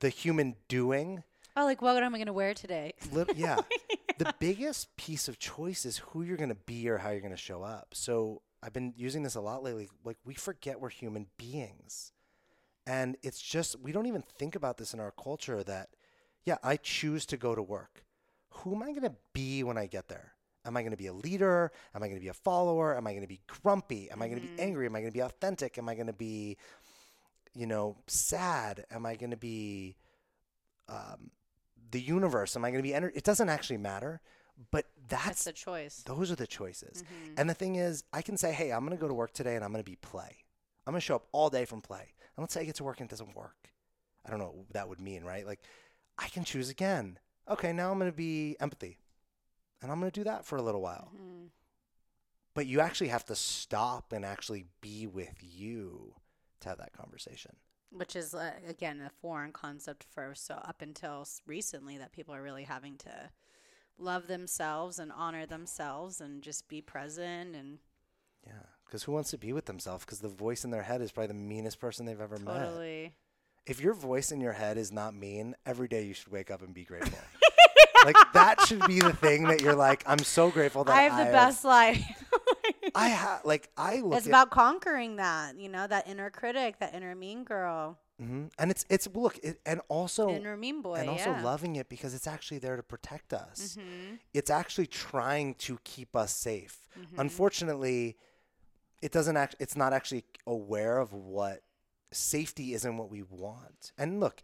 the 0.00 0.08
human 0.08 0.56
doing. 0.68 1.22
Oh, 1.56 1.64
like 1.64 1.82
what 1.82 2.02
am 2.02 2.14
I 2.14 2.18
going 2.18 2.26
to 2.26 2.32
wear 2.32 2.54
today? 2.54 2.94
yeah. 3.34 3.58
the 4.18 4.34
biggest 4.38 4.94
piece 4.96 5.28
of 5.28 5.38
choice 5.38 5.84
is 5.84 5.98
who 5.98 6.22
you're 6.22 6.36
going 6.36 6.48
to 6.48 6.54
be 6.54 6.88
or 6.88 6.98
how 6.98 7.10
you're 7.10 7.20
going 7.20 7.32
to 7.32 7.36
show 7.36 7.62
up. 7.62 7.88
So 7.92 8.42
I've 8.62 8.72
been 8.72 8.94
using 8.96 9.22
this 9.22 9.34
a 9.34 9.40
lot 9.40 9.62
lately. 9.62 9.88
Like 10.04 10.18
we 10.24 10.34
forget 10.34 10.80
we're 10.80 10.88
human 10.90 11.26
beings. 11.36 12.12
And 12.86 13.16
it's 13.22 13.40
just, 13.40 13.78
we 13.80 13.92
don't 13.92 14.06
even 14.06 14.22
think 14.38 14.54
about 14.54 14.76
this 14.76 14.92
in 14.92 15.00
our 15.00 15.12
culture 15.12 15.62
that, 15.64 15.90
yeah, 16.44 16.56
I 16.62 16.76
choose 16.76 17.26
to 17.26 17.36
go 17.36 17.54
to 17.54 17.62
work. 17.62 18.04
Who 18.50 18.74
am 18.74 18.82
I 18.82 18.86
going 18.86 19.02
to 19.02 19.14
be 19.32 19.62
when 19.62 19.78
I 19.78 19.86
get 19.86 20.08
there? 20.08 20.34
Am 20.64 20.76
I 20.76 20.82
going 20.82 20.92
to 20.92 20.96
be 20.96 21.06
a 21.06 21.12
leader? 21.12 21.72
Am 21.94 22.02
I 22.02 22.06
going 22.06 22.18
to 22.18 22.22
be 22.22 22.28
a 22.28 22.34
follower? 22.34 22.96
Am 22.96 23.06
I 23.06 23.12
going 23.12 23.22
to 23.22 23.28
be 23.28 23.40
grumpy? 23.46 24.10
Am 24.10 24.22
I 24.22 24.28
going 24.28 24.40
to 24.40 24.46
be 24.46 24.52
mm-hmm. 24.52 24.60
angry? 24.60 24.86
Am 24.86 24.94
I 24.94 25.00
going 25.00 25.12
to 25.12 25.16
be 25.16 25.22
authentic? 25.22 25.78
Am 25.78 25.88
I 25.88 25.94
going 25.94 26.06
to 26.06 26.12
be, 26.12 26.56
you 27.54 27.66
know, 27.66 27.96
sad? 28.06 28.84
Am 28.90 29.06
I 29.06 29.16
going 29.16 29.30
to 29.30 29.36
be 29.36 29.96
um, 30.88 31.30
the 31.90 32.00
universe? 32.00 32.56
Am 32.56 32.64
I 32.64 32.70
going 32.70 32.82
to 32.82 32.88
be 32.88 32.94
ener- 32.94 33.12
It 33.14 33.24
doesn't 33.24 33.48
actually 33.48 33.78
matter, 33.78 34.20
but 34.70 34.86
that's, 35.08 35.26
that's 35.26 35.44
the 35.44 35.52
choice. 35.52 36.02
Those 36.06 36.30
are 36.30 36.36
the 36.36 36.46
choices. 36.46 37.02
Mm-hmm. 37.02 37.34
And 37.38 37.50
the 37.50 37.54
thing 37.54 37.76
is, 37.76 38.04
I 38.12 38.22
can 38.22 38.36
say, 38.36 38.52
hey, 38.52 38.72
I'm 38.72 38.80
going 38.80 38.96
to 38.96 39.00
go 39.00 39.08
to 39.08 39.14
work 39.14 39.32
today 39.32 39.56
and 39.56 39.64
I'm 39.64 39.72
going 39.72 39.84
to 39.84 39.90
be 39.90 39.96
play. 39.96 40.36
I'm 40.86 40.92
going 40.92 41.00
to 41.00 41.04
show 41.04 41.16
up 41.16 41.26
all 41.32 41.50
day 41.50 41.64
from 41.64 41.80
play. 41.80 42.14
And 42.36 42.42
let's 42.42 42.54
say 42.54 42.62
I 42.62 42.64
get 42.64 42.76
to 42.76 42.84
work 42.84 43.00
and 43.00 43.08
it 43.08 43.10
doesn't 43.10 43.36
work. 43.36 43.70
I 44.26 44.30
don't 44.30 44.38
know 44.38 44.52
what 44.54 44.72
that 44.72 44.88
would 44.88 45.00
mean, 45.00 45.24
right? 45.24 45.46
Like, 45.46 45.60
I 46.18 46.28
can 46.28 46.44
choose 46.44 46.70
again. 46.70 47.18
Okay, 47.48 47.72
now 47.72 47.90
I'm 47.90 47.98
going 47.98 48.10
to 48.10 48.16
be 48.16 48.56
empathy 48.60 48.98
and 49.82 49.90
I'm 49.90 49.98
going 49.98 50.10
to 50.10 50.20
do 50.20 50.24
that 50.24 50.44
for 50.44 50.56
a 50.56 50.62
little 50.62 50.80
while. 50.80 51.10
Mm-hmm. 51.14 51.46
But 52.54 52.66
you 52.66 52.80
actually 52.80 53.08
have 53.08 53.24
to 53.26 53.34
stop 53.34 54.12
and 54.12 54.24
actually 54.24 54.66
be 54.80 55.06
with 55.06 55.34
you 55.40 56.14
to 56.60 56.68
have 56.68 56.78
that 56.78 56.92
conversation. 56.92 57.56
Which 57.90 58.14
is, 58.14 58.34
uh, 58.34 58.52
again, 58.68 59.02
a 59.04 59.10
foreign 59.20 59.52
concept 59.52 60.06
for 60.14 60.34
so 60.34 60.54
up 60.54 60.80
until 60.80 61.26
recently 61.46 61.98
that 61.98 62.12
people 62.12 62.34
are 62.34 62.42
really 62.42 62.64
having 62.64 62.96
to 62.98 63.30
love 63.98 64.26
themselves 64.26 64.98
and 64.98 65.12
honor 65.12 65.46
themselves 65.46 66.20
and 66.20 66.42
just 66.42 66.68
be 66.68 66.80
present 66.80 67.54
and. 67.54 67.78
Yeah, 68.46 68.52
because 68.84 69.04
who 69.04 69.12
wants 69.12 69.30
to 69.30 69.38
be 69.38 69.52
with 69.52 69.66
themselves? 69.66 70.04
Because 70.04 70.20
the 70.20 70.28
voice 70.28 70.64
in 70.64 70.70
their 70.70 70.82
head 70.82 71.00
is 71.00 71.12
probably 71.12 71.28
the 71.28 71.34
meanest 71.34 71.80
person 71.80 72.06
they've 72.06 72.20
ever 72.20 72.36
totally. 72.36 72.58
met. 72.58 72.64
Totally. 72.64 73.14
If 73.64 73.80
your 73.80 73.94
voice 73.94 74.32
in 74.32 74.40
your 74.40 74.52
head 74.52 74.76
is 74.76 74.90
not 74.90 75.14
mean, 75.14 75.54
every 75.64 75.86
day 75.86 76.04
you 76.04 76.14
should 76.14 76.32
wake 76.32 76.50
up 76.50 76.62
and 76.62 76.74
be 76.74 76.84
grateful. 76.84 77.18
like 78.04 78.16
that 78.32 78.60
should 78.66 78.84
be 78.86 78.98
the 78.98 79.12
thing 79.12 79.44
that 79.44 79.60
you're 79.60 79.76
like, 79.76 80.02
I'm 80.06 80.18
so 80.18 80.50
grateful 80.50 80.84
that 80.84 80.96
I 80.96 81.02
have 81.02 81.16
the 81.16 81.28
I 81.28 81.32
best 81.32 81.62
have, 81.62 81.70
life. 81.70 82.24
I 82.94 83.08
have 83.08 83.44
like 83.44 83.70
I 83.76 84.00
look. 84.00 84.18
It's 84.18 84.26
about 84.26 84.50
conquering 84.50 85.16
that, 85.16 85.58
you 85.58 85.68
know, 85.68 85.86
that 85.86 86.08
inner 86.08 86.30
critic, 86.30 86.78
that 86.80 86.94
inner 86.94 87.14
mean 87.14 87.44
girl. 87.44 87.98
Mm-hmm. 88.22 88.44
And 88.58 88.70
it's 88.70 88.84
it's 88.88 89.08
look 89.14 89.38
it, 89.42 89.60
and 89.66 89.80
also 89.88 90.56
mean 90.56 90.82
boy, 90.82 90.94
and 90.94 91.10
also 91.10 91.30
yeah. 91.30 91.42
loving 91.42 91.76
it 91.76 91.88
because 91.88 92.14
it's 92.14 92.26
actually 92.26 92.58
there 92.58 92.76
to 92.76 92.82
protect 92.82 93.32
us. 93.32 93.76
Mm-hmm. 93.78 94.14
It's 94.32 94.50
actually 94.50 94.86
trying 94.86 95.54
to 95.54 95.78
keep 95.84 96.14
us 96.14 96.34
safe. 96.34 96.88
Mm-hmm. 96.98 97.20
Unfortunately, 97.20 98.16
it 99.00 99.12
doesn't 99.12 99.36
act. 99.36 99.56
It's 99.58 99.76
not 99.76 99.92
actually 99.92 100.24
aware 100.46 100.98
of 100.98 101.12
what 101.12 101.62
safety 102.12 102.74
isn't 102.74 102.96
what 102.96 103.10
we 103.10 103.22
want. 103.22 103.92
And 103.98 104.20
look, 104.20 104.42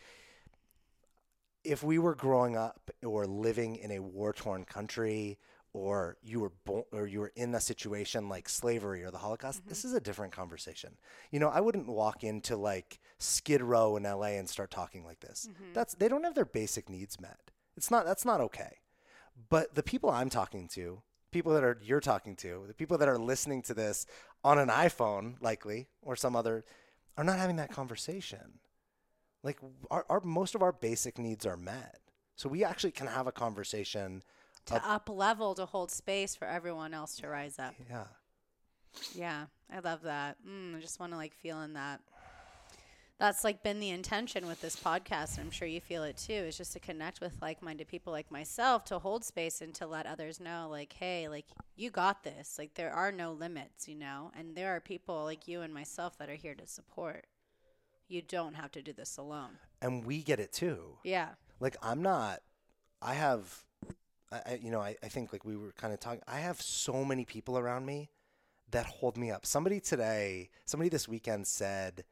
if 1.65 1.83
we 1.83 1.99
were 1.99 2.15
growing 2.15 2.57
up 2.57 2.91
or 3.05 3.27
living 3.27 3.77
in 3.77 3.91
a 3.91 4.01
war 4.01 4.33
torn 4.33 4.65
country 4.65 5.39
or 5.73 6.17
you 6.23 6.41
were 6.41 6.53
born 6.65 6.85
or 6.93 7.07
you 7.07 7.21
were 7.21 7.33
in 7.37 7.55
a 7.55 7.61
situation 7.61 8.29
like 8.29 8.49
slavery 8.49 9.05
or 9.05 9.11
the 9.11 9.19
Holocaust, 9.19 9.61
mm-hmm. 9.61 9.69
this 9.69 9.85
is 9.85 9.95
a 9.95 10.01
different 10.01 10.33
conversation. 10.33 10.97
You 11.31 11.41
know, 11.41 11.49
I 11.49 11.61
wouldn't 11.61 11.89
walk 11.89 12.25
into 12.25 12.57
like 12.57 13.01
Skid 13.19 13.63
Row 13.63 13.97
in 13.97 14.05
LA 14.05 14.39
and 14.39 14.49
start 14.49 14.71
talking 14.71 15.05
like 15.05 15.21
this. 15.21 15.49
Mm-hmm. 15.51 15.73
That's 15.75 15.95
they 15.95 16.09
don't 16.09 16.25
have 16.25 16.35
their 16.35 16.45
basic 16.45 16.89
needs 16.89 17.21
met. 17.21 17.51
It's 17.77 17.91
not 17.91 18.07
that's 18.07 18.25
not 18.25 18.41
okay. 18.41 18.79
But 19.51 19.75
the 19.75 19.83
people 19.83 20.11
I'm 20.11 20.31
talking 20.31 20.69
to, 20.69 21.03
people 21.31 21.53
that 21.55 21.65
are 21.65 21.79
you're 21.83 22.01
talking 22.01 22.35
to, 22.37 22.65
the 22.67 22.75
people 22.75 22.99
that 22.99 23.09
are 23.09 23.19
listening 23.19 23.63
to 23.63 23.75
this 23.75 24.07
on 24.43 24.59
an 24.59 24.69
iPhone 24.69 25.35
likely 25.41 25.89
or 26.03 26.17
some 26.17 26.35
other 26.35 26.65
are 27.17 27.25
not 27.25 27.39
having 27.39 27.57
that 27.57 27.71
conversation. 27.71 28.61
Like 29.43 29.59
our, 29.91 30.05
our 30.09 30.21
most 30.21 30.55
of 30.55 30.63
our 30.63 30.73
basic 30.73 31.19
needs 31.19 31.47
are 31.47 31.57
met. 31.57 32.01
So 32.37 32.49
we 32.49 32.65
actually 32.65 32.93
can 32.93 33.09
have 33.09 33.27
a 33.27 33.33
conversation 33.33 34.23
to 34.69 34.77
up, 34.77 35.09
up 35.09 35.09
level 35.09 35.55
to 35.55 35.67
hold 35.67 35.91
space 35.91 36.35
for 36.35 36.47
everyone 36.47 36.95
else 36.95 37.17
to 37.17 37.29
rise 37.29 37.59
up. 37.59 37.75
Yeah. 37.89 38.05
Yeah, 39.15 39.45
I 39.73 39.81
love 39.81 40.03
that. 40.03 40.37
Mm, 40.47 40.77
I 40.77 40.81
just 40.81 40.99
want 40.99 41.13
to 41.13 41.19
like 41.19 41.35
feel 41.35 41.61
in 41.63 41.75
that. 41.75 42.01
That's 43.19 43.43
like 43.43 43.65
been 43.65 43.81
the 43.81 43.91
intention 43.91 44.47
with 44.47 44.61
this 44.61 44.77
podcast. 44.77 45.39
I'm 45.39 45.51
sure 45.51 45.67
you 45.67 45.81
feel 45.81 46.05
it 46.05 46.17
too. 46.17 46.33
Is 46.33 46.57
just 46.57 46.73
to 46.75 46.81
connect 46.81 47.21
with 47.21 47.33
like-minded 47.43 47.89
people 47.89 48.13
like 48.13 48.31
myself 48.31 48.85
to 48.87 48.99
hold 48.99 49.25
space 49.25 49.61
and 49.61 49.75
to 49.75 49.87
let 49.87 50.07
others 50.07 50.39
know, 50.39 50.69
like, 50.71 50.93
hey, 50.93 51.29
like 51.29 51.47
you 51.75 51.91
got 51.91 52.23
this. 52.23 52.57
Like 52.59 52.75
there 52.75 52.93
are 52.93 53.11
no 53.11 53.33
limits, 53.33 53.89
you 53.89 53.97
know, 53.97 54.31
and 54.39 54.57
there 54.57 54.75
are 54.75 54.81
people 54.81 55.25
like 55.25 55.49
you 55.49 55.63
and 55.63 55.75
myself 55.75 56.17
that 56.19 56.31
are 56.31 56.35
here 56.35 56.55
to 56.55 56.67
support 56.67 57.27
you 58.09 58.23
don't 58.23 58.55
have 58.55 58.73
to 58.73 58.83
do 58.83 58.93
this 58.93 59.19
alone. 59.19 59.59
And 59.81 60.05
we 60.05 60.23
get 60.23 60.41
it 60.41 60.53
too. 60.53 60.97
Yeah. 61.05 61.31
Like 61.61 61.77
I'm 61.83 62.03
not. 62.03 62.41
I 63.01 63.15
have. 63.15 63.65
I, 64.31 64.59
you 64.63 64.71
know, 64.71 64.81
I, 64.81 64.97
I 65.03 65.09
think 65.09 65.33
like 65.33 65.45
we 65.45 65.57
were 65.57 65.73
kind 65.73 65.93
of 65.93 66.01
talking. 66.01 66.23
I 66.29 66.41
have 66.41 66.61
so 66.61 67.05
many 67.05 67.25
people 67.25 67.59
around 67.59 67.87
me 67.87 68.11
that 68.71 68.87
hold 68.87 69.17
me 69.17 69.31
up. 69.31 69.47
Somebody 69.47 69.81
today, 69.81 70.51
somebody 70.67 70.91
this 70.91 71.09
weekend 71.09 71.47
said, 71.47 72.05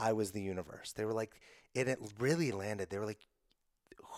I 0.00 0.12
was 0.12 0.32
the 0.32 0.40
universe. 0.40 0.92
They 0.92 1.04
were 1.04 1.12
like, 1.12 1.40
and 1.76 1.88
it 1.88 1.98
really 2.18 2.52
landed. 2.52 2.90
They 2.90 2.98
were 2.98 3.06
like, 3.06 3.26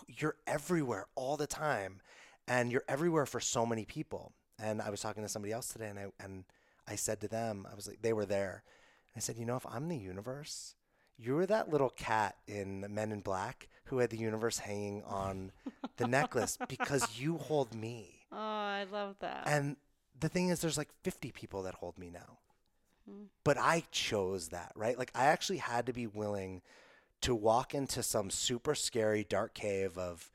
you're 0.06 0.36
everywhere 0.46 1.06
all 1.14 1.36
the 1.36 1.46
time, 1.46 2.00
and 2.46 2.70
you're 2.70 2.84
everywhere 2.88 3.26
for 3.26 3.40
so 3.40 3.66
many 3.66 3.84
people. 3.84 4.32
And 4.58 4.80
I 4.80 4.90
was 4.90 5.00
talking 5.00 5.22
to 5.22 5.28
somebody 5.28 5.52
else 5.52 5.68
today, 5.68 5.88
and 5.88 5.98
I 5.98 6.06
and 6.20 6.44
I 6.86 6.96
said 6.96 7.20
to 7.22 7.28
them, 7.28 7.66
I 7.70 7.74
was 7.74 7.88
like, 7.88 8.02
they 8.02 8.12
were 8.12 8.26
there. 8.26 8.62
I 9.16 9.20
said, 9.20 9.36
you 9.36 9.46
know, 9.46 9.56
if 9.56 9.66
I'm 9.66 9.88
the 9.88 9.96
universe, 9.96 10.74
you 11.18 11.34
were 11.34 11.46
that 11.46 11.70
little 11.70 11.90
cat 11.90 12.36
in 12.46 12.86
Men 12.90 13.12
in 13.12 13.20
Black 13.20 13.68
who 13.86 13.98
had 13.98 14.10
the 14.10 14.18
universe 14.18 14.58
hanging 14.58 15.02
on 15.04 15.52
the 15.96 16.06
necklace 16.08 16.58
because 16.68 17.18
you 17.18 17.38
hold 17.38 17.74
me. 17.74 18.26
Oh, 18.32 18.36
I 18.36 18.84
love 18.90 19.16
that. 19.20 19.44
And 19.46 19.76
the 20.18 20.28
thing 20.28 20.48
is, 20.48 20.60
there's 20.60 20.78
like 20.78 20.90
50 21.02 21.30
people 21.32 21.62
that 21.62 21.74
hold 21.74 21.98
me 21.98 22.10
now. 22.10 22.38
Mm. 23.08 23.26
But 23.44 23.58
I 23.58 23.84
chose 23.90 24.48
that, 24.48 24.72
right? 24.74 24.98
Like, 24.98 25.12
I 25.14 25.26
actually 25.26 25.58
had 25.58 25.86
to 25.86 25.92
be 25.92 26.06
willing 26.06 26.62
to 27.22 27.34
walk 27.34 27.74
into 27.74 28.02
some 28.02 28.30
super 28.30 28.74
scary 28.74 29.24
dark 29.24 29.54
cave 29.54 29.96
of 29.96 30.30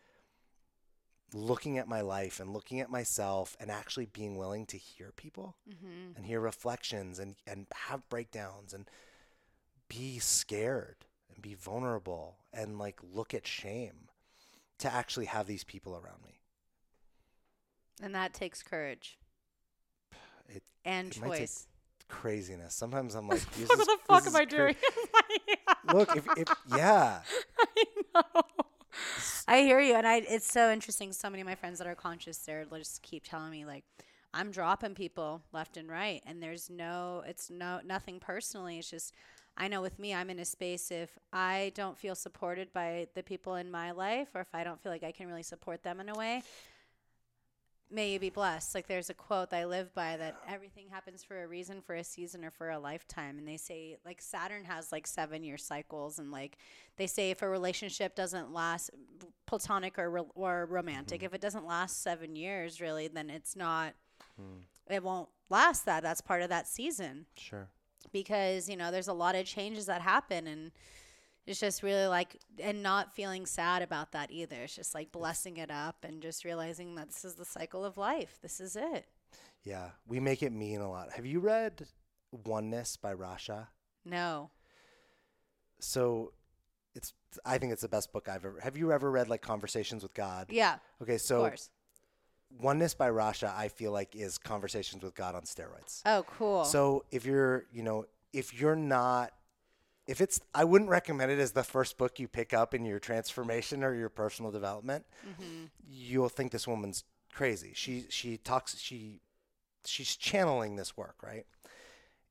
looking 1.34 1.78
at 1.78 1.88
my 1.88 2.02
life 2.02 2.40
and 2.40 2.52
looking 2.52 2.80
at 2.80 2.90
myself 2.90 3.56
and 3.60 3.72
actually 3.72 4.06
being 4.06 4.38
willing 4.38 4.66
to 4.66 4.78
hear 4.78 5.12
people 5.16 5.56
mm-hmm. 5.70 6.16
and 6.16 6.26
hear 6.26 6.40
reflections 6.40 7.20
and, 7.20 7.36
and 7.48 7.68
have 7.88 8.08
breakdowns 8.10 8.74
and 8.74 8.90
be 9.91 10.19
scared 10.19 10.95
and 11.34 11.41
be 11.41 11.53
vulnerable 11.53 12.38
and 12.53 12.80
like 12.80 12.99
look 13.13 13.34
at 13.34 13.45
shame 13.45 14.07
to 14.80 14.91
actually 14.91 15.26
have 15.26 15.47
these 15.47 15.65
people 15.65 15.93
around 15.93 16.23
me. 16.23 16.39
And 18.01 18.15
that 18.15 18.34
takes 18.34 18.63
courage. 18.63 19.18
It, 20.47 20.63
and 20.85 21.09
it 21.09 21.19
choice. 21.19 21.68
Craziness. 22.07 22.73
Sometimes 22.73 23.15
I'm 23.15 23.27
like, 23.30 23.41
what 23.41 23.77
the 23.77 23.97
fuck 24.07 24.27
am 24.27 24.35
I 24.35 24.45
doing? 24.45 24.76
Look, 25.93 26.15
if, 26.15 26.26
if 26.38 26.47
yeah. 26.76 27.19
I 27.59 27.84
know. 28.15 28.41
I 29.47 29.61
hear 29.61 29.80
you, 29.80 29.95
and 29.95 30.07
I. 30.07 30.18
It's 30.18 30.51
so 30.51 30.72
interesting. 30.72 31.13
So 31.13 31.30
many 31.30 31.41
of 31.41 31.47
my 31.47 31.55
friends 31.55 31.80
that 31.80 31.88
are 31.88 31.95
conscious, 31.95 32.38
they're 32.38 32.65
just 32.65 33.01
keep 33.01 33.23
telling 33.23 33.51
me 33.51 33.65
like, 33.65 33.84
I'm 34.34 34.51
dropping 34.51 34.95
people 34.95 35.41
left 35.53 35.77
and 35.77 35.89
right, 35.89 36.22
and 36.26 36.41
there's 36.41 36.69
no. 36.69 37.23
It's 37.26 37.49
no 37.49 37.80
nothing 37.85 38.19
personally. 38.19 38.80
It's 38.80 38.89
just. 38.89 39.13
I 39.57 39.68
know 39.68 39.82
with 39.82 39.99
me, 39.99 40.14
I'm 40.14 40.30
in 40.30 40.40
a 40.40 40.45
space 40.45 40.91
if 40.91 41.18
I 41.32 41.72
don't 41.76 41.98
feel 41.98 42.15
supported 42.15 42.72
by 42.73 43.07
the 43.15 43.23
people 43.23 43.56
in 43.56 43.69
my 43.69 43.91
life, 43.91 44.30
or 44.34 44.41
if 44.41 44.53
I 44.53 44.64
don't 44.64 44.82
feel 44.82 44.91
like 44.91 45.03
I 45.03 45.11
can 45.11 45.28
really 45.28 45.44
support 45.44 45.84
them 45.84 45.99
in 45.99 46.10
a 46.10 46.15
way, 46.15 46.41
may 47.91 48.14
you 48.14 48.19
be 48.19 48.30
blessed. 48.30 48.73
Like 48.73 48.88
there's 48.88 49.10
a 49.10 49.14
quote 49.14 49.53
I 49.53 49.65
live 49.65 49.94
by 49.94 50.18
that 50.18 50.38
everything 50.48 50.88
happens 50.90 51.23
for 51.23 51.44
a 51.44 51.48
reason, 51.48 51.82
for 51.82 51.95
a 51.95 52.03
season, 52.03 52.45
or 52.45 52.52
for 52.52 52.69
a 52.69 52.80
lifetime. 52.80 53.38
And 53.38 53.48
they 53.48 53.57
say 53.57 53.98
like 54.06 54.22
Saturn 54.22 54.64
has 54.65 54.91
like 54.91 55.06
seven 55.06 55.44
year 55.44 55.57
cycles, 55.57 56.18
and 56.18 56.32
like 56.32 56.57
they 56.98 57.07
say 57.07 57.32
if 57.32 57.41
a 57.41 57.49
relationship 57.49 58.15
doesn't 58.15 58.53
last, 58.53 58.90
platonic 59.45 59.99
or 59.99 60.26
or 60.36 60.65
romantic, 60.69 61.19
mm-hmm. 61.19 61.26
if 61.26 61.34
it 61.34 61.41
doesn't 61.41 61.68
last 61.68 62.02
seven 62.02 62.36
years, 62.36 62.80
really, 62.82 63.07
then 63.07 63.30
it's 63.30 63.56
not. 63.56 63.94
Mm. 64.40 64.64
It 64.90 65.03
won't 65.03 65.30
last. 65.49 65.86
That 65.86 66.03
that's 66.03 66.22
part 66.22 66.41
of 66.41 66.49
that 66.49 66.68
season. 66.68 67.26
Sure. 67.38 67.68
Because 68.11 68.69
you 68.69 68.78
know 68.78 68.91
there's 68.91 69.07
a 69.07 69.14
lot 69.14 69.36
of 69.36 69.45
changes 69.45 69.86
that 69.86 70.02
happen 70.02 70.48
and 70.48 70.72
it's 71.48 71.60
just 71.60 71.82
really 71.82 72.06
like 72.07 72.40
and 72.60 72.84
not 72.84 73.14
feeling 73.14 73.45
sad 73.45 73.82
about 73.82 74.11
that 74.11 74.32
either. 74.32 74.57
It's 74.64 74.76
just 74.76 74.94
like 74.94 75.11
blessing 75.11 75.57
it 75.57 75.72
up 75.72 75.98
and 76.03 76.22
just 76.22 76.45
realizing 76.45 76.95
that 76.95 77.07
this 77.07 77.26
is 77.26 77.36
the 77.36 77.45
cycle 77.45 77.84
of 77.84 77.98
life. 77.98 78.38
This 78.41 78.60
is 78.60 78.76
it. 78.76 79.06
Yeah. 79.64 79.90
We 80.07 80.19
make 80.19 80.44
it 80.44 80.52
mean 80.52 80.82
a 80.82 80.90
lot. 80.90 81.11
Have 81.14 81.26
you 81.26 81.40
read 81.40 81.88
oneness 82.32 82.95
by 82.95 83.14
rasha? 83.14 83.68
No. 84.06 84.52
So 85.80 86.34
it's 86.94 87.14
i 87.45 87.57
think 87.57 87.72
it's 87.72 87.82
the 87.82 87.88
best 87.88 88.11
book 88.11 88.28
i've 88.28 88.44
ever 88.44 88.60
have 88.61 88.76
you 88.76 88.91
ever 88.91 89.10
read 89.10 89.30
like 89.30 89.41
conversations 89.41 90.03
with 90.03 90.14
god? 90.14 90.48
Yeah. 90.49 90.78
Okay 91.02 91.18
so 91.18 91.52
oneness 92.60 92.94
by 92.94 93.10
rasha 93.10 93.56
i 93.56 93.68
feel 93.68 93.91
like 93.91 94.15
is 94.15 94.38
conversations 94.38 95.03
with 95.03 95.15
god 95.15 95.36
on 95.36 95.44
steroids 95.44 96.02
oh 96.06 96.23
cool 96.38 96.64
so 96.65 97.03
if 97.11 97.26
you're 97.26 97.65
you 97.72 97.84
know 97.84 98.06
if 98.34 98.53
you're 98.60 98.76
not 98.76 99.32
if 100.07 100.19
it's 100.19 100.41
I 100.53 100.64
wouldn't 100.64 100.90
recommend 100.90 101.32
it 101.32 101.40
as 101.40 101.52
the 101.52 101.64
first 101.64 101.98
book 101.98 102.19
you 102.19 102.28
pick 102.28 102.53
up 102.53 102.73
in 102.73 102.86
your 102.86 102.99
transformation 102.99 103.84
or 103.84 103.95
your 103.95 104.10
personal 104.10 104.52
development. 104.52 105.06
Mm-hmm. 105.26 105.65
You'll 105.88 106.30
think 106.30 106.52
this 106.52 106.68
woman's 106.68 107.03
crazy. 107.34 107.72
She 107.73 108.06
she 108.10 108.38
talks 108.38 108.78
she 108.78 109.22
she's 109.86 110.15
channeling 110.15 110.76
this 110.76 110.98
work, 110.98 111.15
right? 111.23 111.45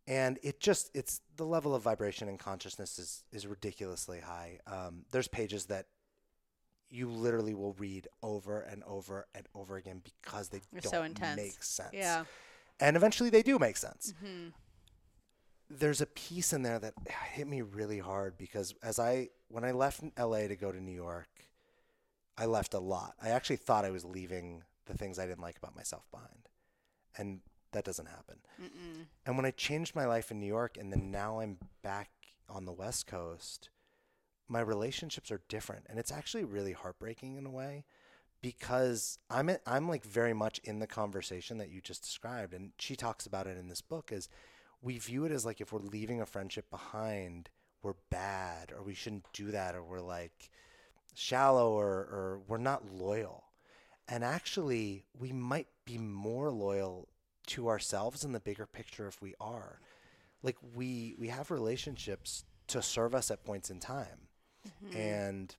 And 0.07 0.39
it 0.43 0.61
just 0.61 0.91
it's 0.95 1.21
the 1.37 1.45
level 1.45 1.75
of 1.75 1.83
vibration 1.83 2.29
and 2.29 2.39
consciousness 2.39 2.99
is 2.99 3.25
is 3.33 3.47
ridiculously 3.47 4.21
high. 4.21 4.59
Um, 4.67 5.05
there's 5.13 5.29
pages 5.29 5.67
that 5.67 5.87
you 6.91 7.09
literally 7.09 7.55
will 7.55 7.75
read 7.75 8.09
over 8.23 8.61
and 8.61 8.83
over 8.85 9.27
and 9.35 9.47
over 9.55 9.77
again 9.77 10.03
because 10.05 10.49
they 10.49 10.61
They're 10.73 10.81
don't 10.81 11.19
so 11.19 11.35
make 11.37 11.63
sense. 11.63 11.91
Yeah. 11.93 12.25
And 12.81 12.97
eventually 12.97 13.31
they 13.31 13.43
do 13.43 13.59
make 13.59 13.77
sense. 13.77 14.15
Mm-hmm 14.25 14.49
there's 15.71 16.01
a 16.01 16.07
piece 16.07 16.53
in 16.53 16.63
there 16.63 16.81
that 16.81 16.95
hit 17.33 17.47
me 17.47 17.63
really 17.63 18.01
hard 18.01 18.37
because 18.37 18.75
as 18.83 18.99
I 18.99 19.29
when 19.49 19.65
I 19.65 19.71
left 19.71 20.03
LA 20.19 20.49
to 20.49 20.57
go 20.57 20.73
to 20.73 20.81
New 20.81 20.93
York, 20.93 21.29
I 22.37 22.47
left 22.47 22.75
a 22.75 22.81
lot. 22.81 23.15
I 23.23 23.29
actually 23.31 23.57
thought 23.57 23.85
I 23.85 23.91
was 23.91 24.05
leaving 24.05 24.65
the 24.87 24.95
things 24.99 25.19
I 25.19 25.27
didn't 25.27 25.43
like 25.43 25.59
about 25.59 25.77
myself 25.77 26.11
behind. 26.11 26.49
And 27.17 27.41
that 27.73 27.85
doesn't 27.85 28.07
happen. 28.07 28.37
Mm-mm. 28.61 29.05
And 29.27 29.37
when 29.37 29.47
I 29.47 29.53
changed 29.53 29.95
my 29.95 30.07
life 30.07 30.31
in 30.31 30.41
New 30.41 30.47
York 30.47 30.77
and 30.79 30.93
then 30.93 31.11
now 31.11 31.41
I'm 31.41 31.59
back 31.83 32.11
on 32.49 32.65
the 32.65 32.73
West 32.73 33.07
Coast, 33.07 33.71
my 34.51 34.61
relationships 34.61 35.31
are 35.31 35.41
different 35.49 35.87
and 35.89 35.99
it's 35.99 36.13
actually 36.13 36.45
really 36.45 36.73
heartbreaking 36.73 37.37
in 37.37 37.47
a 37.47 37.51
way 37.51 37.85
because 38.43 39.19
I'm 39.31 39.51
I'm 39.67 39.89
like 39.89 40.05
very 40.05 40.33
much 40.33 40.59
in 40.65 40.79
the 40.79 40.87
conversation 40.87 41.59
that 41.59 41.71
you 41.71 41.81
just 41.81 42.03
described 42.03 42.53
and 42.53 42.73
she 42.79 42.97
talks 42.97 43.27
about 43.27 43.47
it 43.47 43.57
in 43.57 43.69
this 43.69 43.81
book 43.81 44.11
is 44.13 44.29
we 44.83 44.99
view 44.99 45.25
it 45.25 45.33
as 45.33 45.45
like 45.45 45.61
if 45.61 45.73
we're 45.73 45.81
leaving 45.81 46.21
a 46.21 46.27
friendship 46.27 46.71
behind, 46.71 47.51
we're 47.83 47.95
bad 48.11 48.73
or 48.73 48.83
we 48.83 48.95
shouldn't 48.95 49.33
do 49.33 49.51
that 49.51 49.75
or 49.75 49.83
we're 49.83 50.01
like 50.01 50.51
shallow 51.15 51.73
or, 51.73 51.89
or 51.89 52.41
we're 52.49 52.59
not 52.59 52.93
loyal. 52.93 53.45
And 54.09 54.25
actually, 54.25 55.05
we 55.19 55.33
might 55.33 55.69
be 55.85 55.99
more 55.99 56.51
loyal 56.51 57.09
to 57.49 57.69
ourselves 57.69 58.25
in 58.25 58.33
the 58.33 58.41
bigger 58.41 58.67
picture 58.67 59.07
if 59.07 59.21
we 59.23 59.35
are. 59.41 59.81
Like 60.43 60.57
we 60.75 61.15
we 61.19 61.29
have 61.29 61.51
relationships 61.51 62.45
to 62.69 62.83
serve 62.83 63.15
us 63.15 63.31
at 63.31 63.45
points 63.45 63.71
in 63.71 63.81
time. 63.81 64.29
Mm-hmm. 64.67 64.97
And 64.97 65.57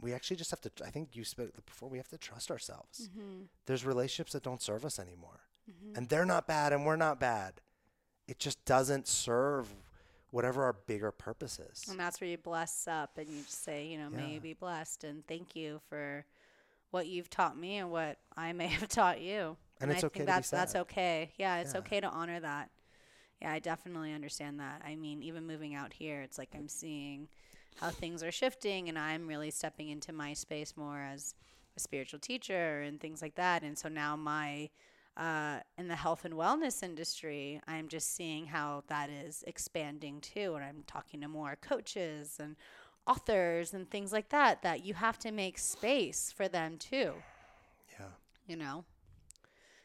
we 0.00 0.12
actually 0.12 0.36
just 0.36 0.50
have 0.50 0.60
to 0.62 0.70
I 0.84 0.90
think 0.90 1.16
you 1.16 1.24
spoke 1.24 1.50
before 1.64 1.88
we 1.88 1.98
have 1.98 2.08
to 2.08 2.18
trust 2.18 2.50
ourselves. 2.50 3.08
Mm-hmm. 3.08 3.44
There's 3.66 3.84
relationships 3.84 4.32
that 4.32 4.42
don't 4.42 4.62
serve 4.62 4.84
us 4.84 4.98
anymore 4.98 5.40
mm-hmm. 5.70 5.96
and 5.96 6.08
they're 6.08 6.26
not 6.26 6.46
bad 6.46 6.72
and 6.72 6.84
we're 6.84 6.96
not 6.96 7.20
bad. 7.20 7.54
It 8.26 8.38
just 8.38 8.64
doesn't 8.64 9.06
serve 9.06 9.68
whatever 10.30 10.64
our 10.64 10.72
bigger 10.72 11.12
purpose 11.12 11.58
is. 11.58 11.84
And 11.88 11.98
that's 11.98 12.20
where 12.20 12.28
you 12.28 12.38
bless 12.38 12.88
up 12.88 13.18
and 13.18 13.28
you 13.28 13.42
just 13.42 13.64
say, 13.64 13.86
you 13.86 13.98
know, 13.98 14.08
yeah. 14.10 14.16
may 14.16 14.32
you 14.32 14.40
be 14.40 14.54
blessed 14.54 15.04
and 15.04 15.26
thank 15.26 15.54
you 15.54 15.80
for 15.88 16.24
what 16.90 17.06
you've 17.06 17.30
taught 17.30 17.56
me 17.58 17.76
and 17.76 17.90
what 17.90 18.18
I 18.36 18.52
may 18.52 18.66
have 18.78 18.88
taught 18.88 19.20
you. 19.20 19.56
And, 19.80 19.90
and 19.90 19.92
it's 19.92 20.04
I 20.04 20.06
okay 20.06 20.18
think 20.20 20.26
that's 20.28 20.50
that's 20.50 20.74
okay. 20.76 21.32
Yeah, 21.36 21.58
it's 21.58 21.74
yeah. 21.74 21.80
okay 21.80 22.00
to 22.00 22.08
honor 22.08 22.40
that. 22.40 22.70
Yeah, 23.44 23.52
I 23.52 23.58
definitely 23.58 24.14
understand 24.14 24.58
that. 24.60 24.80
I 24.86 24.96
mean, 24.96 25.22
even 25.22 25.46
moving 25.46 25.74
out 25.74 25.92
here, 25.92 26.22
it's 26.22 26.38
like 26.38 26.48
I'm 26.54 26.66
seeing 26.66 27.28
how 27.78 27.90
things 27.90 28.22
are 28.22 28.32
shifting 28.32 28.88
and 28.88 28.98
I'm 28.98 29.28
really 29.28 29.50
stepping 29.50 29.90
into 29.90 30.14
my 30.14 30.32
space 30.32 30.78
more 30.78 31.02
as 31.02 31.34
a 31.76 31.80
spiritual 31.80 32.20
teacher 32.20 32.80
and 32.80 32.98
things 32.98 33.20
like 33.20 33.34
that. 33.34 33.62
And 33.62 33.76
so 33.76 33.90
now 33.90 34.16
my 34.16 34.70
uh, 35.18 35.58
in 35.76 35.88
the 35.88 35.94
health 35.94 36.24
and 36.24 36.32
wellness 36.32 36.82
industry, 36.82 37.60
I'm 37.68 37.88
just 37.88 38.16
seeing 38.16 38.46
how 38.46 38.82
that 38.86 39.10
is 39.10 39.44
expanding 39.46 40.22
too. 40.22 40.54
And 40.54 40.64
I'm 40.64 40.82
talking 40.86 41.20
to 41.20 41.28
more 41.28 41.58
coaches 41.60 42.38
and 42.40 42.56
authors 43.06 43.74
and 43.74 43.90
things 43.90 44.10
like 44.10 44.30
that, 44.30 44.62
that 44.62 44.86
you 44.86 44.94
have 44.94 45.18
to 45.18 45.30
make 45.30 45.58
space 45.58 46.32
for 46.34 46.48
them 46.48 46.78
too. 46.78 47.12
Yeah. 48.00 48.06
You 48.46 48.56
know? 48.56 48.84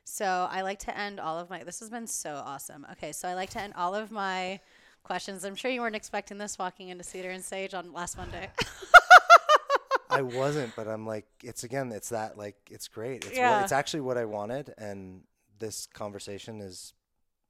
So 0.09 0.47
I 0.49 0.61
like 0.61 0.79
to 0.79 0.97
end 0.97 1.19
all 1.19 1.39
of 1.39 1.49
my, 1.49 1.63
this 1.63 1.79
has 1.79 1.89
been 1.89 2.07
so 2.07 2.41
awesome. 2.45 2.85
Okay. 2.93 3.11
So 3.11 3.27
I 3.27 3.33
like 3.35 3.49
to 3.51 3.61
end 3.61 3.73
all 3.77 3.95
of 3.95 4.11
my 4.11 4.59
questions. 5.03 5.43
I'm 5.43 5.55
sure 5.55 5.71
you 5.71 5.81
weren't 5.81 5.95
expecting 5.95 6.37
this 6.37 6.57
walking 6.57 6.89
into 6.89 7.03
Cedar 7.03 7.29
and 7.29 7.43
Sage 7.43 7.73
on 7.73 7.93
last 7.93 8.17
Monday. 8.17 8.49
I 10.09 10.21
wasn't, 10.23 10.75
but 10.75 10.87
I'm 10.87 11.05
like, 11.05 11.27
it's 11.43 11.63
again, 11.63 11.91
it's 11.91 12.09
that 12.09 12.37
like, 12.37 12.55
it's 12.69 12.87
great. 12.87 13.25
It's 13.25 13.37
yeah. 13.37 13.57
what, 13.57 13.63
it's 13.63 13.71
actually 13.71 14.01
what 14.01 14.17
I 14.17 14.25
wanted, 14.25 14.73
and 14.77 15.21
this 15.59 15.85
conversation 15.85 16.61
is 16.61 16.93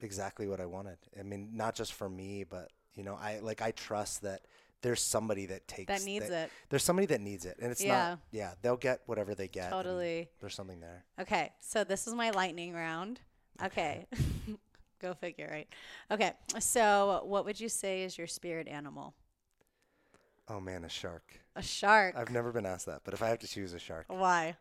exactly 0.02 0.48
what 0.48 0.60
I 0.60 0.66
wanted. 0.66 0.98
I 1.18 1.24
mean, 1.24 1.52
not 1.54 1.74
just 1.74 1.94
for 1.94 2.10
me, 2.10 2.44
but 2.44 2.70
you 2.96 3.04
know, 3.04 3.16
I 3.16 3.40
like 3.40 3.62
I 3.62 3.72
trust 3.72 4.24
that 4.24 4.42
there's 4.82 5.02
somebody 5.02 5.46
that 5.48 5.68
takes 5.68 5.88
that 5.88 6.06
needs 6.06 6.30
that, 6.30 6.46
it. 6.46 6.52
There's 6.70 6.84
somebody 6.84 7.06
that 7.08 7.22
needs 7.22 7.46
it, 7.46 7.58
and 7.62 7.72
it's 7.72 7.84
yeah. 7.84 8.10
not. 8.10 8.20
Yeah, 8.32 8.54
they'll 8.62 8.78
get 8.78 9.02
whatever 9.06 9.36
they 9.36 9.48
get. 9.48 9.72
Totally. 9.72 10.30
There's 10.40 10.56
something 10.56 10.80
there. 10.80 11.06
Okay, 11.20 11.52
so 11.60 11.84
this 11.84 12.08
is 12.08 12.14
my 12.14 12.30
lightning 12.32 12.74
round. 12.74 13.20
Okay. 13.64 14.06
Go 15.02 15.14
figure, 15.14 15.48
right? 15.50 15.68
Okay, 16.12 16.34
so 16.60 17.22
what 17.26 17.46
would 17.46 17.60
you 17.60 17.70
say 17.70 18.04
is 18.04 18.18
your 18.18 18.28
spirit 18.28 18.68
animal? 18.68 19.14
Oh 20.50 20.60
man, 20.60 20.84
a 20.84 20.90
shark. 20.90 21.40
A 21.56 21.62
shark. 21.62 22.16
I've 22.18 22.32
never 22.32 22.52
been 22.52 22.66
asked 22.66 22.88
that, 22.88 23.02
but 23.04 23.14
if 23.14 23.22
I 23.22 23.30
have 23.30 23.40
to 23.40 23.48
choose 23.48 23.74
a 23.74 23.80
shark, 23.80 24.06
why? 24.08 24.58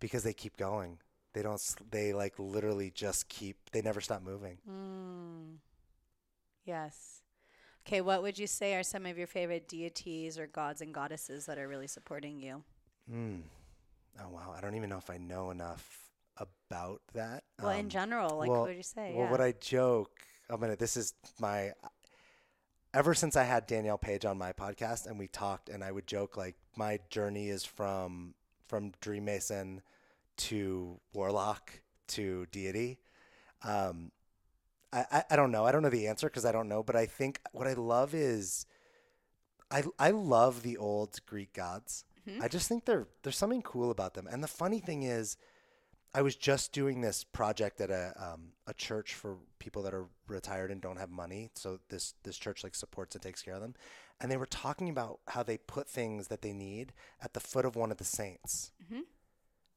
Because 0.00 0.22
they 0.22 0.32
keep 0.32 0.56
going. 0.56 0.98
They 1.34 1.42
don't. 1.42 1.60
They 1.90 2.12
like 2.12 2.34
literally 2.38 2.90
just 2.90 3.28
keep. 3.28 3.58
They 3.70 3.82
never 3.82 4.00
stop 4.00 4.22
moving. 4.22 4.58
Mm. 4.68 5.56
Yes. 6.64 7.15
Okay, 7.86 8.00
what 8.00 8.22
would 8.22 8.36
you 8.36 8.48
say 8.48 8.74
are 8.74 8.82
some 8.82 9.06
of 9.06 9.16
your 9.16 9.28
favorite 9.28 9.68
deities 9.68 10.38
or 10.38 10.48
gods 10.48 10.80
and 10.80 10.92
goddesses 10.92 11.46
that 11.46 11.56
are 11.56 11.68
really 11.68 11.86
supporting 11.86 12.40
you? 12.40 12.64
Hmm. 13.08 13.36
Oh 14.20 14.28
wow, 14.30 14.54
I 14.56 14.60
don't 14.60 14.74
even 14.74 14.90
know 14.90 14.98
if 14.98 15.08
I 15.08 15.18
know 15.18 15.50
enough 15.50 16.10
about 16.36 17.00
that. 17.14 17.44
Well, 17.60 17.70
um, 17.70 17.78
in 17.78 17.88
general, 17.88 18.38
like 18.38 18.50
well, 18.50 18.62
what 18.62 18.68
would 18.70 18.76
you 18.76 18.82
say? 18.82 19.12
Well, 19.14 19.26
yeah. 19.26 19.30
what 19.30 19.40
I 19.40 19.52
joke. 19.52 20.10
I'm 20.50 20.60
gonna. 20.60 20.74
This 20.74 20.96
is 20.96 21.14
my 21.38 21.72
ever 22.92 23.14
since 23.14 23.36
I 23.36 23.44
had 23.44 23.66
Danielle 23.66 23.98
Page 23.98 24.24
on 24.24 24.36
my 24.36 24.52
podcast 24.52 25.06
and 25.06 25.18
we 25.18 25.28
talked 25.28 25.68
and 25.68 25.84
I 25.84 25.92
would 25.92 26.06
joke 26.06 26.36
like 26.36 26.56
my 26.76 26.98
journey 27.10 27.50
is 27.50 27.64
from 27.64 28.34
from 28.66 28.92
DreamMason 29.02 29.80
to 30.38 30.98
Warlock 31.12 31.72
to 32.08 32.46
deity. 32.46 32.98
Um, 33.62 34.10
I, 34.96 35.04
I, 35.12 35.24
I 35.30 35.36
don't 35.36 35.52
know. 35.52 35.64
I 35.66 35.72
don't 35.72 35.82
know 35.82 35.90
the 35.90 36.06
answer 36.08 36.28
because 36.28 36.46
I 36.46 36.52
don't 36.52 36.68
know. 36.68 36.82
But 36.82 36.96
I 36.96 37.06
think 37.06 37.40
what 37.52 37.66
I 37.66 37.74
love 37.74 38.14
is, 38.14 38.66
I 39.70 39.84
I 39.98 40.10
love 40.10 40.62
the 40.62 40.76
old 40.76 41.20
Greek 41.26 41.52
gods. 41.52 42.04
Mm-hmm. 42.28 42.42
I 42.42 42.48
just 42.48 42.68
think 42.68 42.84
they're 42.84 43.06
there's 43.22 43.38
something 43.38 43.62
cool 43.62 43.90
about 43.90 44.14
them. 44.14 44.26
And 44.26 44.42
the 44.42 44.48
funny 44.48 44.80
thing 44.80 45.02
is, 45.02 45.36
I 46.14 46.22
was 46.22 46.34
just 46.34 46.72
doing 46.72 47.02
this 47.02 47.24
project 47.24 47.80
at 47.80 47.90
a 47.90 48.14
um, 48.16 48.52
a 48.66 48.74
church 48.74 49.14
for 49.14 49.36
people 49.58 49.82
that 49.82 49.94
are 49.94 50.06
retired 50.28 50.70
and 50.70 50.80
don't 50.80 50.98
have 50.98 51.10
money. 51.10 51.50
So 51.54 51.78
this 51.90 52.14
this 52.22 52.38
church 52.38 52.64
like 52.64 52.74
supports 52.74 53.14
and 53.14 53.22
takes 53.22 53.42
care 53.42 53.54
of 53.54 53.60
them, 53.60 53.74
and 54.20 54.30
they 54.30 54.38
were 54.38 54.46
talking 54.46 54.88
about 54.88 55.20
how 55.28 55.42
they 55.42 55.58
put 55.58 55.88
things 55.88 56.28
that 56.28 56.42
they 56.42 56.54
need 56.54 56.94
at 57.20 57.34
the 57.34 57.40
foot 57.40 57.66
of 57.66 57.76
one 57.76 57.90
of 57.90 57.98
the 57.98 58.04
saints. 58.04 58.72
Mm-hmm. 58.84 59.02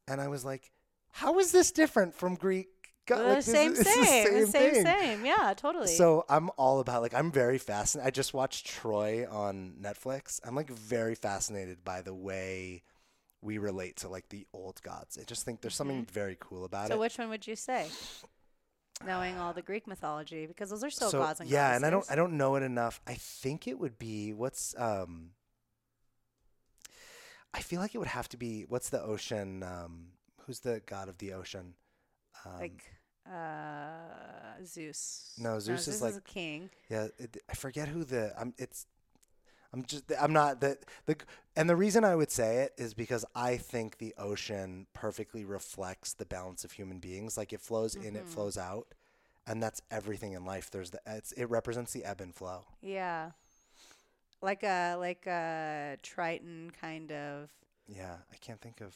And 0.07 0.21
I 0.21 0.27
was 0.27 0.45
like, 0.45 0.71
how 1.11 1.39
is 1.39 1.51
this 1.51 1.71
different 1.71 2.15
from 2.15 2.35
Greek? 2.35 2.69
God, 3.09 3.25
like, 3.25 3.41
same, 3.41 3.73
this, 3.73 3.91
same, 3.91 4.03
same, 4.05 4.45
same, 4.45 4.73
thing. 4.73 4.85
same. 4.85 5.25
Yeah, 5.25 5.55
totally. 5.57 5.87
So 5.87 6.25
I'm 6.29 6.51
all 6.57 6.79
about 6.79 7.01
like 7.01 7.15
I'm 7.15 7.31
very 7.31 7.57
fascinated. 7.57 8.07
I 8.07 8.11
just 8.11 8.35
watched 8.35 8.67
Troy 8.67 9.25
on 9.27 9.73
Netflix. 9.81 10.39
I'm 10.45 10.53
like 10.53 10.69
very 10.69 11.15
fascinated 11.15 11.83
by 11.83 12.01
the 12.01 12.13
way 12.13 12.83
we 13.41 13.57
relate 13.57 13.95
to 13.97 14.09
like 14.09 14.29
the 14.29 14.45
old 14.53 14.79
gods. 14.83 15.17
I 15.19 15.23
just 15.23 15.43
think 15.43 15.61
there's 15.61 15.73
mm-hmm. 15.73 15.77
something 15.77 16.05
very 16.05 16.37
cool 16.39 16.65
about 16.65 16.89
so 16.89 16.93
it. 16.93 16.97
So 16.97 16.99
which 16.99 17.17
one 17.17 17.29
would 17.29 17.47
you 17.47 17.55
say? 17.55 17.87
Knowing 19.03 19.37
all 19.37 19.53
the 19.53 19.63
Greek 19.63 19.87
mythology, 19.87 20.45
because 20.45 20.69
those 20.69 20.83
are 20.83 20.89
still 20.91 21.09
so, 21.09 21.19
gods 21.19 21.39
and 21.39 21.49
yeah, 21.49 21.75
and 21.75 21.85
I 21.85 21.89
don't 21.89 22.05
I 22.11 22.15
don't 22.15 22.33
know 22.33 22.57
it 22.57 22.63
enough. 22.63 23.01
I 23.07 23.15
think 23.15 23.67
it 23.67 23.79
would 23.79 23.97
be 23.97 24.33
what's 24.33 24.75
um. 24.77 25.31
I 27.55 27.61
feel 27.61 27.79
like 27.79 27.95
it 27.95 27.97
would 27.97 28.07
have 28.07 28.29
to 28.29 28.37
be 28.37 28.65
what's 28.69 28.89
the 28.89 29.01
ocean? 29.01 29.63
Um, 29.63 30.09
who's 30.45 30.59
the 30.59 30.83
god 30.85 31.09
of 31.09 31.17
the 31.17 31.33
ocean? 31.33 31.73
Um, 32.45 32.59
like 32.59 32.83
uh, 33.29 34.63
Zeus. 34.65 35.33
No, 35.37 35.59
Zeus, 35.59 35.67
no, 35.67 35.75
Zeus 35.75 35.87
is 35.87 36.01
like 36.01 36.11
is 36.11 36.17
a 36.17 36.21
king. 36.21 36.69
Yeah, 36.89 37.07
it, 37.17 37.37
I 37.49 37.53
forget 37.53 37.87
who 37.87 38.03
the. 38.03 38.33
I'm. 38.39 38.53
It's 38.57 38.85
I'm 39.71 39.83
just 39.85 40.11
I'm 40.19 40.33
not 40.33 40.61
the 40.61 40.77
the 41.05 41.15
and 41.55 41.69
the 41.69 41.75
reason 41.75 42.03
I 42.03 42.15
would 42.15 42.31
say 42.31 42.57
it 42.57 42.73
is 42.77 42.93
because 42.93 43.23
I 43.35 43.57
think 43.57 43.97
the 43.97 44.15
ocean 44.17 44.87
perfectly 44.93 45.45
reflects 45.45 46.13
the 46.13 46.25
balance 46.25 46.63
of 46.63 46.71
human 46.71 46.99
beings. 46.99 47.37
Like 47.37 47.53
it 47.53 47.61
flows 47.61 47.95
mm-hmm. 47.95 48.07
in, 48.07 48.15
it 48.15 48.23
mm-hmm. 48.23 48.29
flows 48.29 48.57
out, 48.57 48.87
and 49.45 49.61
that's 49.61 49.81
everything 49.91 50.33
in 50.33 50.43
life. 50.43 50.71
There's 50.71 50.89
the 50.89 50.99
it's 51.05 51.31
it 51.33 51.45
represents 51.45 51.93
the 51.93 52.03
ebb 52.03 52.19
and 52.19 52.33
flow. 52.33 52.65
Yeah, 52.81 53.31
like 54.41 54.63
a 54.63 54.95
like 54.95 55.27
a 55.27 55.97
Triton 56.01 56.71
kind 56.79 57.11
of. 57.11 57.49
Yeah, 57.87 58.15
I 58.31 58.37
can't 58.37 58.61
think 58.61 58.81
of. 58.81 58.95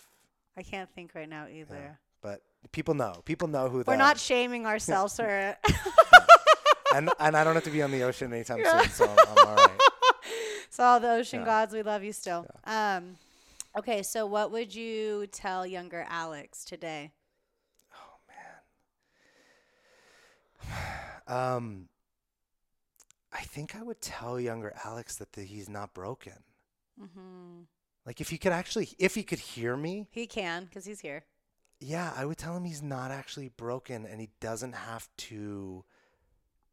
I 0.58 0.64
can't 0.64 0.90
think 0.90 1.14
right 1.14 1.30
now 1.30 1.48
either. 1.48 1.76
Yeah, 1.76 1.96
but 2.22 2.42
people 2.72 2.94
know. 2.94 3.22
People 3.26 3.48
know 3.48 3.70
who. 3.70 3.84
We're 3.86 3.96
not 3.96 4.18
shaming 4.30 4.66
ourselves 4.66 5.16
for 5.16 5.28
it. 5.28 5.58
and 6.96 7.10
and 7.20 7.36
I 7.36 7.44
don't 7.44 7.56
have 7.56 7.64
to 7.66 7.70
be 7.70 7.82
on 7.82 7.92
the 7.92 8.04
ocean 8.04 8.34
anytime 8.34 8.60
yeah. 8.60 8.82
soon, 8.82 8.90
so 8.90 9.06
I'm, 9.06 9.38
I'm 9.38 9.48
all 9.48 9.56
right. 9.56 9.70
So 10.70 10.84
all 10.84 11.00
the 11.00 11.12
ocean 11.12 11.42
yeah. 11.42 11.46
gods, 11.46 11.72
we 11.72 11.84
love 11.84 12.04
you 12.04 12.12
still. 12.12 12.48
Yeah. 12.66 12.96
Um, 12.96 13.18
okay, 13.78 14.02
so 14.02 14.26
what 14.26 14.52
would 14.52 14.74
you 14.74 15.28
tell 15.28 15.68
younger 15.68 16.04
Alex 16.10 16.66
today? 16.66 17.12
Oh 17.94 18.18
man. 20.68 20.78
Um, 21.56 21.90
I 23.32 23.42
think 23.42 23.76
I 23.76 23.84
would 23.84 24.02
tell 24.02 24.40
younger 24.40 24.74
Alex 24.84 25.16
that 25.18 25.34
the, 25.34 25.44
he's 25.44 25.70
not 25.70 25.94
broken. 25.94 26.44
Mm-hmm. 27.00 27.62
Like 28.06 28.20
if 28.20 28.30
he 28.30 28.38
could 28.40 28.52
actually, 28.52 28.90
if 28.98 29.16
he 29.16 29.22
could 29.22 29.40
hear 29.40 29.78
me, 29.78 30.08
he 30.12 30.28
can 30.28 30.66
because 30.66 30.86
he's 30.86 31.00
here. 31.00 31.24
Yeah, 31.86 32.14
I 32.16 32.24
would 32.24 32.38
tell 32.38 32.56
him 32.56 32.64
he's 32.64 32.82
not 32.82 33.12
actually 33.12 33.50
broken, 33.50 34.06
and 34.06 34.22
he 34.22 34.30
doesn't 34.40 34.74
have 34.74 35.10
to 35.18 35.84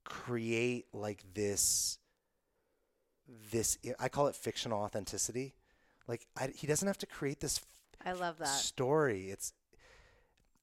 create 0.05 0.87
like 0.93 1.25
this 1.35 1.99
this 3.51 3.77
I 3.99 4.09
call 4.09 4.29
it 4.29 4.37
fictional 4.37 4.81
authenticity. 4.81 5.55
Like 6.07 6.27
I, 6.37 6.51
he 6.55 6.67
doesn't 6.67 6.87
have 6.87 6.99
to 6.99 7.07
create 7.07 7.41
this. 7.41 7.61
I 8.05 8.13
love 8.13 8.39
that 8.39 8.49
story. 8.49 9.31
It's 9.31 9.53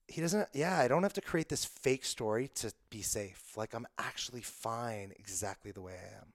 he 0.08 0.22
doesn't. 0.22 0.48
Yeah, 0.54 0.80
I 0.80 0.88
don't 0.88 1.04
have 1.04 1.14
to 1.14 1.22
create 1.22 1.50
this 1.50 1.66
fake 1.66 2.06
story 2.06 2.50
to 2.56 2.72
be 2.90 3.02
safe. 3.02 3.58
Like 3.58 3.74
I'm 3.74 3.88
actually 3.98 4.42
fine 4.42 5.12
exactly 5.20 5.72
the 5.72 5.82
way 5.82 5.94
I 5.94 6.18
am. 6.18 6.34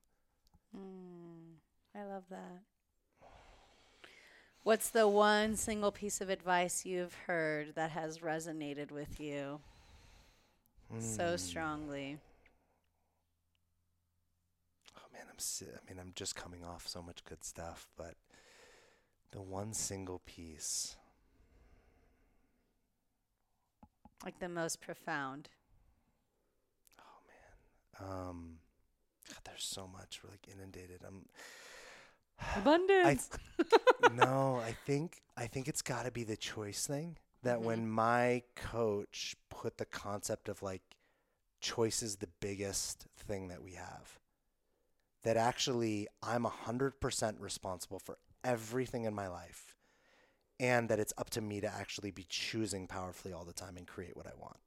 Mm, 0.80 2.00
I 2.00 2.04
love 2.12 2.24
that. 2.30 2.60
What's 4.64 4.90
the 4.90 5.08
one 5.08 5.56
single 5.56 5.90
piece 5.90 6.20
of 6.20 6.30
advice 6.30 6.86
you've 6.86 7.14
heard 7.26 7.74
that 7.74 7.90
has 7.90 8.18
resonated 8.18 8.92
with 8.92 9.18
you 9.20 9.60
mm. 10.94 11.02
so 11.02 11.30
hmm. 11.30 11.36
strongly? 11.36 12.18
I 15.62 15.90
mean, 15.90 15.98
I'm 16.00 16.12
just 16.14 16.36
coming 16.36 16.64
off 16.64 16.86
so 16.86 17.02
much 17.02 17.24
good 17.24 17.44
stuff, 17.44 17.88
but 17.96 18.14
the 19.32 19.40
one 19.40 19.72
single 19.72 20.20
piece. 20.24 20.96
Like 24.24 24.38
the 24.38 24.48
most 24.48 24.80
profound. 24.80 25.48
Oh 27.00 28.02
man. 28.06 28.10
Um 28.10 28.58
God, 29.28 29.38
there's 29.44 29.64
so 29.64 29.88
much. 29.92 30.20
We're 30.22 30.30
like 30.30 30.46
inundated. 30.52 31.00
I'm 31.06 31.26
abundance. 32.56 33.30
I, 33.58 34.08
no, 34.14 34.56
I 34.56 34.74
think 34.86 35.22
I 35.36 35.46
think 35.46 35.68
it's 35.68 35.82
got 35.82 36.04
to 36.04 36.10
be 36.10 36.24
the 36.24 36.36
choice 36.36 36.86
thing. 36.86 37.16
That 37.42 37.56
mm-hmm. 37.56 37.66
when 37.66 37.90
my 37.90 38.42
coach 38.54 39.36
put 39.50 39.78
the 39.78 39.84
concept 39.84 40.48
of 40.48 40.62
like 40.62 40.82
choice 41.60 42.02
is 42.02 42.16
the 42.16 42.28
biggest 42.40 43.06
thing 43.16 43.48
that 43.48 43.62
we 43.62 43.72
have 43.72 44.18
that 45.22 45.36
actually 45.36 46.08
I'm 46.22 46.44
100% 46.44 47.34
responsible 47.38 48.00
for 48.00 48.18
everything 48.44 49.04
in 49.04 49.14
my 49.14 49.28
life 49.28 49.76
and 50.58 50.88
that 50.88 50.98
it's 50.98 51.12
up 51.18 51.30
to 51.30 51.40
me 51.40 51.60
to 51.60 51.72
actually 51.72 52.10
be 52.10 52.26
choosing 52.28 52.86
powerfully 52.86 53.32
all 53.32 53.44
the 53.44 53.52
time 53.52 53.76
and 53.76 53.86
create 53.86 54.16
what 54.16 54.26
I 54.26 54.32
want. 54.40 54.58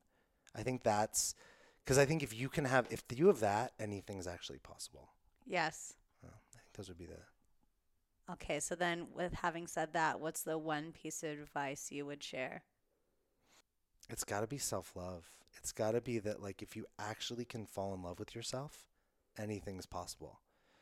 I 0.56 0.64
think 0.64 0.84
that's 0.84 1.36
because 1.84 1.98
I 1.98 2.06
think 2.06 2.24
if 2.24 2.34
you 2.34 2.50
can 2.50 2.66
have, 2.66 2.88
if 2.90 3.04
you 3.14 3.28
have 3.28 3.42
that, 3.42 3.74
anything's 3.80 4.28
actually 4.28 4.60
possible. 4.60 5.10
Yes. 5.46 5.94
Well, 6.24 6.34
I 6.34 6.58
think 6.58 6.74
those 6.74 6.88
would 6.88 6.98
be 6.98 7.06
the. 7.06 7.20
Okay, 8.32 8.60
so 8.60 8.74
then 8.76 9.08
with 9.14 9.34
having 9.34 9.68
said 9.68 9.94
that, 9.94 10.20
what's 10.20 10.42
the 10.42 10.58
one 10.58 10.92
piece 10.92 11.22
of 11.24 11.32
advice 11.32 11.92
you 11.92 12.06
would 12.06 12.24
share? 12.24 12.64
It's 14.10 14.24
got 14.24 14.42
to 14.42 14.48
be 14.48 14.58
self 14.58 14.96
love. 14.96 15.32
It's 15.58 15.72
got 15.72 15.92
to 15.92 16.02
be 16.02 16.20
that, 16.20 16.42
like, 16.42 16.62
if 16.62 16.76
you 16.76 16.86
actually 17.00 17.46
can 17.46 17.66
fall 17.66 17.94
in 17.94 18.04
love 18.04 18.20
with 18.20 18.36
yourself, 18.36 18.88
anything's 19.38 19.86
possible. 19.86 20.40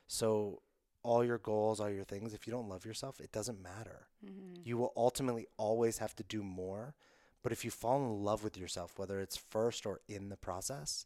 So 0.07 0.61
all 1.03 1.23
your 1.23 1.37
goals, 1.37 1.79
all 1.79 1.89
your 1.89 2.05
things, 2.05 2.33
if 2.33 2.47
you 2.47 2.51
don't 2.51 2.69
love 2.69 2.85
yourself, 2.85 3.19
it 3.19 3.31
doesn't 3.31 3.61
matter. 3.61 4.07
Mm-hmm. 4.25 4.61
You 4.63 4.77
will 4.77 4.93
ultimately 4.95 5.47
always 5.57 5.99
have 5.99 6.15
to 6.15 6.23
do 6.23 6.43
more. 6.43 6.95
But 7.43 7.51
if 7.51 7.65
you 7.65 7.71
fall 7.71 7.97
in 7.97 8.23
love 8.23 8.43
with 8.43 8.57
yourself, 8.57 8.97
whether 8.97 9.19
it's 9.19 9.35
first 9.35 9.85
or 9.85 9.99
in 10.07 10.29
the 10.29 10.37
process, 10.37 11.05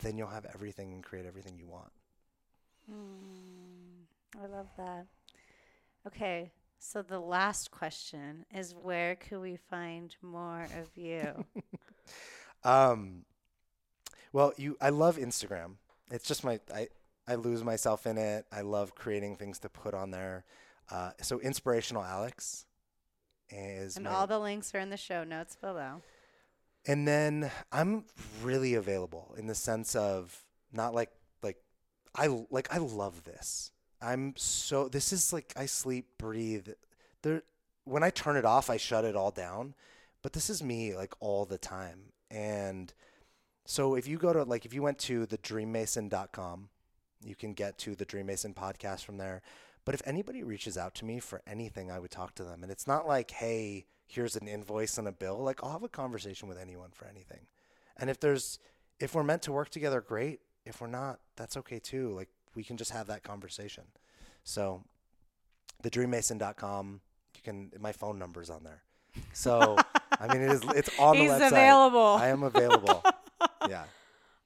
then 0.00 0.18
you'll 0.18 0.28
have 0.28 0.46
everything 0.52 0.92
and 0.92 1.04
create 1.04 1.24
everything 1.24 1.56
you 1.56 1.68
want. 1.68 1.92
Mm, 2.90 4.42
I 4.42 4.46
love 4.46 4.66
that. 4.76 5.06
Okay, 6.06 6.52
so 6.78 7.02
the 7.02 7.20
last 7.20 7.70
question 7.70 8.44
is 8.52 8.74
where 8.74 9.14
could 9.14 9.40
we 9.40 9.56
find 9.56 10.14
more 10.20 10.66
of 10.80 10.96
you? 10.96 11.44
um, 12.64 13.24
well, 14.32 14.52
you 14.56 14.76
I 14.80 14.90
love 14.90 15.16
Instagram. 15.16 15.74
It's 16.10 16.26
just 16.26 16.44
my 16.44 16.58
I 16.74 16.88
I 17.26 17.36
lose 17.36 17.62
myself 17.62 18.06
in 18.06 18.18
it. 18.18 18.46
I 18.50 18.62
love 18.62 18.94
creating 18.94 19.36
things 19.36 19.60
to 19.60 19.68
put 19.68 19.94
on 19.94 20.10
there. 20.10 20.44
Uh, 20.90 21.10
so 21.20 21.40
inspirational 21.40 22.02
Alex 22.02 22.66
is 23.48 23.96
and 23.96 24.04
my, 24.04 24.10
all 24.10 24.26
the 24.26 24.38
links 24.38 24.74
are 24.74 24.80
in 24.80 24.90
the 24.90 24.96
show 24.96 25.24
notes 25.24 25.56
below. 25.56 26.02
And 26.86 27.06
then 27.06 27.50
I'm 27.70 28.04
really 28.42 28.74
available 28.74 29.34
in 29.38 29.46
the 29.46 29.54
sense 29.54 29.94
of 29.94 30.44
not 30.72 30.94
like 30.94 31.10
like 31.42 31.58
I 32.14 32.26
like 32.50 32.74
I 32.74 32.78
love 32.78 33.24
this. 33.24 33.71
I'm 34.02 34.34
so 34.36 34.88
this 34.88 35.12
is 35.12 35.32
like 35.32 35.52
I 35.56 35.66
sleep 35.66 36.06
breathe 36.18 36.68
there 37.22 37.42
when 37.84 38.02
I 38.02 38.10
turn 38.10 38.36
it 38.36 38.44
off 38.44 38.70
I 38.70 38.76
shut 38.76 39.04
it 39.04 39.16
all 39.16 39.30
down 39.30 39.74
but 40.22 40.32
this 40.32 40.50
is 40.50 40.62
me 40.62 40.94
like 40.94 41.14
all 41.20 41.44
the 41.44 41.58
time 41.58 42.12
and 42.30 42.92
so 43.64 43.94
if 43.94 44.08
you 44.08 44.18
go 44.18 44.32
to 44.32 44.42
like 44.42 44.64
if 44.64 44.74
you 44.74 44.82
went 44.82 44.98
to 45.00 45.26
the 45.26 45.38
thedreammason.com 45.38 46.68
you 47.24 47.34
can 47.34 47.52
get 47.52 47.78
to 47.78 47.94
the 47.94 48.06
DreamMason 48.06 48.54
podcast 48.54 49.04
from 49.04 49.18
there. 49.18 49.42
But 49.84 49.94
if 49.94 50.02
anybody 50.04 50.42
reaches 50.42 50.78
out 50.78 50.94
to 50.96 51.04
me 51.04 51.18
for 51.18 51.42
anything, 51.46 51.90
I 51.90 51.98
would 51.98 52.10
talk 52.10 52.34
to 52.36 52.44
them. 52.44 52.62
And 52.62 52.70
it's 52.70 52.86
not 52.86 53.06
like, 53.06 53.32
hey, 53.32 53.86
here's 54.06 54.36
an 54.36 54.46
invoice 54.46 54.98
and 54.98 55.08
a 55.08 55.12
bill. 55.12 55.38
Like 55.38 55.62
I'll 55.62 55.72
have 55.72 55.82
a 55.82 55.88
conversation 55.88 56.48
with 56.48 56.58
anyone 56.58 56.90
for 56.92 57.06
anything. 57.06 57.46
And 57.96 58.08
if 58.08 58.20
there's 58.20 58.58
if 59.00 59.14
we're 59.14 59.24
meant 59.24 59.42
to 59.42 59.52
work 59.52 59.70
together, 59.70 60.00
great. 60.00 60.40
If 60.64 60.80
we're 60.80 60.86
not, 60.86 61.18
that's 61.36 61.56
okay 61.56 61.80
too. 61.80 62.10
Like 62.10 62.28
we 62.54 62.62
can 62.64 62.76
just 62.76 62.90
have 62.90 63.06
that 63.08 63.22
conversation. 63.22 63.84
So 64.44 64.82
thedreammason.com, 65.82 67.00
you 67.36 67.40
can 67.42 67.70
my 67.80 67.92
phone 67.92 68.18
number's 68.18 68.50
on 68.50 68.64
there. 68.64 68.82
So 69.32 69.76
I 70.18 70.32
mean 70.32 70.42
it 70.42 70.50
is 70.50 70.62
it's 70.74 70.90
on 70.98 71.16
He's 71.16 71.30
the 71.30 71.38
website. 71.38 71.48
available. 71.48 72.00
I 72.00 72.28
am 72.28 72.42
available. 72.42 73.02
yeah. 73.68 73.84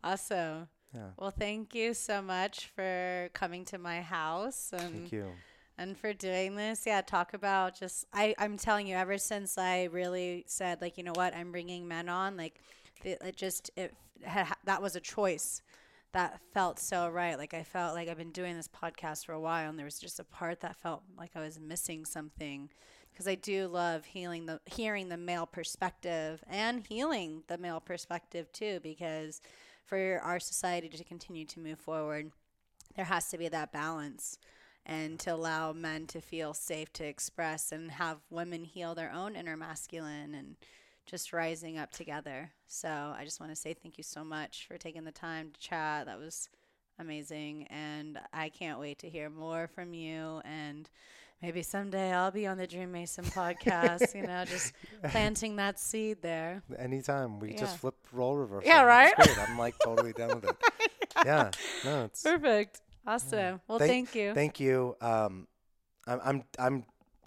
Awesome. 0.03 0.69
Yeah. 0.95 1.11
Well, 1.19 1.31
thank 1.31 1.75
you 1.75 1.95
so 1.95 2.23
much 2.23 2.71
for 2.75 3.29
coming 3.35 3.65
to 3.67 3.79
my 3.79 4.01
house 4.01 4.71
and 4.73 4.81
thank 4.93 5.13
you. 5.13 5.33
And 5.79 5.97
for 5.99 6.15
doing 6.15 6.57
this, 6.57 6.85
yeah, 6.87 7.03
talk 7.03 7.35
about 7.35 7.79
just 7.79 8.07
I 8.13 8.35
I'm 8.39 8.57
telling 8.57 8.87
you 8.87 8.97
ever 8.97 9.19
since 9.19 9.59
I 9.59 9.85
really 9.85 10.45
said 10.47 10.81
like, 10.81 10.97
you 10.97 11.05
know 11.05 11.13
what, 11.15 11.35
I'm 11.35 11.53
bringing 11.53 11.87
men 11.87 12.09
on, 12.09 12.37
like 12.37 12.61
it, 13.05 13.19
it 13.23 13.37
just 13.37 13.71
it 13.77 13.95
had, 14.23 14.55
that 14.65 14.81
was 14.81 14.97
a 14.97 15.01
choice 15.01 15.61
that 16.13 16.41
felt 16.53 16.79
so 16.79 17.09
right. 17.09 17.39
Like 17.39 17.55
I 17.55 17.63
felt 17.63 17.95
like 17.95 18.09
I've 18.09 18.17
been 18.17 18.33
doing 18.33 18.57
this 18.57 18.69
podcast 18.69 19.27
for 19.27 19.33
a 19.33 19.41
while 19.41 19.69
and 19.69 19.79
there 19.79 19.85
was 19.85 19.99
just 19.99 20.21
a 20.21 20.25
part 20.25 20.61
that 20.61 20.77
felt 20.77 21.03
like 21.17 21.33
I 21.35 21.41
was 21.41 21.61
missing 21.61 22.05
something 22.05 22.71
because 23.13 23.27
I 23.27 23.35
do 23.35 23.67
love 23.67 24.05
healing 24.05 24.47
the 24.47 24.61
hearing 24.67 25.09
the 25.09 25.17
male 25.17 25.47
perspective 25.47 26.45
and 26.49 26.87
healing 26.87 27.43
the 27.49 27.59
male 27.59 27.81
perspective 27.81 28.53
too 28.53 28.81
because 28.83 29.41
for 29.85 30.21
our 30.23 30.39
society 30.39 30.89
to 30.89 31.05
continue 31.05 31.47
to 31.47 31.61
move 31.61 31.79
forward 31.79 32.31
there 32.95 33.07
has 33.07 33.29
to 33.31 33.39
be 33.39 33.49
that 33.49 33.73
balance 33.73 34.39
and 34.85 35.19
to 35.21 35.35
allow 35.35 35.73
men 35.73 36.07
to 36.07 36.21
feel 36.21 36.55
safe 36.55 36.93
to 36.93 37.05
express 37.05 37.73
and 37.73 37.91
have 37.91 38.19
women 38.31 38.65
heal 38.65 38.95
their 38.95 39.13
own 39.13 39.35
inner 39.35 39.57
masculine 39.57 40.35
and 40.35 40.57
just 41.07 41.33
rising 41.33 41.79
up 41.79 41.93
together. 41.93 42.51
So 42.67 42.89
I 42.89 43.25
just 43.25 43.41
want 43.41 43.53
to 43.53 43.57
say 43.57 43.75
thank 43.75 43.97
you 43.97 44.05
so 44.05 44.25
much 44.25 44.67
for 44.67 44.77
taking 44.77 45.05
the 45.05 45.13
time 45.13 45.53
to 45.53 45.61
chat. 45.61 46.07
That 46.07 46.19
was 46.19 46.49
amazing. 46.99 47.69
And 47.71 48.19
I 48.33 48.49
can't 48.49 48.81
wait 48.81 48.99
to 48.99 49.09
hear 49.09 49.31
more 49.31 49.69
from 49.69 49.95
you. 49.95 50.41
And 50.45 50.91
maybe 51.41 51.63
someday 51.63 52.13
I'll 52.13 52.33
be 52.33 52.47
on 52.47 52.59
the 52.59 52.67
DreamMason 52.67 53.33
podcast, 53.33 54.15
you 54.15 54.27
know, 54.27 54.45
just 54.45 54.73
planting 55.11 55.57
that 55.57 55.79
seed 55.79 56.19
there. 56.23 56.63
Anytime. 56.77 57.39
We 57.39 57.53
yeah. 57.53 57.61
just 57.61 57.79
flip 57.79 57.95
role 58.13 58.37
reversal. 58.37 58.69
Yeah, 58.69 58.83
right? 58.83 59.15
I'm 59.49 59.59
like 59.59 59.77
totally 59.85 60.13
done 60.13 60.41
with 60.41 60.45
it. 60.45 60.57
Yeah. 61.25 61.51
No, 61.83 62.05
it's 62.05 62.23
perfect. 62.23 62.83
Awesome. 63.07 63.39
Yeah. 63.39 63.57
Well, 63.67 63.79
thank, 63.79 64.11
thank, 64.11 64.15
you. 64.15 64.35
Thank 64.35 64.61
you. 64.61 64.97
Um, 65.01 65.49
I'm, 66.07 66.21
I'm, 66.23 66.45
I'm, 66.59 66.85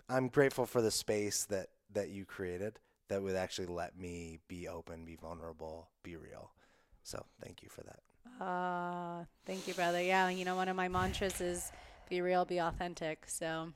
I'm 0.08 0.28
grateful 0.28 0.68
for 0.68 0.80
the 0.80 0.92
space 0.92 1.46
that, 1.46 1.70
that 1.94 2.10
you 2.10 2.24
created 2.24 2.78
that 3.10 3.22
would 3.22 3.36
actually 3.36 3.68
let 3.68 3.98
me 3.98 4.40
be 4.48 4.68
open, 4.68 5.04
be 5.04 5.16
vulnerable, 5.16 5.90
be 6.04 6.16
real. 6.16 6.52
So 7.04 7.26
thank 7.44 7.62
you 7.62 7.70
for 7.70 7.82
that. 7.82 8.00
Uh, 8.44 9.26
thank 9.46 9.68
you, 9.68 9.74
brother. 9.74 10.02
Yeah, 10.02 10.30
you 10.30 10.46
know, 10.46 10.56
one 10.56 10.70
of 10.70 10.76
my 10.76 10.88
mantras 10.88 11.42
is 11.42 11.72
be 12.10 12.22
real, 12.22 12.46
be 12.46 12.60
authentic. 12.60 13.26
So, 13.28 13.70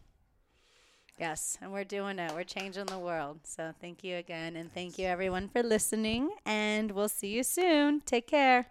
yes, 1.20 1.58
and 1.62 1.74
we're 1.74 1.84
doing 1.84 2.20
it. 2.20 2.32
We're 2.34 2.44
changing 2.44 2.86
the 2.86 3.00
world. 3.00 3.40
So, 3.44 3.74
thank 3.82 4.04
you 4.04 4.18
again. 4.18 4.56
And 4.56 4.74
thank 4.74 4.98
you, 4.98 5.08
everyone, 5.08 5.50
for 5.50 5.64
listening. 5.64 6.30
And 6.46 6.92
we'll 6.92 7.10
see 7.10 7.30
you 7.30 7.44
soon. 7.44 8.02
Take 8.02 8.28
care. 8.28 8.68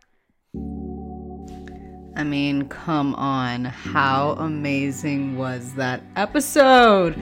I 2.15 2.25
mean, 2.25 2.69
come 2.69 3.15
on. 3.17 3.65
How 3.65 4.33
amazing 4.39 5.37
was 5.37 5.75
that 5.75 6.03
episode? 6.15 7.17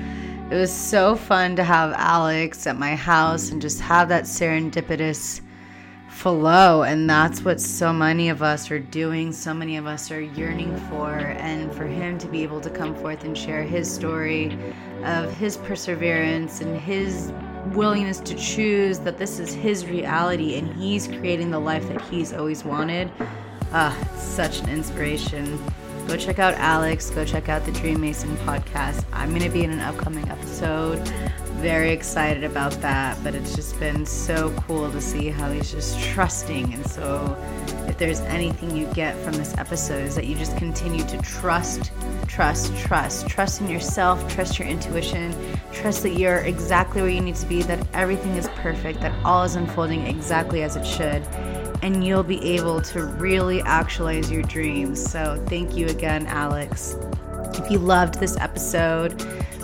It 0.50 0.56
was 0.56 0.72
so 0.72 1.14
fun 1.14 1.54
to 1.56 1.62
have 1.62 1.92
Alex 1.92 2.66
at 2.66 2.76
my 2.76 2.96
house 2.96 3.52
and 3.52 3.62
just 3.62 3.80
have 3.80 4.08
that 4.08 4.24
serendipitous 4.24 5.40
flow. 6.08 6.82
And 6.82 7.08
that's 7.08 7.44
what 7.44 7.60
so 7.60 7.92
many 7.92 8.30
of 8.30 8.42
us 8.42 8.68
are 8.72 8.80
doing, 8.80 9.32
so 9.32 9.54
many 9.54 9.76
of 9.76 9.86
us 9.86 10.10
are 10.10 10.20
yearning 10.20 10.76
for. 10.88 11.14
And 11.14 11.72
for 11.72 11.86
him 11.86 12.18
to 12.18 12.26
be 12.26 12.42
able 12.42 12.60
to 12.62 12.70
come 12.70 12.96
forth 12.96 13.22
and 13.22 13.38
share 13.38 13.62
his 13.62 13.88
story 13.88 14.58
of 15.04 15.32
his 15.36 15.56
perseverance 15.56 16.60
and 16.60 16.76
his 16.80 17.32
willingness 17.66 18.18
to 18.18 18.34
choose 18.34 18.98
that 18.98 19.18
this 19.18 19.38
is 19.38 19.54
his 19.54 19.86
reality 19.86 20.58
and 20.58 20.74
he's 20.74 21.06
creating 21.06 21.52
the 21.52 21.60
life 21.60 21.86
that 21.86 22.00
he's 22.02 22.32
always 22.32 22.64
wanted. 22.64 23.08
Ah, 23.72 23.96
such 24.16 24.62
an 24.62 24.68
inspiration. 24.68 25.62
Go 26.10 26.16
check 26.16 26.40
out 26.40 26.54
Alex. 26.54 27.08
Go 27.08 27.24
check 27.24 27.48
out 27.48 27.64
the 27.64 27.70
DreamMason 27.70 28.34
podcast. 28.38 29.04
I'm 29.12 29.28
going 29.28 29.42
to 29.42 29.48
be 29.48 29.62
in 29.62 29.70
an 29.70 29.78
upcoming 29.78 30.28
episode. 30.28 30.98
Very 31.60 31.90
excited 31.90 32.42
about 32.42 32.72
that, 32.80 33.16
but 33.22 33.36
it's 33.36 33.54
just 33.54 33.78
been 33.78 34.04
so 34.04 34.50
cool 34.66 34.90
to 34.90 35.00
see 35.00 35.28
how 35.28 35.52
he's 35.52 35.70
just 35.70 36.00
trusting. 36.00 36.74
And 36.74 36.84
so, 36.90 37.36
if 37.86 37.96
there's 37.96 38.18
anything 38.22 38.76
you 38.76 38.86
get 38.86 39.16
from 39.18 39.34
this 39.34 39.56
episode, 39.56 40.02
is 40.02 40.16
that 40.16 40.26
you 40.26 40.34
just 40.34 40.56
continue 40.56 41.04
to 41.04 41.16
trust, 41.18 41.92
trust, 42.26 42.76
trust. 42.76 43.28
Trust 43.28 43.60
in 43.60 43.68
yourself, 43.68 44.28
trust 44.28 44.58
your 44.58 44.66
intuition, 44.66 45.32
trust 45.72 46.02
that 46.02 46.14
you're 46.14 46.38
exactly 46.38 47.02
where 47.02 47.10
you 47.12 47.20
need 47.20 47.36
to 47.36 47.46
be, 47.46 47.62
that 47.62 47.86
everything 47.94 48.32
is 48.32 48.48
perfect, 48.56 49.00
that 49.02 49.14
all 49.24 49.44
is 49.44 49.54
unfolding 49.54 50.04
exactly 50.08 50.64
as 50.64 50.74
it 50.74 50.84
should 50.84 51.24
and 51.82 52.04
you'll 52.04 52.22
be 52.22 52.56
able 52.56 52.80
to 52.82 53.04
really 53.04 53.60
actualize 53.62 54.30
your 54.30 54.42
dreams. 54.42 55.02
So, 55.10 55.42
thank 55.48 55.76
you 55.76 55.86
again, 55.86 56.26
Alex. 56.26 56.96
If 57.54 57.70
you 57.70 57.78
loved 57.78 58.20
this 58.20 58.36
episode, 58.36 59.18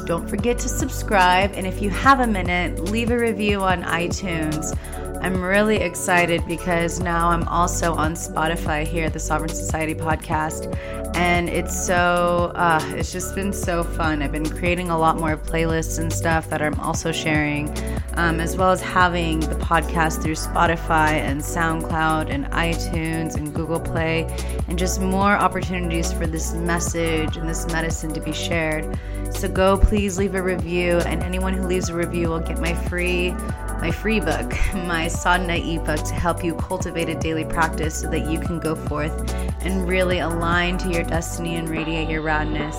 don't 0.06 0.28
forget 0.28 0.58
to 0.60 0.68
subscribe. 0.68 1.52
And 1.54 1.66
if 1.66 1.82
you 1.82 1.90
have 1.90 2.20
a 2.20 2.26
minute, 2.26 2.78
leave 2.78 3.10
a 3.10 3.18
review 3.18 3.62
on 3.62 3.82
iTunes. 3.82 4.76
I'm 5.22 5.42
really 5.42 5.76
excited 5.76 6.46
because 6.46 7.00
now 7.00 7.30
I'm 7.30 7.48
also 7.48 7.94
on 7.94 8.12
Spotify 8.14 8.86
here 8.86 9.06
at 9.06 9.12
the 9.12 9.18
Sovereign 9.18 9.50
Society 9.50 9.94
podcast. 9.94 10.72
And 11.16 11.48
it's 11.48 11.86
so, 11.86 12.52
uh, 12.54 12.78
it's 12.94 13.10
just 13.10 13.34
been 13.34 13.52
so 13.52 13.82
fun. 13.82 14.20
I've 14.20 14.32
been 14.32 14.48
creating 14.48 14.90
a 14.90 14.98
lot 14.98 15.18
more 15.18 15.38
playlists 15.38 15.98
and 15.98 16.12
stuff 16.12 16.50
that 16.50 16.60
I'm 16.60 16.78
also 16.78 17.10
sharing, 17.10 17.74
um, 18.14 18.38
as 18.38 18.54
well 18.54 18.70
as 18.70 18.82
having 18.82 19.40
the 19.40 19.54
podcast 19.56 20.22
through 20.22 20.34
Spotify 20.34 21.12
and 21.12 21.40
SoundCloud 21.40 22.30
and 22.30 22.44
iTunes 22.52 23.34
and 23.34 23.54
Google 23.54 23.80
Play, 23.80 24.24
and 24.68 24.78
just 24.78 25.00
more 25.00 25.32
opportunities 25.32 26.12
for 26.12 26.26
this 26.26 26.52
message 26.52 27.38
and 27.38 27.48
this 27.48 27.66
medicine 27.68 28.12
to 28.12 28.20
be 28.20 28.32
shared. 28.32 28.98
So 29.32 29.48
go 29.48 29.76
please 29.76 30.18
leave 30.18 30.34
a 30.34 30.42
review, 30.42 30.98
and 30.98 31.22
anyone 31.22 31.54
who 31.54 31.66
leaves 31.66 31.88
a 31.88 31.94
review 31.94 32.28
will 32.28 32.40
get 32.40 32.60
my 32.60 32.74
free 32.88 33.34
my 33.80 33.90
free 33.90 34.20
book, 34.20 34.50
my 34.74 35.08
sadhana 35.08 35.54
ebook 35.56 36.02
to 36.04 36.14
help 36.14 36.44
you 36.44 36.54
cultivate 36.54 37.08
a 37.08 37.14
daily 37.14 37.44
practice 37.44 38.00
so 38.00 38.10
that 38.10 38.30
you 38.30 38.40
can 38.40 38.58
go 38.58 38.74
forth 38.74 39.34
and 39.64 39.88
really 39.88 40.20
align 40.20 40.78
to 40.78 40.90
your 40.90 41.04
destiny 41.04 41.56
and 41.56 41.68
radiate 41.68 42.08
your 42.08 42.22
radness. 42.22 42.76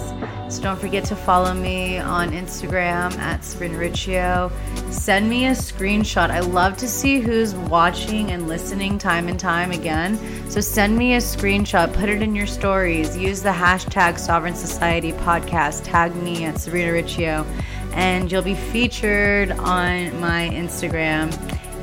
So 0.51 0.61
don't 0.61 0.79
forget 0.79 1.03
to 1.05 1.15
follow 1.15 1.53
me 1.53 1.97
on 1.97 2.31
Instagram 2.31 3.15
at 3.17 3.43
Sabrina 3.43 3.77
Riccio. 3.77 4.51
Send 4.89 5.29
me 5.29 5.47
a 5.47 5.51
screenshot. 5.51 6.29
I 6.29 6.39
love 6.39 6.77
to 6.77 6.87
see 6.87 7.19
who's 7.19 7.53
watching 7.53 8.31
and 8.31 8.47
listening 8.47 8.97
time 8.97 9.27
and 9.27 9.39
time 9.39 9.71
again. 9.71 10.17
So 10.49 10.61
send 10.61 10.97
me 10.97 11.15
a 11.15 11.19
screenshot, 11.19 11.93
put 11.93 12.09
it 12.09 12.21
in 12.21 12.33
your 12.33 12.47
stories, 12.47 13.17
use 13.17 13.41
the 13.41 13.49
hashtag 13.49 14.17
Sovereign 14.17 14.55
Society 14.55 15.11
podcast, 15.11 15.83
tag 15.83 16.15
me 16.15 16.36
at 16.45 16.59
Sabrina 16.59 16.91
Riccio 16.91 17.45
and 17.93 18.31
you'll 18.31 18.41
be 18.41 18.55
featured 18.55 19.51
on 19.51 20.19
my 20.19 20.49
Instagram. 20.53 21.33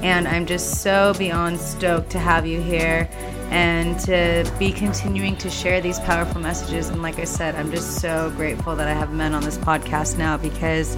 And 0.02 0.28
I'm 0.28 0.46
just 0.46 0.82
so 0.82 1.14
beyond 1.18 1.58
stoked 1.58 2.10
to 2.10 2.18
have 2.18 2.46
you 2.46 2.60
here 2.60 3.08
and 3.50 3.98
to 4.00 4.50
be 4.58 4.70
continuing 4.70 5.36
to 5.36 5.50
share 5.50 5.80
these 5.80 5.98
powerful 6.00 6.40
messages. 6.40 6.88
And 6.88 7.02
like 7.02 7.18
I 7.18 7.24
said, 7.24 7.54
I'm 7.54 7.70
just 7.70 8.00
so 8.00 8.32
grateful 8.36 8.76
that 8.76 8.88
I 8.88 8.92
have 8.92 9.12
men 9.12 9.34
on 9.34 9.42
this 9.42 9.56
podcast 9.58 10.18
now 10.18 10.36
because 10.36 10.96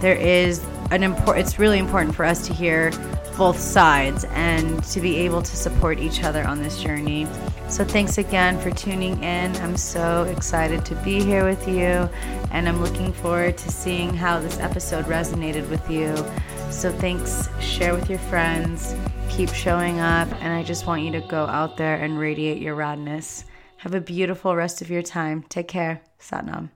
there 0.00 0.16
is 0.16 0.64
an 0.90 1.02
important, 1.02 1.46
it's 1.46 1.58
really 1.58 1.78
important 1.78 2.14
for 2.14 2.24
us 2.24 2.46
to 2.46 2.52
hear 2.52 2.90
both 3.36 3.58
sides 3.58 4.24
and 4.30 4.82
to 4.84 5.00
be 5.00 5.16
able 5.18 5.42
to 5.42 5.56
support 5.56 5.98
each 5.98 6.24
other 6.24 6.44
on 6.44 6.62
this 6.62 6.82
journey. 6.82 7.26
So, 7.68 7.84
thanks 7.84 8.16
again 8.16 8.58
for 8.58 8.70
tuning 8.70 9.22
in. 9.22 9.54
I'm 9.56 9.76
so 9.76 10.24
excited 10.24 10.86
to 10.86 10.94
be 10.96 11.22
here 11.22 11.44
with 11.44 11.68
you, 11.68 12.08
and 12.50 12.66
I'm 12.66 12.82
looking 12.82 13.12
forward 13.12 13.58
to 13.58 13.70
seeing 13.70 14.14
how 14.14 14.40
this 14.40 14.58
episode 14.58 15.04
resonated 15.04 15.68
with 15.68 15.88
you. 15.90 16.16
So, 16.72 16.90
thanks. 16.90 17.48
Share 17.60 17.94
with 17.94 18.08
your 18.08 18.18
friends. 18.20 18.94
Keep 19.28 19.50
showing 19.50 20.00
up, 20.00 20.28
and 20.40 20.54
I 20.54 20.62
just 20.62 20.86
want 20.86 21.02
you 21.02 21.12
to 21.12 21.20
go 21.20 21.44
out 21.44 21.76
there 21.76 21.96
and 21.96 22.18
radiate 22.18 22.62
your 22.62 22.74
radness. 22.74 23.44
Have 23.76 23.94
a 23.94 24.00
beautiful 24.00 24.56
rest 24.56 24.80
of 24.80 24.90
your 24.90 25.02
time. 25.02 25.44
Take 25.50 25.68
care. 25.68 26.00
Satnam. 26.18 26.70